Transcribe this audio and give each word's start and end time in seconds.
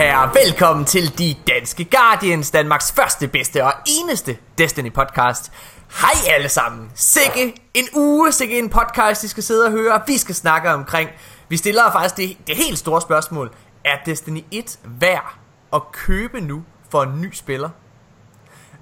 herrer, 0.00 0.32
velkommen 0.44 0.84
til 0.84 1.18
De 1.18 1.34
Danske 1.54 1.84
Guardians, 1.84 2.50
Danmarks 2.50 2.92
første, 2.92 3.28
bedste 3.28 3.64
og 3.64 3.72
eneste 3.86 4.36
Destiny 4.58 4.92
podcast. 4.92 5.52
Hej 6.00 6.34
alle 6.34 6.48
sammen. 6.48 6.90
Sikke 6.94 7.54
en 7.74 7.84
uge, 7.96 8.32
sikke 8.32 8.58
en 8.58 8.68
podcast, 8.68 9.24
I 9.24 9.28
skal 9.28 9.42
sidde 9.42 9.66
og 9.66 9.70
høre. 9.70 10.02
Vi 10.06 10.18
skal 10.18 10.34
snakke 10.34 10.70
omkring. 10.70 11.10
Vi 11.48 11.56
stiller 11.56 11.92
faktisk 11.92 12.16
det, 12.16 12.36
det 12.46 12.56
helt 12.56 12.78
store 12.78 13.00
spørgsmål. 13.00 13.50
Er 13.84 13.96
Destiny 14.06 14.44
1 14.50 14.78
værd 14.84 15.34
at 15.72 15.92
købe 15.92 16.40
nu 16.40 16.62
for 16.90 17.02
en 17.02 17.20
ny 17.20 17.32
spiller? 17.32 17.70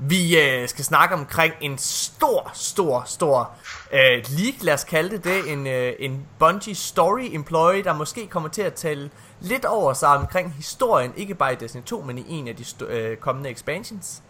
Vi 0.01 0.41
øh, 0.41 0.69
skal 0.69 0.84
snakke 0.84 1.15
omkring 1.15 1.55
en 1.61 1.79
stor, 1.79 2.51
stor, 2.55 3.02
stor 3.07 3.51
øh, 3.93 4.01
league, 4.38 4.59
lad 4.61 4.74
os 4.74 4.84
kalde 4.84 5.11
det 5.11 5.24
det. 5.24 5.52
En, 5.52 5.66
øh, 5.66 5.93
en 5.98 6.27
Bungie 6.38 6.74
story 6.74 7.34
employee, 7.34 7.84
der 7.84 7.95
måske 7.95 8.27
kommer 8.27 8.48
til 8.48 8.62
at 8.62 8.74
tale 8.74 9.11
lidt 9.41 9.65
over 9.65 9.93
sig 9.93 10.09
omkring 10.09 10.52
historien, 10.52 11.12
ikke 11.16 11.34
bare 11.34 11.52
i 11.52 11.57
Destiny 11.57 11.83
2, 11.83 12.01
men 12.01 12.19
i 12.19 12.24
en 12.29 12.48
af 12.48 12.57
de 12.57 12.65
øh, 12.84 13.16
kommende 13.16 13.51
expansions. 13.51 14.23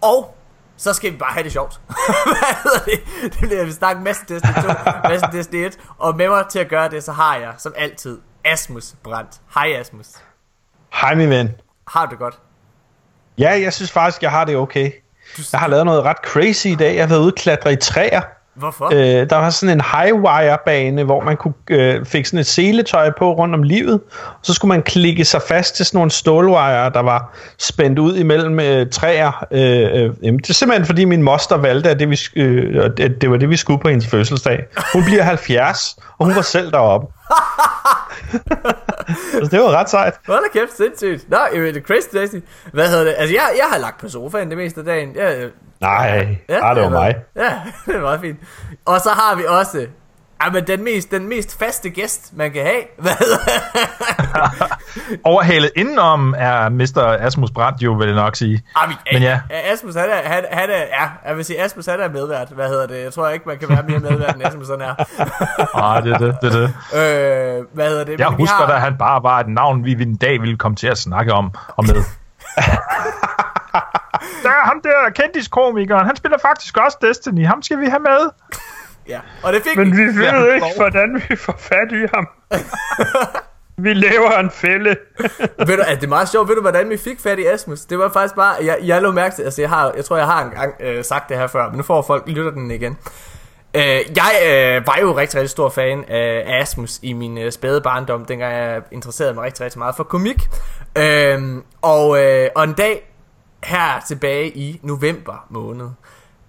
Og 0.00 0.36
så 0.76 0.92
skal 0.92 1.12
vi 1.12 1.16
bare 1.16 1.32
have 1.32 1.44
det 1.44 1.52
sjovt. 1.52 1.80
Hvad 2.24 2.62
hedder 2.62 2.84
det? 2.84 3.32
Det 3.32 3.48
bliver, 3.48 3.64
vi 3.64 3.72
snakke 3.72 4.02
masse 4.02 4.22
Destiny 4.28 4.54
2, 4.54 4.68
masse 5.08 5.26
Destiny 5.32 5.66
1. 5.66 5.78
Og 5.98 6.16
med 6.16 6.28
mig 6.28 6.44
til 6.50 6.58
at 6.58 6.68
gøre 6.68 6.90
det, 6.90 7.04
så 7.04 7.12
har 7.12 7.36
jeg, 7.36 7.54
som 7.58 7.72
altid, 7.76 8.18
Asmus 8.44 8.94
Brandt. 9.02 9.40
Hej 9.54 9.72
Asmus. 9.80 10.06
Hej 10.92 11.14
min 11.14 11.30
ven. 11.30 11.50
Har 11.88 12.06
du 12.06 12.10
det 12.10 12.18
godt? 12.18 12.38
Ja, 13.38 13.60
jeg 13.60 13.72
synes 13.72 13.92
faktisk, 13.92 14.22
jeg 14.22 14.30
har 14.30 14.44
det 14.44 14.56
okay. 14.56 14.92
Jeg 15.52 15.60
har 15.60 15.68
lavet 15.68 15.84
noget 15.84 16.04
ret 16.04 16.16
crazy 16.16 16.66
i 16.66 16.74
dag. 16.74 16.94
Jeg 16.94 17.02
har 17.02 17.08
været 17.08 17.20
ude 17.20 17.32
og 17.32 17.34
klatre 17.34 17.72
i 17.72 17.76
træer. 17.76 18.20
Hvorfor? 18.54 18.90
Øh, 18.92 19.30
der 19.30 19.36
var 19.36 19.50
sådan 19.50 19.76
en 19.76 19.84
highwire-bane, 19.84 21.04
hvor 21.04 21.20
man 21.20 21.36
kunne 21.36 21.54
øh, 21.70 22.06
fik 22.06 22.26
sådan 22.26 22.38
et 22.38 22.46
seletøj 22.46 23.10
på 23.18 23.32
rundt 23.32 23.54
om 23.54 23.62
livet. 23.62 24.00
Og 24.24 24.38
så 24.42 24.54
skulle 24.54 24.68
man 24.68 24.82
klikke 24.82 25.24
sig 25.24 25.42
fast 25.48 25.76
til 25.76 25.86
sådan 25.86 25.98
nogle 25.98 26.10
stålwire, 26.10 26.90
der 26.90 27.00
var 27.00 27.34
spændt 27.58 27.98
ud 27.98 28.16
imellem 28.16 28.60
øh, 28.60 28.90
træer. 28.90 29.46
Øh, 29.50 30.02
øh, 30.02 30.10
jamen, 30.22 30.38
det 30.38 30.50
er 30.50 30.54
simpelthen 30.54 30.86
fordi 30.86 31.04
min 31.04 31.22
moster 31.22 31.56
valgte, 31.56 31.90
at 31.90 31.98
det, 31.98 32.10
vi, 32.10 32.18
øh, 32.36 32.90
det, 32.96 33.20
det 33.20 33.30
var 33.30 33.36
det, 33.36 33.50
vi 33.50 33.56
skulle 33.56 33.80
på 33.80 33.88
hendes 33.88 34.06
fødselsdag. 34.06 34.64
Hun 34.92 35.04
bliver 35.04 35.22
70, 35.22 35.96
og 36.18 36.26
hun 36.26 36.36
var 36.36 36.42
selv 36.42 36.72
deroppe. 36.72 37.06
så 39.42 39.48
det 39.50 39.60
var 39.60 39.70
ret 39.70 39.90
sejt. 39.90 40.14
Hold 40.26 40.52
da 40.52 40.58
kæft, 40.58 40.76
sindssygt. 40.76 41.30
Nå, 41.30 41.38
det 41.52 41.76
er 41.76 41.80
crazy 41.80 42.08
Destiny. 42.12 42.42
Hvad 42.72 42.88
hedder 42.88 43.04
det? 43.04 43.14
Altså, 43.18 43.34
jeg, 43.34 43.50
jeg 43.56 43.66
har 43.72 43.78
lagt 43.78 44.00
på 44.00 44.08
sofaen 44.08 44.48
det 44.48 44.56
meste 44.56 44.80
af 44.80 44.84
dagen. 44.84 45.16
Jeg, 45.16 45.50
Nej, 45.80 46.38
ja, 46.48 46.54
det 46.54 46.82
var 46.82 46.88
mig. 46.88 47.16
Ja, 47.36 47.60
det 47.86 47.94
er 47.94 48.00
meget 48.00 48.20
fint. 48.20 48.38
Og 48.84 49.00
så 49.00 49.10
har 49.10 49.36
vi 49.36 49.44
også 49.48 49.86
Jamen, 50.44 50.66
den 50.66 50.84
mest, 50.84 51.10
den 51.10 51.28
mest 51.28 51.58
faste 51.58 51.90
gæst, 51.90 52.30
man 52.36 52.52
kan 52.52 52.62
have. 52.62 52.82
Hvad 53.02 53.12
Overhalet 55.24 55.70
indenom 55.76 56.34
er 56.38 56.68
Mr. 56.68 57.16
Asmus 57.20 57.50
Brandt 57.50 57.82
jo, 57.82 57.92
vil 57.92 58.06
jeg 58.06 58.16
nok 58.16 58.36
sige. 58.36 58.62
Jamen, 58.82 58.96
Men 59.12 59.22
ja. 59.22 59.40
Asmus, 59.50 59.94
han 59.94 60.10
er, 60.10 60.28
han, 60.28 60.44
han 60.50 60.70
er, 60.70 60.76
ja, 60.76 61.08
jeg 61.28 61.36
vil 61.36 61.44
sige, 61.44 61.62
Asmus, 61.62 61.86
han 61.86 62.00
er 62.00 62.08
medvært. 62.08 62.48
Hvad 62.48 62.68
hedder 62.68 62.86
det? 62.86 63.02
Jeg 63.04 63.12
tror 63.12 63.28
ikke, 63.28 63.48
man 63.48 63.58
kan 63.58 63.68
være 63.68 63.82
mere 63.88 63.98
medvært, 63.98 64.34
end 64.34 64.44
Asmus 64.46 64.68
han 64.68 64.80
er. 64.80 64.94
Nej, 65.78 66.00
det 66.04 66.12
er 66.12 66.18
det, 66.18 66.36
det 66.42 66.54
er 66.54 66.58
det. 66.58 67.58
Øh, 67.58 67.64
hvad 67.72 67.88
hedder 67.88 68.04
det? 68.04 68.20
Jeg 68.20 68.30
Men 68.30 68.38
husker, 68.38 68.56
har... 68.66 68.72
at 68.74 68.80
han 68.80 68.98
bare 68.98 69.22
var 69.22 69.40
et 69.40 69.48
navn, 69.48 69.84
vi 69.84 69.92
en 69.92 70.16
dag 70.16 70.40
ville 70.40 70.56
komme 70.56 70.76
til 70.76 70.86
at 70.86 70.98
snakke 70.98 71.32
om 71.32 71.50
og 71.76 71.84
med. 71.86 71.94
der 74.42 74.50
er 74.50 74.64
ham 74.64 74.80
der 74.82 75.10
kendiskomikeren, 75.14 76.06
han 76.06 76.16
spiller 76.16 76.38
faktisk 76.42 76.76
også 76.76 76.98
Destiny. 77.02 77.46
Ham 77.46 77.62
skal 77.62 77.80
vi 77.80 77.86
have 77.86 78.00
med. 78.00 78.30
Ja, 79.08 79.20
og 79.42 79.52
det 79.52 79.62
fik 79.62 79.76
Men 79.76 79.96
vi 79.96 80.02
ved 80.02 80.22
ja, 80.22 80.54
ikke, 80.54 80.66
hvordan 80.76 81.22
vi 81.28 81.36
får 81.36 81.54
fat 81.58 81.92
i 81.92 82.06
ham. 82.14 82.28
vi 83.84 83.92
laver 83.92 84.38
en 84.38 84.50
fælde. 84.50 84.96
ved 85.58 85.76
du, 85.76 85.82
det 85.90 86.04
er 86.04 86.08
meget 86.08 86.28
sjovt. 86.28 86.48
Ved 86.48 86.54
du, 86.54 86.60
hvordan 86.60 86.90
vi 86.90 86.96
fik 86.96 87.20
fat 87.20 87.38
i 87.38 87.46
Asmus? 87.46 87.80
Det 87.80 87.98
var 87.98 88.08
faktisk 88.08 88.34
bare, 88.34 88.54
jeg, 88.64 88.78
jeg 88.82 89.02
lå 89.02 89.12
mærke 89.12 89.34
til, 89.34 89.42
altså 89.42 89.62
jeg, 89.62 89.68
har, 89.68 89.92
jeg 89.96 90.04
tror, 90.04 90.16
jeg 90.16 90.26
har 90.26 90.44
engang 90.44 90.74
øh, 90.80 91.04
sagt 91.04 91.28
det 91.28 91.36
her 91.36 91.46
før, 91.46 91.68
men 91.68 91.76
nu 91.76 91.82
får 91.82 92.02
folk 92.02 92.22
lytter 92.26 92.50
den 92.50 92.70
igen. 92.70 92.98
Øh, 93.74 93.82
jeg 94.16 94.32
øh, 94.46 94.86
var 94.86 94.98
jo 95.00 95.16
rigtig, 95.16 95.36
rigtig 95.36 95.50
stor 95.50 95.68
fan 95.68 96.04
af 96.08 96.60
Asmus 96.60 96.98
i 97.02 97.12
min 97.12 97.38
øh, 97.38 97.52
spæde 97.52 97.80
barndom, 97.80 98.24
dengang 98.24 98.54
jeg 98.54 98.82
interesserede 98.92 99.34
mig 99.34 99.44
rigtig, 99.44 99.64
rigtig 99.64 99.78
meget 99.78 99.96
for 99.96 100.04
komik. 100.04 100.48
Øh, 100.98 101.56
og, 101.82 102.24
øh, 102.24 102.48
og 102.54 102.64
en 102.64 102.72
dag 102.72 103.12
her 103.64 104.00
tilbage 104.08 104.48
i 104.48 104.80
november 104.82 105.46
måned, 105.48 105.88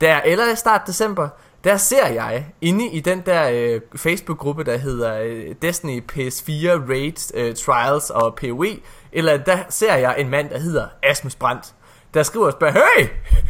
der, 0.02 0.20
eller 0.26 0.56
start 0.56 0.82
december, 0.88 1.30
der 1.64 1.78
ser 1.78 2.08
jeg 2.08 2.46
inde 2.62 2.88
i 2.88 3.00
den 3.00 3.22
der 3.26 3.50
øh, 3.50 3.82
Facebook-gruppe, 3.96 4.64
der 4.64 4.78
hedder 4.78 5.22
øh, 5.24 5.56
Destiny 5.62 6.04
PS4 6.12 6.90
Raids, 6.90 7.32
øh, 7.36 7.56
Trials 7.56 8.10
og 8.10 8.36
PoE, 8.36 8.80
eller 9.12 9.38
der 9.38 9.58
ser 9.70 9.96
jeg 9.96 10.16
en 10.18 10.30
mand, 10.30 10.50
der 10.50 10.60
hedder 10.60 10.88
Asmus 11.04 11.36
Brandt, 11.36 11.74
der 12.14 12.24
skriver 12.24 12.46
og 12.46 12.52
spørger, 12.52 12.74
hey, 12.74 13.08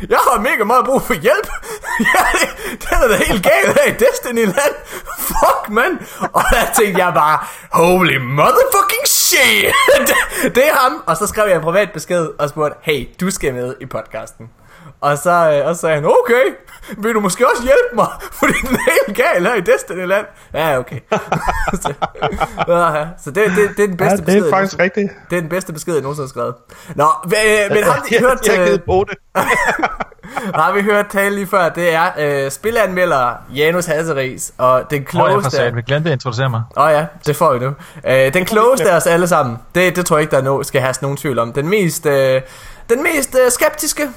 jeg 0.09 0.17
har 0.17 0.41
mega 0.41 0.63
meget 0.63 0.85
brug 0.85 1.01
for 1.01 1.13
hjælp. 1.13 1.47
ja, 2.13 2.23
det, 2.31 2.81
det 2.81 2.91
er 2.91 3.07
da 3.07 3.15
helt 3.15 3.43
galt 3.43 3.79
her 3.79 3.93
i 3.93 3.97
Destiny-land. 3.97 4.75
Fuck, 5.17 5.69
man. 5.69 5.99
Og 6.33 6.43
der 6.51 6.65
tænkte 6.77 7.05
jeg 7.05 7.13
bare, 7.13 7.39
holy 7.71 8.17
motherfucking 8.17 9.07
shit. 9.07 9.73
det, 10.07 10.55
det 10.55 10.67
er 10.67 10.73
ham. 10.73 11.03
Og 11.07 11.17
så 11.17 11.27
skrev 11.27 11.47
jeg 11.47 11.55
en 11.55 11.61
privat 11.61 11.89
besked 11.93 12.29
og 12.39 12.49
spurgte, 12.49 12.77
hey, 12.81 13.09
du 13.21 13.31
skal 13.31 13.53
med 13.53 13.75
i 13.81 13.85
podcasten. 13.85 14.49
Og 15.01 15.17
så, 15.17 15.31
øh, 15.31 15.67
og 15.67 15.75
så 15.75 15.81
sagde 15.81 15.95
han, 15.95 16.05
okay, 16.05 16.43
vil 16.97 17.13
du 17.13 17.19
måske 17.19 17.47
også 17.51 17.63
hjælpe 17.63 17.95
mig? 17.95 18.07
Fordi 18.39 18.53
den 18.61 18.75
er 18.75 18.79
helt 18.91 19.17
gal 19.17 19.45
her 19.45 19.55
i 19.55 19.61
Destiny-land. 19.61 20.25
Ja, 20.53 20.79
okay. 20.79 20.99
så, 21.81 21.93
ja, 22.67 23.05
så 23.23 23.31
det, 23.31 23.35
det, 23.35 23.77
det 23.77 23.83
er 23.83 23.87
den 23.87 23.97
bedste 23.97 24.03
ja, 24.03 24.15
det 24.15 24.37
er 24.37 24.41
besked. 24.41 24.49
faktisk 24.49 24.79
rigtigt. 24.79 25.11
Det 25.29 25.35
er 25.35 25.41
den 25.41 25.49
bedste 25.49 25.73
besked, 25.73 25.93
jeg 25.93 26.01
nogensinde 26.01 26.25
har 26.25 26.29
skrevet. 26.29 26.55
Nå, 26.95 27.07
øh, 27.25 27.75
men 27.75 27.83
har 27.83 28.05
vi 28.09 28.15
hørt... 28.25 28.47
Jeg, 28.47 28.69
jeg 28.69 28.83
på 28.83 29.05
det. 29.09 29.17
har 30.55 30.73
vi 30.73 30.81
hørt 30.81 31.07
tale 31.07 31.35
lige 31.35 31.47
før, 31.47 31.69
det 31.69 31.93
er 31.93 32.11
øh, 32.17 32.51
spilanmelder 32.51 33.33
Janus 33.55 33.85
Hasseris, 33.85 34.53
og 34.57 34.83
den 34.89 35.05
klogeste... 35.05 35.57
Åh, 35.61 35.67
oh, 35.67 35.75
jeg 35.75 35.83
glemte 35.83 36.09
at 36.09 36.13
introducere 36.13 36.49
mig. 36.49 36.63
Åh 36.77 36.83
oh, 36.83 36.91
ja, 36.91 37.05
det 37.25 37.35
får 37.35 37.53
vi 37.53 37.59
nu. 37.59 37.73
Øh, 38.07 38.33
den 38.33 38.45
klogeste 38.45 38.91
af 38.91 38.95
os 38.95 39.07
alle 39.07 39.27
sammen, 39.27 39.57
det, 39.75 39.95
det 39.95 40.05
tror 40.05 40.17
jeg 40.17 40.21
ikke, 40.21 40.31
der 40.31 40.37
er 40.37 40.43
no, 40.43 40.63
skal 40.63 40.81
have 40.81 40.93
nogen 41.01 41.17
tvivl 41.17 41.39
om. 41.39 41.53
Den 41.53 41.69
mest, 41.69 42.05
øh, 42.05 42.41
den 42.89 43.03
mest 43.03 43.37
øh, 43.45 43.51
skeptiske, 43.51 44.09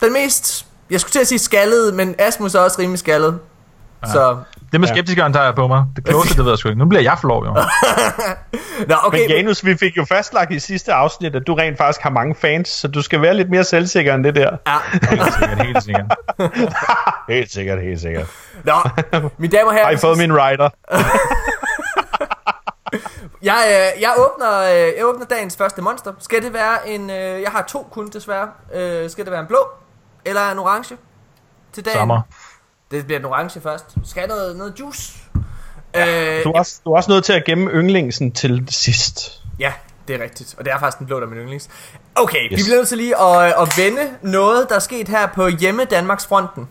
den 0.00 0.12
mest, 0.12 0.66
jeg 0.90 1.00
skulle 1.00 1.12
til 1.12 1.20
at 1.20 1.26
sige 1.26 1.38
skaldet, 1.38 1.94
men 1.94 2.14
Asmus 2.18 2.54
er 2.54 2.60
også 2.60 2.80
rimelig 2.80 2.98
skaldet. 2.98 3.38
Ja. 4.02 4.12
Så 4.12 4.36
det 4.72 4.80
med 4.80 4.88
skeptikeren 4.88 5.32
tager 5.32 5.44
jeg 5.44 5.54
på 5.54 5.66
mig. 5.66 5.84
Det 5.96 6.04
klogeste, 6.04 6.36
det 6.36 6.44
ved 6.44 6.52
jeg 6.52 6.58
sgu 6.58 6.68
ikke. 6.68 6.78
Nu 6.78 6.86
bliver 6.86 7.02
jeg 7.02 7.18
for 7.20 7.28
lov, 7.28 7.44
jo. 7.46 7.52
Nå, 8.88 8.94
okay. 9.04 9.18
Men 9.20 9.30
Janus, 9.30 9.64
vi 9.64 9.76
fik 9.76 9.96
jo 9.96 10.04
fastlagt 10.04 10.52
i 10.52 10.58
sidste 10.58 10.92
afsnit, 10.92 11.34
at 11.34 11.42
du 11.46 11.54
rent 11.54 11.78
faktisk 11.78 12.02
har 12.02 12.10
mange 12.10 12.34
fans, 12.34 12.68
så 12.68 12.88
du 12.88 13.02
skal 13.02 13.22
være 13.22 13.34
lidt 13.34 13.50
mere 13.50 13.64
selvsikker 13.64 14.14
end 14.14 14.24
det 14.24 14.34
der. 14.34 14.56
Ja. 14.66 14.76
helt 15.16 15.32
sikkert, 15.34 15.66
helt 15.66 15.82
sikkert. 15.84 16.14
helt 17.34 17.52
sikkert, 17.52 17.82
helt 17.82 18.00
sikkert. 18.00 18.26
Nå, 18.64 18.74
mine 19.38 19.56
damer 19.56 19.66
og 19.66 19.72
herrer. 19.72 19.84
Har 19.84 19.92
I 19.92 19.96
fået 19.96 20.18
min 20.18 20.32
rider? 20.32 20.68
jeg, 23.42 23.64
øh, 23.68 24.02
jeg, 24.02 24.12
åbner, 24.18 24.60
øh, 24.62 24.92
jeg 24.98 25.04
åbner 25.04 25.26
dagens 25.26 25.56
første 25.56 25.82
monster. 25.82 26.12
Skal 26.18 26.42
det 26.42 26.52
være 26.52 26.88
en... 26.88 27.10
Øh, 27.10 27.42
jeg 27.42 27.50
har 27.50 27.64
to 27.68 27.88
kun 27.92 28.08
desværre. 28.08 28.48
Øh, 28.74 29.10
skal 29.10 29.24
det 29.24 29.32
være 29.32 29.40
en 29.40 29.46
blå? 29.46 29.58
Eller 30.24 30.50
en 30.50 30.58
orange? 30.58 30.96
Til 31.72 31.84
dagen? 31.84 31.98
Sommer. 31.98 32.20
Det 32.90 33.04
bliver 33.04 33.18
en 33.18 33.24
orange 33.24 33.60
først. 33.60 33.84
Skal 34.04 34.20
jeg 34.20 34.28
noget, 34.28 34.56
noget 34.56 34.80
juice? 34.80 35.12
Ja, 35.94 36.38
øh, 36.38 36.44
du, 36.44 36.50
er 36.50 36.58
også, 36.58 36.80
du 36.84 36.92
er 36.92 36.96
også 36.96 37.10
nødt 37.10 37.24
til 37.24 37.32
at 37.32 37.44
gemme 37.44 37.70
yndlingsen 37.70 38.32
til 38.32 38.66
sidst. 38.68 39.42
Ja, 39.58 39.72
det 40.08 40.16
er 40.16 40.22
rigtigt. 40.22 40.54
Og 40.58 40.64
det 40.64 40.72
er 40.72 40.78
faktisk 40.78 40.98
den 40.98 41.06
blå, 41.06 41.20
der 41.20 41.26
er 41.26 41.30
min 41.30 41.38
yndlings. 41.38 41.68
Okay, 42.14 42.44
yes. 42.44 42.58
vi 42.58 42.62
bliver 42.62 42.76
nødt 42.76 42.88
til 42.88 42.98
lige 42.98 43.20
at, 43.20 43.54
at 43.62 43.68
vende 43.76 44.10
noget, 44.22 44.68
der 44.68 44.74
er 44.74 44.78
sket 44.78 45.08
her 45.08 45.26
på 45.26 45.48
hjemme 45.48 45.84
Danmarks 45.84 46.26
fronten. 46.26 46.68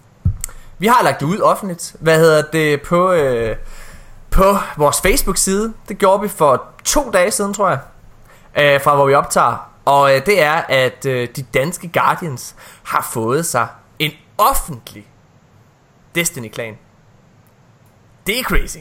Vi 0.80 0.88
har 0.88 1.04
lagt 1.04 1.20
det 1.20 1.26
ud 1.26 1.40
offentligt. 1.40 1.96
Hvad 2.00 2.20
hedder 2.20 2.42
det 2.42 2.82
på... 2.82 3.12
Øh, 3.12 3.56
på 4.32 4.58
vores 4.78 5.02
Facebook-side. 5.02 5.74
Det 5.90 5.98
gjorde 5.98 6.22
vi 6.22 6.28
for 6.28 6.66
to 6.84 7.12
dage 7.12 7.32
siden, 7.32 7.54
tror 7.54 7.70
jeg. 7.70 7.80
Øh, 8.58 8.82
fra 8.82 8.96
hvor 8.96 9.06
vi 9.06 9.14
optager. 9.14 9.70
Og 9.88 10.16
øh, 10.16 10.26
det 10.26 10.42
er, 10.42 10.54
at 10.54 11.06
øh, 11.06 11.28
de 11.36 11.44
danske 11.44 11.88
Guardians 11.88 12.56
har 12.84 13.10
fået 13.14 13.46
sig 13.46 13.68
en 14.00 14.12
offentlig 14.38 15.08
Destiny-klan. 16.16 16.78
Det 18.28 18.40
er 18.40 18.44
crazy. 18.44 18.78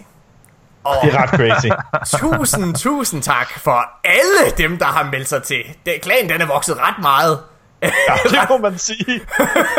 Og 0.84 0.94
det 1.02 1.14
er 1.14 1.22
ret 1.22 1.30
crazy. 1.30 1.66
tusind, 2.22 2.74
tusind 2.74 3.22
tak 3.22 3.58
for 3.58 3.90
alle 4.04 4.50
dem, 4.58 4.78
der 4.78 4.86
har 4.86 5.10
meldt 5.10 5.28
sig 5.28 5.42
til. 5.42 5.76
Det, 5.86 6.00
klanen 6.02 6.30
den 6.30 6.40
er 6.40 6.46
vokset 6.46 6.78
ret 6.78 6.98
meget. 7.02 7.42
Ja, 7.82 7.88
det 8.30 8.48
må 8.50 8.58
man 8.58 8.78
sige. 8.78 9.20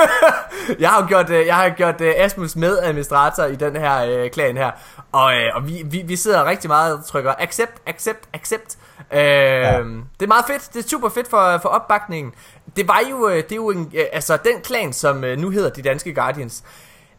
jeg 0.79 0.89
har 0.89 1.07
gjort, 1.07 1.29
øh, 1.29 1.45
jeg 1.45 1.55
har 1.55 1.69
gjort 1.69 2.01
Asmus 2.01 2.55
med 2.55 2.79
administrator 2.79 3.43
i 3.43 3.55
den 3.55 3.75
her 3.75 4.23
uh, 4.23 4.29
klan 4.29 4.57
her. 4.57 4.71
Og, 5.11 5.25
uh, 5.25 5.55
og 5.55 5.67
vi, 5.67 5.83
vi, 5.85 6.01
vi 6.01 6.15
sidder 6.15 6.45
rigtig 6.45 6.67
meget 6.69 6.97
og 6.97 7.05
trykker 7.05 7.33
accept, 7.39 7.81
accept, 7.85 8.29
accept. 8.33 8.77
Uh, 9.11 9.17
ja. 9.17 9.79
Det 10.19 10.23
er 10.23 10.27
meget 10.27 10.45
fedt. 10.47 10.73
Det 10.73 10.85
er 10.85 10.89
super 10.89 11.09
fedt 11.09 11.29
for, 11.29 11.57
for 11.61 11.69
opbakningen. 11.69 12.33
Det 12.75 12.87
var 12.87 13.01
jo, 13.09 13.29
det 13.29 13.51
er 13.51 13.55
jo 13.55 13.69
en, 13.69 13.79
uh, 13.79 14.01
altså 14.11 14.37
den 14.37 14.61
klan, 14.63 14.93
som 14.93 15.15
nu 15.15 15.49
hedder 15.49 15.69
de 15.69 15.81
danske 15.81 16.13
Guardians. 16.13 16.63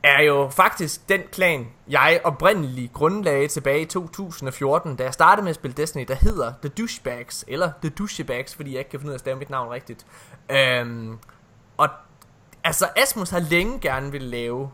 er 0.03 0.23
jo 0.23 0.49
faktisk 0.49 1.09
den 1.09 1.21
klan, 1.33 1.67
jeg 1.89 2.21
oprindeligt 2.25 2.93
grundlagde 2.93 3.49
tilbage 3.49 3.81
i 3.81 3.85
2014, 3.85 4.97
da 4.97 5.05
jeg 5.05 5.15
startede 5.15 5.45
med 5.45 5.51
at 5.51 5.55
spille 5.57 5.75
Destiny, 5.77 6.05
der 6.09 6.15
hedder 6.15 6.53
The 6.63 6.69
Douchebags, 6.69 7.45
eller 7.49 7.71
The 7.83 7.91
Douchebags, 7.91 8.55
fordi 8.55 8.71
jeg 8.71 8.79
ikke 8.79 8.91
kan 8.91 9.01
finde 9.01 9.11
ud 9.11 9.13
af 9.13 9.17
at 9.17 9.21
stave 9.21 9.37
mit 9.37 9.51
navn 9.51 9.73
rigtigt. 9.73 10.07
Øhm, 10.51 11.19
og 11.77 11.89
altså, 12.65 12.89
Asmus 12.97 13.31
har 13.31 13.39
længe 13.39 13.81
gerne 13.81 14.13
vil 14.13 14.23
lave 14.23 14.71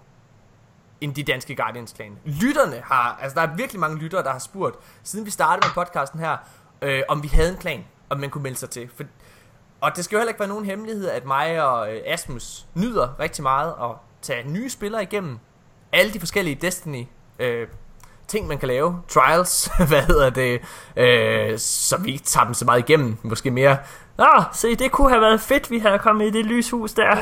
en 1.01 1.13
De 1.13 1.23
Danske 1.23 1.57
Guardians 1.57 1.93
klan. 1.93 2.19
Lytterne 2.25 2.83
har, 2.85 3.19
altså 3.23 3.35
der 3.41 3.43
er 3.49 3.57
virkelig 3.57 3.81
mange 3.81 3.99
lyttere, 3.99 4.23
der 4.23 4.33
har 4.33 4.39
spurgt, 4.39 4.77
siden 5.03 5.27
vi 5.27 5.31
startede 5.31 5.67
med 5.69 5.85
podcasten 5.85 6.21
her, 6.21 6.37
øh, 6.83 7.03
om 7.09 7.23
vi 7.23 7.29
havde 7.29 7.51
en 7.51 7.59
plan, 7.59 7.85
om 8.11 8.21
man 8.21 8.31
kunne 8.31 8.43
melde 8.43 8.59
sig 8.59 8.71
til. 8.71 8.91
For, 8.97 9.05
og 9.81 9.97
det 9.97 10.05
skal 10.05 10.17
jo 10.17 10.21
heller 10.21 10.31
ikke 10.31 10.41
være 10.41 10.49
nogen 10.49 10.65
hemmelighed, 10.65 11.09
at 11.09 11.25
mig 11.25 11.63
og 11.63 11.95
øh, 11.95 12.03
Asmus 12.07 12.67
nyder 12.75 13.21
rigtig 13.21 13.43
meget 13.43 13.75
at 13.83 13.91
tage 14.23 14.49
nye 14.49 14.71
spillere 14.71 15.03
igennem 15.03 15.39
alle 15.93 16.13
de 16.13 16.21
forskellige 16.21 16.55
Destiny 16.61 17.07
øh, 17.39 17.69
ting, 18.29 18.47
man 18.47 18.59
kan 18.59 18.69
lave. 18.69 19.03
Trials, 19.09 19.71
hvad 19.89 20.03
hedder 20.03 20.31
det, 20.31 20.61
øh, 20.97 21.59
så 21.59 21.97
vi 21.97 22.13
ikke 22.13 22.25
tager 22.25 22.45
dem 22.45 22.55
så 22.55 22.65
meget 22.65 22.79
igennem. 22.79 23.17
Måske 23.23 23.51
mere, 23.51 23.79
Nå, 24.19 24.43
se, 24.53 24.75
det 24.75 24.93
kunne 24.93 25.09
have 25.09 25.21
været 25.21 25.41
fedt, 25.41 25.71
vi 25.71 25.79
havde 25.79 25.99
kommet 25.99 26.27
i 26.27 26.31
det 26.31 26.47
lyshus 26.47 26.93
der. 26.93 27.05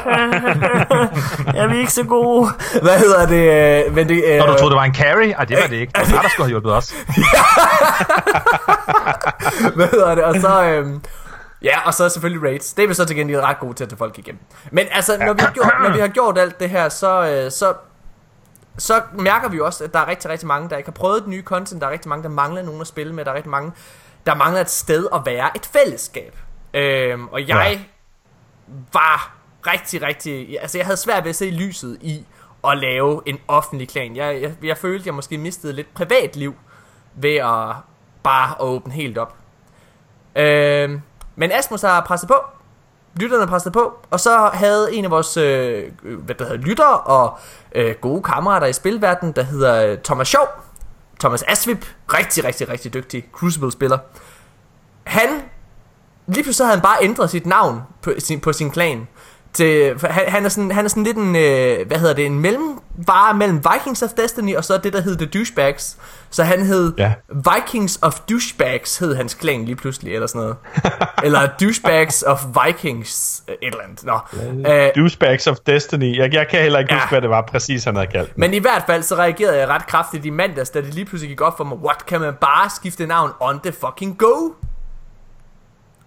jeg 1.55 1.65
er 1.65 1.79
ikke 1.79 1.93
så 1.93 2.05
gode. 2.05 2.51
Hvad 2.83 2.99
hedder 2.99 3.27
det? 3.27 3.85
Øh, 3.87 3.95
men 3.95 4.09
det 4.09 4.25
øh, 4.27 4.39
Nå, 4.39 4.47
du 4.47 4.55
troede, 4.59 4.71
det 4.71 4.77
var 4.77 4.85
en 4.85 4.95
carry? 4.95 5.33
Ej, 5.39 5.45
det 5.45 5.57
var 5.63 5.67
det 5.67 5.77
ikke. 5.77 5.93
Det 6.07 6.15
var 6.15 6.23
der 6.23 6.29
skulle 6.29 6.45
have 6.45 6.49
hjulpet 6.49 6.73
os. 6.73 6.91
hvad 9.77 9.89
hedder 9.89 10.15
det? 10.15 10.25
Og 10.25 10.35
så... 10.41 10.65
Øh, 10.65 10.87
Ja, 11.65 11.87
og 11.87 11.95
så 11.95 12.09
selvfølgelig 12.09 12.49
raids. 12.49 12.75
Det 12.75 12.83
er 12.83 12.87
vi 12.89 12.95
så 12.95 13.05
til 13.05 13.17
gengæld 13.17 13.41
ret 13.41 13.59
gode 13.59 13.75
til 13.75 13.85
at 13.85 13.91
tage 13.91 13.99
folk 13.99 14.19
igennem. 14.19 14.41
Men 14.71 14.87
altså, 14.91 15.19
når 15.19 15.33
vi 15.33 15.41
har 15.41 15.51
gjort, 15.51 15.73
når 15.83 15.93
vi 15.93 16.01
har 16.01 16.09
gjort 16.09 16.39
alt 16.39 16.61
det 16.61 16.71
her, 16.71 16.89
så, 16.89 17.29
øh, 17.29 17.51
så, 17.51 17.75
så 18.79 19.03
mærker 19.13 19.49
vi 19.49 19.61
også, 19.61 19.85
at 19.85 19.95
der 19.95 20.01
er 20.01 20.09
rigtig, 20.09 20.31
rigtig 20.31 20.49
mange, 20.49 20.71
der 20.71 20.77
ikke 20.77 20.87
har 20.87 20.93
prøvet 20.93 21.23
det 21.23 21.29
nye 21.29 21.43
content. 21.43 21.81
Der 21.81 21.87
er 21.87 21.91
rigtig 21.91 22.09
mange, 22.09 22.23
der 22.23 22.29
mangler 22.29 22.63
nogen 22.63 22.81
at 22.81 22.87
spille 22.87 23.15
med. 23.15 23.25
Der 23.25 23.31
er 23.31 23.35
rigtig 23.35 23.51
mange, 23.51 23.73
der 24.27 24.35
mangler 24.35 24.61
et 24.61 24.71
sted 24.71 25.07
at 25.15 25.21
være 25.25 25.51
et 25.57 25.67
fællesskab. 25.67 26.37
Øhm, 26.75 27.29
og 27.29 27.49
jeg 27.49 27.73
ja. 27.73 27.79
var 28.93 29.35
rigtig, 29.67 30.03
rigtig... 30.03 30.61
Altså, 30.61 30.79
jeg 30.79 30.87
havde 30.87 30.97
svært 30.97 31.25
ved 31.25 31.31
at 31.31 31.37
se 31.37 31.51
lyset 31.51 31.99
i 32.01 32.27
at 32.69 32.79
lave 32.79 33.23
en 33.27 33.39
offentlig 33.49 33.89
klan. 33.89 34.17
Jeg, 34.17 34.43
jeg, 34.43 34.53
jeg 34.63 34.79
følte, 34.79 35.07
jeg 35.07 35.15
måske 35.15 35.39
mistede 35.39 35.73
lidt 35.73 35.95
privatliv 35.95 36.55
ved 37.15 37.37
at 37.37 37.75
bare 38.23 38.55
åbne 38.61 38.93
helt 38.93 39.19
op. 39.19 39.37
Øhm, 40.37 41.01
men 41.37 41.53
Asmus 41.53 41.83
har 41.83 42.01
presset 42.01 42.29
på. 42.29 42.35
Lytterne 43.17 43.47
presset 43.47 43.73
på. 43.73 43.99
Og 44.11 44.21
så 44.21 44.51
havde 44.53 44.95
en 44.95 45.05
af 45.05 45.11
vores 45.11 45.37
øh, 45.37 45.93
hvad 46.03 46.35
der 46.35 46.45
hedder, 46.45 46.67
lyttere 46.67 47.01
og 47.01 47.39
øh, 47.75 47.95
gode 48.01 48.23
kammerater 48.23 48.67
i 48.67 48.73
spilverdenen, 48.73 49.33
der 49.33 49.43
hedder 49.43 49.87
øh, 49.87 49.99
Thomas 49.99 50.29
Sjov. 50.29 50.47
Thomas 51.21 51.43
Asvip. 51.43 51.87
Rigtig, 52.13 52.45
rigtig, 52.45 52.69
rigtig 52.69 52.95
dygtig 52.95 53.25
Crucible-spiller. 53.33 53.99
Han... 55.05 55.29
Lige 56.27 56.43
pludselig 56.43 56.67
havde 56.67 56.77
han 56.77 56.83
bare 56.83 56.97
ændret 57.03 57.31
sit 57.31 57.47
navn 57.47 57.81
på 58.03 58.13
sin, 58.19 58.41
på 58.41 58.53
sin 58.53 58.71
klan 58.71 59.07
til, 59.53 59.95
han, 60.01 60.25
han, 60.29 60.45
er 60.45 60.49
sådan, 60.49 60.71
han 60.71 60.85
er 60.85 60.89
sådan 60.89 61.03
lidt 61.03 61.17
en, 61.17 61.37
øh, 61.37 61.87
hvad 61.87 61.99
hedder 61.99 62.15
det, 62.15 62.27
en 62.27 62.39
mellemvare 62.39 63.35
mellem 63.35 63.65
Vikings 63.73 64.03
of 64.03 64.11
Destiny 64.11 64.57
og 64.57 64.65
så 64.65 64.81
det, 64.85 64.93
der 64.93 65.01
hedder 65.01 65.27
The 65.27 65.39
Douchebags. 65.39 65.97
Så 66.31 66.45
han 66.45 66.67
hed 66.67 66.93
ja. 66.99 67.13
Vikings 67.29 67.99
of 68.03 68.21
Douchebags, 68.31 68.99
hed 68.99 69.15
hans 69.15 69.35
klan 69.35 69.65
lige 69.65 69.77
pludselig, 69.77 70.15
eller 70.15 70.27
sådan 70.27 70.41
noget. 70.41 70.57
eller 71.25 71.49
Douchebags 71.61 72.23
of 72.23 72.45
Vikings, 72.67 73.43
et 73.49 73.57
eller 73.63 73.83
andet. 73.83 74.05
Nå. 74.05 74.19
Uh, 74.43 75.03
douchebags 75.03 75.47
of 75.47 75.57
Destiny. 75.67 76.19
Jeg, 76.19 76.35
jeg 76.35 76.49
kan 76.49 76.63
heller 76.63 76.79
ikke 76.79 76.95
ja. 76.95 77.01
huske, 77.01 77.11
hvad 77.11 77.21
det 77.21 77.31
var 77.31 77.43
præcis, 77.43 77.85
han 77.85 77.97
havde 77.97 78.09
kaldt. 78.09 78.39
Men 78.39 78.55
i 78.55 78.59
hvert 78.59 78.83
fald, 78.87 79.03
så 79.03 79.15
reagerede 79.15 79.59
jeg 79.59 79.69
ret 79.69 79.87
kraftigt 79.87 80.25
i 80.25 80.31
mandags, 80.31 80.71
da 80.71 80.81
det 80.81 80.95
lige 80.95 81.05
pludselig 81.05 81.29
gik 81.29 81.41
op 81.41 81.57
for 81.57 81.65
mig, 81.65 81.79
what, 81.79 82.07
kan 82.07 82.21
man 82.21 82.35
bare 82.41 82.71
skifte 82.71 83.07
navn 83.07 83.31
on 83.41 83.61
the 83.61 83.73
fucking 83.73 84.19
go? 84.19 84.51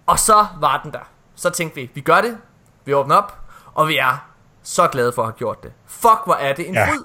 Og 0.06 0.18
så 0.18 0.46
var 0.60 0.80
den 0.84 0.92
der. 0.92 1.08
Så 1.34 1.50
tænkte 1.50 1.80
vi, 1.80 1.90
vi 1.94 2.00
gør 2.00 2.20
det, 2.20 2.38
vi 2.84 2.94
åbner 2.94 3.16
op, 3.16 3.38
og 3.74 3.88
vi 3.88 3.96
er 3.96 4.28
så 4.62 4.88
glade 4.88 5.12
for 5.12 5.22
at 5.22 5.28
have 5.28 5.36
gjort 5.38 5.62
det. 5.62 5.72
Fuck, 5.86 6.20
hvor 6.24 6.34
er 6.34 6.52
det 6.52 6.68
en 6.68 6.74
ja. 6.74 6.88
fryd. 6.90 7.02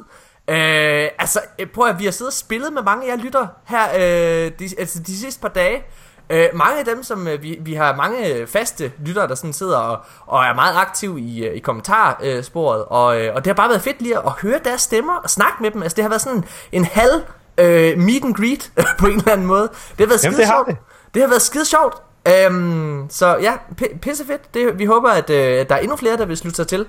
Øh, 0.47 1.09
altså, 1.19 1.41
øh, 1.59 1.67
prøv 1.67 1.87
at 1.87 1.99
vi 1.99 2.05
har 2.05 2.11
siddet 2.11 2.29
og 2.29 2.33
spillet 2.33 2.73
med 2.73 2.81
mange 2.81 3.05
af 3.05 3.17
jer 3.17 3.23
lytter 3.23 3.47
her 3.65 3.89
øh, 3.95 4.51
de, 4.59 4.69
altså 4.77 4.99
de 4.99 5.19
sidste 5.19 5.41
par 5.41 5.47
dage. 5.47 5.83
Øh, 6.29 6.49
mange 6.53 6.79
af 6.79 6.85
dem, 6.85 7.03
som 7.03 7.27
øh, 7.27 7.43
vi, 7.43 7.57
vi 7.61 7.73
har 7.73 7.95
mange 7.95 8.47
faste 8.47 8.91
lyttere, 9.05 9.27
der 9.27 9.35
sådan 9.35 9.53
sidder 9.53 9.77
og, 9.77 9.99
og 10.25 10.43
er 10.43 10.53
meget 10.53 10.75
aktive 10.77 11.19
i, 11.19 11.45
øh, 11.45 11.55
i 11.55 11.59
kommentarsporet, 11.59 12.85
og, 12.85 13.21
øh, 13.21 13.35
og 13.35 13.45
det 13.45 13.49
har 13.49 13.53
bare 13.53 13.69
været 13.69 13.81
fedt 13.81 14.01
lige 14.01 14.17
at 14.17 14.31
høre 14.31 14.59
deres 14.65 14.81
stemmer 14.81 15.13
og 15.13 15.29
snakke 15.29 15.57
med 15.61 15.71
dem. 15.71 15.83
Altså, 15.83 15.95
det 15.95 16.03
har 16.03 16.09
været 16.09 16.21
sådan 16.21 16.43
en 16.71 16.85
halv 16.85 17.21
øh, 17.57 17.97
meet 17.97 18.23
and 18.23 18.35
greet 18.35 18.71
på 18.99 19.07
en 19.07 19.17
eller 19.17 19.31
anden 19.31 19.47
måde. 19.47 19.69
Det 19.89 19.99
har 19.99 20.07
været 20.07 20.19
skide 20.19 20.47
sjovt. 20.47 20.67
Det. 20.67 20.77
det 21.13 21.21
har 21.21 21.29
været 21.29 21.41
skide 21.41 21.65
sjovt. 21.65 22.01
Øhm, 22.27 23.05
så 23.09 23.37
ja, 23.41 23.53
pisse 24.01 24.25
fedt. 24.25 24.53
Det, 24.53 24.79
vi 24.79 24.85
håber, 24.85 25.09
at 25.09 25.29
øh, 25.29 25.65
der 25.69 25.75
er 25.75 25.79
endnu 25.79 25.95
flere, 25.95 26.17
der 26.17 26.25
vil 26.25 26.37
slutte 26.37 26.55
sig 26.55 26.67
til. 26.67 26.85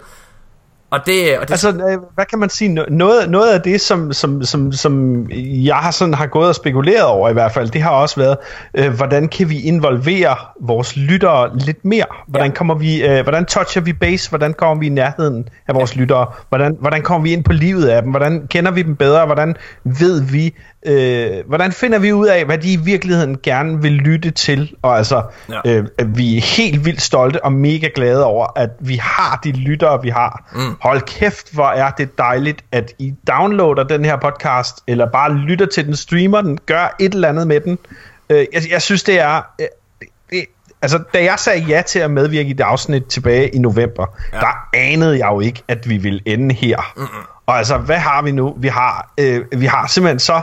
Og 0.92 1.06
det, 1.06 1.38
og 1.38 1.48
det... 1.48 1.50
Altså, 1.50 1.68
øh, 1.68 1.98
hvad 2.14 2.24
kan 2.24 2.38
man 2.38 2.48
sige? 2.48 2.68
Noget, 2.88 3.30
noget 3.30 3.52
af 3.52 3.60
det, 3.60 3.80
som, 3.80 4.12
som, 4.12 4.44
som, 4.44 4.72
som 4.72 5.26
jeg 5.64 5.76
har, 5.76 5.90
sådan, 5.90 6.14
har 6.14 6.26
gået 6.26 6.48
og 6.48 6.54
spekuleret 6.54 7.04
over 7.04 7.28
i 7.28 7.32
hvert 7.32 7.52
fald, 7.52 7.70
det 7.70 7.82
har 7.82 7.90
også 7.90 8.16
været, 8.16 8.36
øh, 8.74 8.92
hvordan 8.92 9.28
kan 9.28 9.50
vi 9.50 9.60
involvere 9.60 10.36
vores 10.60 10.96
lyttere 10.96 11.58
lidt 11.58 11.84
mere? 11.84 12.04
Hvordan, 12.28 12.50
ja. 12.50 12.54
kommer 12.54 12.74
vi, 12.74 13.04
øh, 13.04 13.22
hvordan 13.22 13.44
toucher 13.44 13.82
vi 13.82 13.92
base? 13.92 14.28
Hvordan 14.28 14.54
kommer 14.54 14.80
vi 14.80 14.86
i 14.86 14.90
nærheden 14.90 15.48
af 15.68 15.74
vores 15.74 15.96
ja. 15.96 16.00
lyttere? 16.00 16.26
Hvordan, 16.48 16.76
hvordan 16.80 17.02
kommer 17.02 17.22
vi 17.22 17.32
ind 17.32 17.44
på 17.44 17.52
livet 17.52 17.88
af 17.88 18.02
dem? 18.02 18.10
Hvordan 18.10 18.46
kender 18.46 18.70
vi 18.70 18.82
dem 18.82 18.96
bedre? 18.96 19.26
Hvordan 19.26 19.56
ved 19.84 20.22
vi, 20.22 20.54
øh, 20.86 21.46
hvordan 21.46 21.72
finder 21.72 21.98
vi 21.98 22.12
ud 22.12 22.26
af, 22.26 22.44
hvad 22.44 22.58
de 22.58 22.72
i 22.72 22.76
virkeligheden 22.76 23.38
gerne 23.42 23.82
vil 23.82 23.92
lytte 23.92 24.30
til? 24.30 24.74
Og 24.82 24.96
altså, 24.96 25.22
ja. 25.48 25.60
øh, 25.70 25.86
vi 26.16 26.36
er 26.36 26.40
helt 26.40 26.84
vildt 26.84 27.02
stolte 27.02 27.44
og 27.44 27.52
mega 27.52 27.88
glade 27.94 28.24
over, 28.24 28.46
at 28.56 28.70
vi 28.80 28.96
har 28.96 29.40
de 29.44 29.52
lyttere, 29.52 30.02
vi 30.02 30.08
har. 30.08 30.50
Mm. 30.54 30.76
Hold 30.80 31.00
kæft, 31.00 31.54
hvor 31.54 31.68
er 31.68 31.90
det 31.90 32.18
dejligt, 32.18 32.64
at 32.72 32.92
I 32.98 33.14
downloader 33.26 33.82
den 33.82 34.04
her 34.04 34.16
podcast, 34.16 34.76
eller 34.86 35.10
bare 35.10 35.32
lytter 35.32 35.66
til 35.66 35.86
den, 35.86 35.96
streamer 35.96 36.40
den, 36.40 36.58
gør 36.66 36.96
et 37.00 37.14
eller 37.14 37.28
andet 37.28 37.46
med 37.46 37.60
den. 37.60 37.78
Øh, 38.30 38.46
jeg, 38.52 38.62
jeg 38.70 38.82
synes, 38.82 39.02
det 39.02 39.20
er... 39.20 39.42
Øh, 39.60 39.66
det, 40.30 40.44
altså, 40.82 41.02
da 41.14 41.24
jeg 41.24 41.38
sagde 41.38 41.64
ja 41.68 41.82
til 41.86 41.98
at 41.98 42.10
medvirke 42.10 42.50
i 42.50 42.52
det 42.52 42.64
afsnit 42.64 43.04
tilbage 43.04 43.48
i 43.48 43.58
november, 43.58 44.06
ja. 44.32 44.38
der 44.38 44.68
anede 44.74 45.18
jeg 45.18 45.28
jo 45.32 45.40
ikke, 45.40 45.62
at 45.68 45.88
vi 45.88 45.96
ville 45.96 46.20
ende 46.26 46.54
her. 46.54 46.92
Mm-mm. 46.96 47.08
Og 47.46 47.58
altså, 47.58 47.78
hvad 47.78 47.98
har 47.98 48.22
vi 48.22 48.30
nu? 48.30 48.54
Vi 48.58 48.68
har, 48.68 49.12
øh, 49.18 49.44
vi 49.56 49.66
har 49.66 49.86
simpelthen 49.86 50.18
så 50.18 50.34
Øh, 50.34 50.42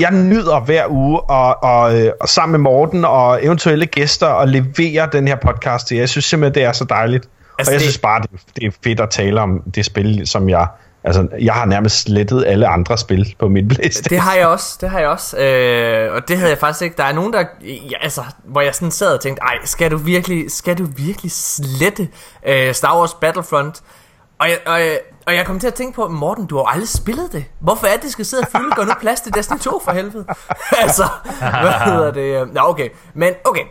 jeg 0.00 0.10
nyder 0.12 0.60
hver 0.60 0.84
uge 0.88 1.20
og, 1.20 1.62
og, 1.62 2.00
øh, 2.00 2.12
og 2.20 2.28
sammen 2.28 2.52
med 2.52 2.58
Morten 2.70 3.04
og 3.04 3.44
eventuelle 3.44 3.86
gæster 3.86 4.28
at 4.28 4.48
levere 4.48 5.08
den 5.12 5.28
her 5.28 5.36
podcast 5.36 5.86
til 5.86 5.96
Jeg 5.96 6.08
synes 6.08 6.24
simpelthen, 6.24 6.54
det 6.54 6.64
er 6.68 6.72
så 6.72 6.84
dejligt. 6.84 7.28
Altså, 7.58 7.70
og 7.70 7.72
jeg 7.72 7.80
det... 7.80 7.82
synes 7.82 7.98
bare, 7.98 8.22
det, 8.22 8.30
det 8.56 8.66
er 8.66 8.70
fedt 8.84 9.00
at 9.00 9.10
tale 9.10 9.40
om 9.40 9.62
det 9.74 9.84
spil, 9.84 10.26
som 10.26 10.48
jeg... 10.48 10.66
Altså, 11.04 11.28
jeg 11.40 11.54
har 11.54 11.64
nærmest 11.64 12.02
slettet 12.02 12.44
alle 12.46 12.66
andre 12.66 12.98
spil 12.98 13.34
på 13.38 13.48
min 13.48 13.68
Playstation. 13.68 14.10
Det 14.10 14.20
har 14.20 14.34
jeg 14.34 14.46
også, 14.46 14.78
det 14.80 14.90
har 14.90 14.98
jeg 14.98 15.08
også. 15.08 15.38
Øh, 15.38 16.14
og 16.14 16.28
det 16.28 16.36
havde 16.36 16.50
jeg 16.50 16.58
faktisk 16.58 16.82
ikke. 16.82 16.96
Der 16.96 17.04
er 17.04 17.12
nogen, 17.12 17.32
der... 17.32 17.44
Ja, 17.62 17.96
altså, 18.02 18.22
hvor 18.44 18.60
jeg 18.60 18.74
sådan 18.74 18.90
sad 18.90 19.14
og 19.14 19.20
tænkte, 19.20 19.42
ej, 19.42 19.58
skal 19.64 19.90
du 19.90 19.96
virkelig, 19.96 20.50
skal 20.50 20.78
du 20.78 20.86
virkelig 20.96 21.32
slette 21.32 22.08
øh, 22.46 22.74
Star 22.74 22.98
Wars 22.98 23.14
Battlefront? 23.14 23.82
Og 24.38 24.48
jeg, 24.48 24.58
og, 24.66 24.80
jeg, 24.80 25.00
og 25.26 25.34
jeg 25.34 25.46
kom 25.46 25.60
til 25.60 25.66
at 25.66 25.74
tænke 25.74 25.94
på, 25.94 26.08
Morten, 26.08 26.46
du 26.46 26.56
har 26.56 26.64
aldrig 26.64 26.88
spillet 26.88 27.32
det. 27.32 27.44
Hvorfor 27.60 27.86
er 27.86 27.96
det, 27.96 28.10
skal 28.10 28.24
sidde 28.24 28.40
og 28.40 28.48
fylde? 28.60 28.70
Gør 28.76 28.84
nu 28.84 28.92
plads 29.00 29.20
til 29.20 29.34
Destiny 29.34 29.58
2 29.58 29.80
for 29.84 29.92
helvede. 29.92 30.26
altså, 30.84 31.04
hvad 31.38 31.72
hedder 31.72 32.10
det? 32.10 32.54
Nå, 32.54 32.60
okay. 32.64 32.88
Men 33.14 33.34
okay, 33.44 33.64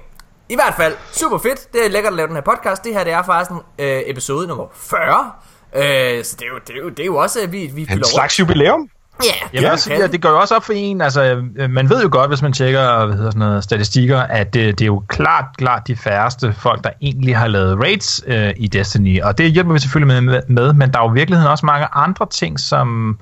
i 0.50 0.56
hvert 0.56 0.74
fald, 0.78 0.96
super 1.12 1.38
fedt. 1.38 1.74
Det 1.74 1.86
er 1.86 1.90
lækkert 1.90 2.14
at 2.14 2.18
lave 2.18 2.28
den 2.28 2.36
her 2.36 2.44
podcast. 2.44 2.84
Det 2.84 2.94
her, 2.94 3.04
det 3.04 3.14
er 3.14 3.24
faktisk 3.24 3.52
en, 3.52 3.60
øh, 3.80 4.02
episode 4.06 4.48
nummer 4.48 4.66
40. 4.74 5.32
Øh, 5.76 6.24
så 6.24 6.36
det 6.40 6.46
er, 6.46 6.50
jo, 6.50 6.60
det, 6.68 6.76
er 6.76 6.80
jo, 6.80 6.90
det 6.90 7.00
er 7.00 7.06
jo 7.06 7.16
også, 7.16 7.42
at 7.42 7.52
vi, 7.52 7.66
vi 7.74 7.86
fylder 7.86 7.98
En 7.98 8.06
slags 8.06 8.40
jubilæum. 8.40 8.90
Ja, 9.24 9.58
yeah, 9.58 9.78
ja, 9.90 9.96
ja, 10.00 10.08
det 10.08 10.22
går 10.22 10.30
jo 10.30 10.40
også 10.40 10.56
op 10.56 10.64
for 10.64 10.74
en, 10.74 11.02
altså 11.02 11.42
øh, 11.56 11.70
man 11.70 11.90
ved 11.90 12.04
jo 12.04 12.10
godt, 12.12 12.30
hvis 12.30 12.42
man 12.42 12.54
tjekker 12.54 13.06
hvad 13.06 13.16
hedder 13.16 13.32
sådan 13.32 13.40
noget, 13.40 13.64
statistikker, 13.64 14.20
at 14.20 14.54
det, 14.54 14.80
det 14.80 14.86
er 14.86 14.88
jo 14.88 15.04
klart, 15.08 15.46
klart 15.58 15.88
de 15.88 15.96
færreste 15.96 16.54
folk, 16.54 16.84
der 16.84 16.90
egentlig 17.02 17.38
har 17.38 17.48
lavet 17.48 17.80
raids 17.80 18.22
øh, 18.28 18.54
i 18.58 18.68
Destiny, 18.68 19.22
og 19.22 19.38
det 19.38 19.52
hjælper 19.52 19.74
vi 19.74 19.80
selvfølgelig 19.80 20.24
med, 20.24 20.42
med, 20.48 20.74
men 20.74 20.92
der 20.92 21.00
er 21.00 21.04
jo 21.04 21.12
i 21.12 21.14
virkeligheden 21.14 21.52
også 21.52 21.66
mange 21.66 21.88
andre 21.94 22.28
ting, 22.32 22.60
som 22.60 23.10
øh, 23.10 23.16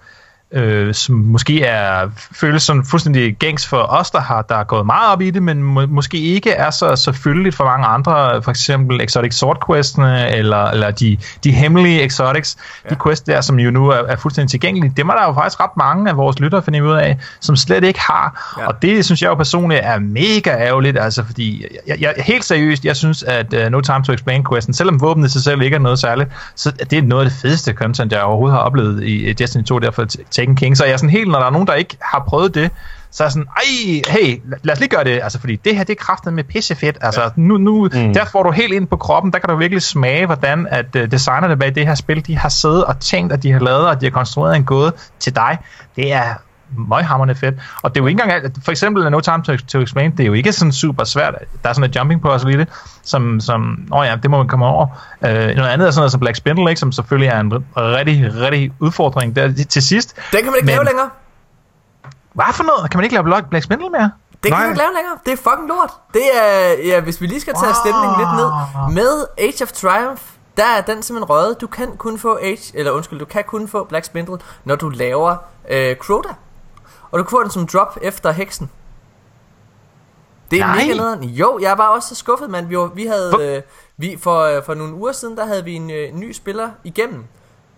som 0.93 1.15
måske 1.15 1.63
er 1.63 2.10
føles 2.36 2.63
som 2.63 2.86
fuldstændig 2.86 3.36
gængs 3.36 3.67
for 3.67 3.77
os, 3.77 4.12
der 4.12 4.19
har 4.19 4.41
der 4.41 4.55
er 4.55 4.63
gået 4.63 4.86
meget 4.86 5.13
op 5.13 5.22
i 5.22 5.29
det, 5.29 5.43
men 5.43 5.63
må, 5.63 5.86
måske 5.88 6.17
ikke 6.17 6.51
er 6.51 6.69
så 6.69 6.95
selvfølgelig 6.95 7.53
for 7.53 7.63
mange 7.63 7.86
andre, 7.86 8.41
for 8.43 8.51
eksempel 8.51 9.01
Exotic 9.01 9.33
Sword 9.33 9.65
Questene, 9.67 10.36
eller, 10.36 10.65
eller 10.65 10.91
de, 10.91 11.17
de 11.43 11.51
hemmelige 11.51 12.03
Exotics, 12.03 12.57
ja. 12.86 12.89
de 12.89 12.95
quests 13.03 13.22
der, 13.22 13.41
som 13.41 13.60
jo 13.60 13.72
nu 13.72 13.89
er, 13.89 13.95
er 13.95 14.15
fuldstændig 14.15 14.50
tilgængelige, 14.50 14.93
dem 14.98 15.10
er 15.10 15.13
der 15.13 15.24
jo 15.24 15.33
faktisk 15.33 15.60
ret 15.60 15.77
mange 15.77 16.10
af 16.10 16.17
vores 16.17 16.39
lyttere 16.39 16.62
finde 16.62 16.83
ud 16.83 16.93
af, 16.93 17.17
som 17.39 17.55
slet 17.55 17.83
ikke 17.83 18.00
har, 18.00 18.55
ja. 18.60 18.67
og 18.67 18.81
det 18.81 19.05
synes 19.05 19.22
jeg 19.22 19.27
jo 19.27 19.36
personligt 19.36 19.81
er 19.83 20.00
mega 20.00 20.50
ærgerligt, 20.50 20.98
altså 20.98 21.24
fordi, 21.25 21.65
jeg, 21.88 22.01
jeg, 22.01 22.13
helt 22.17 22.45
seriøst, 22.45 22.86
jeg 22.86 22.95
synes, 22.95 23.24
at 23.24 23.53
uh, 23.53 23.72
No 23.72 23.81
Time 23.81 24.03
to 24.03 24.13
Explain 24.13 24.45
questen, 24.51 24.74
selvom 24.74 25.01
våbnet 25.01 25.31
sig 25.31 25.43
selv 25.43 25.62
ikke 25.62 25.75
er 25.75 25.79
noget 25.79 26.00
særligt, 26.00 26.29
så 26.55 26.72
det 26.72 26.98
er 26.98 27.01
noget 27.01 27.25
af 27.25 27.29
det 27.29 27.39
fedeste 27.41 27.74
content, 27.74 28.12
jeg 28.12 28.22
overhovedet 28.22 28.57
har 28.57 28.63
oplevet 28.63 29.03
i 29.03 29.33
Destiny 29.33 29.63
2, 29.63 29.79
derfor 29.79 30.05
Taken 30.43 30.55
King. 30.55 30.77
Så 30.77 30.85
jeg 30.85 30.93
er 30.93 30.97
sådan 30.97 31.09
helt, 31.09 31.31
når 31.31 31.39
der 31.39 31.45
er 31.45 31.51
nogen, 31.51 31.67
der 31.67 31.73
ikke 31.73 31.97
har 32.01 32.23
prøvet 32.27 32.55
det, 32.55 32.71
så 33.12 33.23
er 33.23 33.25
jeg 33.25 33.31
sådan, 33.31 33.47
ej, 33.57 34.01
hey, 34.07 34.41
lad 34.63 34.73
os 34.73 34.79
lige 34.79 34.89
gøre 34.89 35.03
det, 35.03 35.19
altså, 35.23 35.39
fordi 35.39 35.55
det 35.55 35.75
her, 35.75 35.83
det 35.83 35.93
er 36.00 36.03
kraftet 36.03 36.33
med 36.33 36.43
pissefedt, 36.43 36.97
altså, 37.01 37.21
ja. 37.21 37.29
nu, 37.35 37.57
nu 37.57 37.89
mm. 37.93 38.13
der 38.13 38.25
får 38.25 38.43
du 38.43 38.51
helt 38.51 38.73
ind 38.73 38.88
på 38.88 38.97
kroppen, 38.97 39.33
der 39.33 39.39
kan 39.39 39.50
du 39.50 39.55
virkelig 39.55 39.81
smage, 39.81 40.25
hvordan 40.25 40.67
at 40.71 40.95
uh, 40.95 41.01
designerne 41.01 41.57
bag 41.57 41.75
det 41.75 41.88
her 41.88 41.95
spil, 41.95 42.27
de 42.27 42.38
har 42.38 42.50
siddet 42.50 42.85
og 42.85 43.00
tænkt, 43.00 43.33
at 43.33 43.43
de 43.43 43.51
har 43.51 43.59
lavet, 43.59 43.88
og 43.88 44.01
de 44.01 44.05
har 44.05 44.12
konstrueret 44.12 44.55
en 44.55 44.63
gåde 44.63 44.93
til 45.19 45.35
dig. 45.35 45.57
Det 45.95 46.13
er 46.13 46.33
møghammerende 46.77 47.35
fedt. 47.35 47.55
Og 47.81 47.95
det 47.95 47.99
er 47.99 48.03
jo 48.03 48.07
ikke 48.07 48.23
engang, 48.23 48.55
for 48.63 48.71
eksempel 48.71 49.11
No 49.11 49.19
Time 49.19 49.43
to, 49.43 49.57
to 49.57 49.79
Explain, 49.79 50.11
det 50.11 50.19
er 50.19 50.27
jo 50.27 50.33
ikke 50.33 50.53
sådan 50.53 50.71
super 50.71 51.03
svært. 51.03 51.35
Der 51.63 51.69
er 51.69 51.73
sådan 51.73 51.89
et 51.89 51.95
jumping 51.95 52.21
puzzle 52.21 52.53
i 52.53 52.57
det, 52.57 52.67
som, 53.03 53.39
som 53.39 53.87
åh 53.91 53.99
oh 53.99 54.05
ja, 54.05 54.15
det 54.23 54.31
må 54.31 54.37
man 54.37 54.47
komme 54.47 54.65
over. 54.65 54.85
Uh, 55.21 55.29
noget 55.29 55.55
andet 55.55 55.87
er 55.87 55.91
sådan 55.91 55.99
noget 55.99 56.11
som 56.11 56.19
Black 56.19 56.37
Spindle, 56.37 56.69
ikke, 56.69 56.79
som 56.79 56.91
selvfølgelig 56.91 57.29
er 57.29 57.39
en 57.39 57.53
rigtig, 57.77 58.31
rigtig 58.35 58.71
udfordring 58.79 59.35
der 59.35 59.65
til 59.69 59.81
sidst. 59.81 60.15
Den 60.15 60.43
kan 60.43 60.45
man 60.45 60.55
ikke 60.55 60.65
men, 60.65 60.75
lave 60.75 60.85
længere. 60.85 61.09
Hvad 62.33 62.45
for 62.53 62.63
noget? 62.63 62.91
Kan 62.91 62.97
man 62.97 63.03
ikke 63.03 63.15
lave 63.15 63.43
Black 63.49 63.63
Spindle 63.65 63.89
mere? 63.89 64.11
Det 64.43 64.51
kan 64.51 64.59
man 64.59 64.69
ikke 64.69 64.77
lave 64.77 64.93
længere. 64.95 65.17
Det 65.25 65.33
er 65.33 65.37
fucking 65.37 65.67
lort. 65.67 65.91
Det 66.13 66.25
er, 66.41 66.73
ja, 66.85 66.99
hvis 66.99 67.21
vi 67.21 67.27
lige 67.27 67.41
skal 67.41 67.53
tage 67.63 67.73
stemningen 67.83 68.15
lidt 68.19 68.33
ned. 68.35 68.49
Med 68.93 69.25
Age 69.37 69.63
of 69.63 69.71
Triumph, 69.71 70.21
der 70.57 70.63
er 70.77 70.81
den 70.81 71.03
simpelthen 71.03 71.29
røget. 71.29 71.61
Du 71.61 71.67
kan 71.67 71.97
kun 71.97 72.19
få 72.19 72.39
Age, 72.41 72.71
eller 72.73 72.91
undskyld, 72.91 73.19
du 73.19 73.25
kan 73.25 73.43
kun 73.47 73.67
få 73.67 73.83
Black 73.83 74.05
Spindle, 74.05 74.37
når 74.63 74.75
du 74.75 74.89
laver 74.89 75.35
øh, 75.69 75.95
Crota. 75.95 76.29
Og 77.13 77.20
du 77.20 77.24
kan 77.24 77.29
få 77.29 77.43
den 77.43 77.51
som 77.51 77.67
drop 77.67 77.98
efter 78.01 78.32
heksen. 78.32 78.72
Det 80.51 80.60
er 80.62 80.65
Nej. 80.65 80.75
mega 80.75 80.93
nederen. 80.93 81.24
Jo, 81.24 81.60
jeg 81.62 81.77
var 81.77 81.88
også 81.88 82.10
så 82.10 82.15
skuffet, 82.15 82.50
mand. 82.50 82.67
Vi, 82.67 82.77
var, 82.77 82.88
vi 82.88 83.05
havde, 83.05 83.34
øh, 83.41 83.62
vi, 83.98 84.17
for, 84.22 84.39
øh, 84.41 84.63
for 84.63 84.74
nogle 84.74 84.93
uger 84.93 85.12
siden, 85.12 85.38
der 85.38 85.46
havde 85.46 85.63
vi 85.63 85.74
en 85.74 85.91
øh, 85.91 86.12
ny 86.13 86.32
spiller 86.32 86.70
igennem. 86.84 87.25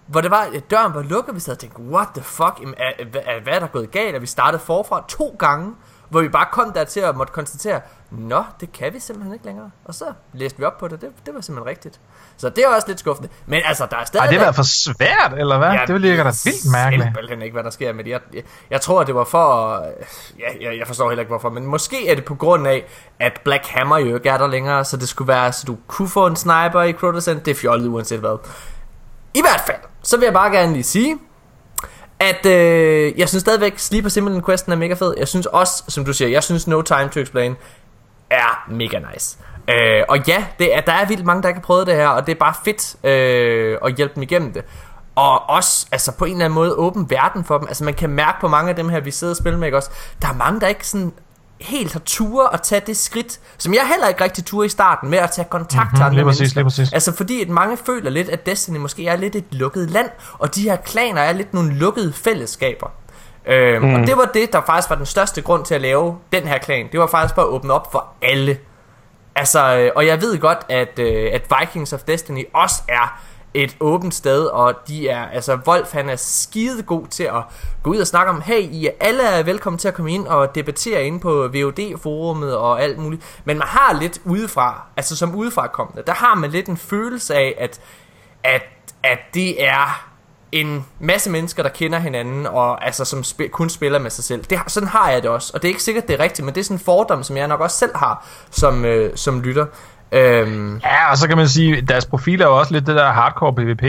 Hvor 0.08 0.22
det 0.22 0.32
var, 0.32 0.48
at 0.54 0.72
døren 0.72 0.94
var 0.94 1.02
lukket, 1.02 1.36
vi 1.36 1.40
sad 1.40 1.54
og 1.54 1.60
tænkte, 1.60 1.82
what 1.82 2.08
the 2.16 2.24
fuck, 2.24 2.54
Jamen, 2.60 2.74
er, 2.78 2.92
er, 3.00 3.20
er, 3.20 3.44
hvad 3.44 3.54
er 3.54 3.60
der 3.60 3.68
gået 3.68 3.92
galt? 3.92 4.16
Og 4.16 4.22
vi 4.22 4.28
startede 4.28 4.64
forfra 4.64 5.06
to 5.08 5.36
gange, 5.40 5.74
hvor 6.10 6.22
vi 6.22 6.30
bare 6.30 6.48
kom 6.52 6.72
der 6.72 6.84
til 6.84 7.00
at 7.00 7.16
måtte 7.16 7.34
konstatere, 7.34 7.82
nå, 8.18 8.44
det 8.60 8.72
kan 8.72 8.94
vi 8.94 9.00
simpelthen 9.00 9.34
ikke 9.34 9.46
længere. 9.46 9.72
Og 9.86 9.96
så 9.96 10.06
læste 10.34 10.60
vi 10.60 10.64
op 10.64 10.78
på 10.78 10.88
det, 10.88 11.02
det, 11.02 11.10
det 11.26 11.34
var 11.34 11.42
simpelthen 11.42 11.70
rigtigt. 11.70 12.00
Så 12.38 12.50
det 12.50 12.64
er 12.64 12.68
også 12.68 12.88
lidt 12.88 13.00
skuffende. 13.00 13.30
Men 13.46 13.62
altså, 13.66 13.88
der 13.92 13.98
er 13.98 14.06
stadig... 14.06 14.24
Har 14.24 14.32
det 14.32 14.40
været 14.40 14.56
for 14.56 14.64
svært, 14.64 15.34
eller 15.38 15.58
hvad? 15.58 15.72
Ja, 15.72 15.86
det 15.88 16.02
ligge 16.02 16.18
da 16.18 16.24
vildt 16.24 16.72
mærkeligt. 16.72 17.06
Simpelthen 17.06 17.42
ikke, 17.42 17.54
hvad 17.54 17.64
der 17.64 17.70
sker 17.70 17.94
med 17.94 18.04
det. 18.04 18.12
Jeg, 18.12 18.20
jeg, 18.34 18.44
jeg 18.70 18.82
tror, 18.82 19.04
det 19.04 19.16
var 19.16 19.24
for... 19.24 19.76
Ja, 20.40 20.68
jeg, 20.70 20.78
jeg 20.80 20.88
forstår 20.88 21.10
heller 21.10 21.22
ikke, 21.22 21.30
hvorfor. 21.30 21.50
Men 21.50 21.66
måske 21.66 22.10
er 22.10 22.16
det 22.16 22.26
på 22.26 22.36
grund 22.36 22.68
af, 22.68 22.86
at 23.20 23.42
Black 23.44 23.66
Hammer 23.66 23.98
jo 23.98 24.16
ikke 24.16 24.30
er 24.30 24.38
der 24.38 24.48
længere, 24.48 24.86
så 24.86 24.98
det 24.98 25.10
skulle 25.10 25.28
være, 25.28 25.54
så 25.54 25.64
du 25.68 25.78
kunne 25.88 26.10
få 26.10 26.28
en 26.28 26.36
sniper 26.36 26.82
i 26.82 26.94
Crotosend. 26.94 27.42
Det 27.42 27.52
er 27.52 27.56
fjollet 27.56 27.88
uanset 27.88 28.20
hvad. 28.20 28.38
I 29.34 29.42
hvert 29.42 29.64
fald, 29.66 29.82
så 30.04 30.18
vil 30.18 30.26
jeg 30.26 30.34
bare 30.34 30.52
gerne 30.52 30.74
lige 30.74 30.84
sige, 30.84 31.18
at 32.20 32.46
øh, 32.46 33.20
jeg 33.20 33.30
synes 33.30 33.42
stadigvæk 33.42 33.80
Sleeper 33.80 34.10
Simulator 34.10 34.46
Questen 34.46 34.72
er 34.72 34.76
mega 34.76 34.94
fed. 34.94 35.14
Jeg 35.18 35.28
synes 35.28 35.46
også, 35.46 35.84
som 35.88 36.06
du 36.06 36.14
siger, 36.14 36.30
jeg 36.30 36.44
synes 36.44 36.68
No 36.68 36.82
Time 36.82 37.10
to 37.10 37.20
Explain 37.20 37.56
er 38.30 38.66
mega 38.70 39.00
nice. 39.14 39.38
Øh, 39.70 40.04
og 40.10 40.28
ja, 40.28 40.46
det 40.60 40.76
er, 40.76 40.82
der 40.82 40.92
er 40.92 41.06
vildt 41.06 41.26
mange, 41.26 41.44
der 41.44 41.50
ikke 41.50 41.60
har 41.60 41.66
prøvet 41.66 41.88
det 41.88 41.96
her, 41.96 42.08
og 42.08 42.26
det 42.26 42.32
er 42.32 42.40
bare 42.40 42.54
fedt 42.66 43.06
øh, 43.06 43.78
at 43.86 43.96
hjælpe 43.96 44.16
dem 44.16 44.24
igennem 44.24 44.54
det. 44.54 44.64
Og 45.16 45.50
også 45.50 45.88
altså 45.92 46.12
på 46.12 46.26
en 46.26 46.32
eller 46.32 46.46
anden 46.46 46.56
måde 46.56 46.74
åben 46.74 47.10
verden 47.10 47.44
for 47.44 47.58
dem. 47.58 47.68
Altså 47.68 47.84
man 47.84 47.94
kan 47.94 48.10
mærke 48.10 48.38
på 48.42 48.48
mange 48.48 48.70
af 48.70 48.76
dem 48.76 48.90
her, 48.90 49.00
vi 49.00 49.12
sidder 49.12 49.34
og 49.34 49.38
spiller 49.38 49.60
med, 49.60 49.68
ikke 49.68 49.78
også? 49.78 49.90
Der 50.22 50.28
er 50.28 50.34
mange, 50.34 50.62
der 50.62 50.68
ikke 50.68 50.88
sådan 50.88 51.14
helt 51.62 51.94
har 51.94 52.00
ture 52.00 52.54
at 52.54 52.62
tage 52.62 52.82
det 52.88 52.98
skridt, 52.98 53.40
som 53.58 53.74
jeg 53.74 53.88
heller 53.88 54.08
ikke 54.08 54.24
rigtig 54.24 54.46
ture 54.46 54.66
i 54.66 54.70
starten, 54.70 55.10
med 55.10 55.18
at 55.18 55.32
tage 55.32 55.48
kontakt 55.52 55.84
mm-hmm, 55.84 55.96
til 55.96 56.04
andre 56.04 56.24
præcis, 56.24 56.40
mennesker. 56.40 56.64
Præcis. 56.64 56.94
Altså 56.94 57.16
fordi 57.16 57.42
at 57.42 57.50
mange 57.50 57.78
føler 57.78 58.10
lidt, 58.10 58.30
at 58.30 58.46
Destiny 58.46 58.78
måske 58.78 59.08
er 59.08 59.16
lidt 59.16 59.36
et 59.36 59.46
lukket 59.52 59.90
land, 59.90 60.10
og 60.34 60.56
de 60.56 60.62
her 60.62 60.76
klaner 60.76 61.22
er 61.22 61.34
lidt 61.34 61.54
nogle 61.54 61.74
lukkede 61.74 62.14
fællesskaber. 62.14 62.88
Øhm, 63.48 63.84
mm. 63.84 63.94
Og 63.94 64.08
det 64.08 64.18
var 64.18 64.30
det, 64.34 64.54
der 64.54 64.62
faktisk 64.66 64.90
var 64.90 64.96
den 64.96 65.06
største 65.06 65.42
grund 65.42 65.66
til 65.66 65.76
at 65.76 65.82
lave 65.82 66.18
den 66.34 66.44
her 66.44 66.58
klan. 66.58 66.90
Det 66.92 67.00
var 67.00 67.08
faktisk 67.08 67.36
bare 67.36 67.46
at 67.46 67.50
åbne 67.50 67.74
op 67.74 67.92
for 67.92 68.08
alle. 68.22 68.58
Altså, 69.36 69.78
øh, 69.78 69.92
og 69.96 70.06
jeg 70.06 70.22
ved 70.22 70.40
godt, 70.40 70.60
at, 70.70 71.00
øh, 71.00 71.30
at 71.34 71.42
Vikings 71.60 71.94
of 71.94 72.00
Destiny 72.00 72.44
også 72.54 72.82
er 72.88 73.22
et 73.54 73.78
åbent 73.80 74.14
sted, 74.14 74.46
og 74.46 74.74
de 74.88 75.10
er, 75.10 75.26
altså 75.26 75.58
Wolf 75.68 75.94
han 75.94 76.10
er 76.10 76.16
skide 76.16 76.84
god 76.84 77.08
til 77.08 77.24
at 77.24 77.44
gå 77.84 77.90
ud 77.90 77.98
og 77.98 78.08
snakke 78.08 78.32
om, 78.32 78.42
hey, 78.42 78.60
I 78.62 78.86
er 78.86 78.92
alle 79.00 79.24
er 79.24 79.44
velkommen 79.44 79.78
til 79.78 79.88
at 79.88 79.94
komme 79.94 80.12
ind 80.12 80.28
og 80.28 80.56
debattere 80.56 81.04
ind 81.04 81.22
på 81.22 81.50
VOD-forumet 81.54 82.58
og 82.58 82.82
alt 82.82 82.98
muligt, 82.98 83.42
men 83.46 83.58
man 83.58 83.68
har 83.68 84.00
lidt 84.00 84.22
udefra, 84.26 84.82
altså 84.98 85.16
som 85.16 85.36
udefra 85.36 85.68
kommende, 85.68 86.04
der 86.08 86.14
har 86.14 86.36
man 86.36 86.50
lidt 86.50 86.68
en 86.68 86.78
følelse 86.78 87.36
af, 87.36 87.56
at, 87.58 87.82
at, 88.44 88.64
at 89.04 89.20
det 89.34 89.66
er 89.66 90.15
en 90.62 90.86
masse 91.00 91.30
mennesker, 91.30 91.64
der 91.64 91.70
kender 91.70 92.00
hinanden, 92.00 92.48
og 92.48 92.86
altså 92.86 93.06
som 93.06 93.20
sp- 93.20 93.50
kun 93.50 93.70
spiller 93.70 94.00
med 94.00 94.10
sig 94.10 94.24
selv. 94.24 94.44
Det, 94.50 94.60
sådan 94.68 94.90
har 94.90 95.12
jeg 95.12 95.22
det 95.22 95.30
også, 95.30 95.52
og 95.54 95.62
det 95.62 95.68
er 95.68 95.70
ikke 95.70 95.84
sikkert, 95.84 96.08
det 96.08 96.20
er 96.20 96.24
rigtigt, 96.24 96.46
men 96.46 96.56
det 96.56 96.60
er 96.60 96.66
sådan 96.66 96.76
en 96.78 96.84
fordom, 96.86 97.24
som 97.24 97.38
jeg 97.38 97.48
nok 97.48 97.60
også 97.60 97.78
selv 97.78 97.92
har 97.96 98.28
som, 98.52 98.86
øh, 98.86 99.12
som 99.16 99.42
lytter. 99.42 99.66
Øhm. 100.12 100.78
Ja, 100.84 101.12
og 101.12 101.18
så 101.18 101.28
kan 101.28 101.38
man 101.38 101.48
sige, 101.48 101.78
at 101.78 101.90
deres 101.90 102.06
profil 102.06 102.42
er 102.42 102.46
jo 102.46 102.60
også 102.60 102.74
lidt 102.74 102.88
det 102.88 102.96
der 102.96 103.12
hardcore 103.12 103.54
PvP. 103.54 103.84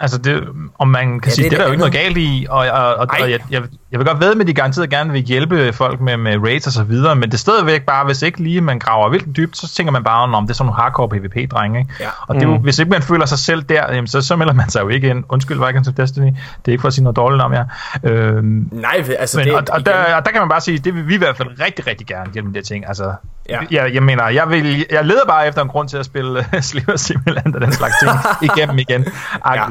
Altså, 0.00 0.18
det, 0.18 0.48
om 0.78 0.88
man 0.88 1.20
kan 1.20 1.30
ja, 1.30 1.34
sige, 1.34 1.44
det, 1.44 1.50
det 1.50 1.56
er 1.56 1.60
der 1.60 1.66
jo 1.66 1.72
ikke 1.72 1.80
noget 1.80 1.94
galt 1.94 2.16
i, 2.16 2.46
og, 2.50 2.58
og, 2.58 2.94
og, 2.94 3.06
og 3.20 3.30
jeg, 3.30 3.40
jeg, 3.50 3.62
jeg 3.90 3.98
vil 3.98 4.06
godt 4.06 4.20
ved 4.20 4.34
med, 4.34 4.40
at 4.40 4.46
de 4.46 4.54
garanteret 4.54 4.90
gerne 4.90 5.12
vil 5.12 5.22
hjælpe 5.22 5.72
folk 5.72 6.00
med, 6.00 6.16
med 6.16 6.38
raids 6.38 6.66
og 6.66 6.72
så 6.72 6.82
videre, 6.82 7.16
men 7.16 7.22
det 7.22 7.34
er 7.34 7.38
stadigvæk 7.38 7.82
bare, 7.82 8.04
hvis 8.04 8.22
ikke 8.22 8.42
lige 8.42 8.60
man 8.60 8.78
graver 8.78 9.08
vildt 9.08 9.36
dybt, 9.36 9.56
så 9.56 9.74
tænker 9.74 9.92
man 9.92 10.04
bare, 10.04 10.34
om 10.34 10.44
det 10.46 10.50
er 10.50 10.54
sådan 10.54 10.66
nogle 10.66 10.82
hardcore 10.82 11.08
PvP-drenge, 11.08 11.78
ikke? 11.78 11.90
Ja. 12.00 12.08
Og 12.26 12.34
det, 12.34 12.48
mm. 12.48 12.54
hvis 12.54 12.78
ikke 12.78 12.90
man 12.90 13.02
føler 13.02 13.26
sig 13.26 13.38
selv 13.38 13.62
der, 13.62 13.94
jamen, 13.94 14.06
så, 14.06 14.20
så 14.20 14.36
melder 14.36 14.52
man 14.52 14.68
sig 14.68 14.80
jo 14.80 14.88
ikke 14.88 15.08
ind. 15.08 15.24
Undskyld, 15.28 15.66
Vikings 15.66 15.88
of 15.88 15.94
Destiny, 15.94 16.26
det 16.26 16.36
er 16.66 16.72
ikke 16.72 16.80
for 16.80 16.88
at 16.88 16.94
sige 16.94 17.04
noget 17.04 17.16
dårligt 17.16 17.42
om 17.42 17.52
jer. 17.52 17.64
Øhm, 18.04 18.68
Nej, 18.72 19.04
altså 19.18 19.38
men, 19.38 19.46
det... 19.46 19.54
Og, 19.54 19.62
og, 19.70 19.86
der, 19.86 20.14
og 20.16 20.24
der 20.24 20.30
kan 20.30 20.40
man 20.40 20.48
bare 20.48 20.60
sige, 20.60 20.78
det 20.78 20.94
vil 20.94 21.08
vi 21.08 21.14
i 21.14 21.18
hvert 21.18 21.36
fald 21.36 21.48
rigtig, 21.60 21.86
rigtig 21.86 22.06
gerne 22.06 22.32
hjælpe 22.32 22.50
med 22.50 22.62
de 22.62 22.66
ting. 22.66 22.88
Altså, 22.88 23.14
Ja. 23.48 23.58
Jeg, 23.70 23.94
jeg 23.94 24.02
mener, 24.02 24.28
jeg, 24.28 24.50
vil, 24.50 24.86
jeg 24.90 25.04
leder 25.04 25.26
bare 25.28 25.48
efter 25.48 25.62
en 25.62 25.68
grund 25.68 25.88
til 25.88 25.96
at 25.96 26.04
spille 26.04 26.38
uh, 26.54 26.60
Sliver 26.60 26.96
Simulant 26.96 27.56
og 27.56 27.60
den 27.60 27.72
slags 27.72 27.94
ting 28.02 28.12
igennem 28.50 28.78
igen. 28.78 29.06
Ja. 29.46 29.64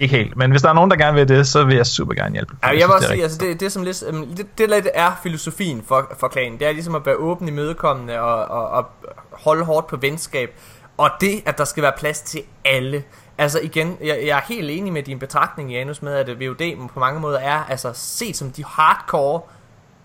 Ikke 0.00 0.16
helt, 0.16 0.36
men 0.36 0.50
hvis 0.50 0.62
der 0.62 0.68
er 0.68 0.72
nogen, 0.72 0.90
der 0.90 0.96
gerne 0.96 1.14
vil 1.14 1.28
det, 1.28 1.46
så 1.46 1.64
vil 1.64 1.76
jeg 1.76 1.86
super 1.86 2.14
gerne 2.14 2.32
hjælpe. 2.32 2.54
Ja, 2.62 2.68
jeg, 2.68 2.78
jeg 2.78 2.86
vil 2.86 2.94
også 2.94 3.08
sige, 3.08 3.22
altså 3.22 3.38
det, 3.38 3.53
det, 3.54 3.72
som 3.72 3.82
lidt, 3.82 4.02
um, 4.02 4.26
det, 4.26 4.58
det 4.58 4.70
lidt 4.70 4.88
er 4.94 5.12
filosofien 5.22 5.82
for, 5.82 6.12
for 6.18 6.28
klanen. 6.28 6.58
Det 6.58 6.68
er 6.68 6.72
ligesom 6.72 6.94
at 6.94 7.06
være 7.06 7.16
åben 7.16 7.48
i 7.48 7.50
mødekommende 7.50 8.20
og, 8.20 8.44
og, 8.44 8.68
og 8.68 8.86
holde 9.32 9.64
hårdt 9.64 9.86
på 9.86 9.96
venskab. 9.96 10.50
Og 10.96 11.10
det, 11.20 11.42
at 11.46 11.58
der 11.58 11.64
skal 11.64 11.82
være 11.82 11.92
plads 11.98 12.20
til 12.20 12.42
alle. 12.64 13.04
Altså 13.38 13.60
igen, 13.60 13.98
jeg, 14.00 14.22
jeg 14.26 14.38
er 14.38 14.42
helt 14.48 14.70
enig 14.70 14.92
med 14.92 15.02
din 15.02 15.18
betragtning, 15.18 15.72
Janus, 15.72 16.02
med 16.02 16.14
at 16.14 16.40
VOD 16.40 16.88
på 16.88 17.00
mange 17.00 17.20
måder 17.20 17.38
er 17.38 17.64
altså 17.64 17.90
set 17.94 18.36
som 18.36 18.50
de 18.50 18.64
hardcore 18.64 19.40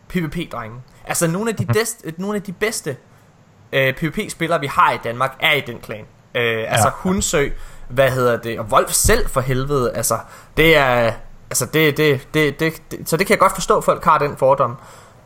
PvP-drenge. 0.08 0.82
Altså 1.06 1.28
nogle 1.28 1.50
af 1.50 1.56
de, 1.56 1.66
dest, 1.66 2.06
nogle 2.18 2.36
af 2.36 2.44
de 2.44 2.52
bedste 2.52 2.98
øh, 3.74 3.94
PvP-spillere, 3.94 4.60
vi 4.60 4.68
har 4.68 4.92
i 4.92 4.98
Danmark, 5.04 5.38
er 5.40 5.54
i 5.54 5.62
den 5.62 5.80
klan. 5.80 6.06
Øh, 6.36 6.72
altså 6.72 6.88
ja. 6.88 6.94
Hunsø, 6.94 7.50
hvad 7.90 8.12
hedder 8.12 8.38
det, 8.38 8.60
og 8.60 8.66
Wolf 8.66 8.92
selv 8.92 9.30
for 9.30 9.42
helvede, 9.42 9.94
altså 9.94 10.18
det 10.58 10.78
er, 10.78 11.14
altså 11.50 11.66
det, 11.66 11.98
det, 11.98 12.28
det, 12.34 12.60
det, 12.60 12.74
det 12.92 13.10
så 13.10 13.18
det 13.18 13.28
kan 13.28 13.34
jeg 13.34 13.40
godt 13.40 13.54
forstå, 13.54 13.78
at 13.78 13.84
folk 13.84 14.06
har 14.06 14.18
den 14.18 14.38
fordom. 14.38 14.78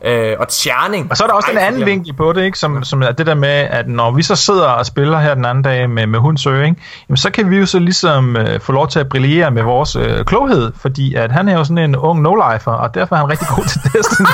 Øh, 0.05 0.35
og 0.39 0.47
tjerning. 0.47 1.11
Og 1.11 1.17
så 1.17 1.23
er 1.23 1.27
der 1.27 1.33
også 1.33 1.51
en 1.51 1.57
anden 1.57 1.85
vinkel 1.85 2.13
på 2.13 2.33
det, 2.33 2.43
ikke? 2.43 2.59
Som, 2.59 2.77
ja. 2.77 2.83
som 2.83 3.01
er 3.01 3.11
det 3.11 3.25
der 3.25 3.35
med, 3.35 3.49
at 3.49 3.87
når 3.87 4.11
vi 4.11 4.23
så 4.23 4.35
sidder 4.35 4.67
og 4.67 4.85
spiller 4.85 5.19
her 5.19 5.35
den 5.35 5.45
anden 5.45 5.63
dag 5.63 5.89
med, 5.89 6.07
med 6.07 6.19
Hunsø, 6.19 6.63
ikke? 6.63 6.81
Jamen, 7.09 7.17
så 7.17 7.29
kan 7.31 7.49
vi 7.49 7.57
jo 7.57 7.65
så 7.65 7.79
ligesom 7.79 8.37
øh, 8.37 8.59
få 8.59 8.71
lov 8.71 8.87
til 8.87 8.99
at 8.99 9.09
brillere 9.09 9.51
med 9.51 9.63
vores 9.63 9.95
øh, 9.95 10.25
kloghed, 10.25 10.71
fordi 10.75 11.15
at 11.15 11.31
han 11.31 11.47
er 11.47 11.53
jo 11.53 11.63
sådan 11.63 11.77
en 11.77 11.95
ung 11.95 12.27
no-lifer, 12.27 12.71
og 12.71 12.93
derfor 12.93 13.15
er 13.15 13.19
han 13.19 13.29
rigtig 13.29 13.47
god 13.55 13.63
til 13.63 13.81
Destiny. 13.93 14.27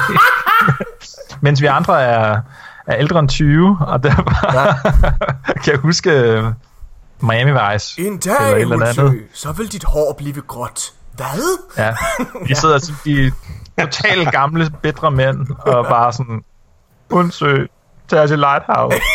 Mens 1.41 1.61
vi 1.61 1.65
andre 1.65 2.01
er, 2.01 2.39
er 2.87 2.95
ældre 2.95 3.19
end 3.19 3.29
20, 3.29 3.77
og 3.87 4.03
derfor 4.03 4.53
ja. 4.53 4.73
kan 5.63 5.71
jeg 5.73 5.79
huske 5.79 6.11
øh, 6.11 6.43
Miami 7.21 7.51
Vice. 7.51 8.01
En 8.01 8.17
dag, 8.17 8.61
eller 8.61 8.85
andet. 8.85 9.21
så 9.33 9.51
vil 9.51 9.71
dit 9.71 9.83
hår 9.83 10.15
blive 10.17 10.41
gråt. 10.47 10.91
Hvad? 11.19 11.57
Ja, 11.77 11.95
vi 12.47 12.55
sidder 12.55 12.93
ja. 13.05 13.11
de 13.11 13.31
totalt 13.85 14.31
gamle, 14.31 14.71
bedre 14.81 15.11
mænd, 15.11 15.47
og 15.59 15.85
bare 15.85 16.13
sådan, 16.13 16.43
undsøg, 17.09 17.69
tag 18.07 18.27
til 18.27 18.39
Lighthouse. 18.39 18.97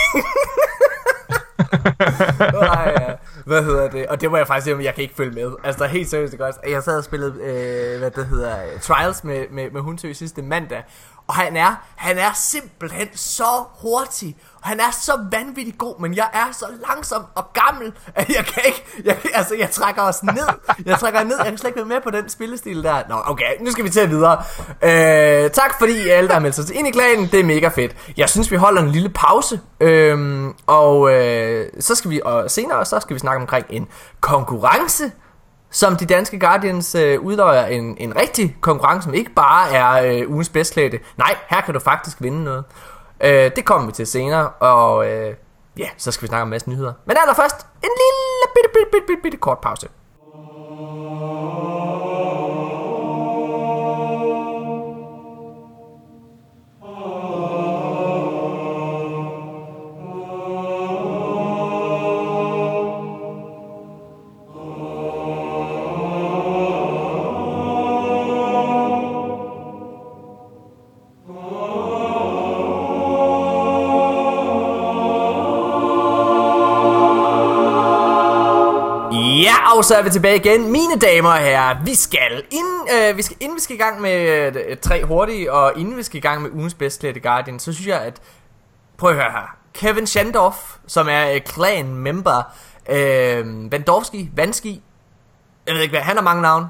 Nej, 2.53 2.95
ja. 3.01 3.13
Hvad 3.47 3.65
hedder 3.65 3.91
det? 3.91 4.07
Og 4.07 4.21
det 4.21 4.31
må 4.31 4.37
jeg 4.37 4.47
faktisk 4.47 4.65
sige, 4.65 4.85
jeg 4.85 4.95
kan 4.95 5.03
ikke 5.03 5.15
følge 5.15 5.31
med. 5.31 5.53
Altså, 5.65 5.79
der 5.79 5.85
er 5.85 5.89
helt 5.89 6.11
seriøst, 6.11 6.33
ikke 6.33 6.47
også? 6.47 6.61
Jeg 6.69 6.83
sad 6.83 6.99
og 6.99 7.05
spillede, 7.05 7.33
øh, 7.43 7.99
hvad 7.99 8.11
det 8.11 8.27
hedder, 8.27 8.57
Trials 8.83 9.25
med, 9.25 9.45
med, 9.51 9.71
med 9.71 9.81
Huntø 9.81 10.13
sidste 10.13 10.43
mandag. 10.43 10.83
Og 11.27 11.35
han 11.35 11.57
er, 11.57 11.75
han 11.97 12.19
er 12.19 12.33
simpelthen 12.35 13.09
så 13.15 13.65
hurtig. 13.83 14.37
Og 14.63 14.69
han 14.69 14.81
er 14.81 14.91
så 14.91 15.13
vanvittigt 15.31 15.79
god, 15.79 16.01
men 16.01 16.17
jeg 16.17 16.29
er 16.33 16.53
så 16.53 16.67
langsom 16.89 17.25
og 17.35 17.45
gammel, 17.53 17.93
at 18.15 18.29
jeg 18.29 18.45
kan 18.45 18.63
ikke, 18.67 18.85
jeg, 19.05 19.17
altså 19.35 19.55
jeg 19.55 19.71
trækker 19.71 20.03
os 20.03 20.23
ned. 20.23 20.49
Jeg 20.87 20.99
trækker 20.99 21.25
ned, 21.25 21.37
jeg 21.37 21.47
kan 21.47 21.59
slet 21.59 21.69
ikke 21.69 21.77
være 21.77 21.89
med 21.89 22.01
på 22.01 22.11
den 22.11 22.29
spillestil 22.29 22.83
der. 22.83 23.03
Nå, 23.09 23.15
okay, 23.27 23.51
nu 23.61 23.71
skal 23.71 23.85
vi 23.85 23.91
til 23.91 24.11
videre. 24.11 24.43
Øh, 24.83 25.51
tak 25.51 25.79
fordi 25.79 26.09
alle, 26.09 26.29
der 26.29 26.35
har 26.35 26.41
meldt 26.41 26.57
sig 26.57 26.77
ind 26.77 26.89
i 26.89 26.91
klanen, 26.91 27.29
det 27.33 27.41
er 27.41 27.45
mega 27.45 27.69
fedt. 27.69 27.97
Jeg 28.17 28.29
synes, 28.29 28.51
vi 28.51 28.57
holder 28.57 28.83
en 28.83 28.91
lille 28.91 29.09
pause, 29.09 29.61
øh, 29.81 30.45
og 30.67 31.13
øh, 31.13 31.67
så 31.81 31.95
skal 31.95 32.11
vi, 32.11 32.21
og 32.25 32.51
senere 32.51 32.85
så 32.85 33.01
skal 33.01 33.15
vi 33.15 33.19
snakke 33.19 33.41
omkring 33.41 33.67
en 33.71 33.89
konkurrence, 34.21 35.13
som 35.75 35.97
de 35.97 36.07
danske 36.07 36.39
Guardians 36.39 36.95
øh, 36.95 37.21
udløjer 37.21 37.67
en, 37.67 37.97
en 38.01 38.17
rigtig 38.17 38.57
konkurrence, 38.61 39.05
som 39.05 39.15
ikke 39.15 39.31
bare 39.31 39.71
er 39.71 40.21
øh, 40.23 40.31
ugens 40.31 40.49
bedstklædte. 40.49 41.01
Nej, 41.17 41.37
her 41.49 41.61
kan 41.61 41.75
du 41.75 41.81
faktisk 41.81 42.23
vinde 42.23 42.45
noget. 42.45 42.65
Øh, 43.21 43.51
det 43.57 43.65
kommer 43.65 43.87
vi 43.87 43.93
til 43.93 44.07
senere, 44.07 44.49
og 44.49 45.11
øh, 45.11 45.35
ja, 45.79 45.89
så 45.97 46.13
skal 46.13 46.23
vi 46.23 46.29
snakke 46.29 46.43
om 46.43 46.49
en 46.49 46.51
masse 46.51 46.71
nyheder. 46.71 46.93
Men 47.07 47.17
allerførst 47.23 47.67
en 47.83 47.91
lille 48.03 48.47
bitte, 48.55 48.71
bitte, 48.75 48.91
bitte, 48.93 49.07
bitte, 49.07 49.23
bitte 49.23 49.39
kort 49.39 49.59
pause. 49.59 49.89
Og 79.85 79.89
så 79.89 79.95
er 79.95 80.03
vi 80.03 80.11
tilbage 80.11 80.37
igen. 80.37 80.73
Mine 80.73 80.99
damer 81.01 81.31
og 81.31 81.39
herrer, 81.39 81.85
vi 81.85 81.95
skal, 81.95 82.45
inden, 82.51 82.89
øh, 82.95 83.17
vi 83.17 83.23
skal, 83.23 83.37
inden 83.41 83.57
vi 83.57 83.61
skal 83.61 83.77
i 83.77 83.79
gang 83.79 84.01
med 84.01 84.29
øh, 84.29 84.55
øh, 84.69 84.77
tre 84.77 85.05
hurtige, 85.05 85.53
og 85.53 85.73
inden 85.77 85.97
vi 85.97 86.03
skal 86.03 86.17
i 86.17 86.21
gang 86.21 86.43
med 86.43 86.51
ugens 86.51 86.75
bedste 86.75 87.21
Guardian, 87.21 87.59
så 87.59 87.73
synes 87.73 87.87
jeg, 87.87 88.01
at... 88.01 88.21
Prøv 88.97 89.11
at 89.11 89.17
høre 89.17 89.31
her. 89.31 89.57
Kevin 89.75 90.07
Shandorf, 90.07 90.77
som 90.87 91.09
er 91.09 91.31
øh, 91.31 91.41
clan-member, 91.41 92.43
øh, 92.89 93.73
Vandorski, 93.73 94.31
Vanski, 94.37 94.83
jeg 95.67 95.75
ved 95.75 95.83
ikke 95.83 95.93
hvad, 95.93 96.01
han 96.01 96.17
har 96.17 96.23
mange 96.23 96.43
navne. 96.43 96.69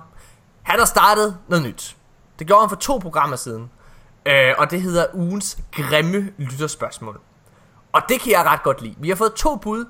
Han 0.62 0.78
har 0.78 0.86
startet 0.86 1.36
noget 1.48 1.64
nyt. 1.64 1.96
Det 2.38 2.46
gjorde 2.46 2.62
han 2.62 2.68
for 2.68 2.76
to 2.76 2.98
programmer 2.98 3.36
siden. 3.36 3.70
Øh, 4.26 4.52
og 4.58 4.70
det 4.70 4.82
hedder 4.82 5.06
ugens 5.14 5.58
grimme 5.72 6.30
lytterspørgsmål. 6.38 7.20
Og 7.92 8.02
det 8.08 8.20
kan 8.20 8.32
jeg 8.32 8.44
ret 8.44 8.62
godt 8.62 8.82
lide. 8.82 8.94
Vi 8.98 9.08
har 9.08 9.16
fået 9.16 9.34
to 9.34 9.56
bud 9.56 9.84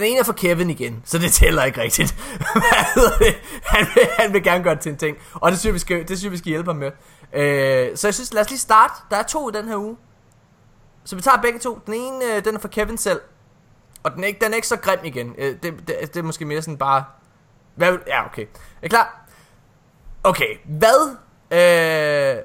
den 0.00 0.08
ene 0.08 0.18
er 0.18 0.24
for 0.24 0.32
Kevin 0.32 0.70
igen, 0.70 1.02
så 1.04 1.18
det 1.18 1.32
tæller 1.32 1.64
ikke 1.64 1.80
rigtigt. 1.80 2.12
Hvad 2.52 3.18
det? 3.18 3.34
Han 3.64 3.86
vil, 3.94 4.08
han 4.18 4.32
vil 4.32 4.42
gerne 4.42 4.64
gøre 4.64 4.74
det 4.74 4.82
til 4.82 4.92
en 4.92 4.98
ting, 4.98 5.16
og 5.34 5.50
det 5.50 5.60
synes 5.60 5.74
vi 5.74 5.78
skal, 5.78 6.08
det 6.08 6.18
synes 6.18 6.32
vi 6.32 6.38
skal 6.38 6.48
hjælpe 6.48 6.70
ham 6.70 6.76
med. 6.76 6.90
Øh, 7.32 7.96
så 7.96 8.06
jeg 8.06 8.14
synes, 8.14 8.32
lad 8.32 8.42
os 8.42 8.50
lige 8.50 8.58
starte. 8.58 8.94
Der 9.10 9.16
er 9.16 9.22
to 9.22 9.48
i 9.48 9.52
den 9.52 9.68
her 9.68 9.76
uge. 9.76 9.96
Så 11.04 11.16
vi 11.16 11.22
tager 11.22 11.36
begge 11.42 11.58
to. 11.58 11.80
Den 11.86 11.94
ene, 11.94 12.24
øh, 12.24 12.44
den 12.44 12.54
er 12.54 12.58
for 12.58 12.68
Kevin 12.68 12.98
selv. 12.98 13.20
Og 14.02 14.12
den 14.12 14.22
er 14.24 14.28
ikke, 14.28 14.44
den 14.44 14.52
er 14.52 14.56
ikke 14.56 14.68
så 14.68 14.76
grim 14.76 14.98
igen. 15.04 15.34
Øh, 15.38 15.56
det, 15.62 15.62
det, 15.62 15.86
det 15.88 16.16
er 16.16 16.22
måske 16.22 16.44
mere 16.44 16.62
sådan 16.62 16.78
bare... 16.78 17.04
Hvad, 17.74 17.98
ja, 18.06 18.26
okay. 18.26 18.42
Er 18.82 18.86
I 18.86 18.88
klar? 18.88 19.28
Okay, 20.24 20.56
hvad... 20.64 21.16
Øh, 21.50 22.42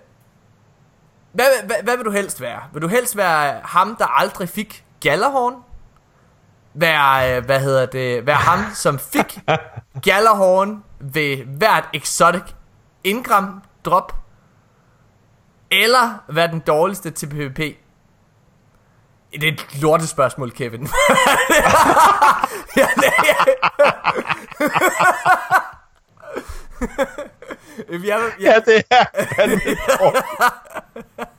hvad, 1.31 1.45
hvad, 1.65 1.75
hvad 1.83 1.97
vil 1.97 2.05
du 2.05 2.11
helst 2.11 2.41
være? 2.41 2.61
Vil 2.73 2.81
du 2.81 2.87
helst 2.87 3.17
være 3.17 3.61
ham, 3.63 3.95
der 3.95 4.05
aldrig 4.05 4.49
fik 4.49 4.85
Gallerhorn? 4.99 5.53
Være, 6.75 7.37
øh, 7.37 7.45
hvad 7.45 7.59
hedder 7.59 7.85
det, 7.85 8.25
være 8.25 8.35
ham, 8.35 8.59
som 8.73 8.99
fik 8.99 9.39
Gallerhorn 10.03 10.83
ved 10.99 11.37
hvert 11.37 11.89
exotic 11.93 12.43
ingram 13.03 13.61
drop, 13.85 14.15
eller 15.71 16.23
være 16.27 16.47
den 16.47 16.59
dårligste 16.59 17.11
til 17.11 17.27
PvP? 17.27 17.59
Det 19.31 19.43
er 19.43 19.51
et 19.51 19.81
lortet 19.81 20.09
spørgsmål, 20.09 20.51
Kevin. 20.51 20.89
ja, 22.77 22.87
ja, 28.05 28.17
ja, 28.39 28.59
det 28.65 28.83
er 28.91 29.05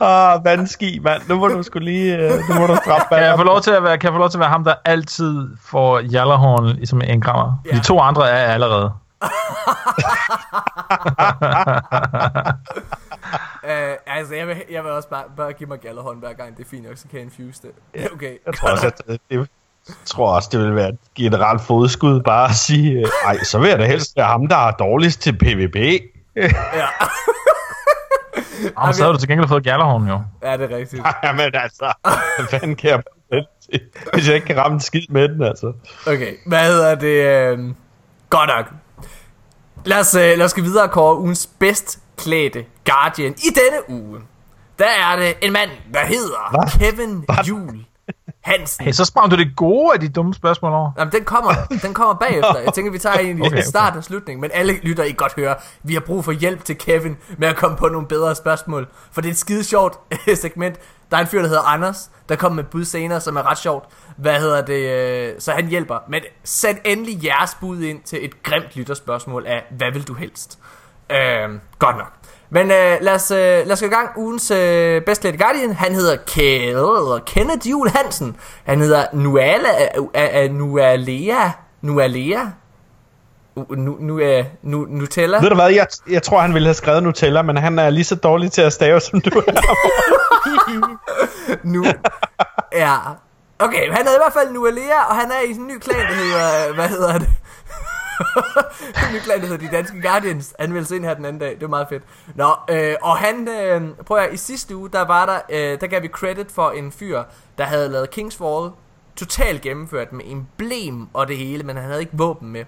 Ah, 0.00 0.44
vandski, 0.44 0.98
mand. 1.02 1.22
Nu 1.28 1.36
må 1.36 1.48
du 1.48 1.62
skulle 1.62 1.90
lige... 1.90 2.16
Uh, 2.16 2.48
nu 2.48 2.60
må 2.60 2.66
du 2.66 2.76
straffe 2.76 3.06
kan 3.10 3.24
jeg, 3.24 3.36
få 3.36 3.42
lov 3.42 3.60
til 3.60 3.70
at 3.70 3.82
være, 3.82 3.98
kan 3.98 4.08
jeg 4.08 4.14
få 4.14 4.18
lov 4.18 4.30
til 4.30 4.36
at 4.36 4.40
være 4.40 4.48
ham, 4.48 4.64
der 4.64 4.74
altid 4.84 5.48
får 5.64 6.00
jallerhorn 6.00 6.86
som 6.86 7.02
en 7.02 7.20
grammer? 7.20 7.62
Ja. 7.66 7.76
De 7.76 7.82
to 7.82 8.00
andre 8.00 8.30
er 8.30 8.52
allerede. 8.52 8.92
uh, 9.22 9.28
altså, 14.16 14.34
jeg 14.34 14.46
vil, 14.48 14.56
jeg 14.70 14.84
vil 14.84 14.92
også 14.92 15.08
bare, 15.08 15.24
bare 15.36 15.52
give 15.52 15.68
mig 15.68 15.78
gallerhånd 15.80 16.18
hver 16.18 16.32
gang. 16.32 16.56
Det 16.56 16.64
er 16.64 16.68
fint 16.68 16.88
nok, 16.88 16.96
så 16.96 17.04
kan 17.10 17.18
jeg 17.18 17.24
infuse 17.24 17.62
det. 17.62 17.70
Ja, 17.94 18.06
okay. 18.14 18.32
Jeg 18.46 18.54
tror 18.54 18.70
også, 18.70 18.86
at 18.86 19.02
det, 19.06 19.20
det, 19.30 19.48
jeg 19.88 19.94
tror 20.04 20.34
også, 20.34 20.48
det 20.52 20.60
vil 20.60 20.74
være 20.74 20.88
et 20.88 20.98
generelt 21.14 21.62
fodskud 21.62 22.20
bare 22.20 22.48
at 22.48 22.54
sige, 22.54 23.06
ej, 23.24 23.38
så 23.44 23.58
vil 23.58 23.68
jeg 23.68 23.78
da 23.78 23.86
helst 23.86 24.16
være 24.16 24.26
ham, 24.26 24.46
der 24.46 24.56
er 24.56 24.70
dårligst 24.70 25.20
til 25.20 25.38
PvP. 25.38 25.76
ja. 26.36 26.88
Jamen, 28.80 28.94
så 28.94 29.02
havde 29.02 29.14
du 29.14 29.18
til 29.18 29.28
gengæld 29.28 29.48
fået 29.48 29.64
Gallerhorn 29.64 30.08
jo. 30.08 30.20
Ja, 30.42 30.56
det 30.56 30.72
er 30.72 30.76
rigtigt. 30.76 31.02
Jamen 31.24 31.50
altså, 31.54 31.92
hvad 32.36 32.46
fanden 32.46 32.76
kan 32.76 32.90
jeg 32.90 33.02
hvis 34.12 34.28
jeg 34.28 34.34
ikke 34.34 34.46
kan 34.46 34.56
ramme 34.56 34.74
en 34.74 34.80
skid 34.80 35.02
med 35.10 35.28
den, 35.28 35.42
altså. 35.42 35.72
Okay, 36.06 36.34
hvad 36.46 36.66
hedder 36.66 36.94
det? 36.94 37.08
Øh... 37.08 37.58
Godt 38.30 38.50
nok. 38.56 38.72
Lad 39.84 40.00
os, 40.00 40.14
øh, 40.14 40.20
lad 40.20 40.42
os 40.42 40.54
gå 40.54 40.62
videre 40.62 40.84
og 40.84 40.90
kåre 40.90 41.18
ugens 41.18 41.48
bedst 41.58 41.98
klædte 42.16 42.64
Guardian 42.84 43.32
i 43.32 43.48
denne 43.54 43.90
uge. 44.00 44.20
Der 44.78 44.84
er 44.84 45.16
det 45.16 45.34
en 45.42 45.52
mand, 45.52 45.70
der 45.94 46.06
hedder 46.06 46.50
Hvad? 46.50 46.92
Kevin 46.92 47.24
Jul. 47.48 47.84
Hansen. 48.40 48.84
Hey, 48.84 48.92
så 48.92 49.04
sprang 49.04 49.30
du 49.30 49.36
det 49.36 49.56
gode 49.56 49.94
af 49.94 50.00
de 50.00 50.08
dumme 50.08 50.34
spørgsmål 50.34 50.72
over. 50.72 50.90
Jamen, 50.98 51.12
den 51.12 51.24
kommer, 51.24 51.52
den 51.82 51.94
kommer 51.94 52.14
bagefter. 52.14 52.58
Jeg 52.58 52.74
tænker, 52.74 52.92
vi 52.92 52.98
tager 52.98 53.18
en 53.18 53.40
okay, 53.40 53.50
okay. 53.50 53.62
start 53.62 53.96
og 53.96 54.04
slutning. 54.04 54.40
Men 54.40 54.50
alle 54.54 54.72
lytter 54.82 55.04
I 55.04 55.12
godt 55.12 55.34
høre. 55.34 55.54
Vi 55.82 55.94
har 55.94 56.00
brug 56.00 56.24
for 56.24 56.32
hjælp 56.32 56.64
til 56.64 56.78
Kevin 56.78 57.16
med 57.38 57.48
at 57.48 57.56
komme 57.56 57.76
på 57.76 57.88
nogle 57.88 58.06
bedre 58.06 58.34
spørgsmål. 58.34 58.88
For 59.12 59.20
det 59.20 59.28
er 59.28 59.32
et 59.32 59.38
skide 59.38 59.64
sjovt 59.64 59.98
segment. 60.34 60.76
Der 61.10 61.16
er 61.16 61.20
en 61.20 61.26
fyr, 61.26 61.40
der 61.40 61.48
hedder 61.48 61.62
Anders, 61.62 62.10
der 62.28 62.36
kommer 62.36 62.56
med 62.56 62.64
bud 62.64 62.84
senere, 62.84 63.20
som 63.20 63.36
er 63.36 63.50
ret 63.50 63.58
sjovt. 63.58 63.84
Hvad 64.16 64.40
hedder 64.40 64.62
det? 64.62 64.90
Øh, 64.90 65.34
så 65.38 65.52
han 65.52 65.68
hjælper. 65.68 65.98
Men 66.08 66.22
sæt 66.44 66.76
endelig 66.84 67.24
jeres 67.24 67.56
bud 67.60 67.80
ind 67.80 68.02
til 68.02 68.24
et 68.24 68.42
grimt 68.42 68.76
lytterspørgsmål 68.76 69.46
af, 69.46 69.64
hvad 69.70 69.92
vil 69.92 70.08
du 70.08 70.14
helst? 70.14 70.58
Øh, 71.10 71.48
godt 71.78 71.96
nok. 71.96 72.12
Men 72.50 72.70
øh, 72.70 72.96
lad, 73.00 73.14
os, 73.14 73.30
øh, 73.30 73.38
lad 73.38 73.72
os 73.72 73.80
gå 73.80 73.86
i 73.86 73.88
gang. 73.88 74.08
Ugens 74.16 74.50
øh, 74.50 75.02
Best 75.02 75.24
Lady 75.24 75.38
Guardian, 75.38 75.72
han 75.72 75.94
hedder 75.94 76.16
Ke- 76.16 77.24
Kenneth 77.24 77.70
Jul 77.70 77.88
Hansen. 77.88 78.36
Han 78.64 78.80
hedder 78.80 79.04
Nuala, 79.12 79.68
uh, 79.98 80.04
uh, 80.04 80.56
Nualea. 80.56 81.50
Nualea. 81.82 82.40
Nu, 83.76 83.96
nu, 84.00 84.18
er 84.20 84.44
nu, 84.62 84.86
Nutella. 84.88 85.40
Ved 85.40 85.48
du 85.48 85.54
hvad, 85.54 85.70
jeg, 85.70 85.86
jeg 86.10 86.22
tror 86.22 86.40
han 86.40 86.54
ville 86.54 86.66
have 86.66 86.74
skrevet 86.74 87.02
Nutella, 87.02 87.42
men 87.42 87.56
han 87.56 87.78
er 87.78 87.90
lige 87.90 88.04
så 88.04 88.14
dårlig 88.14 88.52
til 88.52 88.62
at 88.62 88.72
stave, 88.72 89.00
som 89.00 89.20
du 89.20 89.38
er. 89.38 89.52
nu, 91.66 91.84
ja. 92.72 92.94
Okay, 93.58 93.90
han 93.92 93.96
hedder 93.96 94.14
i 94.14 94.22
hvert 94.24 94.32
fald 94.32 94.52
Nualea, 94.52 95.04
og 95.08 95.16
han 95.16 95.30
er 95.30 95.40
i 95.48 95.50
en 95.50 95.66
ny 95.66 95.78
klan, 95.78 95.96
der 95.96 96.14
hedder, 96.14 96.74
hvad 96.74 96.88
hedder 96.88 97.18
det? 97.18 97.28
Nyt 99.12 99.26
land 99.26 99.40
der 99.40 99.46
hedder 99.46 99.68
De 99.68 99.76
Danske 99.76 100.02
Guardians. 100.02 100.54
Anmeldelse 100.58 100.96
ind 100.96 101.04
her 101.04 101.14
den 101.14 101.24
anden 101.24 101.40
dag. 101.40 101.50
Det 101.50 101.60
var 101.60 101.68
meget 101.68 101.86
fedt. 101.88 102.02
Nå, 102.34 102.54
øh, 102.70 102.94
og 103.02 103.16
han, 103.16 103.48
øh, 103.48 103.82
prøv 104.06 104.18
at 104.18 104.32
i 104.32 104.36
sidste 104.36 104.76
uge, 104.76 104.90
der 104.90 105.04
var 105.04 105.26
der, 105.26 105.40
øh, 105.50 105.80
der 105.80 105.86
gav 105.86 106.02
vi 106.02 106.08
credit 106.08 106.52
for 106.52 106.70
en 106.70 106.92
fyr, 106.92 107.22
der 107.58 107.64
havde 107.64 107.88
lavet 107.88 108.10
Kingsfall 108.10 108.70
totalt 109.16 109.62
gennemført 109.62 110.12
med 110.12 110.24
emblem 110.26 111.08
og 111.12 111.28
det 111.28 111.36
hele, 111.36 111.62
men 111.62 111.76
han 111.76 111.84
havde 111.84 112.00
ikke 112.00 112.12
våben 112.14 112.48
med. 112.48 112.64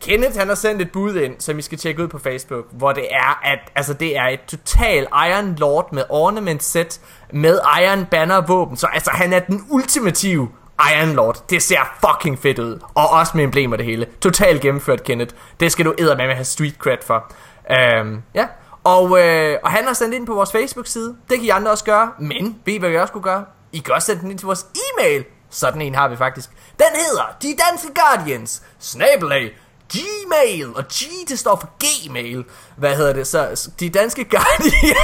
Kenneth 0.00 0.38
han 0.38 0.48
har 0.48 0.54
sendt 0.54 0.82
et 0.82 0.92
bud 0.92 1.14
ind, 1.14 1.34
som 1.38 1.58
I 1.58 1.62
skal 1.62 1.78
tjekke 1.78 2.02
ud 2.02 2.08
på 2.08 2.18
Facebook, 2.18 2.64
hvor 2.70 2.92
det 2.92 3.06
er, 3.10 3.40
at 3.44 3.58
altså, 3.74 3.94
det 3.94 4.16
er 4.16 4.24
et 4.24 4.40
total 4.46 5.06
Iron 5.28 5.54
Lord 5.54 5.92
med 5.92 6.04
ornament 6.08 6.62
set 6.62 7.00
med 7.32 7.58
Iron 7.82 8.06
Banner 8.06 8.46
våben. 8.46 8.76
Så 8.76 8.86
altså, 8.86 9.10
han 9.10 9.32
er 9.32 9.38
den 9.38 9.66
ultimative 9.70 10.48
Iron 10.80 11.12
Lord. 11.12 11.44
Det 11.50 11.62
ser 11.62 11.78
fucking 12.00 12.38
fedt 12.38 12.58
ud. 12.58 12.78
Og 12.94 13.10
også 13.10 13.32
med 13.34 13.44
emblemer 13.44 13.76
det 13.76 13.86
hele. 13.86 14.06
Totalt 14.20 14.60
gennemført, 14.60 15.04
Kenneth. 15.04 15.34
Det 15.60 15.72
skal 15.72 15.84
du 15.84 15.94
med 15.98 16.08
at 16.08 16.34
have 16.34 16.44
street 16.44 16.74
cred 16.78 16.98
for. 17.06 17.32
Øhm, 17.70 18.22
ja. 18.34 18.46
Og, 18.84 19.20
øh, 19.20 19.58
og 19.62 19.70
han 19.70 19.84
har 19.84 19.92
sendt 19.92 20.14
ind 20.14 20.26
på 20.26 20.34
vores 20.34 20.52
Facebook-side. 20.52 21.16
Det 21.30 21.38
kan 21.38 21.44
I 21.44 21.48
andre 21.48 21.70
også 21.70 21.84
gøre. 21.84 22.12
Men 22.18 22.58
ved 22.64 22.74
I, 22.74 22.78
hvad 22.78 22.90
vi 22.90 22.98
også 22.98 23.12
kunne 23.12 23.22
gøre? 23.22 23.44
I 23.72 23.78
kan 23.78 23.94
også 23.94 24.06
sende 24.06 24.22
den 24.22 24.30
ind 24.30 24.38
til 24.38 24.46
vores 24.46 24.66
e-mail. 24.74 25.24
Sådan 25.50 25.82
en 25.82 25.94
har 25.94 26.08
vi 26.08 26.16
faktisk. 26.16 26.50
Den 26.78 26.86
hedder 26.94 27.36
De 27.42 27.48
Danske 27.48 27.88
Guardians, 27.94 28.62
snabelag, 28.78 29.56
Gmail, 29.92 30.76
og 30.76 30.84
G 30.84 31.28
det 31.28 31.38
står 31.38 31.56
for 31.56 31.70
Gmail. 31.78 32.44
Hvad 32.76 32.96
hedder 32.96 33.12
det 33.12 33.26
så? 33.26 33.70
De 33.80 33.90
Danske 33.90 34.24
Guardians, 34.24 34.98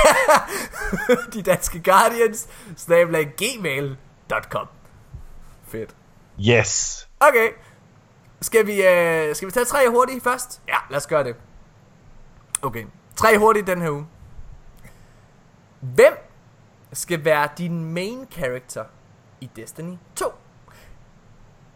De 1.34 1.42
Danske 1.42 1.82
Guardians, 1.82 2.46
snabelag, 2.76 3.28
gmail.com. 3.36 4.66
Fedt. 5.70 5.96
Yes. 6.48 7.08
Okay. 7.20 7.48
Skal 8.40 8.66
vi, 8.66 8.82
øh, 8.82 9.34
skal 9.34 9.46
vi 9.48 9.52
tage 9.52 9.64
tre 9.64 9.88
hurtigt 9.90 10.22
først? 10.22 10.62
Ja, 10.68 10.76
lad 10.90 10.96
os 10.96 11.06
gøre 11.06 11.24
det. 11.24 11.36
Okay. 12.62 12.84
Tre 13.16 13.38
hurtigt 13.38 13.66
den 13.66 13.82
her 13.82 13.90
uge. 13.90 14.06
Hvem 15.80 16.12
skal 16.92 17.24
være 17.24 17.48
din 17.58 17.84
main 17.94 18.26
character 18.30 18.84
i 19.40 19.50
Destiny 19.56 19.96
2? 20.16 20.26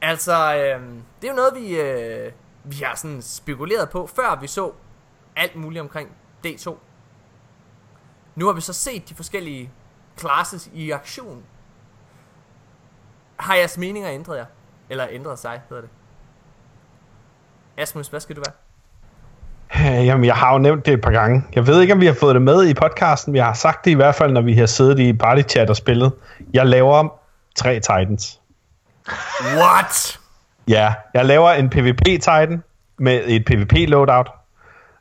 Altså, 0.01 0.33
øh, 0.33 0.83
det 1.23 1.29
er 1.29 1.33
jo 1.33 1.37
noget, 1.37 1.55
vi, 1.55 1.81
øh, 1.81 2.33
vi 2.65 2.77
har 2.77 2.95
sådan 2.95 3.23
spekuleret 3.23 3.91
på, 3.91 4.07
før 4.07 4.41
vi 4.41 4.47
så 4.47 4.73
alt 5.37 5.57
muligt 5.57 5.81
omkring 5.81 6.11
D2. 6.47 6.75
Nu 8.35 8.47
har 8.47 8.53
vi 8.53 8.61
så 8.61 8.73
set 8.73 9.09
de 9.09 9.15
forskellige 9.15 9.73
classes 10.19 10.71
i 10.75 10.91
aktion. 10.91 11.45
Har 13.37 13.55
jeres 13.55 13.79
meninger 13.79 14.11
ændret 14.11 14.37
jer? 14.37 14.45
Eller 14.91 15.07
ændret 15.11 15.39
sig, 15.39 15.61
hedder 15.69 15.83
det. 15.83 15.91
Asmus, 17.77 18.09
hvad 18.09 18.21
skal 18.21 18.37
du 18.37 18.43
være? 18.47 18.55
Øh, 20.01 20.07
Jamen, 20.07 20.25
jeg 20.25 20.35
har 20.35 20.53
jo 20.53 20.59
nævnt 20.59 20.87
det 20.87 20.95
et 20.95 21.01
par 21.01 21.11
gange. 21.11 21.43
Jeg 21.55 21.67
ved 21.67 21.81
ikke, 21.81 21.93
om 21.95 22.01
vi 22.01 22.07
har 22.07 22.15
fået 22.21 22.35
det 22.35 22.43
med 22.43 22.67
i 22.67 22.75
podcasten. 22.75 23.33
Vi 23.33 23.39
har 23.39 23.53
sagt 23.53 23.85
det 23.85 23.91
i 23.91 23.95
hvert 23.95 24.15
fald, 24.15 24.33
når 24.33 24.41
vi 24.41 24.55
har 24.55 24.67
siddet 24.67 24.99
i 24.99 25.13
party 25.13 25.43
chat 25.49 25.71
og 25.71 25.77
spillet. 25.77 26.13
Jeg 26.53 26.67
laver 26.67 27.09
tre 27.55 27.75
Titans. 27.75 28.41
What? 29.57 30.21
Ja, 30.69 30.95
jeg 31.15 31.25
laver 31.25 31.51
en 31.51 31.71
PvP-Titan 31.71 32.63
med 32.99 33.23
et 33.27 33.45
PvP-loadout. 33.51 34.31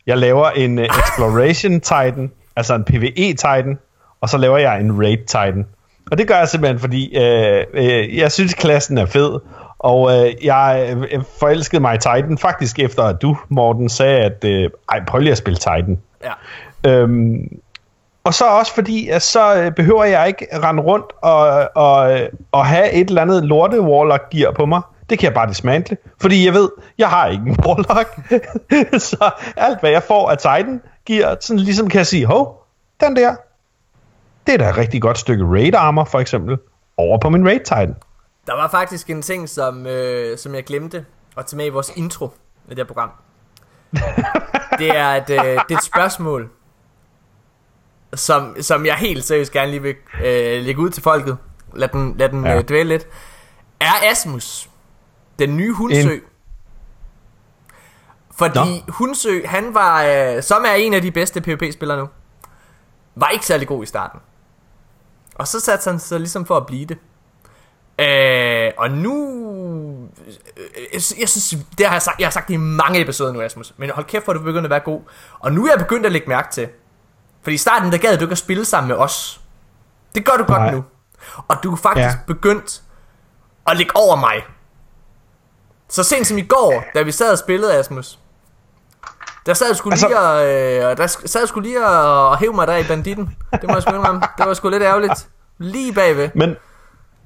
Jeg 0.05 0.17
laver 0.17 0.49
en 0.49 0.79
uh, 0.79 0.85
Exploration 0.99 1.71
Titan, 1.71 2.31
altså 2.55 2.75
en 2.75 2.83
PvE-Titan. 2.83 3.77
Og 4.21 4.29
så 4.29 4.37
laver 4.37 4.57
jeg 4.57 4.79
en 4.79 4.91
Raid-Titan. 5.05 5.65
Og 6.11 6.17
det 6.17 6.27
gør 6.27 6.37
jeg 6.37 6.47
simpelthen, 6.47 6.79
fordi 6.79 7.17
øh, 7.17 7.65
øh, 7.73 8.17
jeg 8.17 8.31
synes, 8.31 8.53
klassen 8.53 8.97
er 8.97 9.05
fed. 9.05 9.39
Og 9.79 10.11
øh, 10.11 10.45
jeg 10.45 10.97
øh, 11.11 11.23
forelskede 11.39 11.81
mig 11.81 11.95
i 11.95 11.97
Titan, 11.97 12.37
faktisk 12.37 12.79
efter 12.79 13.03
at 13.03 13.21
du, 13.21 13.37
Morten, 13.49 13.89
sagde, 13.89 14.19
at 14.19 14.43
øh, 14.45 14.69
ej, 14.89 15.05
prøv 15.07 15.19
lige 15.19 15.31
at 15.31 15.37
spille 15.37 15.57
Titan. 15.57 15.99
Ja. 16.23 16.31
Øhm, 16.91 17.59
og 18.23 18.33
så 18.33 18.45
også 18.45 18.75
fordi, 18.75 19.09
at 19.09 19.21
så 19.21 19.55
øh, 19.55 19.71
behøver 19.71 20.03
jeg 20.03 20.27
ikke 20.27 20.47
rende 20.53 20.83
rundt 20.83 21.05
og, 21.21 21.69
og, 21.75 22.13
øh, 22.13 22.29
og 22.51 22.65
have 22.65 22.91
et 22.91 23.07
eller 23.07 23.21
andet 23.21 23.45
lorte 23.45 23.81
warlock 23.81 24.29
gear 24.29 24.51
på 24.51 24.65
mig. 24.65 24.81
Det 25.09 25.19
kan 25.19 25.25
jeg 25.25 25.33
bare 25.33 25.49
dismantle, 25.49 25.97
fordi 26.21 26.45
jeg 26.45 26.53
ved, 26.53 26.69
jeg 26.97 27.09
har 27.09 27.27
ikke 27.27 27.43
en 27.43 27.57
warlock. 27.65 28.09
så 29.01 29.31
alt 29.57 29.79
hvad 29.79 29.89
jeg 29.89 30.03
får 30.03 30.29
af 30.29 30.37
Titan 30.37 30.81
gear, 31.05 31.37
sådan 31.39 31.59
ligesom 31.59 31.89
kan 31.89 31.97
jeg 31.97 32.07
sige, 32.07 32.25
hov, 32.25 32.65
den 32.99 33.15
der, 33.15 33.35
det 34.47 34.53
er 34.53 34.57
da 34.57 34.69
et 34.69 34.77
rigtig 34.77 35.01
godt 35.01 35.17
stykke 35.17 35.45
raid 35.45 35.75
armor 35.75 36.03
for 36.05 36.19
eksempel, 36.19 36.57
over 36.97 37.17
på 37.19 37.29
min 37.29 37.47
raid 37.47 37.59
Titan. 37.59 37.95
Der 38.47 38.53
var 38.55 38.67
faktisk 38.67 39.09
en 39.09 39.21
ting, 39.21 39.49
som, 39.49 39.87
øh, 39.87 40.37
som 40.37 40.55
jeg 40.55 40.63
glemte 40.63 41.05
at 41.37 41.45
tage 41.45 41.57
med 41.57 41.65
i 41.65 41.69
vores 41.69 41.91
intro 41.95 42.25
i 42.65 42.69
det 42.69 42.77
her 42.77 42.83
program. 42.85 43.09
det 44.79 44.97
er 44.97 45.07
et, 45.09 45.29
øh, 45.29 45.37
det 45.37 45.73
er 45.73 45.77
et 45.77 45.83
spørgsmål, 45.83 46.49
som, 48.13 48.55
som 48.61 48.85
jeg 48.85 48.95
helt 48.95 49.23
seriøst 49.23 49.51
gerne 49.51 49.71
lige 49.71 49.81
vil 49.81 49.95
øh, 50.23 50.63
lægge 50.63 50.81
ud 50.81 50.89
til 50.89 51.03
folket. 51.03 51.37
Lad 51.75 51.87
den, 51.87 52.15
lad 52.17 52.29
den 52.29 52.45
ja. 52.45 52.57
øh, 52.57 52.63
dvæle 52.63 52.89
lidt. 52.89 53.07
Er 53.79 54.11
Asmus 54.11 54.69
den 55.39 55.57
nye 55.57 55.73
Hundsø? 55.73 56.13
En- 56.13 56.21
Fordi 58.37 58.83
Nå. 58.87 58.93
Hundsø, 58.93 59.45
han 59.45 59.73
var, 59.73 60.03
øh, 60.03 60.43
som 60.43 60.63
er 60.67 60.73
en 60.73 60.93
af 60.93 61.01
de 61.01 61.11
bedste 61.11 61.41
PvP-spillere 61.41 61.97
nu, 61.97 62.09
var 63.15 63.29
ikke 63.29 63.45
særlig 63.45 63.67
god 63.67 63.83
i 63.83 63.85
starten. 63.85 64.19
Og 65.35 65.47
så 65.47 65.59
satte 65.59 65.89
han 65.89 65.99
sig 65.99 66.19
ligesom 66.19 66.45
for 66.45 66.57
at 66.57 66.65
blive 66.65 66.85
det. 66.85 66.97
Øh, 67.99 68.71
og 68.77 68.91
nu... 68.91 69.13
øh, 70.27 70.33
Jeg, 70.93 71.01
jeg 71.19 71.29
synes, 71.29 71.55
det 71.77 71.85
har 71.85 71.93
jeg 71.93 72.01
sagt, 72.01 72.19
jeg 72.19 72.25
har 72.27 72.31
sagt 72.31 72.47
det 72.47 72.53
i 72.53 72.57
mange 72.57 73.01
episoder 73.01 73.31
nu, 73.33 73.41
Asmus. 73.41 73.73
Men 73.77 73.89
hold 73.89 74.05
kæft, 74.05 74.23
hvor 74.23 74.33
du 74.33 74.39
begyndt 74.39 74.65
at 74.65 74.69
være 74.69 74.79
god. 74.79 75.01
Og 75.39 75.51
nu 75.51 75.65
er 75.65 75.69
jeg 75.71 75.79
begyndt 75.79 76.05
at 76.05 76.11
lægge 76.11 76.27
mærke 76.29 76.51
til. 76.51 76.69
Fordi 77.41 77.53
i 77.53 77.57
starten, 77.57 77.91
der 77.91 77.97
gad 77.97 78.17
du 78.17 78.23
ikke 78.23 78.31
at 78.31 78.37
spille 78.37 78.65
sammen 78.65 78.87
med 78.87 78.95
os. 78.95 79.41
Det 80.15 80.25
gør 80.25 80.33
du 80.37 80.43
godt 80.43 80.61
Nej. 80.61 80.71
nu. 80.71 80.83
Og 81.47 81.57
du 81.63 81.71
er 81.71 81.75
faktisk 81.75 82.07
ja. 82.07 82.17
begyndt 82.27 82.81
at 83.67 83.77
ligge 83.77 83.91
over 83.95 84.15
mig. 84.15 84.45
Så 85.89 86.03
sent 86.03 86.27
som 86.27 86.37
i 86.37 86.41
går, 86.41 86.83
da 86.95 87.01
vi 87.01 87.11
sad 87.11 87.31
og 87.31 87.37
spillede, 87.37 87.73
Asmus. 87.79 88.19
Der 89.45 89.53
sad 89.53 89.73
skulle 89.75 89.93
Altså- 89.93 90.07
lige 90.07 90.19
og, 90.19 90.91
øh, 90.91 90.97
der 90.97 91.07
sad 91.25 91.47
skulle 91.47 91.67
lige 91.69 91.85
og, 91.85 92.29
og 92.29 92.37
hæve 92.37 92.53
mig 92.53 92.67
der 92.67 92.77
i 92.77 92.83
banditten. 92.83 93.35
Det 93.51 93.63
må 93.63 93.73
jeg 93.73 93.81
sgu 93.81 93.95
indrømme. 93.95 94.21
Det 94.37 94.45
var 94.47 94.53
sgu 94.53 94.69
lidt 94.69 94.83
ærgerligt. 94.83 95.27
Lige 95.57 95.93
bagved. 95.93 96.29
Men, 96.35 96.55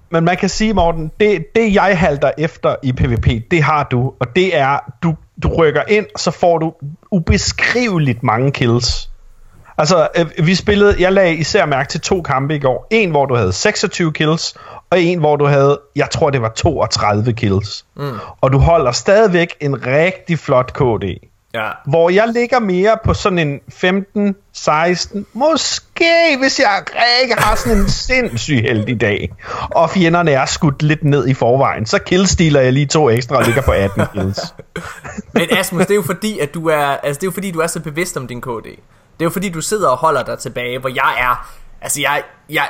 men 0.09 0.23
man 0.25 0.37
kan 0.37 0.49
sige, 0.49 0.73
Morten, 0.73 1.11
det, 1.19 1.45
det 1.55 1.73
jeg 1.73 1.99
halter 1.99 2.31
efter 2.37 2.75
i 2.83 2.93
PvP, 2.93 3.51
det 3.51 3.63
har 3.63 3.83
du, 3.83 4.13
og 4.19 4.35
det 4.35 4.57
er, 4.57 4.79
du, 5.03 5.15
du 5.43 5.47
rykker 5.57 5.81
ind, 5.87 6.05
så 6.17 6.31
får 6.31 6.57
du 6.57 6.73
ubeskriveligt 7.11 8.23
mange 8.23 8.51
kills. 8.51 9.09
Altså, 9.77 10.07
øh, 10.17 10.45
vi 10.47 10.55
spillede, 10.55 10.95
jeg 10.99 11.13
lagde 11.13 11.35
især 11.35 11.65
mærke 11.65 11.89
til 11.89 12.01
to 12.01 12.21
kampe 12.21 12.55
i 12.55 12.59
går. 12.59 12.87
En, 12.91 13.11
hvor 13.11 13.25
du 13.25 13.35
havde 13.35 13.53
26 13.53 14.13
kills, 14.13 14.55
og 14.89 15.01
en, 15.01 15.19
hvor 15.19 15.35
du 15.35 15.45
havde, 15.45 15.79
jeg 15.95 16.09
tror 16.09 16.29
det 16.29 16.41
var 16.41 16.49
32 16.49 17.33
kills. 17.33 17.85
Mm. 17.95 18.11
Og 18.41 18.53
du 18.53 18.57
holder 18.57 18.91
stadigvæk 18.91 19.55
en 19.59 19.85
rigtig 19.87 20.39
flot 20.39 20.73
KD. 20.73 21.03
Ja. 21.57 21.69
Hvor 21.85 22.09
jeg 22.09 22.27
ligger 22.27 22.59
mere 22.59 22.97
på 23.05 23.13
sådan 23.13 23.39
en 23.39 23.59
15, 23.69 24.35
16, 24.53 25.25
måske 25.33 26.37
hvis 26.39 26.59
jeg 26.59 26.83
ikke 27.21 27.35
har 27.37 27.55
sådan 27.55 27.77
en 27.77 27.89
sindssyg 27.89 28.61
heldig 28.61 29.01
dag, 29.01 29.33
og 29.71 29.89
fjenderne 29.89 30.31
er 30.31 30.45
skudt 30.45 30.83
lidt 30.83 31.03
ned 31.03 31.27
i 31.27 31.33
forvejen, 31.33 31.85
så 31.85 31.99
killstealer 31.99 32.61
jeg 32.61 32.73
lige 32.73 32.85
to 32.85 33.09
ekstra 33.09 33.35
og 33.35 33.43
ligger 33.43 33.61
på 33.61 33.71
18 33.71 34.03
kills. 34.13 34.39
Men 35.33 35.57
Asmus, 35.57 35.81
det 35.81 35.91
er 35.91 35.95
jo 35.95 36.01
fordi, 36.01 36.39
at 36.39 36.53
du 36.53 36.67
er, 36.67 36.85
altså 36.85 37.19
det 37.19 37.23
er 37.23 37.27
jo 37.27 37.31
fordi, 37.31 37.51
du 37.51 37.59
er 37.59 37.67
så 37.67 37.79
bevidst 37.79 38.17
om 38.17 38.27
din 38.27 38.41
KD. 38.41 38.63
Det 38.63 38.75
er 39.19 39.25
jo 39.25 39.29
fordi, 39.29 39.49
du 39.49 39.61
sidder 39.61 39.89
og 39.89 39.97
holder 39.97 40.23
dig 40.23 40.39
tilbage, 40.39 40.79
hvor 40.79 40.89
jeg 40.89 41.15
er, 41.19 41.57
altså 41.81 42.01
jeg, 42.01 42.23
jeg, 42.49 42.67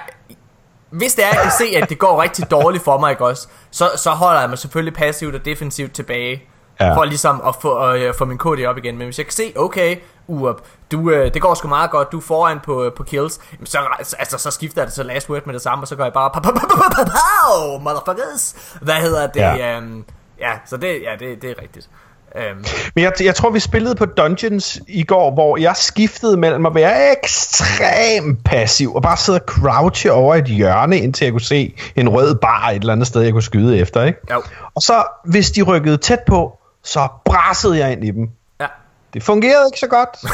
hvis 0.90 1.16
det 1.16 1.26
er, 1.26 1.28
jeg 1.28 1.42
kan 1.42 1.52
se, 1.52 1.78
at 1.78 1.90
det 1.90 2.00
går 2.00 2.22
rigtig 2.22 2.52
dårligt 2.52 2.84
for 2.84 3.00
mig, 3.00 3.12
ikke 3.12 3.26
også, 3.26 3.48
så, 3.72 3.90
så 3.96 4.10
holder 4.10 4.40
jeg 4.40 4.50
mig 4.50 4.58
selvfølgelig 4.58 4.94
passivt 4.94 5.36
og 5.36 5.46
defensivt 5.46 5.94
tilbage, 5.94 6.44
Ja. 6.80 6.96
for 6.96 7.04
ligesom 7.04 7.42
at 7.48 7.56
få, 7.62 7.94
øh, 7.94 8.14
få 8.18 8.26
min 8.26 8.38
KD 8.38 8.66
op 8.68 8.78
igen. 8.78 8.98
Men 8.98 9.06
hvis 9.08 9.18
jeg 9.18 9.26
kan 9.26 9.34
se, 9.34 9.54
okay, 9.56 9.96
Urup, 10.28 10.62
du, 10.92 11.10
øh, 11.12 11.34
det 11.34 11.42
går 11.42 11.54
sgu 11.54 11.68
meget 11.68 11.92
godt, 11.92 12.12
du 12.12 12.18
er 12.18 12.22
foran 12.22 12.60
på, 12.66 12.84
øh, 12.86 12.94
på 12.94 13.04
kills, 13.04 13.40
jamen 13.54 13.66
så, 13.66 13.78
altså, 14.20 14.38
så 14.38 14.52
skifter 14.52 14.82
jeg 14.82 14.86
det 14.88 14.94
til 14.94 15.06
last 15.06 15.30
word 15.30 15.46
med 15.46 15.54
det 15.54 15.62
samme, 15.62 15.84
og 15.84 15.88
så 15.88 15.96
går 15.96 16.04
jeg 16.04 16.14
bare, 16.14 16.30
pow, 16.34 16.42
pow, 16.42 16.52
pow, 16.54 16.68
pow, 16.70 17.06
pow, 17.06 17.80
motherfuckers, 17.80 18.56
hvad 18.82 18.94
hedder 18.96 19.28
det, 19.28 19.40
Ja. 19.40 19.56
ja, 19.56 19.78
øhm, 19.78 20.04
ja 20.40 20.52
så 20.66 20.78
det, 20.78 20.88
ja, 20.88 21.26
det, 21.26 21.42
det 21.42 21.50
er 21.50 21.62
rigtigt. 21.62 21.90
Øhm, 22.36 22.66
Men 22.96 23.04
jeg, 23.04 23.14
jeg 23.24 23.36
tror, 23.36 23.50
vi 23.50 23.60
spillede 23.60 23.96
på 23.96 24.06
Dungeons 24.06 24.80
i 24.88 25.04
går, 25.04 25.32
hvor 25.34 25.58
jeg 25.58 25.76
skiftede 25.76 26.38
mellem 26.38 26.66
at 26.66 26.76
være 26.76 27.12
ekstremt 27.18 28.44
passiv 28.46 28.96
og 28.96 29.02
bare 29.02 29.18
sidde 29.18 29.40
og 29.40 29.46
crouche 29.48 30.12
over 30.12 30.36
et 30.36 30.46
hjørne, 30.46 30.98
indtil 30.98 31.26
jeg 31.26 31.32
kunne 31.32 31.42
se 31.42 31.76
en 31.96 32.10
rød 32.10 32.36
bar 32.36 32.70
et 32.70 32.80
eller 32.80 32.94
andet 32.94 33.08
sted, 33.08 33.22
jeg 33.22 33.32
kunne 33.32 33.44
skyde 33.44 33.80
efter. 33.80 34.04
Ikke? 34.04 34.20
Jo. 34.32 34.42
Og 34.76 34.82
så, 34.82 35.04
hvis 35.26 35.52
de 35.52 35.62
rykkede 35.62 35.98
tæt 35.98 36.20
på, 36.28 36.60
så 36.88 37.08
brassede 37.26 37.78
jeg 37.78 37.92
ind 37.92 38.04
i 38.06 38.12
dem. 38.12 38.30
ja. 38.60 38.68
Det 39.14 39.24
fungerede 39.24 39.68
ikke 39.68 39.80
så 39.80 39.88
godt. 39.88 40.10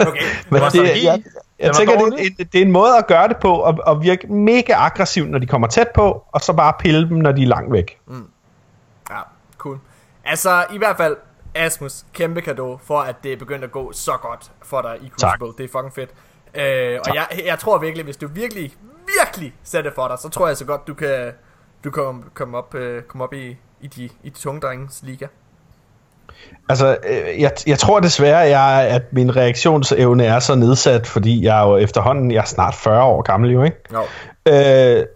Okay. 0.00 0.20
Men 0.50 0.62
det, 0.62 0.70
strategi. 0.70 1.04
jeg, 1.06 1.14
Den 1.14 1.24
jeg 1.58 1.68
var 1.68 1.72
tænker, 1.72 1.94
det, 1.94 2.00
dårlig. 2.12 2.38
det, 2.38 2.52
det 2.52 2.58
er 2.58 2.62
en 2.64 2.72
måde 2.72 2.96
at 2.98 3.06
gøre 3.06 3.28
det 3.28 3.36
på, 3.36 3.52
og, 3.54 3.78
og 3.86 4.02
virke 4.02 4.26
mega 4.32 4.72
aggressiv, 4.76 5.24
når 5.26 5.38
de 5.38 5.46
kommer 5.46 5.68
tæt 5.68 5.88
på, 5.94 6.24
og 6.32 6.40
så 6.40 6.52
bare 6.52 6.72
pille 6.78 7.08
dem, 7.08 7.16
når 7.16 7.32
de 7.32 7.42
er 7.42 7.46
langt 7.46 7.72
væk. 7.72 7.98
Ja, 9.10 9.20
cool. 9.58 9.78
Altså, 10.24 10.64
i 10.72 10.78
hvert 10.78 10.96
fald, 10.96 11.16
Asmus, 11.54 12.04
kæmpe 12.12 12.40
kado 12.40 12.78
for, 12.84 13.00
at 13.00 13.16
det 13.22 13.32
er 13.32 13.36
begyndt 13.36 13.64
at 13.64 13.72
gå 13.72 13.92
så 13.92 14.12
godt 14.22 14.50
for 14.62 14.82
dig 14.82 14.96
i 15.02 15.10
Tak. 15.18 15.38
Crucible. 15.38 15.64
Det 15.64 15.70
er 15.74 15.78
fucking 15.78 15.94
fedt. 15.94 16.10
Øh, 16.54 16.98
og 17.08 17.14
jeg, 17.14 17.26
jeg 17.46 17.58
tror 17.58 17.78
virkelig, 17.78 18.04
hvis 18.04 18.16
du 18.16 18.28
virkelig, 18.28 18.72
virkelig 19.20 19.54
sætter 19.64 19.90
for 19.94 20.08
dig, 20.08 20.18
så 20.18 20.28
tror 20.28 20.46
jeg 20.48 20.56
så 20.56 20.64
godt, 20.64 20.86
du 20.86 20.94
kan, 20.94 21.32
du 21.84 21.90
kan 21.90 22.24
komme 22.34 22.58
op, 22.58 22.74
øh, 22.74 23.02
komme 23.02 23.24
op 23.24 23.32
i, 23.32 23.56
i, 23.80 23.86
de, 23.86 24.04
i 24.22 24.28
de 24.28 24.38
tunge 24.38 24.60
drengens 24.60 25.00
liga. 25.02 25.26
Altså, 26.68 26.96
øh, 27.08 27.40
jeg, 27.40 27.52
jeg 27.66 27.78
tror 27.78 28.00
desværre, 28.00 28.38
jeg, 28.38 28.88
at 28.88 29.02
min 29.12 29.36
reaktionsevne 29.36 30.24
er 30.24 30.38
så 30.38 30.54
nedsat, 30.54 31.06
fordi 31.06 31.44
jeg 31.44 31.62
jo 31.66 31.76
efterhånden, 31.76 32.30
jeg 32.30 32.40
er 32.40 32.44
snart 32.44 32.74
40 32.74 33.02
år 33.02 33.22
gammel 33.22 33.50
jo, 33.50 33.62
ikke? 33.62 33.76
Jo. 33.92 34.02
Øh, 34.48 35.06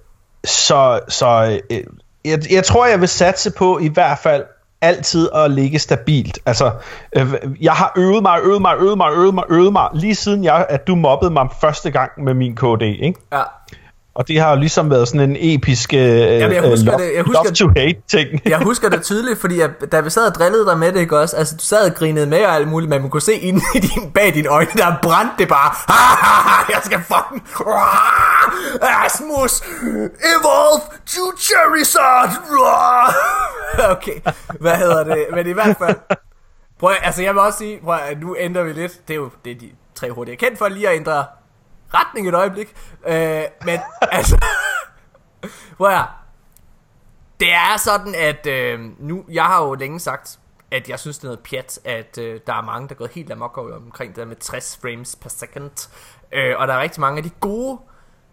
så 0.44 1.00
så 1.08 1.60
øh, 1.70 1.80
jeg, 2.24 2.52
jeg 2.52 2.64
tror, 2.64 2.86
jeg 2.86 3.00
vil 3.00 3.08
satse 3.08 3.52
på 3.52 3.78
i 3.78 3.88
hvert 3.88 4.18
fald 4.18 4.44
altid 4.80 5.28
at 5.34 5.50
ligge 5.50 5.78
stabilt. 5.78 6.38
Altså, 6.46 6.70
øh, 7.16 7.34
jeg 7.60 7.72
har 7.72 7.92
øvet 7.96 8.22
mig, 8.22 8.40
øvet 8.42 8.62
mig, 8.62 8.76
øvet 8.78 8.96
mig, 8.96 9.12
øvet 9.12 9.34
mig, 9.34 9.44
øvet 9.50 9.72
mig, 9.72 9.88
lige 9.94 10.14
siden 10.14 10.44
jeg, 10.44 10.66
at 10.68 10.86
du 10.86 10.94
mobbede 10.94 11.30
mig 11.30 11.48
første 11.60 11.90
gang 11.90 12.10
med 12.24 12.34
min 12.34 12.56
KD, 12.56 12.82
ikke? 12.82 13.14
Ja. 13.32 13.42
Og 14.14 14.28
det 14.28 14.40
har 14.40 14.50
jo 14.50 14.56
ligesom 14.60 14.90
været 14.90 15.08
sådan 15.08 15.30
en 15.30 15.36
episk 15.40 15.92
øh, 15.94 16.00
jeg 16.00 16.62
husker 16.62 16.90
love, 16.90 16.98
det- 17.04 17.14
jeg 17.14 17.22
husker- 17.22 17.42
love 17.44 17.52
to 17.54 17.68
hate 17.80 17.96
ting. 18.08 18.40
Jeg 18.52 18.58
husker 18.58 18.88
det 18.88 19.02
tydeligt, 19.02 19.40
fordi 19.40 19.60
jeg, 19.60 19.70
da 19.92 20.00
vi 20.00 20.10
sad 20.10 20.26
og 20.28 20.34
drillede 20.34 20.66
dig 20.66 20.78
med 20.78 20.92
det, 20.92 21.00
ikke 21.00 21.18
også? 21.18 21.36
Altså, 21.36 21.56
du 21.56 21.64
sad 21.64 21.90
og 21.90 21.94
grinede 21.96 22.26
med 22.26 22.44
og 22.44 22.54
alt 22.54 22.68
muligt, 22.68 22.90
men 22.90 23.00
man 23.02 23.10
kunne 23.10 23.20
se 23.22 23.34
inde 23.34 23.60
i 23.74 23.78
din, 23.78 24.10
bag 24.12 24.34
dine 24.34 24.48
øjne, 24.48 24.70
der 24.76 24.94
brændte 25.02 25.34
det 25.38 25.48
bare. 25.48 25.74
jeg 26.74 26.80
skal 26.84 26.98
fucking... 26.98 27.42
Asmus! 29.04 29.60
Evolve 30.34 30.82
to 31.06 31.22
Charizard! 31.38 32.30
okay, 33.90 34.20
hvad 34.60 34.76
hedder 34.76 35.04
det? 35.04 35.26
Men 35.34 35.46
i 35.46 35.52
hvert 35.52 35.76
fald... 35.78 35.96
Prøv, 36.80 36.90
altså 37.02 37.22
jeg 37.22 37.34
vil 37.34 37.40
også 37.40 37.58
sige, 37.58 37.80
prøv, 37.84 37.94
at 38.10 38.20
nu 38.20 38.36
ændrer 38.38 38.62
vi 38.62 38.72
lidt. 38.72 38.92
Det 39.08 39.14
er 39.14 39.18
jo 39.18 39.30
det 39.44 39.50
er 39.52 39.56
de 39.60 39.68
tre 39.94 40.10
hurtige. 40.10 40.32
Er 40.34 40.38
kendt 40.38 40.58
for 40.58 40.68
lige 40.68 40.88
at 40.88 40.96
ændre 40.96 41.24
retning 41.94 42.28
et 42.28 42.34
øjeblik. 42.34 42.76
Øh, 43.06 43.42
men 43.64 43.80
altså... 44.12 44.46
hvor 45.76 45.88
er. 45.88 46.20
Det 47.40 47.52
er 47.52 47.76
sådan, 47.76 48.14
at 48.14 48.46
øh, 48.46 48.80
nu, 48.98 49.24
jeg 49.30 49.44
har 49.44 49.64
jo 49.64 49.74
længe 49.74 50.00
sagt, 50.00 50.38
at 50.70 50.88
jeg 50.88 50.98
synes, 50.98 51.18
det 51.18 51.24
er 51.24 51.28
noget 51.28 51.40
pjat, 51.40 51.78
at 51.84 52.18
øh, 52.18 52.40
der 52.46 52.54
er 52.54 52.62
mange, 52.62 52.88
der 52.88 52.94
er 52.94 52.98
gået 52.98 53.10
helt 53.10 53.32
amok 53.32 53.58
over 53.58 53.76
omkring 53.76 54.10
det 54.10 54.16
der 54.16 54.24
med 54.24 54.36
60 54.36 54.78
frames 54.82 55.16
per 55.16 55.28
second. 55.28 55.88
Øh, 56.32 56.54
og 56.58 56.68
der 56.68 56.74
er 56.74 56.80
rigtig 56.80 57.00
mange 57.00 57.16
af 57.18 57.22
de 57.22 57.30
gode 57.40 57.78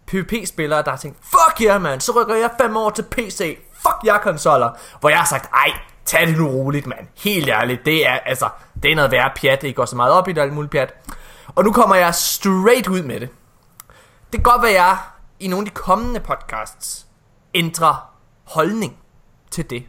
PvP-spillere, 0.06 0.82
der 0.82 0.90
har 0.90 0.98
tænkt, 0.98 1.18
fuck 1.22 1.62
yeah, 1.62 1.82
man, 1.82 2.00
så 2.00 2.12
rykker 2.12 2.34
jeg 2.34 2.50
fem 2.60 2.76
år 2.76 2.90
til 2.90 3.02
PC. 3.02 3.58
Fuck 3.72 3.96
jer 4.06 4.18
konsoller. 4.18 4.70
Hvor 5.00 5.08
jeg 5.08 5.18
har 5.18 5.26
sagt, 5.26 5.50
ej, 5.54 5.72
tag 6.04 6.26
det 6.26 6.38
nu 6.38 6.48
roligt, 6.48 6.86
mand. 6.86 7.06
Helt 7.16 7.48
ærligt, 7.48 7.86
det 7.86 8.08
er, 8.08 8.18
altså, 8.18 8.48
det 8.82 8.90
er 8.90 8.96
noget 8.96 9.10
værre 9.10 9.30
pjat. 9.36 9.62
Det 9.62 9.76
går 9.76 9.84
så 9.84 9.96
meget 9.96 10.12
op 10.12 10.28
i 10.28 10.32
det, 10.32 10.38
og 10.38 10.44
alt 10.44 10.52
muligt 10.52 10.70
pjat. 10.70 10.94
Og 11.54 11.64
nu 11.64 11.72
kommer 11.72 11.96
jeg 11.96 12.14
straight 12.14 12.88
ud 12.88 13.02
med 13.02 13.20
det. 13.20 13.28
Det 14.32 14.44
kan 14.44 14.52
godt 14.52 14.62
være, 14.62 14.70
at 14.70 14.76
jeg 14.76 14.98
i 15.40 15.48
nogle 15.48 15.66
af 15.66 15.70
de 15.70 15.74
kommende 15.74 16.20
podcasts 16.20 17.06
ændrer 17.54 18.14
holdning 18.44 18.98
til 19.50 19.70
det. 19.70 19.84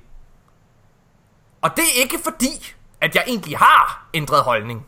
Og 1.62 1.70
det 1.76 1.84
er 1.84 2.02
ikke 2.02 2.20
fordi, 2.24 2.74
at 3.02 3.16
jeg 3.16 3.24
egentlig 3.28 3.58
har 3.58 4.08
ændret 4.14 4.44
holdning. 4.44 4.86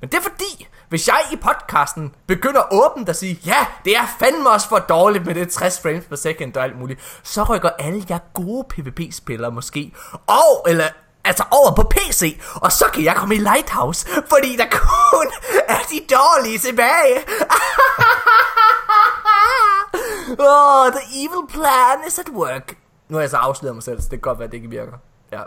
Men 0.00 0.10
det 0.10 0.18
er 0.18 0.22
fordi, 0.22 0.68
hvis 0.88 1.08
jeg 1.08 1.20
i 1.32 1.36
podcasten 1.36 2.14
begynder 2.26 2.62
åbent 2.72 3.08
at 3.08 3.16
sige, 3.16 3.40
ja, 3.46 3.66
det 3.84 3.96
er 3.96 4.06
fandme 4.18 4.50
også 4.50 4.68
for 4.68 4.78
dårligt 4.78 5.26
med 5.26 5.34
det 5.34 5.52
60 5.52 5.80
frames 5.82 6.04
per 6.04 6.16
second 6.16 6.56
og 6.56 6.64
alt 6.64 6.78
muligt, 6.78 7.20
så 7.22 7.42
rykker 7.42 7.70
alle 7.70 8.04
jer 8.10 8.18
gode 8.34 8.64
PvP-spillere 8.68 9.50
måske, 9.50 9.94
og, 10.26 10.66
eller, 10.68 10.88
altså 11.28 11.44
over 11.50 11.74
på 11.74 11.82
PC, 11.90 12.40
og 12.54 12.72
så 12.72 12.84
kan 12.94 13.04
jeg 13.04 13.14
komme 13.16 13.34
i 13.34 13.38
Lighthouse, 13.38 14.06
fordi 14.28 14.56
der 14.56 14.66
kun 14.70 15.26
er 15.68 15.78
de 15.92 16.00
dårlige 16.16 16.58
tilbage. 16.58 17.16
oh, 20.50 20.86
the 20.96 21.02
evil 21.22 21.44
plan 21.54 21.96
is 22.08 22.18
at 22.18 22.28
work. 22.32 22.74
Nu 23.08 23.16
har 23.16 23.20
jeg 23.22 23.30
så 23.30 23.36
afsløret 23.36 23.74
mig 23.76 23.82
selv, 23.82 24.00
så 24.00 24.04
det 24.04 24.10
kan 24.10 24.20
godt 24.20 24.38
være, 24.38 24.46
at 24.46 24.50
det 24.52 24.56
ikke 24.56 24.70
virker. 24.70 24.92
Ja. 25.32 25.42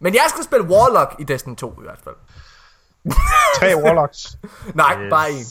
Men 0.00 0.14
jeg 0.14 0.22
skal 0.28 0.44
spille 0.44 0.66
Warlock 0.66 1.14
i 1.18 1.24
Destiny 1.24 1.56
2 1.56 1.72
i 1.72 1.82
hvert 1.82 1.98
fald. 2.04 2.14
Tre 3.58 3.76
Warlocks. 3.84 4.26
Nej, 4.74 4.96
Yes. 5.02 5.10
bare 5.10 5.30
en. 5.30 5.44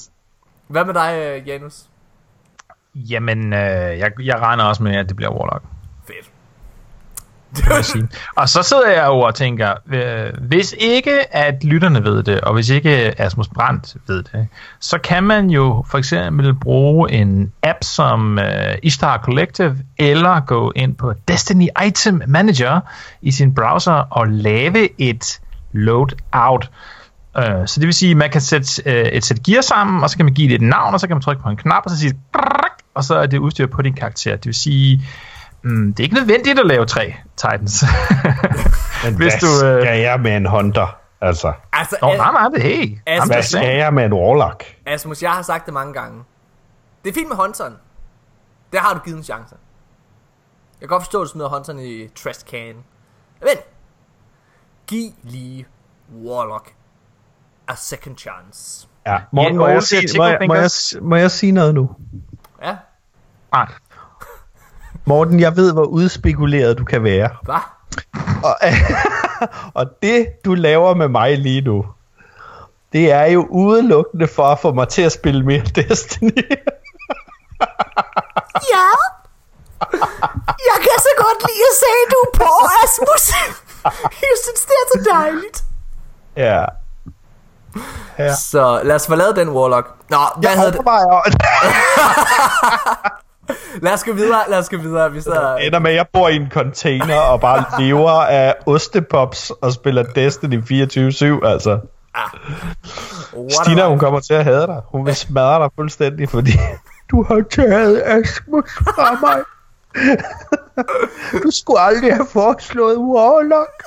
Hvad 0.67 0.85
med 0.85 0.93
dig, 0.93 1.17
øh, 1.41 1.47
Janus? 1.47 1.81
Jamen, 2.95 3.53
øh, 3.53 3.99
jeg, 3.99 4.11
jeg 4.19 4.39
regner 4.39 4.63
også 4.63 4.83
med, 4.83 4.95
at 4.95 5.07
det 5.09 5.15
bliver 5.15 5.31
Warlock. 5.31 5.63
Fedt. 6.07 6.09
vil 6.09 6.15
jeg 6.15 6.23
sige. 6.23 6.33
Og 8.35 8.49
så 8.49 8.63
sidder 8.63 8.89
jeg 8.89 9.05
jo 9.07 9.19
og 9.19 9.35
tænker, 9.35 9.73
øh, 9.93 10.47
hvis 10.47 10.75
ikke 10.79 11.35
at 11.35 11.63
lytterne 11.63 12.03
ved 12.03 12.23
det, 12.23 12.41
og 12.41 12.53
hvis 12.53 12.69
ikke 12.69 13.21
Asmus 13.21 13.47
Brandt 13.47 13.95
ved 14.07 14.23
det, 14.23 14.47
så 14.79 14.97
kan 14.97 15.23
man 15.23 15.49
jo 15.49 15.85
for 15.89 15.97
eksempel 15.97 16.53
bruge 16.53 17.11
en 17.11 17.51
app 17.63 17.77
som 17.83 18.39
øh, 18.39 18.75
Ishtar 18.83 19.17
Collective, 19.17 19.77
eller 19.97 20.39
gå 20.39 20.71
ind 20.75 20.95
på 20.95 21.13
Destiny 21.27 21.67
Item 21.87 22.21
Manager 22.27 22.79
i 23.21 23.31
sin 23.31 23.55
browser 23.55 23.93
og 23.93 24.27
lave 24.27 25.01
et 25.01 25.39
loadout. 25.71 26.71
Øh, 27.37 27.43
så 27.65 27.79
det 27.79 27.85
vil 27.85 27.93
sige, 27.93 28.11
at 28.11 28.17
man 28.17 28.29
kan 28.29 28.41
sætte 28.41 28.81
øh, 28.85 29.05
et 29.05 29.25
sæt 29.25 29.43
gear 29.43 29.61
sammen, 29.61 30.03
og 30.03 30.09
så 30.09 30.17
kan 30.17 30.25
man 30.25 30.33
give 30.33 30.47
det 30.47 30.55
et 30.55 30.61
navn, 30.61 30.93
og 30.93 30.99
så 30.99 31.07
kan 31.07 31.15
man 31.15 31.21
trykke 31.21 31.43
på 31.43 31.49
en 31.49 31.57
knap, 31.57 31.83
og 31.85 31.91
så 31.91 31.99
sige 31.99 32.13
og 32.93 33.03
så 33.03 33.15
er 33.15 33.25
det 33.25 33.37
udstyr 33.37 33.67
på 33.67 33.81
din 33.81 33.93
karakter. 33.93 34.35
Det 34.35 34.45
vil 34.45 34.55
sige, 34.55 35.05
Mm, 35.63 35.93
det 35.93 35.99
er 35.99 36.03
ikke 36.03 36.15
nødvendigt 36.15 36.59
at 36.59 36.65
lave 36.65 36.85
tre 36.85 37.15
Titans. 37.37 37.83
Men 39.03 39.15
Hvis 39.15 39.33
hvad 39.33 39.61
du, 39.61 39.65
øh, 39.65 39.81
skal 39.81 39.99
jeg 39.99 40.19
med 40.19 40.37
en 40.37 40.45
Hunter? 40.45 40.97
Altså, 41.21 41.53
Altså, 41.73 41.97
Nå, 42.01 42.07
nej, 42.07 42.31
nej, 42.31 42.49
det 42.49 42.57
er 42.57 42.61
hey. 42.61 42.97
Altså, 43.05 43.23
I'm 43.23 43.33
hvad 43.33 43.43
skal 43.43 43.77
jeg 43.77 43.93
med 43.93 44.05
en 44.05 44.13
Warlock? 44.13 44.77
Asmus, 44.85 45.23
jeg 45.23 45.31
har 45.31 45.41
sagt 45.41 45.65
det 45.65 45.73
mange 45.73 45.93
gange. 45.93 46.23
Det 47.03 47.09
er 47.09 47.13
fint 47.13 47.27
med 47.27 47.37
Hunteren. 47.37 47.73
Der 48.73 48.79
har 48.79 48.93
du 48.93 48.99
givet 48.99 49.17
en 49.17 49.23
chance. 49.23 49.55
Jeg 50.81 50.89
kan 50.89 50.95
godt 50.95 51.03
forstå, 51.03 51.21
at 51.21 51.25
du 51.25 51.29
smider 51.29 51.49
Hunteren 51.49 51.79
i 51.79 52.07
trash 52.07 52.45
can. 52.45 52.75
Men, 53.41 53.57
giv 54.87 55.11
lige 55.23 55.65
Warlock 56.25 56.73
a 57.67 57.75
second 57.75 58.17
chance. 58.17 58.87
Ja, 59.07 59.19
Morten, 59.31 59.57
må, 59.57 59.67
jeg 59.67 59.83
sige, 59.83 60.17
må, 60.17 60.25
jeg, 60.25 60.37
må, 60.47 60.55
jeg, 60.55 60.69
må 61.01 61.15
jeg 61.15 61.31
sige 61.31 61.51
noget 61.51 61.73
nu? 61.75 61.89
Ja, 62.63 62.77
Nej. 63.53 63.67
Morten, 65.05 65.39
jeg 65.39 65.55
ved, 65.55 65.73
hvor 65.73 65.83
udspekuleret 65.83 66.77
du 66.77 66.83
kan 66.83 67.03
være. 67.03 67.29
hvad? 67.43 67.55
Og, 68.43 68.57
og 69.79 69.85
det, 70.01 70.27
du 70.45 70.53
laver 70.53 70.93
med 70.95 71.07
mig 71.07 71.37
lige 71.37 71.61
nu, 71.61 71.85
det 72.93 73.11
er 73.11 73.25
jo 73.25 73.47
udelukkende 73.49 74.27
for 74.27 74.43
at 74.43 74.59
få 74.59 74.73
mig 74.73 74.87
til 74.87 75.01
at 75.01 75.11
spille 75.11 75.43
mere 75.45 75.61
Destiny. 75.75 76.51
Ja. 78.73 78.87
Jeg 80.69 80.77
kan 80.81 80.97
så 80.99 81.09
godt 81.17 81.39
lide 81.47 81.63
at 81.71 81.75
se, 81.79 81.85
at 82.05 82.11
du 82.11 82.17
er 82.27 82.31
på, 82.37 82.49
Asmus. 82.83 83.25
Jeg 84.03 84.37
synes, 84.43 84.61
det 84.61 84.75
er 84.83 84.87
så 84.93 84.99
dejligt. 85.11 85.63
ja. 86.37 86.65
Ja. 88.19 88.35
Så 88.35 88.81
lad 88.83 88.95
os 88.95 89.07
lavet 89.15 89.35
den 89.35 89.49
Warlock. 89.49 89.87
Nå, 90.09 90.17
hvad 90.37 90.49
Jeg 90.49 90.59
hedder 90.59 90.71
det? 90.71 90.79
Lad 93.81 93.93
os 93.93 94.03
gå 94.03 94.13
videre, 94.13 94.39
lad 94.49 94.59
os 94.59 94.69
gå 94.69 94.77
videre. 94.77 95.11
Vi 95.11 95.21
sidder... 95.21 95.55
ender 95.55 95.79
med, 95.79 95.91
at 95.91 95.97
jeg 95.97 96.05
bor 96.13 96.29
i 96.29 96.35
en 96.35 96.49
container 96.51 97.15
og 97.15 97.41
bare 97.41 97.65
lever 97.81 98.11
af 98.11 98.55
ostepops 98.65 99.51
og 99.61 99.73
spiller 99.73 100.03
Destiny 100.03 100.61
24-7, 100.61 101.47
altså. 101.47 101.79
What 103.35 103.51
Stina, 103.51 103.87
hun 103.87 103.99
kommer 103.99 104.19
til 104.19 104.33
at 104.33 104.43
hade 104.43 104.67
dig. 104.67 104.81
Hun 104.91 105.05
vil 105.05 105.15
smadre 105.15 105.63
dig 105.63 105.69
fuldstændig, 105.75 106.29
fordi 106.29 106.51
du 107.11 107.23
har 107.23 107.43
taget 107.51 108.01
Asmus 108.05 108.71
fra 108.73 109.17
mig. 109.21 109.43
Du 111.43 111.51
skulle 111.51 111.79
aldrig 111.79 112.15
have 112.15 112.27
foreslået 112.33 112.97
Warlock. 112.97 113.83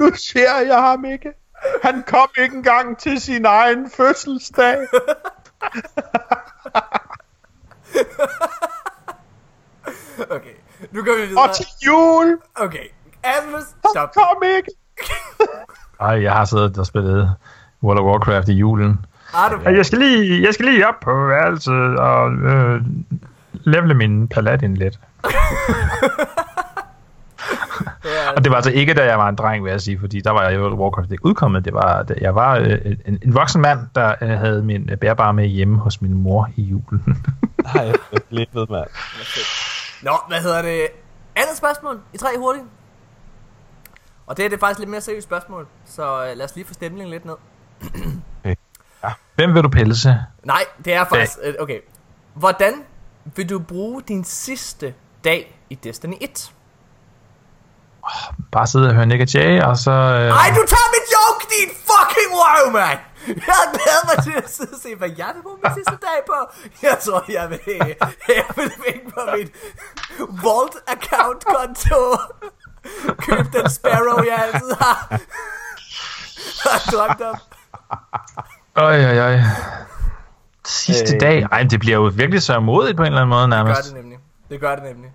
Nu 0.00 0.10
ser 0.14 0.66
jeg 0.66 0.76
ham 0.76 1.04
ikke. 1.04 1.28
Han 1.82 2.02
kom 2.06 2.28
ikke 2.38 2.56
engang 2.56 2.98
til 2.98 3.20
sin 3.20 3.44
egen 3.44 3.90
fødselsdag. 3.90 4.76
Okay, 10.30 10.54
nu 10.90 11.04
går 11.04 11.20
vi 11.20 11.26
videre. 11.26 11.42
Og 11.42 11.56
til 11.56 11.66
jul. 11.86 12.38
Okay, 12.54 12.84
Asmus, 13.22 13.62
stop. 13.62 14.14
kom 14.14 14.42
ikke. 14.56 14.70
Ej, 16.00 16.22
jeg 16.22 16.32
har 16.32 16.44
siddet 16.44 16.78
og 16.78 16.86
spillet 16.86 17.34
World 17.82 17.98
of 17.98 18.04
Warcraft 18.04 18.48
i 18.48 18.52
julen. 18.52 19.04
Du 19.50 19.70
Jeg 19.70 19.86
skal 19.86 19.98
lige, 19.98 20.42
jeg 20.42 20.54
skal 20.54 20.66
lige 20.66 20.88
op 20.88 20.94
på 21.02 21.26
værelset 21.26 21.98
og 21.98 22.32
øh, 22.32 22.82
levele 23.52 23.94
min 23.94 24.28
paladin 24.28 24.76
lidt. 24.76 24.98
Og 28.36 28.44
det 28.44 28.50
var 28.50 28.56
altså 28.56 28.70
ikke, 28.70 28.94
da 28.94 29.04
jeg 29.04 29.18
var 29.18 29.28
en 29.28 29.36
dreng, 29.36 29.64
vil 29.64 29.70
jeg 29.70 29.80
sige, 29.80 30.00
fordi 30.00 30.20
der 30.20 30.30
var 30.30 30.48
jeg 30.48 30.60
of 30.60 30.72
Warcraft 30.72 31.12
ikke 31.12 31.24
udkommet. 31.24 31.64
Det 31.64 31.74
var, 31.74 32.02
da 32.02 32.14
jeg 32.20 32.34
var 32.34 32.56
øh, 32.56 32.78
en, 33.06 33.18
en 33.22 33.34
voksen 33.34 33.60
mand, 33.60 33.78
der 33.94 34.14
øh, 34.20 34.28
havde 34.28 34.62
min 34.62 34.90
bærbare 35.00 35.34
med 35.34 35.46
hjemme 35.46 35.78
hos 35.78 36.02
min 36.02 36.14
mor 36.14 36.50
i 36.56 36.62
julen. 36.62 37.02
Nej, 37.74 37.84
jeg 37.84 37.94
er 38.14 38.44
ved, 38.52 38.66
mand. 38.70 38.86
Nå, 40.02 40.12
hvad 40.28 40.40
hedder 40.42 40.62
det? 40.62 40.86
Andet 41.36 41.56
spørgsmål 41.56 42.00
i 42.14 42.16
tre 42.16 42.28
hurtigt. 42.38 42.64
Og 44.26 44.36
det 44.36 44.44
er 44.44 44.48
det 44.48 44.60
faktisk 44.60 44.78
lidt 44.78 44.90
mere 44.90 45.00
seriøst 45.00 45.26
spørgsmål, 45.26 45.66
så 45.84 46.26
øh, 46.26 46.36
lad 46.36 46.44
os 46.44 46.54
lige 46.54 46.66
få 46.66 46.74
stemningen 46.74 47.10
lidt 47.10 47.24
ned. 47.24 47.36
Hvem 49.34 49.54
vil 49.54 49.62
du 49.62 49.68
pelse? 49.68 50.18
Nej, 50.44 50.64
det 50.84 50.94
er 50.94 51.04
faktisk... 51.04 51.38
øh, 51.42 51.54
Okay. 51.60 51.80
Hvordan 52.34 52.72
vil 53.36 53.50
du 53.50 53.58
bruge 53.58 54.02
din 54.08 54.24
sidste 54.24 54.94
dag 55.24 55.60
i 55.70 55.74
Destiny 55.74 56.14
1? 56.20 56.52
Bare 58.52 58.66
sidde 58.66 58.88
og 58.88 58.94
høre 58.94 59.06
Nick 59.06 59.22
og 59.22 59.34
Jay, 59.34 59.60
og 59.62 59.76
så... 59.76 59.90
Øh, 59.90 60.28
Ej, 60.42 60.48
du 60.58 60.62
tager 60.72 60.88
mit 60.96 61.06
joke, 61.16 61.42
din 61.54 61.68
fucking 61.90 62.30
wow, 62.40 62.72
man! 62.72 62.98
Jeg 63.26 63.62
glæder 63.74 64.02
mig 64.16 64.24
til 64.24 64.32
at 64.44 64.50
sidde 64.50 64.70
og 64.72 64.80
se, 64.82 64.96
hvad 64.96 65.10
jeg 65.18 65.30
vil 65.34 65.42
bruge 65.42 65.58
min 65.64 65.72
sidste 65.74 65.96
dag 66.08 66.18
på. 66.26 66.36
Jeg 66.82 66.96
tror, 67.04 67.24
jeg 67.28 67.50
vil, 67.50 67.60
jeg 68.38 68.44
vil 68.56 68.72
vinke 68.86 69.10
på 69.14 69.20
mit 69.36 69.50
Vault 70.44 70.76
account 70.86 71.44
konto. 71.44 72.00
Køb 73.18 73.46
den 73.52 73.70
Sparrow, 73.70 74.24
jeg 74.24 74.38
altid 74.52 74.72
har. 74.80 75.20
har 76.70 76.90
drømt 76.92 77.20
om. 77.20 77.36
Øj, 78.76 79.04
øj, 79.04 79.18
øj. 79.18 79.38
Sidste 80.66 81.14
Øh. 81.14 81.20
dag. 81.20 81.46
Ej, 81.52 81.62
det 81.62 81.80
bliver 81.80 81.96
jo 81.96 82.10
virkelig 82.14 82.42
så 82.42 82.60
modigt 82.60 82.96
på 82.96 83.02
en 83.02 83.06
eller 83.06 83.20
anden 83.20 83.28
måde 83.30 83.42
Det 83.42 83.50
gør 83.50 83.56
nærmest. 83.64 83.84
det 83.84 83.94
nemlig. 83.94 84.18
Det 84.50 84.60
gør 84.60 84.74
det 84.74 84.84
nemlig. 84.84 85.10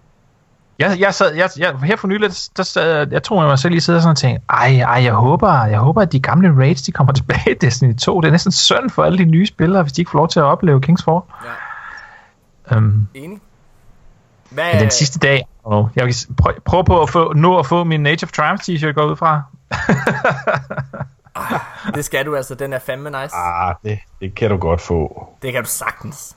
Jeg, 0.80 1.00
jeg 1.00 1.14
sad, 1.14 1.34
jeg, 1.34 1.50
jeg, 1.58 1.76
her 1.84 1.96
for 1.96 2.08
nylig, 2.08 2.30
der 2.58 2.64
sad, 2.64 2.98
jeg- 2.98 3.12
jeg 3.12 3.24
tror, 3.24 3.42
jeg 3.42 3.50
mig 3.50 3.60
selv 3.60 3.72
lige 3.72 3.82
sidder 3.82 4.00
sådan 4.00 4.12
og 4.12 4.18
tænkte, 4.18 4.42
ej, 4.50 4.80
ej, 4.80 5.04
jeg 5.04 5.14
håber, 5.14 5.66
jeg 5.66 5.80
håber, 5.80 6.02
at 6.02 6.12
de 6.12 6.20
gamle 6.20 6.58
raids, 6.58 6.82
de 6.82 6.92
kommer 6.92 7.14
tilbage 7.20 7.52
i 7.52 7.54
Destiny 7.54 7.96
2. 7.96 8.22
Det 8.22 8.28
er 8.28 8.32
næsten 8.32 8.52
synd 8.52 8.90
for 8.90 9.04
alle 9.04 9.18
de 9.18 9.26
nye 9.26 9.46
spillere, 9.46 9.84
hvis 9.84 9.94
de 9.94 10.02
ikke 10.02 10.12
får 10.12 10.18
lov 10.20 10.28
til 10.28 10.40
at 10.40 10.44
opleve 10.44 10.82
Kings 10.82 11.04
4. 11.04 11.22
Ja. 12.72 12.78
Um, 12.78 13.08
Enig. 13.14 13.40
Hvad, 14.50 14.74
men 14.74 14.82
den 14.82 14.92
sidste 14.92 15.20
dag, 15.20 15.48
oh, 15.64 15.88
jeg 15.96 16.06
vil 16.06 16.16
prøve, 16.38 16.56
prøve 16.66 16.84
på 16.84 17.02
at 17.02 17.10
få, 17.10 17.34
nå 17.34 17.60
at 17.60 17.66
få 17.66 17.84
min 17.84 18.06
Age 18.06 18.24
of 18.24 18.32
Triumph 18.32 18.62
t-shirt 18.64 18.92
går 18.92 19.06
ud 19.06 19.16
fra. 19.16 19.42
Det 21.96 22.06
skal 22.06 22.26
du 22.26 22.36
altså, 22.36 22.56
den 22.56 22.74
er 22.74 22.80
fandme 22.80 23.10
nice. 23.10 23.36
Ah, 23.36 23.76
det, 23.84 24.00
det 24.22 24.36
kan 24.36 24.50
du 24.50 24.58
godt 24.58 24.82
få. 24.82 25.30
Det 25.42 25.54
kan 25.54 25.64
du 25.64 25.70
sagtens. 25.70 26.36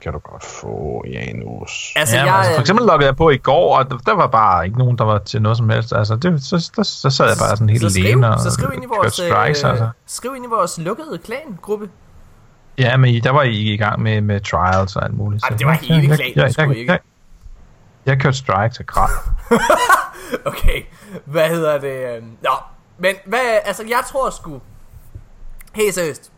Kan 0.00 0.12
du 0.12 0.18
godt 0.18 0.44
få, 0.44 1.04
Janus. 1.06 1.92
Altså, 1.96 2.16
Ja, 2.16 2.24
jeg, 2.24 2.34
altså, 2.34 2.52
for 2.54 2.60
eksempel 2.60 2.86
loggede 2.86 3.06
jeg 3.06 3.16
på 3.16 3.30
i 3.30 3.36
går, 3.36 3.78
og 3.78 3.90
der, 3.90 3.96
der 3.98 4.14
var 4.14 4.26
bare 4.26 4.66
ikke 4.66 4.78
nogen, 4.78 4.98
der 4.98 5.04
var 5.04 5.18
til 5.18 5.42
noget 5.42 5.58
som 5.58 5.68
helst. 5.70 5.92
Altså, 5.92 6.16
det, 6.16 6.42
så, 6.44 6.58
så, 6.58 6.84
så 6.84 7.10
sad 7.10 7.26
jeg 7.26 7.36
bare 7.40 7.56
sådan 7.56 7.68
helt 7.68 7.82
så 7.82 7.90
skriv, 7.90 8.04
alene 8.04 8.28
og 8.34 8.40
så 8.40 8.50
skriv 8.50 8.70
ind 8.74 8.84
i 8.84 8.86
vores, 8.86 9.00
kørte 9.20 9.30
strikes, 9.30 9.64
øh, 9.64 9.70
altså. 9.70 9.88
skriv 10.06 10.34
ind 10.36 10.44
i 10.44 10.48
vores 10.48 10.78
lukkede 10.78 11.18
klan-gruppe. 11.18 11.90
Ja, 12.78 12.96
men 12.96 13.24
der 13.24 13.30
var 13.30 13.42
I 13.42 13.72
i 13.72 13.76
gang 13.76 14.02
med, 14.02 14.20
med 14.20 14.40
trials 14.40 14.96
og 14.96 15.04
alt 15.04 15.14
muligt. 15.14 15.44
Ej, 15.44 15.56
det 15.56 15.66
var 15.66 15.72
hele 15.72 16.08
jeg, 16.08 16.16
klanen, 16.16 16.36
jeg, 16.36 16.52
sgu 16.52 16.62
jeg, 16.62 16.76
ikke. 16.76 16.92
jeg, 16.92 17.00
jeg 18.06 18.20
kørte 18.20 18.36
strikes 18.36 18.80
og 18.80 18.86
græd. 18.92 19.08
Okay, 20.44 20.82
hvad 21.24 21.48
hedder 21.48 21.78
det? 21.78 22.16
øhm, 22.16 22.26
Nå, 22.42 22.50
men 22.98 23.14
hvad, 23.26 23.40
altså 23.64 23.84
jeg 23.88 24.00
tror 24.10 24.30
sgu, 24.30 24.60
helt 25.74 25.94
seriøst, 25.94 26.32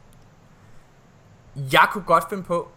jeg 1.72 1.87
kunne 1.92 2.05
godt 2.05 2.25
finde 2.29 2.42
på, 2.42 2.68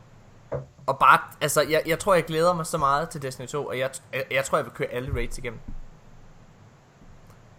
og 0.88 0.99
bare, 0.99 1.19
altså 1.41 1.62
jeg, 1.62 1.81
jeg 1.86 1.99
tror 1.99 2.13
jeg 2.13 2.25
glæder 2.25 2.53
mig 2.53 2.65
så 2.65 2.77
meget 2.77 3.10
til 3.10 3.21
Destiny 3.21 3.47
2, 3.47 3.65
og 3.65 3.79
jeg, 3.79 3.89
jeg, 4.13 4.23
jeg 4.31 4.45
tror 4.45 4.58
jeg 4.58 4.65
vil 4.65 4.73
køre 4.73 4.88
alle 4.88 5.13
raids 5.15 5.38
igennem. 5.38 5.60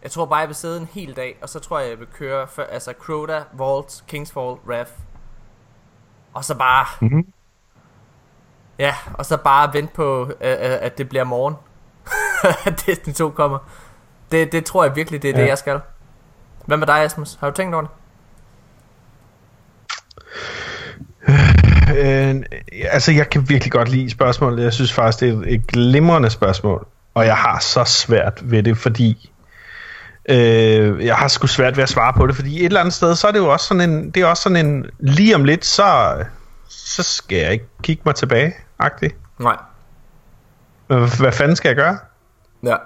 Jeg 0.03 0.11
tror 0.11 0.25
bare 0.27 0.38
jeg 0.38 0.49
vil 0.49 0.57
sidde 0.57 0.81
en 0.81 0.88
hel 0.92 1.16
dag, 1.16 1.38
og 1.42 1.49
så 1.49 1.61
tror 1.61 1.79
jeg 1.79 1.90
jeg 1.90 1.99
vil 1.99 2.07
køre, 2.07 2.46
for, 2.49 2.62
altså 2.62 2.94
Crota, 3.01 3.42
Vault, 3.53 4.05
Kingsfall, 4.07 4.57
Rev, 4.68 4.87
og 6.35 6.44
så 6.44 6.59
bare, 6.59 6.87
Mhm. 7.01 7.33
ja, 8.79 8.94
og 9.14 9.27
så 9.27 9.37
bare 9.37 9.72
vente 9.72 9.94
på, 9.94 10.22
øh, 10.22 10.31
øh, 10.40 10.57
at 10.61 10.99
det 10.99 11.09
bliver 11.09 11.25
morgen, 11.25 11.55
at 12.66 12.83
Destiny 12.87 13.14
2 13.14 13.31
kommer. 13.31 13.59
Det, 14.33 14.53
det 14.53 14.64
tror 14.64 14.85
jeg 14.85 14.96
virkelig, 14.96 15.22
det 15.22 15.31
er 15.31 15.35
ja. 15.35 15.42
det, 15.42 15.49
jeg 15.49 15.59
skal. 15.59 15.81
Hvad 16.66 16.77
med 16.77 16.87
dig, 16.87 17.03
Asmus? 17.03 17.35
Har 17.35 17.51
du 17.51 17.57
tænkt 17.57 17.75
over 17.75 17.83
det? 17.83 17.90
Øh, 21.97 22.35
altså, 22.91 23.13
jeg 23.13 23.31
kan 23.31 23.49
virkelig 23.49 23.73
godt 23.73 23.89
lide 23.89 24.11
spørgsmålet. 24.11 24.65
Jeg 24.65 24.73
synes 24.73 24.93
faktisk, 24.93 25.21
det 25.21 25.29
er 25.29 25.55
et, 25.55 25.67
glimrende 25.67 26.31
spørgsmål. 26.31 26.87
Og 27.15 27.27
jeg 27.27 27.37
har 27.37 27.59
så 27.59 27.85
svært 27.85 28.41
ved 28.43 28.63
det, 28.63 28.79
fordi... 28.79 29.31
Øh, 30.29 31.05
jeg 31.05 31.17
har 31.17 31.29
sgu 31.29 31.47
svært 31.47 31.77
ved 31.77 31.83
at 31.83 31.89
svare 31.89 32.13
på 32.13 32.27
det, 32.27 32.37
fordi 32.37 32.59
et 32.61 32.65
eller 32.65 32.81
andet 32.81 32.95
sted, 32.95 33.17
så 33.17 33.27
er 33.29 33.33
det 33.33 33.39
jo 33.39 33.53
også 33.53 33.67
sådan 33.67 33.91
en... 33.91 34.11
Det 34.11 34.23
er 34.23 34.27
også 34.27 34.43
sådan 34.43 34.67
en... 34.67 34.87
Lige 34.99 35.35
om 35.35 35.45
lidt, 35.45 35.65
så... 35.65 36.15
Så 36.69 37.03
skal 37.03 37.39
jeg 37.39 37.53
ikke 37.53 37.67
kigge 37.83 38.03
mig 38.07 38.15
tilbage, 38.15 38.55
agtigt. 38.79 39.17
Nej. 39.41 39.57
Hvad, 40.87 41.19
hvad 41.19 41.33
fanden 41.33 41.57
skal 41.57 41.69
jeg 41.69 41.77
gøre? 41.77 41.99
Ja. 42.63 42.69
Jeg 42.69 42.79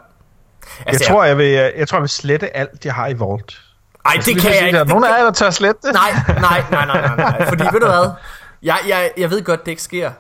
Altså, 0.87 1.05
tror, 1.09 1.25
jeg 1.25 1.39
vil, 1.39 1.47
jeg 1.47 1.89
tror, 1.89 1.99
jeg 1.99 2.03
vil 2.03 2.09
slette 2.09 2.57
alt, 2.57 2.85
jeg 2.85 2.95
har 2.95 3.07
i 3.09 3.19
Vault. 3.19 3.61
Ej, 4.07 4.13
det 4.17 4.27
Lige 4.27 4.41
kan 4.41 4.51
jeg 4.51 4.67
ikke. 4.67 4.73
Der 4.73 4.81
er 4.81 4.85
Det 4.85 4.91
nogen 4.91 5.05
af 5.05 5.19
jer, 5.19 5.25
der 5.25 5.33
tør 5.33 5.51
slette 5.51 5.89
det. 5.89 5.95
Nej, 5.95 6.11
nej, 6.29 6.63
nej, 6.71 6.87
nej, 6.87 7.17
nej, 7.17 7.17
nej. 7.17 7.49
Fordi 7.49 7.63
ved 7.73 7.81
du 7.81 7.87
hvad? 7.87 8.11
Jeg, 8.63 8.79
jeg, 8.89 9.13
jeg 9.17 9.31
ved 9.31 9.45
godt, 9.45 9.65
det 9.65 9.71
ikke 9.71 9.83
sker. 9.83 10.13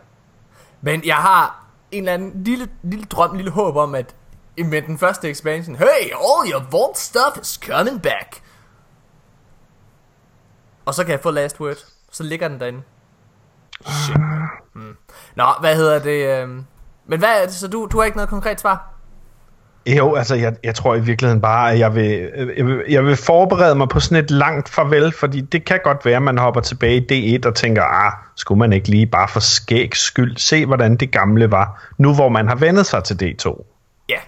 Men 0.81 1.05
jeg 1.05 1.16
har 1.16 1.64
en 1.90 1.98
eller 2.03 2.12
anden 2.14 2.44
lille, 2.44 2.68
lille 2.83 3.05
drøm, 3.05 3.35
lille 3.37 3.50
håb 3.50 3.76
om, 3.76 3.94
at 3.94 4.14
med 4.59 4.83
den 4.83 4.98
første 4.98 5.31
expansion, 5.31 5.76
hey, 5.76 6.05
all 6.05 6.53
your 6.53 6.62
vault 6.70 6.98
stuff 6.98 7.38
is 7.42 7.61
coming 7.66 8.03
back. 8.03 8.42
Og 10.85 10.94
så 10.94 11.05
kan 11.05 11.12
jeg 11.12 11.20
få 11.20 11.31
last 11.31 11.61
word. 11.61 11.76
Så 12.11 12.22
ligger 12.22 12.48
den 12.48 12.61
derinde. 12.61 12.83
Shit. 13.87 14.16
Hmm. 14.74 14.96
Nå, 15.35 15.44
hvad 15.61 15.76
hedder 15.76 15.98
det? 15.98 16.42
øhm, 16.42 16.64
Men 17.07 17.18
hvad 17.18 17.42
er 17.42 17.46
det? 17.46 17.55
Så 17.55 17.68
du, 17.68 17.88
du 17.92 17.98
har 17.98 18.05
ikke 18.05 18.16
noget 18.16 18.31
konkret 18.31 18.61
svar? 18.61 18.90
Jo, 19.86 20.14
altså 20.14 20.34
jeg, 20.34 20.54
jeg 20.64 20.74
tror 20.74 20.94
i 20.94 21.00
virkeligheden 21.00 21.40
bare, 21.40 21.72
at 21.72 21.78
jeg 21.78 21.94
vil, 21.94 22.30
jeg, 22.56 22.66
vil, 22.66 22.82
jeg 22.88 23.04
vil 23.04 23.16
forberede 23.16 23.74
mig 23.74 23.88
på 23.88 24.00
sådan 24.00 24.24
et 24.24 24.30
langt 24.30 24.68
farvel, 24.68 25.12
fordi 25.12 25.40
det 25.40 25.64
kan 25.64 25.80
godt 25.84 26.04
være, 26.04 26.16
at 26.16 26.22
man 26.22 26.38
hopper 26.38 26.60
tilbage 26.60 27.06
i 27.10 27.38
D1 27.38 27.48
og 27.48 27.54
tænker, 27.54 27.82
ah, 27.82 28.12
skulle 28.36 28.58
man 28.58 28.72
ikke 28.72 28.88
lige 28.88 29.06
bare 29.06 29.28
for 29.28 29.40
skægs 29.40 30.00
skyld 30.00 30.36
se, 30.36 30.66
hvordan 30.66 30.96
det 30.96 31.10
gamle 31.10 31.50
var, 31.50 31.92
nu 31.98 32.14
hvor 32.14 32.28
man 32.28 32.48
har 32.48 32.54
vendet 32.54 32.86
sig 32.86 33.04
til 33.04 33.14
D2. 33.14 33.64
Ja. 34.08 34.18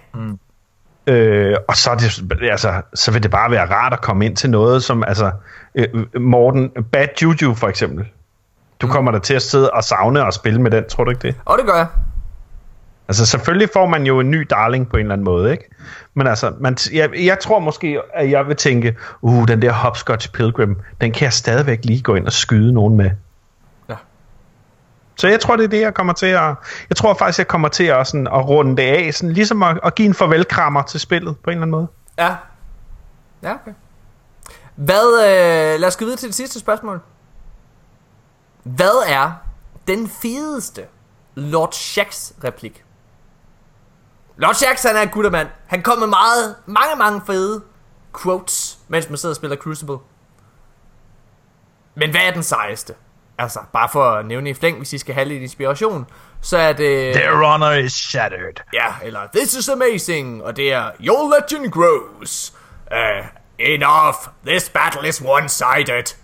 Øh, 1.07 1.57
og 1.67 1.75
så, 1.75 1.91
er 1.91 1.95
det, 1.95 2.49
altså, 2.51 2.81
så 2.93 3.11
vil 3.11 3.23
det 3.23 3.31
bare 3.31 3.51
være 3.51 3.65
rart 3.65 3.93
at 3.93 4.01
komme 4.01 4.25
ind 4.25 4.35
til 4.35 4.49
noget, 4.49 4.83
som 4.83 5.03
altså, 5.03 5.31
øh, 5.75 5.87
Morten, 6.21 6.71
Bad 6.91 7.07
Juju 7.21 7.53
for 7.53 7.67
eksempel. 7.67 8.05
Du 8.81 8.87
kommer 8.87 9.11
der 9.11 9.19
til 9.19 9.33
at 9.33 9.41
sidde 9.41 9.69
og 9.69 9.83
savne 9.83 10.25
og 10.25 10.33
spille 10.33 10.61
med 10.61 10.71
den, 10.71 10.83
tror 10.89 11.03
du 11.03 11.11
ikke 11.11 11.27
det? 11.27 11.35
Og 11.45 11.57
det 11.57 11.67
gør 11.67 11.75
jeg. 11.75 11.87
Altså 13.07 13.25
selvfølgelig 13.25 13.69
får 13.73 13.85
man 13.85 14.05
jo 14.05 14.19
en 14.19 14.31
ny 14.31 14.47
darling 14.49 14.89
på 14.89 14.97
en 14.97 15.01
eller 15.01 15.13
anden 15.13 15.25
måde, 15.25 15.51
ikke? 15.51 15.69
Men 16.13 16.27
altså, 16.27 16.53
man, 16.59 16.77
jeg, 16.93 17.09
jeg 17.25 17.39
tror 17.39 17.59
måske, 17.59 17.99
at 18.13 18.29
jeg 18.29 18.47
vil 18.47 18.55
tænke, 18.55 18.97
uh, 19.21 19.47
den 19.47 19.61
der 19.61 19.71
Hopscotch 19.71 20.31
Pilgrim, 20.31 20.77
den 21.01 21.11
kan 21.11 21.23
jeg 21.23 21.33
stadigvæk 21.33 21.85
lige 21.85 22.01
gå 22.01 22.15
ind 22.15 22.25
og 22.25 22.33
skyde 22.33 22.73
nogen 22.73 22.97
med. 22.97 23.11
Ja. 23.89 23.95
Så 25.15 25.27
jeg 25.27 25.39
tror, 25.39 25.55
det 25.55 25.63
er 25.63 25.67
det, 25.67 25.81
jeg 25.81 25.93
kommer 25.93 26.13
til 26.13 26.25
at... 26.25 26.55
Jeg 26.89 26.97
tror 26.97 27.13
faktisk, 27.13 27.37
jeg 27.37 27.47
kommer 27.47 27.67
til 27.67 27.83
at, 27.83 28.07
sådan, 28.07 28.27
at 28.27 28.49
runde 28.49 28.77
det 28.77 28.83
af, 28.83 29.13
sådan, 29.13 29.33
ligesom 29.33 29.63
at, 29.63 29.79
at 29.83 29.95
give 29.95 30.05
en 30.05 30.13
farvelkrammer 30.13 30.81
til 30.81 30.99
spillet 30.99 31.37
på 31.37 31.49
en 31.49 31.51
eller 31.51 31.61
anden 31.61 31.71
måde. 31.71 31.87
Ja. 32.19 32.35
Ja, 33.43 33.53
okay. 33.53 33.73
Hvad, 34.75 35.19
øh, 35.19 35.79
lad 35.79 35.87
os 35.87 35.97
gå 35.97 36.05
videre 36.05 36.17
til 36.17 36.27
det 36.27 36.35
sidste 36.35 36.59
spørgsmål. 36.59 37.01
Hvad 38.63 39.03
er 39.07 39.31
den 39.87 40.07
fedeste 40.07 40.81
Lord 41.35 41.71
Shax 41.71 42.31
replik? 42.43 42.82
Shax, 44.53 44.83
han 44.83 44.95
er 44.95 45.01
en 45.01 45.09
guttermand. 45.09 45.47
Han 45.67 45.81
kom 45.81 45.99
med 45.99 46.07
meget, 46.07 46.55
mange, 46.65 46.95
mange 46.95 47.21
fede 47.25 47.61
quotes, 48.21 48.77
mens 48.87 49.09
man 49.09 49.17
sidder 49.17 49.33
og 49.33 49.35
spiller 49.35 49.57
Crucible. 49.57 49.97
Men 51.95 52.11
hvad 52.11 52.21
er 52.21 52.31
den 52.31 52.43
sejeste? 52.43 52.93
Altså, 53.37 53.59
bare 53.73 53.89
for 53.89 54.03
at 54.03 54.25
nævne 54.25 54.49
i 54.49 54.53
flæng, 54.53 54.77
hvis 54.77 54.93
I 54.93 54.97
skal 54.97 55.15
have 55.15 55.27
lidt 55.27 55.41
inspiration, 55.41 56.05
så 56.41 56.57
er 56.57 56.73
det... 56.73 57.15
Their 57.15 57.45
honor 57.45 57.71
is 57.71 57.93
shattered. 57.93 58.53
Ja, 58.73 58.87
eller 59.03 59.19
This 59.35 59.53
is 59.53 59.69
amazing, 59.69 60.43
og 60.43 60.55
det 60.55 60.73
er 60.73 60.91
Your 60.99 61.33
legend 61.33 61.71
grows. 61.71 62.53
Uh, 62.91 63.25
enough, 63.59 64.15
this 64.45 64.69
battle 64.69 65.09
is 65.09 65.21
one-sided. 65.21 66.15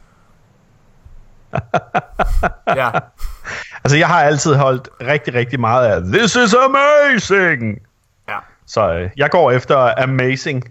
ja, 2.82 2.91
Altså, 3.84 3.98
jeg 3.98 4.08
har 4.08 4.24
altid 4.24 4.56
holdt 4.56 4.89
rigtig, 5.02 5.34
rigtig 5.34 5.60
meget 5.60 5.88
af 5.88 6.02
This 6.04 6.36
is 6.36 6.54
amazing! 6.54 7.88
Ja, 8.75 8.82
Så 8.82 8.93
øh, 8.93 9.10
jeg 9.17 9.29
går 9.29 9.51
efter 9.51 10.03
amazing. 10.03 10.63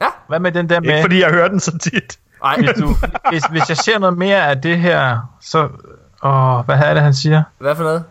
ja. 0.00 0.06
Hvad 0.28 0.40
med 0.40 0.52
den 0.52 0.68
der 0.68 0.76
Ikke 0.76 0.88
med, 0.88 1.02
fordi 1.02 1.20
jeg 1.20 1.30
hører 1.30 1.48
den 1.48 1.60
så 1.60 1.78
tit. 1.78 2.18
Ej, 2.44 2.56
hvis, 2.56 2.70
du, 2.78 2.94
hvis, 3.30 3.42
hvis 3.50 3.68
jeg 3.68 3.76
ser 3.76 3.98
noget 3.98 4.18
mere 4.18 4.46
af 4.46 4.60
det 4.60 4.78
her, 4.78 5.18
så... 5.40 5.68
Åh, 6.24 6.64
hvad 6.64 6.76
er 6.78 6.94
det, 6.94 7.02
han 7.02 7.14
siger? 7.14 7.42
hvad 7.58 7.76
for 7.76 7.82
noget? 7.82 8.04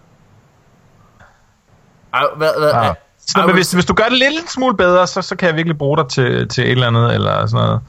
Ej, 2.14 2.24
hvad, 2.38 2.50
hvad, 2.60 2.72
Ah. 2.72 2.90
ah. 2.90 2.96
Så, 3.20 3.44
men 3.46 3.56
hvis, 3.56 3.72
hvis 3.72 3.86
du 3.86 3.94
gør 3.94 4.04
det 4.04 4.18
lidt, 4.18 4.34
lidt 4.36 4.52
smule 4.52 4.78
bedre, 4.78 5.08
så, 5.08 5.22
så 5.22 5.36
kan 5.36 5.48
jeg 5.48 5.56
virkelig 5.56 5.78
bruge 5.78 5.98
dig 5.98 6.08
til, 6.08 6.48
til 6.48 6.64
et 6.64 6.72
eller 6.72 6.88
andet, 6.88 7.14
eller 7.14 7.46
sådan 7.46 7.66
noget. 7.66 7.82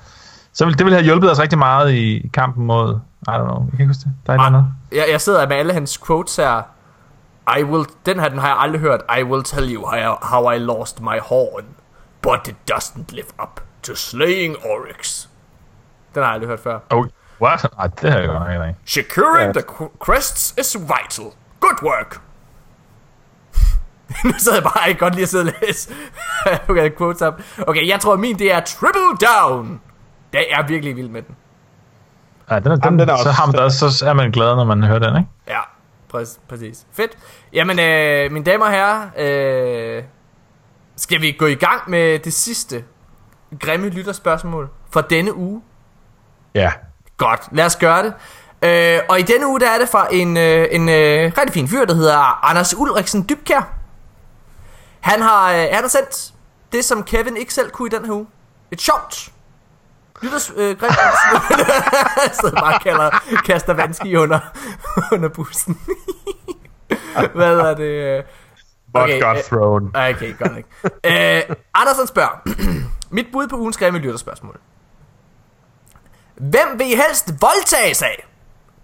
Så 0.53 0.65
vil, 0.65 0.79
det 0.79 0.87
vil 0.87 0.95
have 0.95 1.05
hjulpet 1.05 1.31
os 1.31 1.39
rigtig 1.41 1.59
meget 1.59 1.93
i 1.93 2.31
kampen 2.35 2.67
mod... 2.67 2.99
I 3.29 3.31
don't 3.31 3.45
know, 3.45 3.61
jeg 3.63 3.71
kan 3.71 3.81
ikke 3.81 3.87
huske 3.87 4.01
det. 4.05 4.13
Der 4.27 4.33
er 4.33 4.37
et 4.37 4.47
eller 4.47 4.59
andet. 4.59 4.73
jeg, 4.93 5.05
jeg 5.11 5.21
sidder 5.21 5.49
med 5.49 5.57
alle 5.57 5.73
hans 5.73 5.99
quotes 6.07 6.37
her. 6.37 6.63
I 7.59 7.63
will, 7.63 7.87
den 8.07 8.21
her, 8.21 8.29
den 8.29 8.39
har 8.39 8.49
jeg 8.49 8.57
aldrig 8.59 8.81
hørt. 8.81 9.01
I 9.19 9.23
will 9.23 9.43
tell 9.45 9.75
you 9.75 9.87
how, 9.87 10.17
how 10.23 10.51
I 10.53 10.59
lost 10.59 11.01
my 11.01 11.19
horn, 11.23 11.65
but 12.23 12.49
it 12.49 12.57
doesn't 12.73 13.05
live 13.15 13.27
up 13.43 13.61
to 13.83 13.95
slaying 13.95 14.57
Oryx. 14.65 15.27
Den 16.15 16.23
har 16.23 16.29
jeg 16.31 16.35
aldrig 16.35 16.49
hørt 16.49 16.61
før. 16.61 16.79
Oh, 16.91 17.07
what? 17.41 17.67
Nej, 17.79 17.87
det 17.87 18.13
har 18.13 18.19
jeg 18.19 18.29
godt 18.29 18.51
ikke. 18.69 18.75
Securing 18.87 19.55
the 19.55 19.63
qu- 19.69 19.99
crests 20.05 20.55
is 20.59 20.77
vital. 20.81 21.27
Good 21.61 21.83
work. 21.83 22.21
nu 24.25 24.33
sidder 24.39 24.57
jeg 24.59 24.63
bare 24.65 24.89
ikke 24.89 24.99
godt 25.01 25.15
lige 25.15 25.23
at 25.23 25.29
sidde 25.29 25.45
og 25.45 25.53
læse. 25.63 25.91
okay, 26.69 26.91
quotes 26.99 27.23
op. 27.23 27.41
Okay, 27.67 27.89
jeg 27.89 28.01
tror 28.01 28.17
min 28.17 28.39
det 28.39 28.53
er 28.53 28.61
triple 28.61 29.27
down. 29.29 29.81
Det 30.33 30.53
er 30.55 30.67
virkelig 30.67 30.97
vild 30.97 31.09
med 31.09 31.23
den. 31.23 31.37
Ja, 32.51 32.59
den 32.59 32.67
er, 32.67 32.75
den, 32.75 32.85
Jamen, 32.85 32.99
den 32.99 33.09
er 33.09 33.17
så, 33.17 33.29
også- 33.29 33.31
har 33.33 33.47
man, 33.47 33.55
da- 33.55 33.69
så 33.71 34.05
er 34.07 34.13
man 34.13 34.31
glad, 34.31 34.57
når 34.57 34.65
man 34.65 34.83
hører 34.83 34.99
den, 34.99 35.17
ikke? 35.17 35.29
Ja, 35.49 35.61
præcis. 36.11 36.41
præcis. 36.49 36.87
Fedt. 36.93 37.19
Jamen, 37.53 37.79
øh, 37.79 38.33
mine 38.33 38.45
damer 38.45 38.67
og 38.67 38.73
herrer, 38.73 39.09
øh, 39.19 40.03
skal 40.97 41.21
vi 41.21 41.33
gå 41.33 41.47
i 41.47 41.55
gang 41.55 41.91
med 41.91 42.19
det 42.19 42.33
sidste 42.33 42.85
grimme 43.61 43.89
lytterspørgsmål 43.89 44.69
for 44.91 45.01
denne 45.01 45.35
uge? 45.35 45.63
Ja. 46.55 46.73
Godt, 47.17 47.41
lad 47.53 47.65
os 47.65 47.77
gøre 47.77 48.03
det. 48.03 48.15
Øh, 48.63 49.01
og 49.09 49.21
i 49.21 49.23
denne 49.23 49.47
uge, 49.47 49.61
der 49.61 49.71
er 49.71 49.79
det 49.79 49.89
fra 49.89 50.15
en, 50.15 50.37
øh, 50.37 50.69
en 50.71 50.89
øh, 50.89 51.33
rigtig 51.39 51.53
fin 51.53 51.69
fyr, 51.69 51.85
der 51.85 51.95
hedder 51.95 52.45
Anders 52.51 52.75
Ulriksen 52.77 53.27
Dybkær. 53.29 53.73
Han 55.01 55.23
har, 55.23 55.53
øh, 55.53 55.59
han 55.59 55.81
har 55.81 55.89
sendt 55.89 56.33
det, 56.73 56.85
som 56.85 57.03
Kevin 57.05 57.37
ikke 57.37 57.55
selv 57.55 57.71
kunne 57.71 57.87
i 57.87 57.97
den 57.97 58.05
her 58.05 58.13
uge. 58.13 58.27
Et 58.71 58.81
sjovt 58.81 59.33
lytters 60.23 60.53
øh, 60.57 60.77
grimt. 60.79 60.95
Så 62.41 62.53
bare 62.61 62.79
kalder, 62.79 63.11
kaster 63.45 63.73
vandski 63.75 64.17
under, 64.17 64.41
under 65.13 65.29
bussen. 65.29 65.81
Hvad 67.35 67.59
er 67.59 67.75
det? 67.75 68.25
But 68.93 69.03
Okay, 69.03 69.21
got 69.21 69.37
øh, 69.37 69.43
thrown. 69.43 69.87
Okay, 69.97 70.39
godt 70.39 70.57
ikke. 70.57 71.49
øh, 71.49 71.57
Andersen 71.75 72.07
spørger. 72.07 72.49
Mit 73.11 73.27
bud 73.33 73.49
på 73.49 73.57
ugens 73.57 73.77
grimme 73.77 73.99
lytterspørgsmål. 73.99 74.61
Hvem 76.37 76.79
vil 76.79 76.87
I 76.93 76.95
helst 76.97 77.31
voldtages 77.41 78.03
af? 78.03 78.27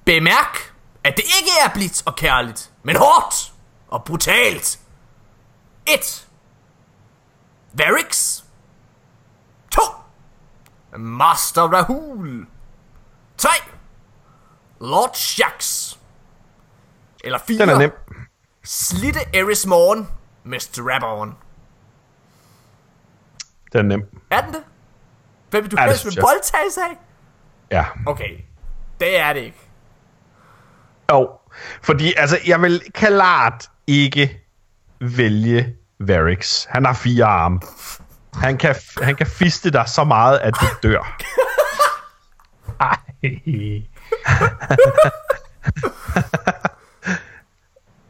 Bemærk, 0.05 0.73
at 1.05 1.17
det 1.17 1.25
ikke 1.41 1.51
er 1.65 1.71
blidt 1.75 2.03
og 2.07 2.17
kærligt, 2.17 2.71
men 2.83 2.97
hårdt 2.97 3.53
og 3.89 4.05
brutalt. 4.05 4.79
1. 5.87 6.27
Varix. 7.73 8.44
2. 10.95 10.99
Master 10.99 11.63
Rahul. 11.63 12.47
3. 13.39 13.49
Lord 14.81 15.15
Shax. 15.15 15.91
Eller 17.25 17.39
4. 17.39 17.59
Den 17.59 17.69
er 17.69 17.79
nem. 17.79 17.91
Slitte 18.65 19.21
Eris 19.35 19.67
Morgen 19.67 20.09
med 20.45 20.61
strap-on. 20.61 21.35
Den 23.73 23.79
er 23.93 23.97
nem. 23.97 24.03
Er 24.31 24.41
den 24.41 24.53
det? 24.55 24.63
Hvem 25.51 25.63
vil 25.65 25.71
du 25.73 25.77
Ja, 25.81 25.87
helst 25.87 26.05
jeg. 26.05 26.23
voldtages 26.23 26.79
af? 26.79 26.99
Ja. 27.71 27.85
Okay, 28.07 28.39
det 29.01 29.19
er 29.19 29.33
det 29.33 29.41
ikke. 29.41 29.61
Jo. 31.13 31.31
Fordi, 31.83 32.13
altså, 32.17 32.39
jeg 32.47 32.63
vil 32.63 32.83
klart 32.95 33.71
ikke 33.87 34.41
vælge 35.01 35.77
Varix. 36.01 36.65
Han 36.69 36.85
har 36.85 36.93
fire 36.93 37.25
arme. 37.25 37.61
Han 38.41 38.59
kan, 38.59 38.75
han 39.03 39.17
kan 39.17 39.27
fiste 39.27 39.71
dig 39.71 39.85
så 39.89 40.05
meget, 40.05 40.39
at 40.39 40.55
du 40.61 40.67
dør. 40.89 41.17
Ej. 42.81 42.97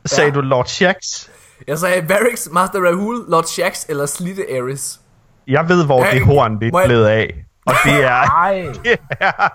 Sagde 0.06 0.28
Ja. 0.28 0.34
du 0.34 0.40
Lord 0.40 0.66
Shax? 0.66 1.28
Jeg 1.66 1.78
sagde 1.78 2.08
Varix, 2.08 2.48
Master 2.52 2.78
Rahul, 2.88 3.24
Lord 3.28 3.44
Shax 3.44 3.84
eller 3.88 4.06
Slitte 4.06 4.50
Eris. 4.56 5.00
Jeg 5.46 5.68
ved, 5.68 5.84
hvor 5.86 6.04
Hey, 6.04 6.14
det 6.18 6.26
horn 6.26 6.60
det 6.60 6.74
er 6.74 6.78
jeg- 6.78 6.86
blevet 6.88 7.06
af. 7.06 7.34
Og 7.66 7.74
det 7.84 8.04
er, 8.04 8.08
Ej. 8.10 8.52
det 8.82 8.98
er, 9.20 9.48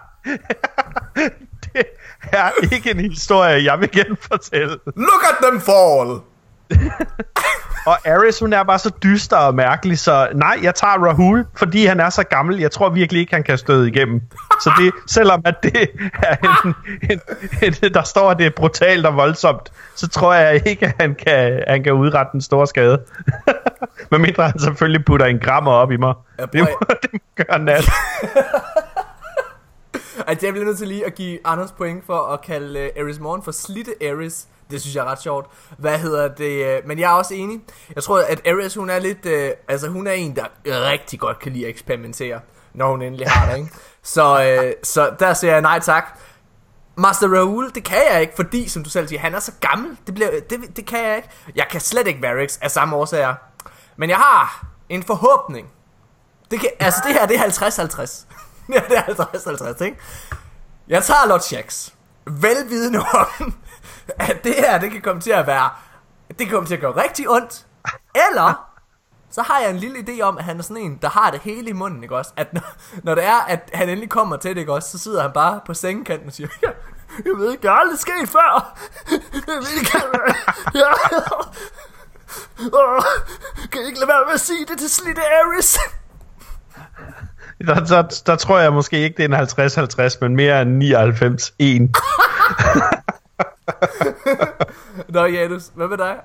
det 1.74 1.86
er 2.32 2.49
ikke 2.74 2.91
en 2.91 2.99
historie, 2.99 3.63
jeg 3.63 3.80
vil 3.80 3.91
genfortælle. 3.91 4.78
Look 4.95 5.24
at 5.30 5.36
them 5.43 5.61
fall! 5.61 6.20
Og 7.86 8.07
Ares, 8.07 8.39
hun 8.39 8.53
er 8.53 8.63
bare 8.63 8.80
så 8.80 8.91
dyster 9.03 9.38
og 9.38 9.55
mærkelig, 9.55 9.99
så 9.99 10.27
nej, 10.34 10.59
jeg 10.63 10.75
tager 10.75 11.05
Rahul, 11.07 11.45
fordi 11.55 11.86
han 11.86 11.99
er 11.99 12.09
så 12.09 12.23
gammel. 12.23 12.59
Jeg 12.59 12.71
tror 12.71 12.89
virkelig 12.89 13.19
ikke, 13.19 13.34
han 13.34 13.43
kan 13.43 13.57
støde 13.57 13.88
igennem. 13.88 14.21
Så 14.61 14.71
det, 14.80 14.93
selvom 15.07 15.41
at 15.45 15.55
det 15.63 15.89
er 16.23 16.36
en, 16.65 16.75
en, 17.11 17.21
en, 17.61 17.93
der 17.93 18.03
står, 18.03 18.32
at 18.32 18.38
det 18.38 18.45
er 18.45 18.51
brutalt 18.55 19.05
og 19.05 19.15
voldsomt, 19.15 19.71
så 19.95 20.07
tror 20.07 20.34
jeg 20.34 20.67
ikke, 20.67 20.86
at 20.86 20.95
han 20.99 21.15
kan, 21.15 21.63
han 21.67 21.84
kan 21.84 21.93
udrette 21.93 22.32
en 22.36 22.41
stor 22.41 22.65
skade. 22.65 23.01
Men 24.11 24.21
mindre 24.21 24.43
han 24.43 24.59
selvfølgelig 24.59 25.05
putter 25.05 25.25
en 25.25 25.39
grammer 25.39 25.71
op 25.71 25.91
i 25.91 25.97
mig. 25.97 26.13
Ja, 26.39 26.45
Det 26.53 26.61
må, 26.61 26.67
det 27.01 27.09
må 27.13 27.19
gøre 27.36 27.59
nat. 27.59 27.86
Altså, 30.28 30.45
jeg 30.45 30.53
bliver 30.53 30.65
nødt 30.65 30.78
til 30.78 30.88
lige 30.88 31.05
at 31.05 31.15
give 31.15 31.39
Anders 31.43 31.72
point 31.72 32.05
for 32.05 32.17
at 32.17 32.41
kalde 32.41 32.80
øh, 32.80 32.89
uh, 32.95 33.01
Eris 33.01 33.20
Morgen 33.20 33.43
for 33.43 33.51
Slitte 33.51 34.03
Eris. 34.03 34.47
Det 34.72 34.82
synes 34.82 34.95
jeg 34.95 35.05
er 35.05 35.11
ret 35.11 35.22
sjovt. 35.22 35.47
Hvad 35.78 35.99
hedder 35.99 36.28
det? 36.28 36.65
Øh, 36.65 36.82
men 36.88 36.99
jeg 36.99 37.11
er 37.11 37.15
også 37.15 37.34
enig. 37.34 37.61
Jeg 37.95 38.03
tror, 38.03 38.20
at 38.20 38.41
Eris, 38.45 38.76
hun 38.76 38.89
er 38.89 38.99
lidt... 38.99 39.26
Øh, 39.26 39.51
altså, 39.67 39.88
hun 39.88 40.07
er 40.07 40.11
en, 40.11 40.36
der 40.36 40.45
rigtig 40.65 41.20
godt 41.20 41.39
kan 41.39 41.51
lide 41.51 41.63
at 41.63 41.70
eksperimentere, 41.70 42.39
når 42.74 42.91
hun 42.91 43.01
endelig 43.01 43.28
har 43.28 43.51
det, 43.51 43.57
ikke? 43.57 43.72
Så, 44.03 44.43
øh, 44.43 44.74
så 44.84 45.11
der 45.20 45.34
siger 45.34 45.51
jeg 45.51 45.61
nej 45.61 45.80
tak. 45.80 46.20
Master 46.95 47.28
Raoul, 47.28 47.72
det 47.76 47.84
kan 47.84 48.01
jeg 48.11 48.22
ikke, 48.22 48.34
fordi, 48.36 48.67
som 48.67 48.84
du 48.84 48.89
selv 48.89 49.07
siger, 49.07 49.20
han 49.20 49.36
er 49.36 49.39
så 49.39 49.51
gammel. 49.61 49.97
Det, 50.07 50.15
bliver, 50.15 50.30
det, 50.49 50.59
det 50.76 50.86
kan 50.86 51.05
jeg 51.05 51.15
ikke. 51.15 51.30
Jeg 51.55 51.65
kan 51.72 51.82
slet 51.82 52.07
ikke 52.07 52.22
Varix 52.22 52.57
af 52.61 52.72
samme 52.72 52.95
årsager. 52.95 53.36
Men 53.97 54.09
jeg 54.09 54.17
har 54.17 54.65
en 54.89 55.03
forhåbning. 55.03 55.67
Det 56.51 56.59
kan, 56.59 56.70
altså, 56.80 57.01
det 57.07 57.13
her, 57.13 57.26
det 57.26 57.36
er 57.36 57.43
50-50. 57.43 58.26
ja, 58.74 58.82
det 58.89 58.97
er 58.97 59.74
50-50, 59.82 59.84
ikke? 59.84 59.97
Jeg 60.88 61.03
tager 61.03 61.28
Lord 61.28 61.41
Shax. 61.41 61.89
Velvidende 62.26 62.99
om, 62.99 63.53
at 64.30 64.43
det 64.43 64.55
her, 64.55 64.80
det 64.80 64.91
kan 64.91 65.01
komme 65.01 65.22
til 65.22 65.32
at 65.32 65.47
være... 65.47 65.70
Det 66.28 66.38
kan 66.38 66.49
komme 66.49 66.67
til 66.67 66.74
at 66.74 66.82
gøre 66.82 67.03
rigtig 67.03 67.30
ondt. 67.30 67.65
Eller, 68.15 68.70
så 69.32 69.41
har 69.41 69.59
jeg 69.59 69.70
en 69.70 69.78
lille 69.78 69.97
idé 69.99 70.22
om, 70.22 70.38
at 70.38 70.43
han 70.43 70.59
er 70.59 70.63
sådan 70.63 70.84
en, 70.84 70.99
der 71.01 71.09
har 71.09 71.32
det 71.32 71.39
hele 71.39 71.70
i 71.70 71.74
munden, 71.74 72.03
ikke 72.03 72.15
også? 72.15 72.32
At 72.38 72.53
når, 72.53 72.61
når 73.03 73.15
det 73.15 73.24
er, 73.24 73.39
at 73.39 73.70
han 73.74 73.89
endelig 73.89 74.09
kommer 74.09 74.38
til 74.38 74.55
det, 74.55 74.57
ikke 74.57 74.74
også? 74.74 74.89
Så 74.89 74.97
sidder 74.97 75.22
han 75.22 75.32
bare 75.32 75.59
på 75.65 75.74
sengekanten 75.74 76.28
og 76.28 76.34
siger, 76.34 76.47
jeg, 76.61 76.74
jeg 77.26 77.34
ved 77.38 77.51
ikke, 77.51 77.61
det 77.61 77.67
er 77.67 77.74
aldrig 77.74 77.99
sket 77.99 78.30
før. 78.30 78.78
Jeg 79.47 79.55
ved 79.57 79.80
ikke, 79.80 80.01
ja. 80.76 80.91
Åh, 82.74 83.03
kan 83.72 83.82
I 83.82 83.86
ikke 83.86 83.99
lade 83.99 84.07
være 84.07 84.26
med 84.26 84.34
at 84.34 84.39
sige 84.39 84.65
det 84.65 84.80
til 84.80 84.89
Slitte 84.89 85.22
Aris? 85.22 85.78
Der, 87.68 87.76
der, 87.86 88.22
der 88.26 88.36
tror 88.36 88.60
jeg 88.60 88.74
måske 88.74 88.97
ikke, 88.99 89.18
det 89.18 89.34
er 89.34 89.38
en 89.38 90.12
50-50, 90.14 90.18
men 90.22 90.36
mere 90.36 90.62
en 90.62 90.82
99-1. 90.82 91.89
Nå, 95.14 95.26
Janus, 95.26 95.64
hvad 95.76 95.88
med 95.88 95.97
dig? 95.97 96.16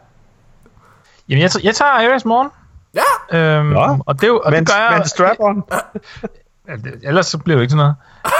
Jamen, 1.29 1.43
jeg, 1.43 1.51
jeg 1.65 1.75
tager 1.75 1.91
Ares 1.91 2.25
morgen. 2.25 2.49
Ja, 2.95 3.01
Øhm, 3.39 3.67
Nå. 3.67 3.99
og 4.07 4.21
det, 4.21 4.29
er 4.29 4.33
og 4.33 4.51
Men, 4.53 4.61
det 4.65 4.75
gør 4.75 4.81
jeg, 4.91 4.99
men 4.99 5.07
strap 5.09 5.37
on. 5.41 5.63
Ellers 7.03 7.27
så 7.27 7.39
bliver 7.39 7.57
det 7.57 7.59
jo 7.59 7.63
ikke 7.63 7.71
sådan 7.73 7.95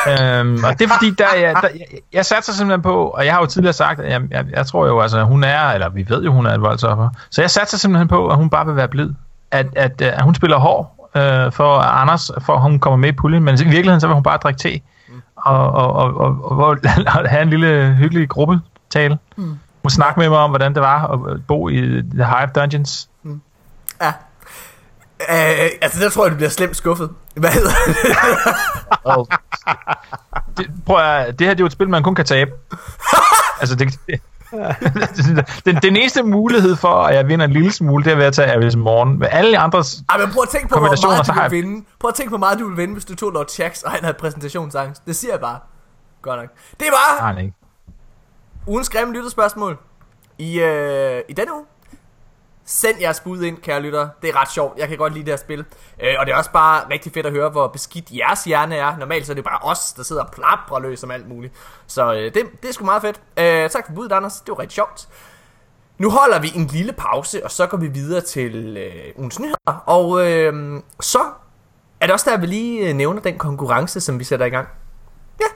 noget. 0.07 0.41
øhm, 0.41 0.65
og 0.65 0.79
det 0.79 0.85
er 0.91 0.95
fordi, 0.95 1.11
der, 1.11 1.35
jeg, 1.35 1.57
der, 1.63 1.69
jeg, 1.69 1.87
jeg 2.13 2.27
satte 2.27 2.45
sig 2.47 2.55
simpelthen 2.55 2.83
på, 2.83 3.09
og 3.09 3.25
jeg 3.27 3.35
har 3.35 3.41
jo 3.41 3.47
tidligere 3.47 3.73
sagt, 3.73 4.01
at 4.01 4.13
jeg, 4.13 4.23
jeg, 4.31 4.45
jeg 4.51 4.67
tror 4.67 4.87
jo, 4.87 5.01
altså 5.01 5.23
hun 5.25 5.45
er, 5.45 5.69
eller 5.69 5.89
vi 5.89 6.07
ved 6.09 6.23
jo, 6.25 6.33
hun 6.33 6.47
er 6.47 6.55
et 6.55 6.61
voldsoffer. 6.61 7.09
Så 7.31 7.41
jeg 7.43 7.51
satte 7.51 7.71
sig 7.71 7.81
simpelthen 7.81 8.09
på, 8.09 8.29
at 8.29 8.37
hun 8.37 8.51
bare 8.51 8.67
vil 8.67 8.77
være 8.77 8.89
blid. 8.89 9.11
At, 9.51 9.67
at, 9.77 10.03
at 10.03 10.23
hun 10.23 10.35
spiller 10.35 10.57
hård 10.59 10.94
øh, 11.17 11.53
for 11.53 11.79
Anders, 11.79 12.31
for 12.41 12.55
at 12.55 12.61
hun 12.61 12.79
kommer 12.79 12.97
med 12.97 13.09
i 13.09 13.13
puljen, 13.13 13.43
men 13.43 13.55
i 13.55 13.65
virkeligheden, 13.65 14.01
så 14.01 14.07
vil 14.07 14.15
hun 14.15 14.23
bare 14.23 14.37
drikke 14.37 14.59
te. 14.59 14.81
Og, 15.37 15.73
og, 15.73 15.93
og, 15.93 16.15
og, 16.15 16.39
og, 16.43 16.59
og 16.59 17.29
have 17.31 17.43
en 17.43 17.51
lille 17.51 17.95
hyggelig 17.99 18.29
gruppetale. 18.29 19.19
Mm. 19.37 19.59
Hun 19.83 19.91
snakke 19.91 20.21
med 20.21 20.29
mig 20.29 20.39
om, 20.39 20.51
hvordan 20.51 20.75
det 20.75 20.83
var 20.83 21.07
at 21.07 21.47
bo 21.47 21.69
i 21.69 22.03
The 22.15 22.25
Hive 22.25 22.51
Dungeons. 22.55 23.09
ja. 24.01 24.13
Øh, 25.31 25.71
altså, 25.83 26.05
der 26.05 26.11
tror 26.11 26.25
jeg, 26.25 26.33
du 26.33 26.37
bliver 26.37 26.51
slemt 26.51 26.77
skuffet. 26.77 27.11
Hvad 27.35 27.51
hedder 27.51 27.71
det? 27.87 29.29
Det, 30.57 30.71
prøv 30.87 30.97
at, 30.97 31.39
det 31.39 31.47
her 31.47 31.55
det 31.55 31.61
er 31.61 31.63
jo 31.63 31.67
et 31.67 31.73
spil, 31.73 31.89
man 31.89 32.03
kun 32.03 32.15
kan 32.15 32.25
tabe. 32.25 32.51
altså, 33.61 33.77
det, 33.77 33.99
den, 35.67 35.77
den 35.83 35.97
eneste 35.97 36.23
mulighed 36.23 36.77
for, 36.77 36.89
at 37.03 37.15
jeg 37.15 37.29
vinder 37.29 37.45
en 37.47 37.53
lille 37.53 37.73
smule, 37.73 38.05
det 38.05 38.13
er 38.13 38.17
ved 38.17 38.25
at 38.25 38.33
tage 38.33 38.53
Aris 38.57 38.77
morgen. 38.77 39.19
Med 39.19 39.29
alle 39.31 39.51
de 39.53 39.59
andres... 39.59 40.03
Ej, 40.11 40.19
men 40.19 40.31
prøv 40.33 40.43
at 40.43 40.49
tænke 40.49 40.69
på, 40.69 40.79
hvor 40.79 40.89
meget 41.09 41.27
du 41.27 41.33
jeg- 41.43 41.51
vinde. 41.51 41.85
Prøv 42.01 42.09
at 42.09 42.15
tænke 42.15 42.31
på, 42.31 42.37
hvor 42.37 42.47
meget 42.47 42.59
du 42.59 42.65
ville 42.65 42.77
vinde, 42.81 42.93
hvis 42.95 43.05
du 43.05 43.15
tog 43.17 43.31
Lord 43.33 43.47
Shax, 43.49 43.83
og 43.83 43.91
han 43.91 44.01
havde 44.01 44.15
præsentationsangst. 44.21 45.07
Det 45.07 45.17
siger 45.17 45.33
jeg 45.33 45.41
bare. 45.41 45.59
Godt 46.23 46.41
nok. 46.41 46.49
Det 46.81 46.87
var 46.91 47.33
Nej, 47.33 47.41
ikke. 47.43 47.55
ugens 48.67 48.89
grimme 48.89 49.15
lytterspørgsmål 49.15 49.79
i, 50.39 50.61
øh, 50.61 51.21
i 51.29 51.33
denne 51.33 51.55
uge. 51.55 51.65
Send 52.67 53.01
jeres 53.01 53.21
bud 53.21 53.43
ind, 53.43 53.59
kære 53.59 53.81
lytter. 53.81 54.09
Det 54.23 54.31
er 54.31 54.41
ret 54.41 54.51
sjovt. 54.51 54.79
Jeg 54.79 54.89
kan 54.89 54.99
godt 54.99 55.13
lide 55.13 55.25
det 55.25 55.33
her 55.33 55.37
spil. 55.37 55.65
Øh, 56.03 56.15
og 56.19 56.27
det 56.27 56.33
er 56.33 56.37
også 56.37 56.51
bare 56.53 56.91
rigtig 56.91 57.13
fedt 57.13 57.27
at 57.27 57.33
høre, 57.33 57.51
hvor 57.51 57.69
beskidt 57.69 58.11
jeres 58.11 58.45
hjerne 58.45 58.77
er. 58.77 58.97
Normalt 58.97 59.27
så 59.27 59.33
er 59.33 59.35
det 59.35 59.45
bare 59.45 59.59
os, 59.63 59.93
der 59.93 60.03
sidder 60.03 60.23
og 60.23 60.31
plaprer 60.33 60.81
løs 60.81 61.05
om 61.05 61.11
alt 61.11 61.29
muligt. 61.29 61.55
Så 61.87 62.15
øh, 62.15 62.35
det, 62.35 62.35
det 62.63 62.69
er 62.69 62.73
sgu 62.73 62.85
meget 62.85 63.03
fedt. 63.03 63.21
Øh, 63.39 63.71
tak 63.71 63.87
for 63.87 63.93
budet, 63.95 64.13
Anders. 64.13 64.41
Det 64.41 64.49
var 64.49 64.59
rigtig 64.59 64.75
sjovt. 64.75 65.09
Nu 65.99 66.11
holder 66.11 66.41
vi 66.41 66.53
en 66.55 66.67
lille 66.67 66.93
pause, 66.93 67.45
og 67.45 67.51
så 67.51 67.67
går 67.67 67.79
vi 67.79 67.89
videre 67.89 68.21
til 68.21 68.77
øh, 68.77 69.13
ugens 69.17 69.41
nyheder. 69.41 69.83
Og 69.87 70.31
øh, 70.31 70.83
så 71.01 71.21
er 72.01 72.07
det 72.07 72.13
også 72.13 72.31
der, 72.31 72.37
vi 72.39 72.47
lige 72.47 72.89
øh, 72.89 72.95
nævner 72.95 73.21
den 73.21 73.39
konkurrence, 73.39 74.01
som 74.01 74.19
vi 74.19 74.25
sætter 74.25 74.47
i 74.47 74.51
gang. 74.51 74.69
Ja. 75.41 75.47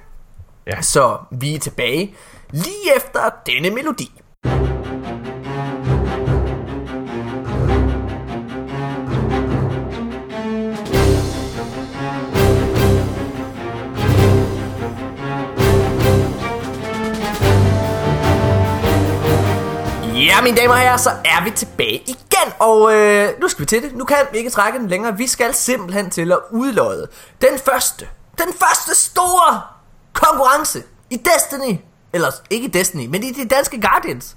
Ja. 0.67 0.81
Så 0.81 1.19
vi 1.31 1.55
er 1.55 1.59
tilbage 1.59 2.15
lige 2.51 2.97
efter 2.97 3.21
denne 3.47 3.71
melodi. 3.71 4.13
Mine 20.43 20.57
damer 20.57 20.75
og 20.75 20.81
herrer, 20.81 20.97
så 20.97 21.11
er 21.11 21.45
vi 21.45 21.51
tilbage 21.51 22.03
igen, 22.07 22.53
og 22.59 22.95
øh, 22.95 23.29
nu 23.41 23.49
skal 23.49 23.61
vi 23.61 23.67
til 23.67 23.83
det. 23.83 23.97
Nu 23.97 24.05
kan 24.05 24.17
vi 24.33 24.39
ikke 24.39 24.51
trække 24.51 24.79
den 24.79 24.89
længere. 24.89 25.17
Vi 25.17 25.27
skal 25.27 25.55
simpelthen 25.55 26.11
til 26.11 26.33
at 26.33 26.39
udløje 26.51 27.07
den 27.41 27.59
første, 27.65 28.07
den 28.39 28.53
første 28.61 28.95
store 28.95 29.63
konkurrence 30.13 30.83
i 31.11 31.17
Destiny. 31.17 31.79
Eller 32.13 32.31
ikke 32.51 32.67
i 32.67 32.71
Destiny, 32.71 33.07
men 33.07 33.23
i 33.23 33.33
de 33.33 33.49
danske 33.49 33.81
Guardians. 33.81 34.37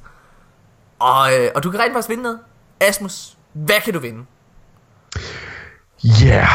Og, 1.00 1.40
øh, 1.40 1.52
og 1.56 1.64
du 1.64 1.72
kan 1.72 1.80
rent 1.80 1.94
faktisk 1.94 2.10
vinde 2.10 2.24
noget. 2.24 2.40
Asmus, 2.80 3.38
hvad 3.54 3.82
kan 3.86 3.94
du 3.94 4.00
vinde? 4.00 4.26
Ja. 6.04 6.26
Yeah. 6.26 6.48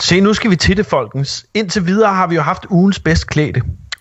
Se, 0.00 0.20
nu 0.20 0.34
skal 0.34 0.50
vi 0.50 0.56
til 0.56 0.76
det, 0.76 0.86
folkens. 0.86 1.46
Indtil 1.54 1.86
videre 1.86 2.14
har 2.14 2.26
vi 2.26 2.34
jo 2.34 2.42
haft 2.42 2.66
ugens 2.70 3.00
bedst 3.00 3.26
klæde. 3.26 3.60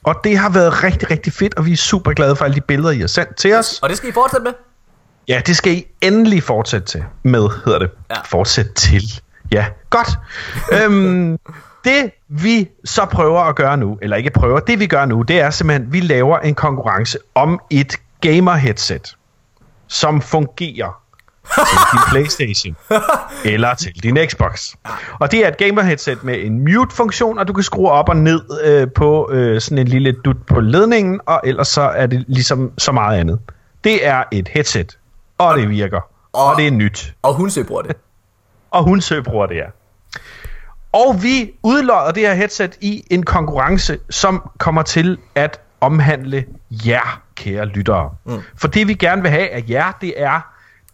Og 0.10 0.16
det 0.24 0.38
har 0.38 0.50
været 0.50 0.84
rigtig, 0.84 1.12
rigtig 1.12 1.34
fedt, 1.34 1.54
og 1.58 1.66
vi 1.66 1.72
er 1.72 1.78
super 1.78 2.14
glade 2.14 2.36
for 2.36 2.46
alle 2.46 2.56
de 2.56 2.62
billeder, 2.62 2.92
I 2.92 3.00
har 3.00 3.08
sendt 3.08 3.36
til 3.36 3.54
os. 3.54 3.80
Og 3.82 3.90
det 3.90 3.98
skal 3.98 4.10
I 4.10 4.12
fortsætte 4.12 4.44
med? 4.44 4.54
Ja, 5.28 5.42
det 5.46 5.58
skal 5.58 5.74
I 5.74 5.86
endelig 6.02 6.44
fortsætte 6.44 6.88
til. 6.88 7.04
Med, 7.24 7.50
hedder 7.66 7.80
det. 7.80 7.90
Ja. 8.10 8.22
Fortsæt 8.26 8.66
til. 8.76 9.04
Ja, 9.52 9.66
godt. 9.90 10.10
øhm, 10.72 11.38
det 11.84 12.12
vi 12.28 12.70
så 12.86 13.06
prøver 13.06 13.42
at 13.42 13.56
gøre 13.56 13.78
nu, 13.78 13.98
eller 14.02 14.18
ikke 14.18 14.30
prøver, 14.30 14.60
det 14.60 14.80
vi 14.80 14.88
gør 14.88 15.06
nu, 15.06 15.22
det 15.22 15.40
er 15.40 15.50
simpelthen, 15.50 15.88
at 15.88 15.94
vi 15.94 16.00
laver 16.00 16.40
en 16.40 16.56
konkurrence 16.56 17.18
om 17.36 17.60
et 17.70 17.96
gamer-headset, 18.22 19.16
som 19.88 20.22
fungerer 20.22 21.02
til 21.56 21.78
din 21.92 22.00
Playstation 22.10 22.76
eller 23.54 23.74
til 23.74 24.04
din 24.04 24.18
Xbox. 24.30 24.74
Og 25.20 25.32
det 25.32 25.46
er 25.46 25.48
et 25.48 25.58
gamer-headset 25.58 26.24
med 26.24 26.46
en 26.46 26.60
mute-funktion, 26.60 27.38
og 27.40 27.48
du 27.48 27.54
kan 27.54 27.64
skrue 27.64 27.90
op 27.92 28.10
og 28.10 28.18
ned 28.18 28.42
øh, 28.64 28.88
på 28.96 29.30
øh, 29.32 29.62
sådan 29.62 29.78
en 29.78 29.88
lille 29.88 30.12
dut 30.12 30.46
på 30.48 30.60
ledningen, 30.60 31.20
og 31.26 31.42
ellers 31.44 31.68
så 31.68 31.82
er 31.82 32.08
det 32.08 32.26
ligesom 32.28 32.72
så 32.78 32.92
meget 32.92 33.20
andet. 33.20 33.40
Det 33.84 34.08
er 34.08 34.24
et 34.32 34.48
headset, 34.48 34.98
og 35.38 35.58
det 35.58 35.70
virker, 35.70 36.02
og, 36.34 36.46
og 36.46 36.58
det 36.58 36.68
er 36.68 36.72
nyt. 36.72 37.14
Og 37.22 37.34
hun 37.34 37.52
bruger 37.68 37.82
det. 37.82 37.96
Og 38.72 38.84
hun 38.84 39.02
bruger 39.26 39.46
det, 39.46 39.56
ja. 39.56 39.66
Og 40.92 41.24
vi 41.24 41.52
udlodder 41.64 42.12
det 42.12 42.24
her 42.24 42.34
headset 42.34 42.78
i 42.82 43.04
en 43.10 43.24
konkurrence, 43.24 43.98
som 44.10 44.50
kommer 44.58 44.82
til 44.82 45.18
at 45.36 45.60
omhandle 45.82 46.46
jer, 46.86 47.22
kære 47.36 47.66
lyttere. 47.66 48.10
Mm. 48.26 48.42
For 48.58 48.68
det 48.68 48.88
vi 48.88 48.94
gerne 48.94 49.22
vil 49.22 49.32
have 49.32 49.50
af 49.50 49.64
jer, 49.70 49.92
det 50.02 50.14
er 50.18 50.42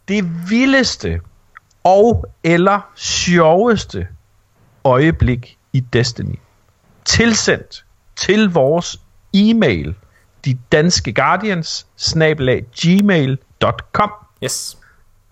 det 0.08 0.49
vildeste 0.49 1.20
og 1.84 2.26
eller 2.43 2.80
sjoveste 2.95 4.08
øjeblik 4.84 5.58
i 5.74 5.80
Destiny. 5.80 6.39
Tilsendt 7.06 7.86
til 8.16 8.49
vores 8.49 8.99
e-mail, 9.34 9.95
de 10.45 10.58
danske 10.72 11.14
guardians, 11.14 11.88
gmail.com, 12.82 14.12
Yes. 14.43 14.78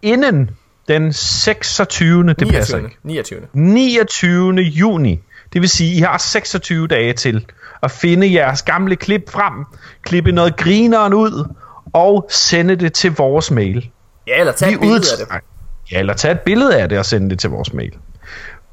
inden 0.02 0.50
den 0.88 1.14
26. 1.14 2.24
Det 2.34 2.38
passer 2.48 2.78
29. 2.78 2.86
ikke. 2.86 2.98
29. 3.04 3.48
29. 3.54 4.54
juni. 4.62 5.20
Det 5.54 5.62
vil 5.62 5.70
sige, 5.70 5.96
I 5.96 6.00
har 6.00 6.18
26 6.18 6.88
dage 6.88 7.14
til 7.14 7.46
at 7.84 7.92
finde 7.92 8.34
jeres 8.34 8.62
gamle 8.64 8.96
klip 8.96 9.30
frem, 9.30 9.66
klippe 10.02 10.32
noget 10.32 10.58
grineren 10.58 11.14
ud 11.14 11.54
og 11.94 12.28
sende 12.32 12.76
det 12.76 12.94
til 12.94 13.12
vores 13.16 13.52
mail. 13.52 13.90
Ja, 14.28 14.40
eller 14.40 14.54
tag 14.54 14.70
Vi 14.70 14.74
et 14.74 14.80
billede 14.80 15.12
af 15.12 15.18
det. 15.18 15.26
udtræk- 15.26 15.92
Ja, 15.92 16.00
eller 16.00 16.14
tage 16.14 16.32
et 16.32 16.40
billede 16.40 16.82
af 16.82 16.90
det 16.90 17.00
og 17.00 17.06
sende 17.06 17.30
det 17.30 17.40
til 17.40 17.50
vores 17.50 17.74
mail. 17.74 17.98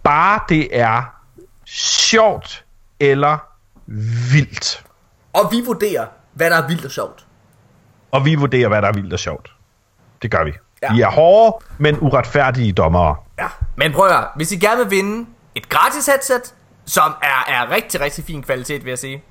Bare 0.03 0.41
det 0.49 0.69
er 0.81 1.03
sjovt 1.67 2.65
eller 3.01 3.39
vildt. 4.33 4.85
Og 5.33 5.49
vi 5.53 5.63
vurderer, 5.67 6.07
hvad 6.33 6.51
der 6.51 6.57
er 6.57 6.67
vildt 6.69 6.85
og 6.85 6.91
sjovt. 6.91 7.27
Og 8.11 8.25
vi 8.25 8.35
vurderer, 8.35 8.69
hvad 8.69 8.83
der 8.83 8.89
er 8.89 8.93
vildt 8.93 9.13
og 9.13 9.19
sjovt. 9.19 9.53
Det 10.23 10.31
gør 10.31 10.45
vi. 10.45 10.53
Ja. 10.83 10.93
Vi 10.95 11.01
er 11.01 11.11
hårde, 11.11 11.65
men 11.79 11.97
uretfærdige 12.01 12.73
dommere. 12.73 13.17
Ja. 13.39 13.49
Men 13.77 13.93
prøv 13.93 14.07
at 14.07 14.13
høre, 14.13 14.29
hvis 14.37 14.53
I 14.53 14.57
gerne 14.57 14.83
vil 14.83 14.91
vinde 14.91 15.27
et 15.55 15.69
gratis 15.69 16.07
headset, 16.07 16.55
som 16.87 17.13
er, 17.23 17.53
er 17.53 17.71
rigtig, 17.71 18.01
rigtig 18.01 18.25
fin 18.25 18.43
kvalitet, 18.43 18.85
vil 18.85 18.91
jeg 18.91 18.99
sige, 18.99 19.23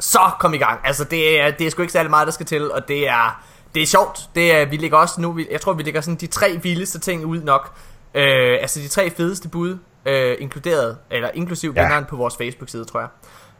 så 0.00 0.20
kom 0.38 0.54
i 0.54 0.58
gang. 0.58 0.80
Altså, 0.84 1.04
det 1.04 1.40
er, 1.40 1.50
det 1.50 1.66
er 1.66 1.70
sgu 1.70 1.82
ikke 1.82 1.92
særlig 1.92 2.10
meget, 2.10 2.26
der 2.26 2.32
skal 2.32 2.46
til, 2.46 2.72
og 2.72 2.88
det 2.88 3.08
er, 3.08 3.42
det 3.74 3.82
er 3.82 3.86
sjovt. 3.86 4.20
Det 4.34 4.54
er, 4.54 4.64
vi 4.64 4.76
lægger 4.76 4.96
også 4.98 5.20
nu, 5.20 5.32
vi- 5.32 5.48
jeg 5.50 5.60
tror, 5.60 5.72
vi 5.72 5.82
lægger 5.82 6.00
sådan 6.00 6.16
de 6.16 6.26
tre 6.26 6.58
vildeste 6.62 6.98
ting 6.98 7.24
ud 7.26 7.42
nok. 7.42 7.72
Øh, 8.14 8.58
altså 8.60 8.80
de 8.80 8.88
tre 8.88 9.10
fedeste 9.10 9.48
bud, 9.48 9.78
øh, 10.06 10.36
inkluderet, 10.38 10.96
eller 11.10 11.28
inklusiv 11.34 11.72
Ja. 11.76 11.82
vinderen 11.82 12.04
på 12.04 12.16
vores 12.16 12.36
Facebook-side, 12.36 12.84
tror 12.84 13.00
jeg. 13.00 13.08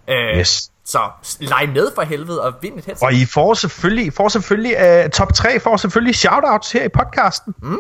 Øh, 0.08 0.38
Yes. 0.40 0.70
Så 0.84 0.98
leg 1.40 1.70
med 1.74 1.88
for 1.94 2.02
helvede 2.02 2.42
og 2.42 2.52
vind 2.62 2.78
et 2.78 2.84
headset. 2.84 3.06
Og 3.06 3.12
I 3.12 3.24
får 3.24 3.54
selvfølgelig, 3.54 4.06
I 4.06 4.10
får 4.10 4.28
selvfølgelig 4.28 4.76
uh, 5.04 5.10
top 5.10 5.34
3 5.34 5.60
får 5.60 5.76
selvfølgelig 5.76 6.14
shoutouts 6.14 6.72
her 6.72 6.84
i 6.84 6.88
podcasten. 6.88 7.54
Mm. 7.62 7.78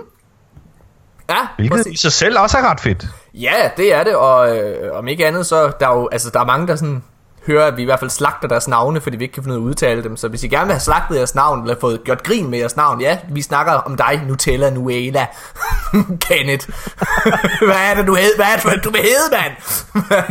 ja, 1.30 1.36
Hvilket 1.56 1.76
præcis. 1.76 1.92
i 1.92 1.96
sig 1.96 2.12
selv 2.12 2.38
også 2.38 2.58
er 2.58 2.70
ret 2.70 2.80
fedt. 2.80 3.06
Ja, 3.34 3.70
det 3.76 3.94
er 3.94 4.04
det, 4.04 4.16
og 4.16 4.56
øh, 4.58 4.98
om 4.98 5.08
ikke 5.08 5.26
andet, 5.26 5.46
så 5.46 5.72
der 5.80 5.88
er 5.88 5.96
jo, 5.98 6.08
altså 6.12 6.30
der 6.30 6.40
er 6.40 6.44
mange, 6.44 6.66
der 6.66 6.76
sådan 6.76 7.02
hører, 7.50 7.66
at 7.66 7.76
vi 7.76 7.82
i 7.82 7.84
hvert 7.84 7.98
fald 7.98 8.10
slagter 8.10 8.48
deres 8.48 8.68
navne, 8.68 9.00
fordi 9.00 9.16
vi 9.16 9.24
ikke 9.24 9.32
kan 9.34 9.42
finde 9.42 9.56
ud 9.58 9.60
af 9.62 9.64
at 9.64 9.68
udtale 9.68 10.02
dem. 10.02 10.16
Så 10.16 10.28
hvis 10.28 10.42
I 10.44 10.48
gerne 10.48 10.66
vil 10.66 10.72
have 10.72 10.80
slagtet 10.80 11.16
jeres 11.16 11.34
navn, 11.34 11.62
eller 11.62 11.76
fået 11.80 12.04
gjort 12.04 12.22
grin 12.22 12.50
med 12.50 12.58
jeres 12.58 12.76
navn, 12.76 13.00
ja, 13.00 13.18
vi 13.30 13.42
snakker 13.42 13.72
om 13.72 13.96
dig, 13.96 14.22
Nutella 14.26 14.70
Nuela, 14.70 15.26
Kenneth. 16.28 16.68
Hvad 17.66 17.90
er 17.90 17.94
det, 17.94 18.06
du 18.06 18.14
hed? 18.14 18.36
Hvad 18.36 18.46
er 18.46 18.70
det, 18.70 18.84
du 18.84 18.90
vil 18.90 19.00
hedde, 19.00 19.36
mand? 19.36 19.52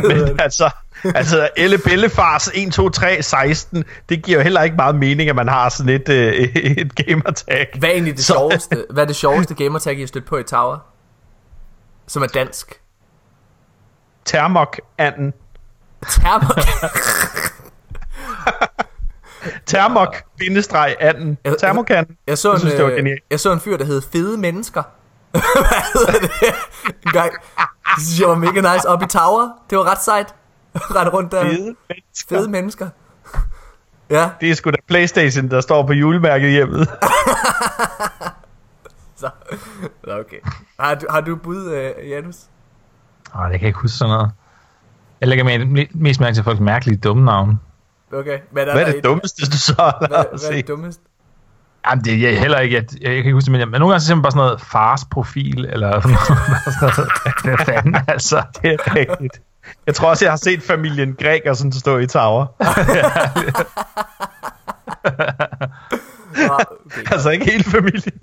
Men 0.28 0.40
altså, 0.40 0.70
altså 1.04 1.48
Elle 1.56 1.78
Bellefars 1.78 2.50
1, 2.54 2.72
2, 2.72 2.88
3, 2.88 3.22
16, 3.22 3.84
det 4.08 4.22
giver 4.22 4.38
jo 4.38 4.42
heller 4.42 4.62
ikke 4.62 4.76
meget 4.76 4.94
mening, 4.94 5.30
at 5.30 5.36
man 5.36 5.48
har 5.48 5.68
sådan 5.68 5.88
et, 5.94 6.08
øh, 6.08 6.32
et 6.34 6.94
gamertag. 7.06 7.68
Hvad 7.78 7.88
er 7.88 7.92
egentlig 7.92 8.16
det 8.16 8.24
Så- 8.24 8.32
sjoveste? 8.32 8.84
Hvad 8.90 9.02
er 9.02 9.06
det 9.06 9.16
sjoveste 9.16 9.54
gamertag, 9.54 9.96
I 9.96 10.00
har 10.00 10.06
stødt 10.06 10.26
på 10.26 10.36
i 10.38 10.42
Tower? 10.42 10.78
Som 12.08 12.22
er 12.22 12.26
dansk. 12.26 12.80
Thermok 14.26 14.80
anden. 16.02 16.18
Thermok. 16.18 16.58
Thermok 19.66 20.16
bindestreg 20.38 20.96
anden. 21.00 21.38
Jeg- 21.44 21.58
Thermokan. 21.58 22.06
Jeg 22.26 22.38
så, 22.38 22.48
Jeg 22.48 22.54
en, 22.54 22.60
synes, 22.60 22.74
det 22.74 22.84
var 22.84 22.90
øh, 22.90 22.96
genialt. 22.96 23.22
jeg 23.30 23.40
så 23.40 23.52
en 23.52 23.60
fyr, 23.60 23.76
der 23.76 23.84
hed 23.84 24.02
Fede 24.12 24.38
Mennesker. 24.38 24.82
Hvad 25.30 25.92
hedder 25.92 26.12
det? 26.12 26.30
En 27.06 27.12
gang. 27.12 27.32
Det 27.96 28.04
synes 28.06 28.20
jeg 28.20 28.28
var 28.28 28.34
mega 28.34 28.74
nice. 28.74 28.88
Op 28.88 29.02
i 29.02 29.06
Tower. 29.06 29.48
Det 29.70 29.78
var 29.78 29.90
ret 29.90 30.02
sejt. 30.02 30.34
Ret 30.96 31.12
rundt 31.12 31.32
der. 31.32 31.42
Fede 31.42 31.74
mennesker. 31.88 32.36
Fede 32.36 32.50
mennesker. 32.50 32.88
Ja, 34.10 34.30
Det 34.40 34.50
er 34.50 34.54
sgu 34.54 34.70
da 34.70 34.76
Playstation, 34.88 35.50
der 35.50 35.60
står 35.60 35.86
på 35.86 35.92
julemærket 35.92 36.50
hjemme. 36.50 36.86
så. 39.16 39.30
Okay. 40.08 40.36
Har 40.80 40.94
du, 40.94 41.06
har 41.10 41.20
du 41.20 41.36
bud, 41.36 41.66
uh, 41.66 42.10
Janus? 42.10 42.36
Åh, 43.34 43.42
det 43.42 43.50
kan 43.52 43.60
jeg 43.60 43.62
ikke 43.62 43.78
huske 43.78 43.96
sådan 43.96 44.14
noget. 44.14 44.30
Jeg 45.20 45.28
lægger 45.28 45.44
me- 45.44 45.90
mest 45.94 46.20
mærke 46.20 46.34
til 46.34 46.44
folks 46.44 46.60
mærkelige 46.60 46.96
dumme 46.98 47.24
navne. 47.24 47.58
Okay. 48.12 48.30
Men 48.30 48.40
Hvad 48.52 48.66
er 48.66 48.84
der 48.84 48.92
det 48.92 49.04
dummeste, 49.04 49.46
du 49.46 49.58
så 49.58 49.74
har 49.78 49.96
Hvad, 49.98 50.08
hvad 50.40 50.50
er 50.50 50.52
det 50.56 50.68
dummest? 50.68 51.00
Jamen, 51.90 52.04
det 52.04 52.28
er 52.34 52.38
heller 52.38 52.58
ikke, 52.58 52.76
at, 52.76 52.92
jeg, 52.92 53.02
jeg 53.02 53.08
kan 53.10 53.16
ikke 53.16 53.32
huske 53.32 53.44
det, 53.44 53.52
men, 53.52 53.60
jeg- 53.60 53.68
men 53.68 53.80
nogle 53.80 53.92
gange 53.92 54.00
så 54.00 54.06
simpelthen 54.06 54.22
bare 54.22 54.30
sådan 54.32 54.46
noget 54.46 54.60
fars 54.60 55.04
profil, 55.10 55.64
eller 55.64 56.00
sådan 56.00 56.16
noget. 56.80 57.10
Hvad 57.44 57.66
fanden, 57.66 57.96
altså. 58.08 58.42
Det 58.62 58.70
er 58.72 58.94
rigtigt. 58.96 59.42
Jeg 59.86 59.94
tror 59.94 60.08
også, 60.08 60.24
jeg 60.24 60.32
har 60.32 60.36
set 60.36 60.62
familien 60.62 61.16
Gregersen 61.20 61.72
stå 61.72 61.98
i 61.98 62.06
tower. 62.06 62.46
Nå, 66.36 66.54
okay. 66.86 67.12
altså 67.12 67.30
ikke 67.30 67.44
hele 67.44 67.64
familien. 67.64 68.20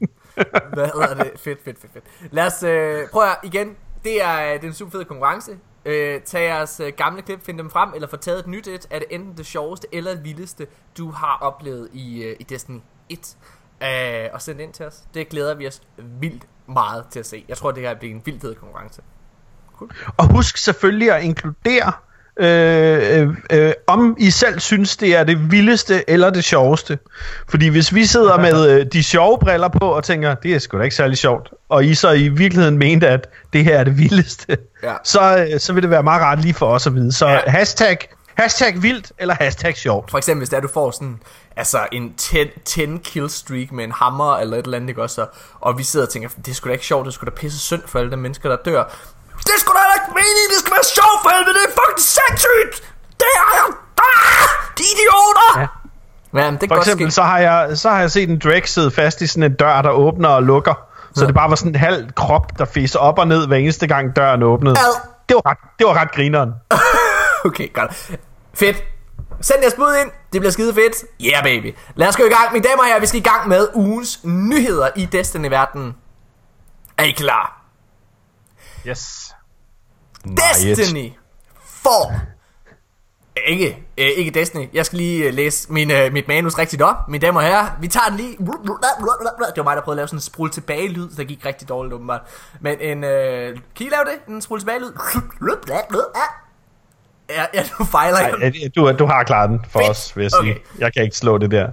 Hvad 0.73 0.85
hedder 0.93 1.13
det? 1.23 1.31
Fedt, 1.43 1.59
fedt, 1.65 1.77
fedt, 1.81 1.93
fedt. 1.93 2.33
Lad 2.33 2.45
os 2.45 2.63
øh, 2.63 2.97
prøve 3.11 3.25
igen. 3.43 3.67
Det 4.03 4.23
er, 4.23 4.37
øh, 4.45 4.53
det 4.53 4.63
er 4.63 4.67
en 4.67 4.73
super 4.73 4.91
fed 4.91 5.05
konkurrence. 5.05 5.51
Øh, 5.87 6.21
tag 6.21 6.43
jeres 6.43 6.79
øh, 6.79 6.93
gamle 6.97 7.21
klip, 7.21 7.45
find 7.45 7.57
dem 7.57 7.69
frem, 7.69 7.89
eller 7.95 8.07
få 8.07 8.17
taget 8.17 8.39
et 8.39 8.47
nyt 8.47 8.67
et. 8.67 8.87
Er 8.89 8.99
det 8.99 9.07
enten 9.09 9.37
det 9.37 9.45
sjoveste 9.45 9.87
eller 9.91 10.13
det 10.13 10.23
vildeste, 10.23 10.67
du 10.97 11.11
har 11.11 11.37
oplevet 11.41 11.89
i, 11.93 12.23
øh, 12.23 12.35
i 12.39 12.43
Destiny 12.43 12.79
1. 13.09 13.37
Øh, 13.83 14.29
og 14.33 14.41
send 14.41 14.61
ind 14.61 14.73
til 14.73 14.85
os. 14.85 15.03
Det 15.13 15.29
glæder 15.29 15.55
vi 15.55 15.67
os 15.67 15.81
vildt 15.97 16.47
meget 16.67 17.05
til 17.09 17.19
at 17.19 17.25
se. 17.25 17.45
Jeg 17.47 17.57
tror, 17.57 17.71
det 17.71 17.83
her 17.83 17.95
bliver 17.95 18.15
en 18.15 18.21
vildt 18.25 18.59
konkurrence. 18.59 19.01
konkurrence. 19.77 20.11
Og 20.17 20.33
husk 20.33 20.57
selvfølgelig 20.57 21.11
at 21.11 21.23
inkludere, 21.23 21.93
øh, 22.39 23.21
øh, 23.21 23.27
øh, 23.51 23.73
om 23.87 24.15
I 24.19 24.31
selv 24.31 24.59
synes, 24.59 24.97
det 24.97 25.15
er 25.15 25.23
det 25.23 25.51
vildeste 25.51 26.09
eller 26.09 26.29
det 26.29 26.43
sjoveste. 26.43 26.99
Fordi 27.49 27.67
hvis 27.67 27.93
vi 27.95 28.05
sidder 28.05 28.37
med 28.47 28.69
øh, 28.69 28.85
de 28.93 29.03
sjove 29.03 29.37
briller 29.39 29.67
på 29.67 29.85
og 29.85 30.03
tænker, 30.03 30.35
det 30.35 30.55
er 30.55 30.59
sgu 30.59 30.77
da 30.77 30.83
ikke 30.83 30.95
særlig 30.95 31.17
sjovt, 31.17 31.49
og 31.69 31.85
I 31.85 31.95
så 31.95 32.11
i 32.11 32.27
virkeligheden 32.27 32.77
mente, 32.77 33.07
at 33.07 33.27
det 33.53 33.63
her 33.63 33.79
er 33.79 33.83
det 33.83 33.97
vildeste, 33.97 34.57
Ja. 34.83 34.93
så, 35.13 35.47
øh, 35.53 35.59
så 35.59 35.73
vil 35.73 35.83
det 35.83 35.89
være 35.91 36.03
meget 36.03 36.21
rart 36.21 36.41
lige 36.41 36.53
for 36.53 36.65
os 36.67 36.87
at 36.87 36.95
vide. 36.95 37.11
Så 37.11 37.27
Ja. 37.27 37.39
hashtag, 37.47 37.97
hashtag 38.37 38.81
vildt 38.81 39.11
eller 39.19 39.33
hashtag 39.39 39.77
sjovt. 39.77 40.11
For 40.11 40.17
eksempel, 40.17 40.39
hvis 40.39 40.49
det 40.49 40.57
er, 40.57 40.61
du 40.61 40.67
får 40.73 40.91
sådan, 40.91 41.19
altså 41.55 41.79
en 41.91 42.13
10, 42.17 42.37
10 42.65 42.85
kill 43.03 43.29
streak 43.29 43.71
med 43.71 43.83
en 43.83 43.91
hammer 43.91 44.37
eller 44.37 44.57
et 44.57 44.65
eller 44.65 44.77
andet, 44.77 44.89
ikke 44.89 45.01
også? 45.01 45.21
Og, 45.21 45.27
og 45.61 45.77
vi 45.77 45.83
sidder 45.83 46.05
og 46.05 46.11
tænker, 46.11 46.29
det 46.45 46.47
er 46.47 46.55
sgu 46.55 46.67
da 46.67 46.73
ikke 46.73 46.85
sjovt, 46.85 47.05
det 47.05 47.11
er 47.11 47.13
sgu 47.13 47.25
da 47.25 47.31
pisse 47.31 47.59
synd 47.59 47.81
for 47.85 47.99
alle 47.99 48.11
de 48.11 48.17
mennesker, 48.17 48.49
der 48.49 48.57
dør. 48.65 48.83
Det 49.45 49.51
er 49.55 49.59
sgu 49.63 49.71
da 49.77 49.81
ikke 49.99 50.11
meningen, 50.21 50.47
det 50.53 50.59
skal 50.63 50.71
være 50.77 50.87
sjovt 50.97 51.19
for 51.23 51.29
helvede, 51.35 51.53
det 51.57 51.63
er 51.69 51.73
fucking 51.79 52.03
sindssygt! 52.15 52.75
Det 53.21 53.29
er 53.39 53.47
jeg! 53.57 53.65
Ah! 54.07 54.47
De 54.77 54.83
idioter! 54.93 55.49
Ja. 55.61 55.67
Ja, 56.39 56.51
men 56.51 56.59
det 56.61 56.69
For 56.69 56.75
godt 56.75 56.79
eksempel, 56.87 57.07
ske. 57.11 57.15
så 57.15 57.23
har, 57.23 57.39
jeg, 57.39 57.77
så 57.77 57.89
har 57.89 57.99
jeg 57.99 58.11
set 58.11 58.29
en 58.29 58.39
drag 58.39 58.67
sidde 58.67 58.91
fast 58.91 59.21
i 59.21 59.27
sådan 59.27 59.43
en 59.43 59.55
dør, 59.55 59.81
der 59.81 59.89
åbner 59.89 60.29
og 60.29 60.43
lukker. 60.43 60.73
Så 61.15 61.21
Ja. 61.21 61.27
det 61.27 61.35
bare 61.35 61.49
var 61.49 61.55
sådan 61.55 61.71
en 61.71 61.79
halv 61.79 62.11
krop, 62.15 62.57
der 62.59 62.65
fiser 62.65 62.99
op 62.99 63.19
og 63.19 63.27
ned 63.27 63.47
hver 63.47 63.57
eneste 63.57 63.87
gang 63.87 64.15
døren 64.15 64.43
åbnede. 64.43 64.75
Ad. 64.79 65.01
Det 65.29 65.35
var 65.35 65.49
ret, 65.51 65.57
det 65.79 65.87
var 65.87 65.93
ret 65.93 66.11
grineren. 66.11 66.51
Okay, 67.45 67.73
godt. 67.73 68.11
Fedt. 68.53 68.83
Send 69.41 69.57
jeres 69.61 69.73
bud 69.73 69.95
ind. 70.01 70.11
Det 70.33 70.41
bliver 70.41 70.51
skide 70.51 70.73
fedt. 70.73 70.95
Yeah, 71.21 71.43
baby. 71.43 71.75
Lad 71.95 72.07
os 72.07 72.17
gå 72.17 72.23
i 72.23 72.29
gang. 72.29 72.53
Mine 72.53 72.63
damer 72.69 72.79
og 72.83 72.85
herrer, 72.87 72.99
vi 72.99 73.05
skal 73.05 73.19
i 73.19 73.23
gang 73.23 73.47
med 73.47 73.67
ugens 73.73 74.19
nyheder 74.23 74.89
i 74.95 75.05
Destiny-verdenen. 75.05 75.95
Er 76.97 77.03
I 77.03 77.11
klar? 77.11 77.61
Yes. 78.87 79.26
Destiny 80.35 81.11
får... 81.65 82.13
Ikke, 83.47 83.67
øh, 83.97 84.05
ikke 84.05 84.31
Destiny. 84.31 84.69
Jeg 84.73 84.85
skal 84.85 84.97
lige 84.97 85.27
øh, 85.27 85.33
læse 85.33 85.71
min, 85.73 85.91
øh, 85.91 86.13
mit 86.13 86.27
manus 86.27 86.57
rigtigt 86.57 86.81
op. 86.81 86.95
Mine 87.09 87.25
damer 87.25 87.39
og 87.39 87.45
herrer, 87.47 87.65
vi 87.81 87.87
tager 87.87 88.05
den 88.07 88.17
lige... 88.17 88.31
Det 88.31 88.39
var 89.57 89.63
mig, 89.63 89.75
der 89.75 89.81
prøvede 89.81 89.91
at 89.91 89.95
lave 89.95 90.07
sådan 90.07 90.17
en 90.17 90.21
sprul 90.21 90.51
tilbage 90.51 90.87
lyd, 90.87 91.09
der 91.09 91.23
gik 91.23 91.45
rigtig 91.45 91.69
dårligt 91.69 91.93
åbenbart. 91.93 92.21
Men 92.61 92.79
en... 92.79 93.03
Øh, 93.03 93.57
kan 93.75 93.85
I 93.85 93.89
lave 93.89 94.03
det? 94.05 94.33
En 94.33 94.41
sprul 94.41 94.59
tilbage 94.59 94.79
lyd? 94.79 94.91
Ja, 97.29 97.45
ja, 97.53 97.63
du 97.79 97.83
fejler 97.83 98.17
Ej, 98.17 98.33
jeg. 98.41 98.75
du, 98.75 98.91
du 98.99 99.05
har 99.05 99.23
klaret 99.23 99.49
den 99.49 99.61
for 99.69 99.79
Fedt. 99.79 99.89
os, 99.89 100.15
vil 100.17 100.23
jeg 100.23 100.31
Okay. 100.39 100.53
sige. 100.53 100.63
Jeg 100.79 100.93
kan 100.93 101.03
ikke 101.03 101.15
slå 101.17 101.37
det 101.37 101.51
der. 101.51 101.69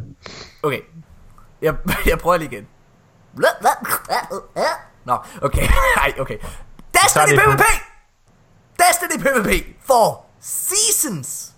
Okay. 0.63 0.81
Jeg, 1.63 1.75
jeg 2.11 2.19
prøver 2.19 2.37
lige 2.37 2.49
igen. 2.53 2.67
Nå, 5.05 5.17
okay. 5.43 5.63
Nej, 5.97 6.13
okay. 6.19 6.37
Destiny. 6.95 7.39
PvP! 7.39 7.63
Destiny 8.79 9.23
PvP 9.23 9.77
for 9.81 10.27
Seasons! 10.41 11.55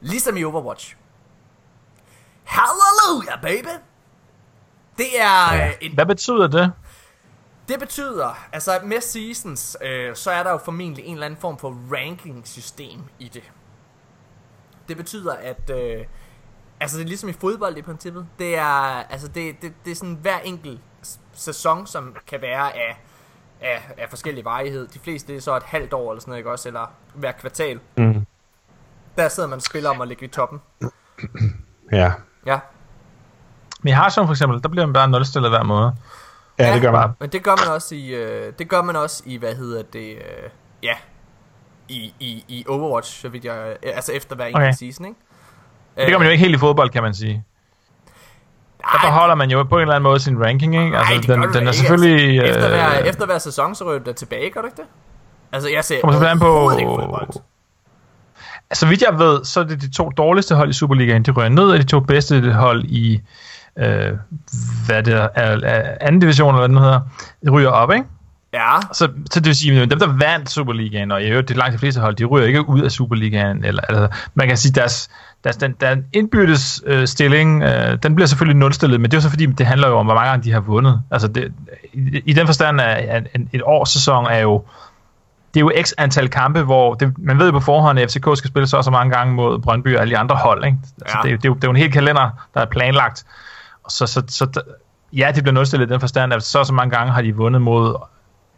Ligesom 0.00 0.36
i 0.36 0.44
Overwatch. 0.44 0.96
Hallelujah, 2.44 3.42
baby! 3.42 3.80
Det 4.98 5.20
er 5.20 5.54
ja. 5.54 5.72
en 5.80 5.94
Hvad 5.94 6.06
betyder 6.06 6.46
det? 6.46 6.72
det 7.68 7.78
betyder, 7.78 8.48
altså 8.52 8.80
med 8.84 9.00
seasons, 9.00 9.76
øh, 9.82 10.16
så 10.16 10.30
er 10.30 10.42
der 10.42 10.50
jo 10.50 10.58
formentlig 10.58 11.04
en 11.04 11.12
eller 11.12 11.26
anden 11.26 11.40
form 11.40 11.58
for 11.58 11.76
ranking-system 11.92 13.00
i 13.18 13.28
det. 13.28 13.52
Det 14.88 14.96
betyder, 14.96 15.32
at 15.32 15.70
øh, 15.70 16.06
altså 16.80 16.96
det 16.98 17.04
er 17.04 17.08
ligesom 17.08 17.28
i 17.28 17.32
fodbold 17.32 17.76
i 17.76 17.82
princippet. 17.82 18.26
Det 18.38 18.56
er, 18.56 19.02
altså 19.10 19.28
det, 19.28 19.62
det, 19.62 19.74
det 19.84 19.90
er 19.90 19.94
sådan 19.94 20.18
hver 20.22 20.38
enkelt 20.38 20.80
sæson, 21.32 21.86
som 21.86 22.16
kan 22.26 22.42
være 22.42 22.76
af, 22.76 23.00
af, 23.60 23.82
af 23.98 24.06
forskellig 24.10 24.44
varighed. 24.44 24.88
De 24.88 24.98
fleste 24.98 25.32
det 25.32 25.36
er 25.36 25.40
så 25.42 25.56
et 25.56 25.62
halvt 25.62 25.92
år 25.92 26.10
eller 26.12 26.20
sådan 26.20 26.30
noget, 26.30 26.38
ikke 26.38 26.50
også? 26.50 26.68
Eller 26.68 26.92
hver 27.14 27.32
kvartal. 27.32 27.80
Mm. 27.96 28.26
Der 29.16 29.28
sidder 29.28 29.48
man 29.48 29.56
og 29.56 29.62
spiller 29.62 29.90
om 29.90 30.00
at 30.00 30.08
ligge 30.08 30.24
i 30.24 30.28
toppen. 30.28 30.60
Ja. 31.92 32.12
Ja. 32.46 32.58
Men 33.82 33.88
i 33.90 33.94
Hearthstone 33.94 34.26
for 34.28 34.32
eksempel, 34.32 34.62
der 34.62 34.68
bliver 34.68 34.86
man 34.86 34.92
bare 34.92 35.08
nulstillet 35.08 35.50
hver 35.50 35.62
måde. 35.62 35.94
ja, 36.58 36.74
det 36.74 36.82
gør 36.82 36.90
man. 36.92 37.10
Men 37.20 37.30
det 37.30 37.42
gør 37.42 37.56
man 37.64 37.74
også 37.74 37.94
i, 37.94 38.08
øh, 38.14 38.52
det 38.58 38.68
gør 38.68 38.82
man 38.82 38.96
også 38.96 39.22
i, 39.26 39.36
hvad 39.36 39.54
hedder 39.54 39.82
det, 39.82 40.10
øh, 40.16 40.50
ja, 40.82 40.94
i, 41.88 42.14
i, 42.20 42.44
i 42.48 42.64
Overwatch, 42.68 43.20
så 43.20 43.28
vidt 43.28 43.44
jeg, 43.44 43.76
øh, 43.82 43.92
altså 43.94 44.12
efter 44.12 44.36
hver 44.36 44.44
enkelt 44.46 44.62
Okay. 44.64 44.72
season, 44.72 45.06
ikke? 45.06 45.20
Det 45.96 46.08
gør 46.08 46.18
man 46.18 46.26
jo 46.26 46.30
ikke 46.32 46.44
helt 46.44 46.54
i 46.56 46.58
fodbold, 46.58 46.90
kan 46.90 47.02
man 47.02 47.14
sige. 47.14 47.44
Der 48.92 48.98
forholder 49.00 49.34
man 49.34 49.50
jo 49.50 49.62
på 49.62 49.76
en 49.76 49.82
eller 49.82 49.94
anden 49.94 50.02
måde 50.02 50.20
sin 50.20 50.44
ranking, 50.44 50.74
ikke? 50.84 50.98
Altså, 50.98 51.26
gør 51.26 51.36
den, 51.36 51.54
den 51.54 51.68
er 51.68 51.72
selvfølgelig... 51.72 52.40
Altså, 52.40 52.54
efter, 52.58 52.68
hver, 52.68 53.00
øh, 53.00 53.06
efter 53.08 53.26
hver 53.26 53.38
sæson, 53.38 53.74
så 53.74 53.84
ryger 53.84 53.98
da 53.98 54.12
tilbage, 54.12 54.50
gør 54.50 54.60
du 54.60 54.66
ikke 54.66 54.76
det? 54.76 54.84
Altså, 55.52 55.68
jeg 55.70 55.84
ser 55.84 56.00
Kommer 56.00 56.26
an 56.28 56.38
på- 56.38 56.70
ikke 56.78 56.90
fodbold. 56.90 57.28
Så 58.72 58.86
vidt 58.86 59.02
jeg 59.02 59.18
ved, 59.18 59.44
så 59.44 59.60
er 59.60 59.64
det 59.64 59.80
de 59.82 59.90
to 59.90 60.10
dårligste 60.16 60.54
hold 60.54 60.70
i 60.70 60.72
Superligaen, 60.72 61.22
de 61.22 61.30
rører 61.30 61.48
ned, 61.48 61.64
og 61.70 61.78
de 61.78 61.84
to 61.84 62.00
bedste 62.00 62.52
hold 62.52 62.84
i, 62.84 63.20
øh, 63.78 64.12
hvad 64.86 65.02
det 65.02 65.14
er, 65.14 65.28
er, 65.34 65.96
anden 66.00 66.20
division, 66.20 66.48
eller 66.54 66.60
hvad 66.60 66.68
den 66.68 66.78
hedder, 66.78 67.00
de 67.44 67.50
ryger 67.50 67.68
op, 67.70 67.92
ikke? 67.92 68.04
Ja, 68.52 68.76
Så, 68.92 69.08
så 69.30 69.40
det 69.40 69.46
vil 69.46 69.56
sige, 69.56 69.82
at 69.82 69.90
dem, 69.90 69.98
der 69.98 70.06
vandt 70.06 70.50
Superligaen, 70.50 71.10
og 71.12 71.22
i 71.22 71.26
øvrigt, 71.26 71.48
det 71.48 71.56
langt 71.56 71.72
de 71.72 71.78
fleste 71.78 72.00
hold, 72.00 72.14
de 72.14 72.24
ryger 72.24 72.46
ikke 72.46 72.68
ud 72.68 72.80
af 72.82 72.90
Superligaen. 72.90 73.64
Eller, 73.64 73.82
altså, 73.88 74.08
man 74.34 74.48
kan 74.48 74.56
sige, 74.56 74.72
deres, 74.72 75.10
deres 75.44 75.56
den, 75.56 75.74
der 75.80 75.96
indbyrdes 76.12 76.82
øh, 76.86 77.06
stilling, 77.06 77.62
øh, 77.62 77.98
den 78.02 78.14
bliver 78.14 78.26
selvfølgelig 78.26 78.56
nulstillet, 78.58 79.00
men 79.00 79.10
det 79.10 79.16
er 79.16 79.18
jo 79.18 79.22
så 79.22 79.30
fordi, 79.30 79.46
det 79.46 79.66
handler 79.66 79.88
jo 79.88 79.98
om, 79.98 80.06
hvor 80.06 80.14
mange 80.14 80.28
gange 80.30 80.44
de 80.44 80.52
har 80.52 80.60
vundet. 80.60 81.02
Altså, 81.10 81.28
det, 81.28 81.52
i, 81.92 82.22
i 82.26 82.32
den 82.32 82.46
forstand, 82.46 82.80
at 82.80 83.26
en, 83.34 83.48
et 83.52 83.62
års 83.64 83.90
sæson 83.90 84.26
er 84.26 84.38
jo 84.38 84.64
det 85.54 85.60
er 85.60 85.64
jo 85.64 85.72
x 85.82 85.92
antal 85.98 86.28
kampe, 86.28 86.62
hvor 86.62 86.94
det, 86.94 87.12
man 87.18 87.38
ved 87.38 87.46
jo 87.46 87.52
på 87.52 87.60
forhånd, 87.60 87.98
at 87.98 88.10
FCK 88.10 88.26
skal 88.36 88.48
spille 88.48 88.66
så 88.66 88.76
og 88.76 88.84
så 88.84 88.90
mange 88.90 89.16
gange 89.16 89.34
mod 89.34 89.58
Brøndby 89.58 89.94
og 89.96 90.00
alle 90.02 90.10
de 90.14 90.18
andre 90.18 90.36
hold. 90.36 90.64
Ikke? 90.64 90.78
Altså, 91.00 91.16
Ja. 91.18 91.22
det, 91.22 91.28
er 91.28 91.32
jo- 91.32 91.36
det, 91.36 91.44
er 91.44 91.48
jo, 91.48 91.54
det 91.54 91.64
er 91.64 91.68
jo 91.68 91.70
en 91.70 91.76
hel 91.76 91.92
kalender, 91.92 92.30
der 92.54 92.60
er 92.60 92.64
planlagt. 92.66 93.24
Og 93.84 93.90
så, 93.90 94.06
så, 94.06 94.22
så, 94.28 94.60
ja, 95.12 95.32
det 95.34 95.42
bliver 95.42 95.54
nulstillet 95.54 95.86
i 95.86 95.92
den 95.92 96.00
forstand, 96.00 96.32
at 96.32 96.42
så 96.42 96.64
så 96.64 96.72
mange 96.72 96.96
gange 96.96 97.12
har 97.12 97.22
de 97.22 97.36
vundet 97.36 97.62
mod 97.62 97.94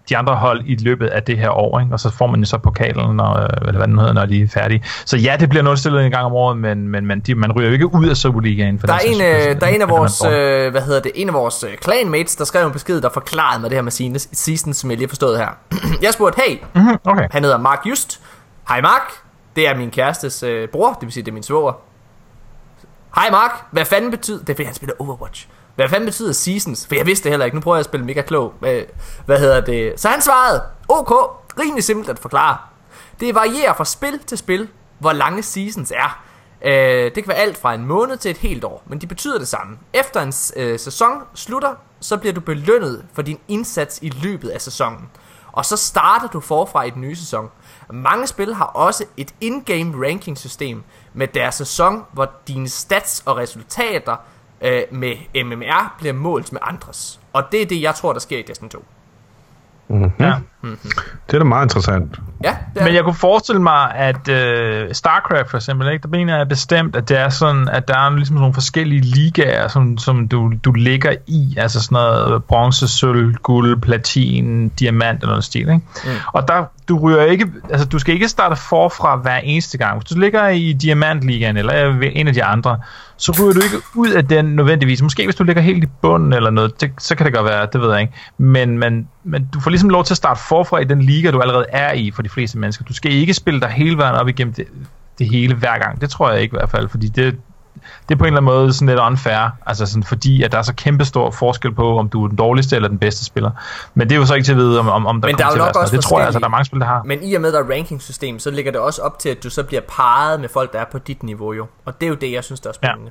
de 0.09 0.17
andre 0.17 0.35
hold 0.35 0.63
i 0.67 0.77
løbet 0.77 1.07
af 1.07 1.23
det 1.23 1.39
her 1.39 1.51
år, 1.51 1.81
ikke? 1.81 1.93
og 1.93 2.01
så 2.01 2.11
får 2.11 2.27
man 2.27 2.41
jo 2.41 2.47
så 2.47 2.59
pokalen, 2.59 3.17
når, 3.17 3.37
eller 3.37 3.77
hvad 3.79 3.87
den 3.89 3.99
hedder, 3.99 4.13
når 4.13 4.27
de 4.27 4.43
er 4.43 4.49
færdige. 4.49 4.85
Så 5.05 5.17
ja, 5.17 5.37
det 5.41 5.49
bliver 5.49 5.63
nulstillet 5.63 6.05
en 6.05 6.11
gang 6.11 6.25
om 6.25 6.33
året, 6.33 6.57
men, 6.57 6.89
men 6.89 7.07
man, 7.07 7.21
de, 7.21 7.35
man 7.35 7.53
ryger 7.53 7.69
jo 7.69 7.73
ikke 7.73 7.95
ud 7.95 8.09
af 8.09 8.17
Superligaen. 8.17 8.79
For 8.79 8.87
der 8.87 8.95
er, 8.95 8.99
en, 8.99 9.15
skyld. 9.15 9.27
øh, 9.55 9.61
der 9.61 9.67
er 9.67 9.71
en 9.71 9.83
af 9.83 9.89
Man 9.89 9.97
vores, 9.97 10.25
øh, 10.25 10.71
hvad 10.71 10.83
hedder 10.83 11.01
det, 11.01 11.13
en 11.15 11.29
af 11.29 11.35
vores 11.35 11.65
øh, 11.65 11.71
clanmates, 11.85 12.37
der 12.37 12.45
skrev 12.45 12.67
en 12.67 12.73
besked, 12.73 13.01
der 13.01 13.09
forklarede 13.09 13.61
mig 13.61 13.71
det 13.71 13.77
her 13.77 13.83
med 13.83 13.93
sine 13.93 14.19
season, 14.19 14.73
som 14.75 14.91
jeg 14.91 14.99
lige 14.99 15.09
forstået 15.09 15.39
her. 15.39 15.49
jeg 16.03 16.13
spurgte, 16.13 16.41
hey, 16.47 16.59
Mhm, 16.75 16.97
Okay. 17.05 17.29
han 17.31 17.43
hedder 17.43 17.59
Mark 17.59 17.81
Just. 17.87 18.21
Hej 18.69 18.81
Mark, 18.81 19.13
det 19.57 19.69
er 19.69 19.77
min 19.77 19.91
kærestes 19.91 20.43
øh, 20.43 20.69
bror, 20.69 20.93
det 20.93 21.03
vil 21.03 21.13
sige, 21.13 21.23
det 21.25 21.31
er 21.31 21.35
min 21.35 21.43
svoger. 21.43 21.73
Hej 23.15 23.31
Mark, 23.31 23.51
hvad 23.71 23.85
fanden 23.85 24.11
betyder... 24.11 24.39
Det 24.39 24.49
er 24.51 24.55
fordi, 24.55 24.65
han 24.65 24.75
spiller 24.75 24.95
Overwatch. 24.99 25.49
Hvad 25.75 25.89
fanden 25.89 26.07
betyder 26.07 26.33
seasons? 26.33 26.87
For 26.87 26.95
jeg 26.95 27.07
vidste 27.07 27.25
det 27.25 27.33
heller 27.33 27.45
ikke. 27.47 27.57
Nu 27.57 27.61
prøver 27.61 27.77
jeg 27.77 27.81
at 27.81 27.85
spille 27.85 28.07
mega 28.07 28.23
klog. 28.23 28.55
Hvad, 29.27 29.39
hedder 29.39 29.61
det? 29.61 30.01
Så 30.01 30.09
han 30.09 30.23
svarede, 30.23 30.63
OK, 30.89 31.11
rimelig 31.59 31.85
simpelt 31.85 32.09
at 32.09 32.19
forklare. 32.19 32.57
Det 33.21 33.35
varierer 33.35 33.75
fra 33.75 33.85
spil 33.85 34.19
til 34.27 34.39
spil, 34.39 34.69
hvor 34.99 35.13
lange 35.13 35.43
seasons 35.43 35.91
er. 35.91 36.25
Øh, 36.65 37.05
det 37.05 37.15
kan 37.15 37.29
være 37.29 37.37
alt 37.37 37.57
fra 37.57 37.75
en 37.75 37.85
måned 37.85 38.17
til 38.17 38.31
et 38.31 38.37
helt 38.37 38.65
år, 38.65 38.83
men 38.87 39.01
de 39.01 39.07
betyder 39.07 39.39
det 39.39 39.49
samme. 39.49 39.79
Efter 39.93 40.21
en 40.21 40.33
øh, 40.57 40.79
sæson 40.79 41.23
slutter, 41.35 41.75
så 42.01 42.17
bliver 42.17 42.33
du 42.33 42.41
belønnet 42.41 43.05
for 43.13 43.23
din 43.23 43.39
indsats 43.49 43.99
i 44.03 44.09
løbet 44.09 44.49
af 44.49 44.61
sæsonen. 44.61 45.09
Og 45.53 45.65
så 45.65 45.77
starter 45.77 46.29
du 46.29 46.41
forfra 46.41 46.83
i 46.83 46.91
den 46.91 47.01
nye 47.01 47.17
sæson. 47.17 47.51
Mange 47.91 48.27
spil 48.27 48.55
har 48.55 48.65
også 48.65 49.05
et 49.17 49.35
in-game 49.41 50.07
ranking 50.07 50.39
system 50.39 50.83
med 51.15 51.29
deres 51.29 51.55
sæson, 51.55 52.05
hvor 52.13 52.31
dine 52.49 52.69
stats 52.69 53.23
og 53.27 53.37
resultater 53.37 54.17
øh, 54.61 54.83
med 54.91 55.45
MMR 55.45 55.95
bliver 55.99 56.13
målt 56.13 56.53
med 56.53 56.61
andres. 56.63 57.21
Og 57.33 57.45
det 57.53 57.63
er 57.63 57.67
det, 57.67 57.83
jeg 57.83 57.95
tror, 57.95 58.13
der 58.13 58.21
sker 58.21 58.39
i 58.39 58.43
Destiny 58.43 58.69
2. 58.69 58.85
Ja. 60.19 60.35
Det 61.27 61.35
er 61.35 61.39
da 61.39 61.45
meget 61.45 61.65
interessant. 61.65 62.19
Ja, 62.45 62.57
det 62.75 62.81
er 62.81 62.85
Men 62.85 62.95
jeg 62.95 63.05
kunne 63.05 63.15
forestille 63.15 63.63
mig, 63.63 63.95
at 63.95 64.29
øh, 64.29 64.95
StarCraft 64.95 65.51
for 65.51 65.57
eksempel, 65.57 65.93
ikke, 65.93 66.03
der 66.03 66.09
mener 66.09 66.37
jeg 66.37 66.49
bestemt, 66.49 66.97
at 66.97 67.09
det 67.09 67.19
er 67.19 67.29
sådan, 67.29 67.69
at 67.69 67.89
der 67.89 67.99
er 67.99 68.17
ligesom 68.17 68.37
nogle 68.37 68.55
forskellige 68.55 69.01
ligaer, 69.01 69.69
som, 69.69 69.99
som 69.99 70.29
du, 70.29 70.53
du 70.65 70.73
ligger 70.73 71.15
i, 71.27 71.55
altså 71.57 71.83
sådan 71.83 71.95
noget 71.95 72.45
bronze, 72.45 72.89
sølv, 72.89 73.35
guld, 73.35 73.81
platin, 73.81 74.69
diamant 74.69 75.21
eller 75.21 75.33
noget 75.33 75.45
stil, 75.45 75.61
ikke? 75.61 75.81
Mm. 76.05 76.11
Og 76.33 76.49
der, 76.49 76.65
du 76.89 76.99
ryger 76.99 77.23
ikke, 77.23 77.47
altså 77.71 77.87
du 77.87 77.99
skal 77.99 78.15
ikke 78.15 78.29
starte 78.29 78.57
forfra 78.57 79.17
hver 79.17 79.37
eneste 79.37 79.79
gang. 79.79 79.99
Hvis 79.99 80.09
du 80.09 80.19
ligger 80.19 80.49
i 80.49 80.73
diamantligaen 80.73 81.57
eller 81.57 82.03
en 82.13 82.29
af 82.29 82.35
de 82.35 82.45
andre, 82.45 82.79
så 83.17 83.33
ryger 83.41 83.53
du 83.53 83.61
ikke 83.61 83.77
ud 83.95 84.11
af 84.11 84.27
den 84.27 84.45
nødvendigvis. 84.45 85.03
Måske 85.03 85.25
hvis 85.25 85.35
du 85.35 85.45
ligger 85.45 85.63
helt 85.63 85.85
i 85.85 85.87
bunden 86.03 86.33
eller 86.33 86.51
noget, 86.51 86.81
det, 86.81 86.91
så 86.99 87.15
kan 87.15 87.27
det 87.27 87.35
godt 87.35 87.47
være, 87.47 87.67
det 87.73 87.81
ved 87.81 87.91
jeg 87.93 88.01
ikke. 88.01 88.13
Men, 88.39 88.79
men, 88.79 89.09
men 89.25 89.49
du 89.55 89.61
får 89.61 89.71
ligesom 89.71 89.91
lov 89.91 90.05
til 90.05 90.13
at 90.13 90.17
starte 90.17 90.41
forfra 90.49 90.79
i 90.79 90.85
den 90.85 91.03
liga, 91.03 91.31
du 91.31 91.41
allerede 91.41 91.67
er 91.69 91.93
i 91.93 92.11
for 92.11 92.23
de 92.23 92.29
fleste 92.31 92.59
mennesker. 92.59 92.85
Du 92.85 92.95
skal 92.95 93.13
ikke 93.13 93.35
spille 93.35 93.61
dig 93.61 93.69
hele 93.69 93.97
vejen 93.97 94.15
op 94.15 94.29
igennem 94.29 94.55
det, 94.55 94.67
det 95.19 95.29
hele 95.29 95.55
hver 95.55 95.79
gang. 95.79 96.01
Det 96.01 96.11
tror 96.11 96.31
jeg 96.31 96.41
ikke 96.41 96.55
i 96.55 96.59
hvert 96.59 96.71
fald, 96.71 96.89
fordi 96.89 97.09
det, 97.09 97.37
det 98.09 98.15
er 98.15 98.19
på 98.19 98.25
en 98.25 98.27
eller 98.27 98.41
anden 98.41 98.45
måde 98.45 98.73
sådan 98.73 98.89
lidt 98.89 99.01
unfair, 99.01 99.51
altså 99.67 99.87
sådan, 99.87 100.03
fordi 100.03 100.43
at 100.43 100.53
der 100.53 100.59
er 100.59 100.63
så 100.63 100.75
kæmpe 100.75 101.05
stor 101.05 101.31
forskel 101.31 101.75
på, 101.75 101.99
om 101.99 102.09
du 102.09 102.25
er 102.25 102.29
den 102.29 102.37
dårligste 102.37 102.77
eller 102.77 102.89
den 102.89 102.99
bedste 102.99 103.25
spiller. 103.25 103.51
Men 103.95 104.09
det 104.09 104.15
er 104.15 104.19
jo 104.19 104.27
så 104.27 104.35
ikke 104.35 104.45
til 104.45 104.53
at 104.53 104.59
vide, 104.59 104.81
om, 104.81 104.89
om, 104.89 105.07
om 105.07 105.21
der 105.21 105.29
Men 105.29 105.39
der 105.39 105.45
kommer 105.45 105.65
er 105.65 105.73
til 105.73 105.79
at 105.79 105.81
være 105.81 105.87
sådan. 105.87 105.97
Det 105.97 106.05
tror 106.05 106.19
jeg 106.19 106.27
altså, 106.27 106.39
der 106.41 106.47
er 106.47 106.51
mange 106.51 106.65
spil, 106.65 106.81
der 106.81 106.87
har. 106.87 107.03
Men 107.03 107.23
i 107.23 107.35
og 107.35 107.41
med, 107.41 107.53
der 107.53 107.59
er 107.59 107.71
ranking-system, 107.71 108.39
så 108.39 108.51
ligger 108.51 108.73
det 108.73 108.81
også 108.81 109.03
op 109.03 109.19
til, 109.19 109.29
at 109.29 109.43
du 109.45 109.51
så 109.51 109.63
bliver 109.63 109.83
parret 109.89 110.41
med 110.41 110.49
folk, 110.49 110.73
der 110.73 110.79
er 110.79 110.85
på 110.93 110.99
dit 110.99 111.23
niveau 111.23 111.53
jo. 111.53 111.67
Og 111.85 112.01
det 112.01 112.07
er 112.07 112.11
jo 112.11 112.17
det, 112.17 112.33
jeg 112.33 112.45
synes, 112.45 112.61
der 112.61 112.69
er 112.69 112.75
spændende. 112.75 113.11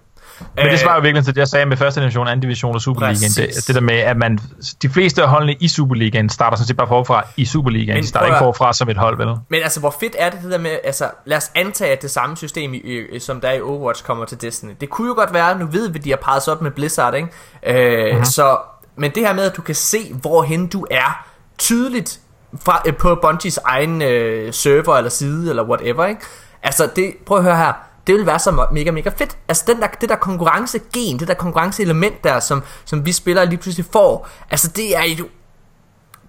Men 0.56 0.66
det 0.66 0.72
Øh, 0.74 0.78
svarer 0.80 0.96
jo 0.96 1.02
virkelig 1.02 1.26
til 1.26 1.36
det, 1.36 1.40
jeg 1.40 1.48
sagde 1.48 1.66
med 1.66 1.78
første 1.78 2.02
division, 2.02 2.28
anden 2.28 2.42
division 2.42 2.76
og 2.76 2.82
Superligaen. 2.82 3.32
Det, 3.36 3.68
det 3.68 3.76
der 3.76 3.82
med, 3.82 3.96
at 3.96 4.18
man, 4.18 4.40
de 4.82 4.90
fleste 4.90 5.24
af 5.24 5.30
holdene 5.30 5.54
i 5.54 5.68
Superligaen 5.68 6.30
starter 6.30 6.58
sådan 6.58 6.68
set 6.68 6.78
bare 6.78 6.88
forfra 6.88 7.24
i 7.38 7.46
Superligaen. 7.46 7.96
Men 7.96 8.04
De 8.04 8.08
starter 8.08 8.28
ikke 8.28 8.38
forfra 8.40 8.74
som 8.74 8.90
et 8.90 8.98
hold, 8.98 9.18
vel? 9.18 9.28
Men 9.50 9.64
altså, 9.64 9.80
hvor 9.80 9.96
fedt 10.00 10.16
er 10.20 10.30
det 10.30 10.40
det 10.44 10.52
der 10.52 10.58
med, 10.58 10.72
altså, 10.84 11.10
lad 11.26 11.38
os 11.38 11.52
antage, 11.56 11.92
at 11.92 12.02
det 12.02 12.12
samme 12.12 12.38
system, 12.38 12.74
i, 12.74 13.20
som 13.20 13.42
der 13.42 13.48
er 13.48 13.54
i 13.54 13.62
Overwatch, 13.62 14.04
kommer 14.04 14.26
til 14.26 14.42
Destiny. 14.42 14.72
Det 14.82 14.90
kunne 14.90 15.08
jo 15.08 15.14
godt 15.14 15.34
være, 15.34 15.60
nu 15.60 15.66
ved 15.66 15.90
vi, 15.90 16.00
at 16.00 16.06
de 16.06 16.10
har 16.10 16.18
parret 16.18 16.48
op 16.48 16.62
med 16.62 16.72
Blizzard, 16.72 17.14
ikke? 17.16 17.28
Øh, 17.68 18.00
Mhm. 18.00 18.10
mm-hmm. 18.12 18.26
Så, 18.26 18.58
men 18.96 19.12
det 19.16 19.28
her 19.28 19.34
med, 19.34 19.44
at 19.44 19.58
du 19.58 19.62
kan 19.62 19.76
se, 19.76 20.14
hvorhen 20.22 20.68
du 20.68 20.86
er 20.92 21.26
tydeligt 21.58 22.20
fra, 22.66 22.82
øh, 22.86 22.96
på 22.96 23.20
Bungies 23.22 23.58
egen 23.66 24.02
øh, 24.02 24.54
server 24.54 24.98
eller 24.98 25.10
side, 25.10 25.50
eller 25.50 25.64
whatever, 25.64 26.06
ikke? 26.06 26.22
Altså, 26.64 26.90
det, 26.96 27.14
prøv 27.26 27.38
at 27.38 27.44
høre 27.44 27.58
her. 27.58 27.74
Det 28.10 28.18
vil 28.18 28.26
være 28.26 28.40
så 28.40 28.68
mega, 28.72 28.92
mega 28.92 29.10
fedt. 29.10 29.38
Altså 29.48 29.64
den 29.68 29.82
der, 29.82 29.88
det 29.88 30.10
der 30.10 30.16
konkurrencegen, 30.16 31.20
det 31.20 31.28
der 31.28 31.34
konkurrenceelement 31.34 32.24
der, 32.24 32.40
som, 32.40 32.64
som 32.86 33.06
vi 33.06 33.12
spillere 33.12 33.46
lige 33.46 33.58
pludselig 33.58 33.86
får, 33.92 34.28
altså 34.52 34.68
det 34.68 34.98
er 34.98 35.04
jo... 35.04 35.28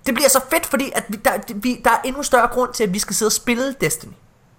Det 0.07 0.14
bliver 0.14 0.28
så 0.28 0.41
fedt, 0.51 0.66
fordi 0.66 0.93
at 0.95 1.05
vi, 1.09 1.16
der, 1.24 1.31
vi, 1.55 1.81
der 1.85 1.91
er 1.91 2.01
endnu 2.05 2.22
større 2.22 2.49
grund 2.49 2.72
til, 2.72 2.85
at 2.85 2.95
vi 2.95 2.99
skal 2.99 3.16
sidde 3.16 3.28
og 3.28 3.33
spille 3.33 3.74
Destiny. 3.81 4.12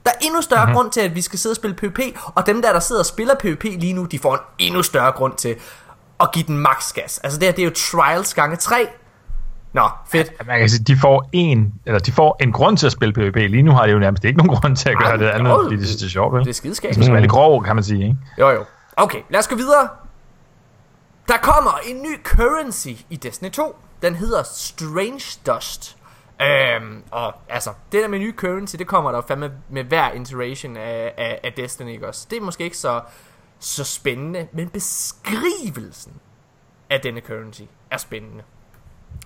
Der 0.05 0.11
er 0.11 0.15
endnu 0.21 0.41
større 0.41 0.65
mm-hmm. 0.65 0.75
grund 0.75 0.91
til, 0.91 1.01
at 1.01 1.15
vi 1.15 1.21
skal 1.21 1.39
sidde 1.39 1.53
og 1.53 1.55
spille 1.55 1.75
PvP, 1.75 1.99
og 2.35 2.45
dem 2.45 2.61
der, 2.61 2.73
der 2.73 2.79
sidder 2.79 3.01
og 3.01 3.05
spiller 3.05 3.35
PvP 3.35 3.63
lige 3.63 3.93
nu, 3.93 4.05
de 4.05 4.19
får 4.19 4.33
en 4.33 4.39
endnu 4.59 4.83
større 4.83 5.11
grund 5.11 5.35
til 5.35 5.55
at 6.19 6.31
give 6.31 6.45
den 6.47 6.57
max 6.57 6.93
gas. 6.93 7.17
Altså 7.17 7.39
det 7.39 7.47
her, 7.47 7.53
det 7.53 7.61
er 7.61 7.65
jo 7.65 7.73
Trials 7.75 8.33
gange 8.33 8.55
3, 8.55 8.87
Nå, 9.73 9.89
fedt. 10.11 10.31
Ja, 10.39 10.45
man 10.45 10.59
kan 10.59 10.69
sige, 10.69 10.83
de 10.83 10.97
får 10.97 11.29
en, 11.31 11.73
eller 11.85 11.99
de 11.99 12.11
får 12.11 12.37
en 12.39 12.51
grund 12.51 12.77
til 12.77 12.85
at 12.85 12.91
spille 12.91 13.13
PvP. 13.13 13.35
Lige 13.35 13.63
nu 13.63 13.71
har 13.71 13.85
de 13.85 13.91
jo 13.91 13.99
nærmest 13.99 14.23
ikke 14.25 14.37
nogen 14.37 14.59
grund 14.59 14.75
til 14.75 14.89
at 14.89 14.97
gøre 14.97 15.09
Ej, 15.09 15.15
det 15.17 15.25
andet, 15.25 15.53
fordi 15.63 15.75
det 15.75 15.85
synes, 15.85 15.99
det 15.99 16.05
er 16.05 16.09
sjovt, 16.09 16.33
vel? 16.33 16.43
Det 16.43 16.49
er 16.49 16.53
skideskab. 16.53 16.93
Det 16.95 17.09
er 17.09 17.19
lidt 17.19 17.31
grov, 17.31 17.63
kan 17.63 17.75
man 17.75 17.83
sige, 17.83 18.03
ikke? 18.03 18.17
Jo, 18.39 18.49
jo. 18.49 18.65
Okay, 18.97 19.19
lad 19.29 19.39
os 19.39 19.47
gå 19.47 19.55
videre. 19.55 19.89
Der 21.27 21.37
kommer 21.41 21.71
en 21.87 22.01
ny 22.01 22.23
currency 22.23 22.87
i 23.09 23.15
Destiny 23.15 23.49
2. 23.51 23.75
Den 24.01 24.15
hedder 24.15 24.43
Strange 24.43 25.39
Dust. 25.47 25.97
Øhm, 26.41 27.03
og 27.11 27.33
altså, 27.49 27.69
det 27.91 28.01
der 28.01 28.07
med 28.07 28.19
ny 28.19 28.35
currency, 28.35 28.75
det 28.75 28.87
kommer 28.87 29.11
der 29.11 29.21
fandme 29.27 29.51
med 29.69 29.83
hver 29.83 30.13
iteration 30.13 30.77
af, 30.77 31.13
af, 31.17 31.39
af 31.43 31.53
Destiny, 31.53 31.89
ikke 31.89 32.07
også? 32.07 32.27
Det 32.29 32.37
er 32.37 32.41
måske 32.41 32.63
ikke 32.63 32.77
så, 32.77 33.01
så 33.59 33.83
spændende, 33.83 34.47
men 34.51 34.69
beskrivelsen 34.69 36.13
af 36.89 37.01
denne 37.01 37.21
currency 37.21 37.61
er 37.91 37.97
spændende. 37.97 38.43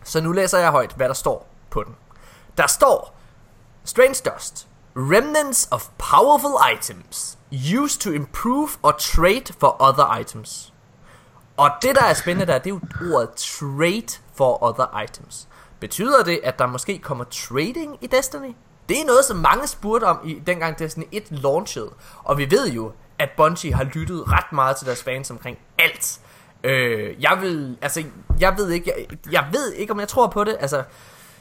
Så 0.03 0.21
nu 0.21 0.31
læser 0.31 0.59
jeg 0.59 0.71
højt, 0.71 0.93
hvad 0.95 1.07
der 1.07 1.13
står 1.13 1.47
på 1.69 1.83
den. 1.83 1.95
Der 2.57 2.67
står, 2.67 3.15
Strange 3.83 4.31
Dust, 4.31 4.67
remnants 4.95 5.67
of 5.71 5.87
powerful 5.97 6.73
items 6.73 7.37
used 7.83 7.99
to 7.99 8.11
improve 8.11 8.69
or 8.83 8.91
trade 8.91 9.53
for 9.59 9.75
other 9.79 10.17
items. 10.17 10.73
Og 11.57 11.69
det, 11.81 11.95
der 11.95 12.03
er 12.03 12.13
spændende 12.13 12.53
der, 12.53 12.57
det 12.57 12.71
er 12.71 12.75
jo 12.75 13.13
ordet 13.13 13.29
trade 13.35 14.21
for 14.35 14.63
other 14.63 15.01
items. 15.03 15.47
Betyder 15.79 16.23
det, 16.23 16.39
at 16.43 16.59
der 16.59 16.65
måske 16.65 16.99
kommer 16.99 17.23
trading 17.23 17.97
i 18.01 18.07
Destiny? 18.07 18.55
Det 18.89 19.01
er 19.01 19.05
noget, 19.05 19.25
som 19.25 19.37
mange 19.37 19.67
spurgte 19.67 20.05
om 20.05 20.19
i 20.23 20.39
dengang 20.47 20.79
Destiny 20.79 21.03
1 21.11 21.23
launchede. 21.29 21.91
Og 22.23 22.37
vi 22.37 22.51
ved 22.51 22.71
jo, 22.71 22.91
at 23.19 23.29
Bungie 23.37 23.73
har 23.73 23.83
lyttet 23.83 24.31
ret 24.31 24.51
meget 24.51 24.77
til 24.77 24.87
deres 24.87 25.03
fans 25.03 25.31
omkring 25.31 25.57
alt. 25.79 26.19
Øh, 26.65 27.13
jeg 27.19 27.37
vil, 27.41 27.77
altså, 27.81 28.03
jeg 28.39 28.53
ved 28.57 28.69
ikke, 28.69 28.91
jeg, 28.97 29.17
jeg 29.31 29.43
ved 29.51 29.73
ikke, 29.73 29.93
om 29.93 29.99
jeg 29.99 30.07
tror 30.07 30.27
på 30.27 30.43
det. 30.43 30.55
Altså, 30.59 30.77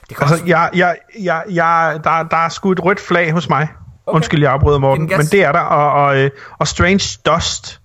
det 0.09 0.17
altså, 0.19 0.33
også... 0.35 0.45
jeg, 0.47 0.69
jeg, 0.73 0.97
jeg, 1.19 1.43
jeg, 1.49 1.99
der, 2.03 2.23
der 2.23 2.37
er 2.37 2.49
sgu 2.49 2.71
et 2.71 2.83
rødt 2.83 2.99
flag 2.99 3.31
hos 3.31 3.49
mig. 3.49 3.67
Okay. 4.05 4.15
Undskyld, 4.15 4.41
jeg 4.41 4.51
afbryder 4.51 4.79
Morten, 4.79 5.11
men 5.17 5.25
det 5.25 5.43
er 5.43 5.51
der. 5.51 5.59
Og, 5.59 6.05
og, 6.05 6.17
øh, 6.17 6.31
og 6.57 6.67
Strange 6.67 7.19
Dust, 7.25 7.81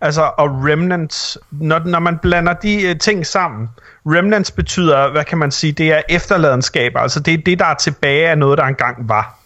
altså, 0.00 0.30
og 0.38 0.48
Remnants, 0.48 1.38
når, 1.50 1.78
når 1.78 1.98
man 1.98 2.18
blander 2.18 2.52
de 2.52 2.90
uh, 2.90 2.98
ting 2.98 3.26
sammen, 3.26 3.68
Remnants 4.06 4.50
betyder, 4.50 5.10
hvad 5.10 5.24
kan 5.24 5.38
man 5.38 5.50
sige, 5.50 5.72
det 5.72 5.92
er 5.92 6.02
efterladenskaber, 6.08 7.00
altså 7.00 7.20
det 7.20 7.34
er 7.34 7.38
det, 7.46 7.58
der 7.58 7.66
er 7.66 7.74
tilbage 7.74 8.28
af 8.28 8.38
noget, 8.38 8.58
der 8.58 8.64
engang 8.64 9.08
var 9.08 9.37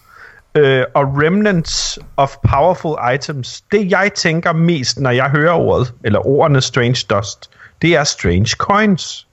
øh, 0.55 0.85
og 0.95 1.05
remnants 1.05 1.99
of 2.17 2.37
powerful 2.49 3.15
items, 3.15 3.61
det 3.73 3.91
jeg 3.91 4.11
tænker 4.15 4.53
mest, 4.53 5.01
når 5.01 5.11
jeg 5.11 5.31
hører 5.31 5.53
ordet, 5.53 5.95
eller 6.05 6.27
ordene 6.27 6.61
strange 6.61 7.07
dust, 7.11 7.51
det 7.83 7.97
er 7.97 8.05
strange 8.05 8.49
coins. 8.49 9.27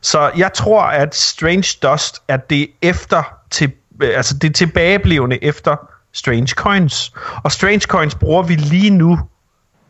Så 0.00 0.30
jeg 0.36 0.52
tror, 0.52 0.82
at 0.82 1.14
strange 1.14 1.78
dust 1.82 2.22
er 2.28 2.36
det 2.36 2.70
efter 2.82 3.22
til, 3.50 3.72
øh, 4.02 4.10
altså 4.16 4.38
det 4.38 4.54
tilbageblivende 4.54 5.44
efter 5.44 5.76
strange 6.12 6.48
coins. 6.48 7.12
Og 7.44 7.52
strange 7.52 7.80
coins 7.80 8.14
bruger 8.14 8.42
vi 8.42 8.54
lige 8.54 8.90
nu 8.90 9.18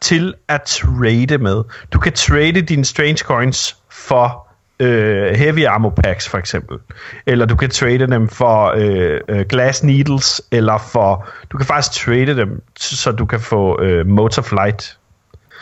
til 0.00 0.34
at 0.48 0.62
trade 0.62 1.38
med. 1.38 1.62
Du 1.92 1.98
kan 1.98 2.12
trade 2.12 2.62
dine 2.62 2.84
strange 2.84 3.18
coins 3.18 3.76
for 3.90 4.49
øh, 4.80 5.34
heavy 5.34 5.66
ammo 5.66 5.88
packs 5.88 6.28
for 6.28 6.38
eksempel. 6.38 6.78
Eller 7.26 7.46
du 7.46 7.56
kan 7.56 7.70
trade 7.70 7.98
dem 7.98 8.28
for 8.28 8.72
øh, 8.76 9.20
øh, 9.28 9.46
glass 9.48 9.82
needles, 9.82 10.42
eller 10.52 10.78
for... 10.78 11.28
Du 11.52 11.56
kan 11.56 11.66
faktisk 11.66 12.04
trade 12.04 12.36
dem, 12.36 12.62
så 12.78 13.12
du 13.12 13.26
kan 13.26 13.40
få 13.40 13.82
øh, 13.82 14.06
motor 14.06 14.42
flight. 14.42 14.98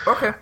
Okay. 0.06 0.32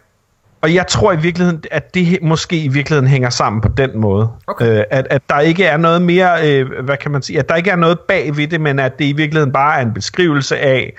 Og 0.60 0.74
jeg 0.74 0.86
tror 0.86 1.12
i 1.12 1.16
virkeligheden, 1.16 1.62
at 1.70 1.94
det 1.94 2.18
måske 2.22 2.64
i 2.64 2.68
virkeligheden 2.68 3.08
hænger 3.08 3.30
sammen 3.30 3.60
på 3.60 3.68
den 3.68 3.98
måde. 3.98 4.30
Okay. 4.46 4.78
Øh, 4.78 4.84
at, 4.90 5.06
at 5.10 5.22
der 5.30 5.40
ikke 5.40 5.64
er 5.64 5.76
noget 5.76 6.02
mere, 6.02 6.50
øh, 6.50 6.84
hvad 6.84 6.96
kan 6.96 7.10
man 7.10 7.22
sige, 7.22 7.38
at 7.38 7.48
der 7.48 7.54
ikke 7.54 7.70
er 7.70 7.76
noget 7.76 8.00
bag 8.00 8.36
ved 8.36 8.48
det, 8.48 8.60
men 8.60 8.78
at 8.78 8.98
det 8.98 9.04
i 9.04 9.12
virkeligheden 9.12 9.52
bare 9.52 9.78
er 9.78 9.82
en 9.82 9.94
beskrivelse 9.94 10.58
af, 10.58 10.92